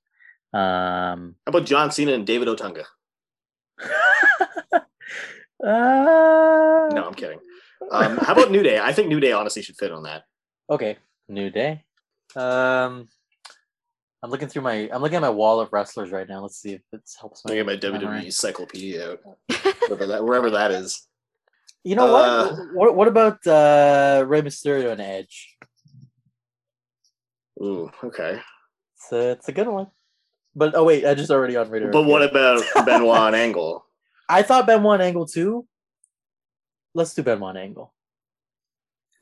Um. 0.54 1.36
How 1.46 1.50
about 1.50 1.66
John 1.66 1.92
Cena 1.92 2.14
and 2.14 2.26
David 2.26 2.48
Otunga? 2.48 2.84
uh, 4.74 4.80
No, 5.64 7.04
I'm 7.08 7.14
kidding. 7.14 7.40
Um, 7.92 8.18
how 8.18 8.34
about 8.34 8.52
New 8.52 8.64
Day? 8.64 8.80
I 8.80 8.92
think 8.94 9.08
New 9.08 9.20
Day 9.20 9.32
honestly 9.32 9.62
should 9.62 9.78
fit 9.78 9.92
on 9.92 10.04
that. 10.04 10.24
Okay. 10.70 10.98
New 11.30 11.50
Day. 11.50 11.84
Um. 12.36 13.08
I'm 14.24 14.32
looking 14.32 14.48
through 14.48 14.64
my. 14.64 14.90
I'm 14.92 15.02
looking 15.02 15.16
at 15.18 15.22
my 15.22 15.30
wall 15.30 15.60
of 15.60 15.72
wrestlers 15.72 16.12
right 16.12 16.28
now. 16.28 16.42
Let's 16.42 16.58
see 16.60 16.74
if 16.74 16.82
it 16.92 17.02
helps. 17.20 17.44
Let 17.46 17.52
me 17.52 17.58
get 17.58 17.66
my 17.68 17.76
WWE 17.78 18.02
memory. 18.02 18.26
encyclopedia 18.26 19.12
out, 19.12 19.20
wherever 19.88 20.08
that, 20.08 20.24
wherever 20.26 20.50
that 20.50 20.72
is. 20.72 21.08
You 21.84 21.96
know 21.96 22.14
Uh, 22.16 22.50
what? 22.50 22.74
What 22.74 22.96
what 22.96 23.08
about 23.08 23.46
uh 23.46 24.24
Rey 24.28 24.42
Mysterio 24.42 24.92
and 24.92 25.00
Edge? 25.02 25.56
Ooh, 27.62 27.90
okay. 28.04 28.40
It's 28.96 29.12
a, 29.12 29.30
it's 29.32 29.48
a 29.50 29.52
good 29.52 29.68
one. 29.68 29.88
But 30.56 30.74
oh 30.76 30.84
wait, 30.84 31.04
Edge 31.04 31.20
is 31.20 31.32
already 31.32 31.56
on 31.56 31.70
Rated 31.70 31.92
But 31.92 32.04
what 32.04 32.24
about 32.24 32.64
Benoit 32.86 33.20
and 33.28 33.36
Angle? 33.36 33.86
I 34.28 34.42
thought 34.42 34.66
Benoit 34.68 34.96
and 34.96 35.04
Angle 35.04 35.28
too. 35.28 35.68
Let's 36.98 37.14
do 37.14 37.22
Benoit 37.24 37.56
Angle. 37.56 37.94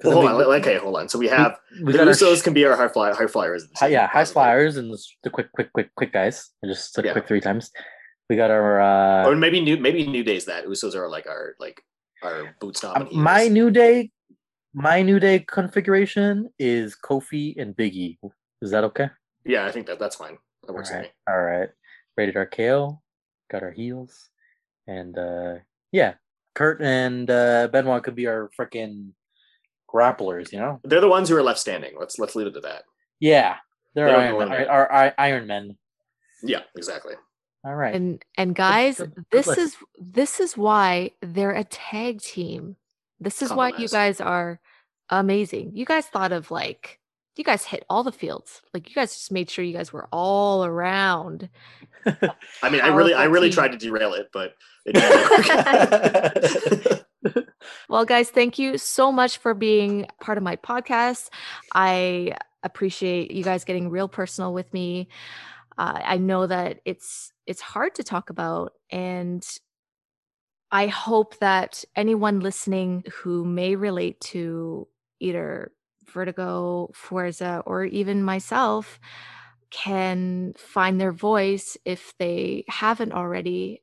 Well, 0.04 0.14
hold 0.14 0.26
we- 0.38 0.44
on. 0.56 0.60
Okay, 0.62 0.78
hold 0.78 0.96
on. 0.98 1.10
So 1.10 1.20
we 1.20 1.28
have 1.28 1.58
we 1.84 1.92
the 1.94 2.00
Usos 2.00 2.40
sh- 2.40 2.42
can 2.42 2.54
be 2.54 2.66
our 2.66 2.76
high, 2.76 2.88
fly, 2.88 3.14
high 3.14 3.28
flyers. 3.28 3.64
at 3.66 3.70
the 3.72 3.76
hi- 3.80 3.88
yeah, 3.88 4.08
high 4.08 4.26
flyers 4.26 4.78
and 4.78 4.92
the, 4.92 4.98
the 5.24 5.30
quick, 5.30 5.52
quick, 5.52 5.72
quick, 5.74 5.94
quick 5.96 6.12
guys. 6.14 6.52
I 6.64 6.68
just 6.68 6.94
said 6.94 7.06
Yeah. 7.06 7.12
quick 7.14 7.28
three 7.28 7.42
times. 7.42 7.72
We 8.30 8.36
got 8.38 8.50
our 8.52 8.82
uh, 8.82 9.28
or 9.28 9.36
maybe 9.36 9.60
new 9.62 9.78
maybe 9.78 10.06
New 10.08 10.24
Day's 10.24 10.46
that 10.46 10.66
Usos 10.66 10.96
are 10.96 11.08
like 11.10 11.28
our 11.28 11.56
like 11.60 11.82
our 12.24 12.56
boot 12.60 12.70
um, 12.70 12.92
stomping. 12.94 13.20
my 13.22 13.48
new 13.48 13.70
day. 13.72 14.12
My 14.74 15.02
new 15.02 15.20
day 15.20 15.40
configuration 15.40 16.50
is 16.60 16.98
Kofi 17.02 17.56
and 17.62 17.76
Biggie. 17.76 18.18
Is 18.62 18.72
that 18.72 18.84
okay? 18.86 19.10
yeah, 19.46 19.66
I 19.66 19.72
think 19.72 19.86
that 19.88 20.00
that's 20.00 20.16
fine. 20.18 20.38
That 20.64 20.70
All 20.70 20.76
works 20.76 20.90
for 20.90 20.96
right. 20.98 21.04
me. 21.04 21.10
All 21.30 21.42
right. 21.42 21.70
Rated 22.18 22.36
RKO. 22.36 23.00
got 23.52 23.64
our 23.64 23.72
heels, 23.72 24.30
and 24.88 25.18
uh, 25.18 25.56
yeah, 25.92 26.16
Kurt 26.56 26.82
and 26.82 27.30
uh, 27.30 27.68
Benoit 27.72 28.04
could 28.04 28.16
be 28.16 28.28
our 28.28 28.50
freaking 28.58 29.12
grapplers. 29.94 30.52
You 30.52 30.60
know? 30.60 30.80
They're 30.84 31.02
the 31.02 31.08
ones 31.08 31.30
who 31.30 31.36
are 31.36 31.44
left 31.44 31.60
standing. 31.60 31.94
Let's 32.00 32.18
let's 32.18 32.36
leave 32.36 32.48
it 32.48 32.54
to 32.56 32.62
that. 32.62 32.84
Yeah, 33.20 33.58
they're 33.94 34.08
They 34.08 34.12
don't 34.12 34.22
Iron, 34.22 34.34
go 34.34 34.42
in 34.42 34.52
our, 34.52 34.70
our, 34.70 34.92
our 34.92 35.14
Iron 35.18 35.48
Men. 35.48 35.78
Yeah, 36.44 36.62
exactly. 36.76 37.14
All 37.64 37.76
right. 37.76 37.96
And 37.96 38.24
and 38.38 38.56
guys, 38.56 38.98
good- 38.98 39.16
good 39.16 39.26
this 39.32 39.48
list. 39.48 39.60
is 39.60 39.76
this 40.00 40.40
is 40.40 40.58
why 40.58 41.12
they're 41.22 41.52
a 41.52 41.64
tag 41.64 42.22
team. 42.22 42.76
This 43.20 43.42
is 43.42 43.52
why 43.52 43.70
you 43.70 43.88
guys 43.88 44.20
are 44.20 44.60
amazing. 45.10 45.72
You 45.74 45.86
guys 45.86 46.06
thought 46.06 46.32
of 46.32 46.52
like 46.52 47.00
you 47.36 47.44
guys 47.44 47.66
hit 47.66 47.86
all 47.90 48.04
the 48.04 48.12
fields. 48.12 48.62
Like 48.74 48.90
you 48.90 48.96
guys 48.96 49.14
just 49.14 49.32
made 49.32 49.50
sure 49.50 49.64
you 49.66 49.74
guys 49.74 49.92
were 49.92 50.08
all 50.12 50.66
around. 50.66 51.50
I 52.06 52.70
mean, 52.70 52.82
I 52.82 52.88
really 52.88 53.14
I 53.14 53.26
really 53.26 53.50
team. 53.50 53.56
tried 53.56 53.72
to 53.72 53.78
derail 53.78 54.14
it, 54.14 54.30
but 54.32 54.56
it 54.86 54.94
didn't 54.94 56.82
work. 57.24 57.46
Well, 57.90 58.06
guys, 58.06 58.30
thank 58.30 58.60
you 58.60 58.78
so 58.78 59.12
much 59.12 59.38
for 59.38 59.54
being 59.54 60.08
part 60.22 60.38
of 60.38 60.44
my 60.44 60.56
podcast. 60.56 61.30
I 61.74 62.36
appreciate 62.64 63.32
you 63.32 63.44
guys 63.44 63.64
getting 63.64 63.90
real 63.90 64.08
personal 64.08 64.54
with 64.54 64.72
me. 64.74 65.08
Uh, 65.78 66.00
I 66.04 66.18
know 66.18 66.48
that 66.48 66.82
it's 66.86 67.32
it's 67.46 67.62
hard 67.62 67.96
to 67.96 68.04
talk 68.04 68.30
about, 68.30 68.74
and 68.90 69.46
I 70.72 70.88
hope 70.88 71.38
that 71.40 71.84
anyone 71.96 72.40
listening 72.40 73.04
who 73.14 73.46
may 73.46 73.76
relate 73.76 74.20
to 74.22 74.88
either 75.20 75.72
Vertigo, 76.08 76.92
Forza, 76.94 77.64
or 77.66 77.86
even 77.86 78.24
myself 78.24 79.00
can 79.70 80.54
find 80.58 81.00
their 81.00 81.12
voice 81.12 81.78
if 81.86 82.14
they 82.18 82.64
haven't 82.68 83.12
already. 83.12 83.82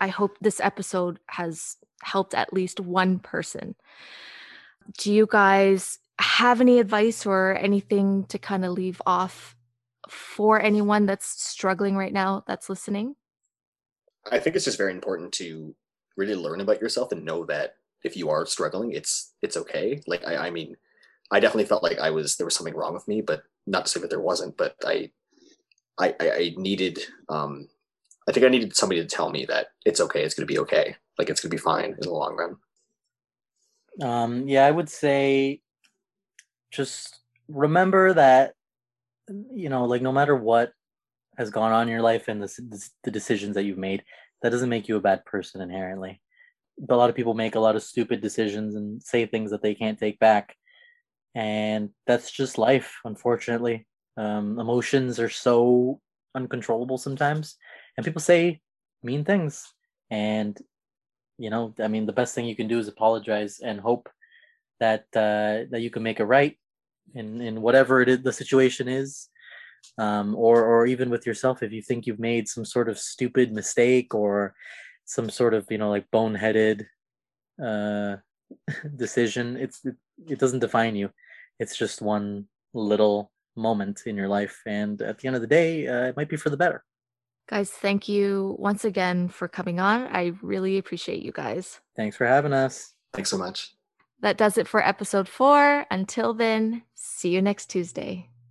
I 0.00 0.08
hope 0.08 0.36
this 0.40 0.60
episode 0.60 1.18
has 1.26 1.76
helped 2.02 2.34
at 2.34 2.52
least 2.52 2.80
one 2.80 3.18
person. 3.18 3.74
Do 4.98 5.12
you 5.12 5.26
guys 5.30 5.98
have 6.18 6.60
any 6.60 6.78
advice 6.78 7.24
or 7.26 7.56
anything 7.56 8.24
to 8.26 8.38
kind 8.38 8.64
of 8.64 8.72
leave 8.72 9.00
off 9.06 9.56
for 10.08 10.60
anyone 10.60 11.06
that's 11.06 11.26
struggling 11.26 11.96
right 11.96 12.12
now 12.12 12.44
that's 12.46 12.68
listening? 12.68 13.14
I 14.30 14.38
think 14.38 14.56
it's 14.56 14.64
just 14.64 14.78
very 14.78 14.92
important 14.92 15.32
to 15.34 15.74
really 16.16 16.34
learn 16.34 16.60
about 16.60 16.80
yourself 16.80 17.12
and 17.12 17.24
know 17.24 17.44
that 17.46 17.76
if 18.04 18.16
you 18.16 18.30
are 18.30 18.46
struggling, 18.46 18.92
it's 18.92 19.34
it's 19.42 19.56
okay. 19.56 20.00
Like 20.06 20.26
I, 20.26 20.48
I 20.48 20.50
mean, 20.50 20.76
I 21.32 21.40
definitely 21.40 21.64
felt 21.64 21.82
like 21.82 21.98
I 21.98 22.10
was 22.10 22.36
there 22.36 22.44
was 22.46 22.54
something 22.54 22.76
wrong 22.76 22.94
with 22.94 23.08
me, 23.08 23.20
but 23.20 23.42
not 23.66 23.86
to 23.86 23.90
say 23.90 24.00
that 24.00 24.10
there 24.10 24.20
wasn't. 24.20 24.56
But 24.56 24.76
I, 24.84 25.10
I, 25.98 26.14
I 26.20 26.54
needed, 26.56 26.98
um, 27.28 27.68
I 28.28 28.32
think 28.32 28.44
I 28.46 28.50
needed 28.50 28.76
somebody 28.76 29.00
to 29.00 29.06
tell 29.06 29.30
me 29.30 29.46
that 29.46 29.68
it's 29.84 30.00
okay. 30.00 30.22
It's 30.22 30.34
going 30.34 30.46
to 30.46 30.52
be 30.52 30.60
okay. 30.60 30.96
Like 31.18 31.30
it's 31.30 31.40
going 31.40 31.50
to 31.50 31.56
be 31.56 31.60
fine 31.60 31.90
in 31.90 31.96
the 32.00 32.12
long 32.12 32.36
run. 32.36 32.56
Um, 34.00 34.48
yeah, 34.48 34.66
I 34.66 34.70
would 34.70 34.88
say 34.88 35.60
just 36.70 37.20
remember 37.48 38.14
that 38.14 38.54
you 39.28 39.68
know, 39.68 39.84
like 39.84 40.02
no 40.02 40.12
matter 40.12 40.36
what 40.36 40.72
has 41.38 41.50
gone 41.50 41.72
on 41.72 41.82
in 41.82 41.92
your 41.92 42.02
life 42.02 42.28
and 42.28 42.42
the, 42.42 42.88
the 43.04 43.10
decisions 43.10 43.54
that 43.54 43.64
you've 43.64 43.78
made, 43.78 44.02
that 44.42 44.50
doesn't 44.50 44.68
make 44.68 44.88
you 44.88 44.96
a 44.96 45.00
bad 45.00 45.24
person 45.24 45.60
inherently. 45.60 46.20
But 46.78 46.94
a 46.94 46.96
lot 46.96 47.10
of 47.10 47.16
people 47.16 47.34
make 47.34 47.54
a 47.54 47.60
lot 47.60 47.76
of 47.76 47.82
stupid 47.82 48.20
decisions 48.20 48.74
and 48.74 49.02
say 49.02 49.26
things 49.26 49.50
that 49.50 49.62
they 49.62 49.74
can't 49.74 49.98
take 49.98 50.18
back, 50.18 50.56
and 51.34 51.90
that's 52.06 52.30
just 52.30 52.58
life, 52.58 52.98
unfortunately. 53.04 53.86
Um, 54.16 54.58
emotions 54.58 55.18
are 55.18 55.30
so 55.30 56.00
uncontrollable 56.34 56.98
sometimes, 56.98 57.56
and 57.96 58.04
people 58.04 58.20
say 58.20 58.60
mean 59.02 59.24
things, 59.24 59.72
and 60.10 60.58
you 61.38 61.50
know, 61.50 61.74
I 61.80 61.88
mean, 61.88 62.06
the 62.06 62.12
best 62.12 62.34
thing 62.34 62.46
you 62.46 62.56
can 62.56 62.68
do 62.68 62.78
is 62.78 62.88
apologize 62.88 63.60
and 63.60 63.80
hope 63.80 64.08
that 64.80 65.06
uh, 65.14 65.68
that 65.70 65.80
you 65.80 65.90
can 65.90 66.02
make 66.02 66.20
it 66.20 66.24
right 66.24 66.58
in 67.14 67.40
in 67.40 67.62
whatever 67.62 68.02
it 68.02 68.08
is 68.08 68.22
the 68.22 68.32
situation 68.32 68.88
is, 68.88 69.28
um, 69.98 70.34
or 70.36 70.64
or 70.64 70.86
even 70.86 71.10
with 71.10 71.26
yourself 71.26 71.62
if 71.62 71.72
you 71.72 71.82
think 71.82 72.06
you've 72.06 72.18
made 72.18 72.48
some 72.48 72.64
sort 72.64 72.88
of 72.88 72.98
stupid 72.98 73.52
mistake 73.52 74.14
or 74.14 74.54
some 75.04 75.30
sort 75.30 75.54
of 75.54 75.66
you 75.70 75.78
know 75.78 75.90
like 75.90 76.10
boneheaded 76.10 76.86
uh, 77.62 78.16
decision. 78.96 79.56
It's 79.56 79.84
it, 79.84 79.96
it 80.26 80.38
doesn't 80.38 80.60
define 80.60 80.96
you. 80.96 81.10
It's 81.58 81.76
just 81.76 82.02
one 82.02 82.46
little 82.74 83.30
moment 83.56 84.02
in 84.06 84.16
your 84.16 84.28
life, 84.28 84.60
and 84.66 85.00
at 85.02 85.18
the 85.18 85.26
end 85.26 85.36
of 85.36 85.42
the 85.42 85.48
day, 85.48 85.86
uh, 85.86 86.04
it 86.06 86.16
might 86.16 86.28
be 86.28 86.36
for 86.36 86.50
the 86.50 86.56
better. 86.56 86.84
Guys, 87.48 87.70
thank 87.70 88.08
you 88.08 88.56
once 88.58 88.84
again 88.84 89.28
for 89.28 89.48
coming 89.48 89.80
on. 89.80 90.06
I 90.06 90.32
really 90.42 90.78
appreciate 90.78 91.22
you 91.22 91.32
guys. 91.32 91.80
Thanks 91.96 92.16
for 92.16 92.26
having 92.26 92.52
us. 92.52 92.94
Thanks 93.12 93.30
so 93.30 93.36
much. 93.36 93.74
That 94.20 94.38
does 94.38 94.56
it 94.56 94.68
for 94.68 94.86
episode 94.86 95.28
four. 95.28 95.84
Until 95.90 96.32
then, 96.32 96.82
see 96.94 97.30
you 97.30 97.42
next 97.42 97.66
Tuesday. 97.66 98.30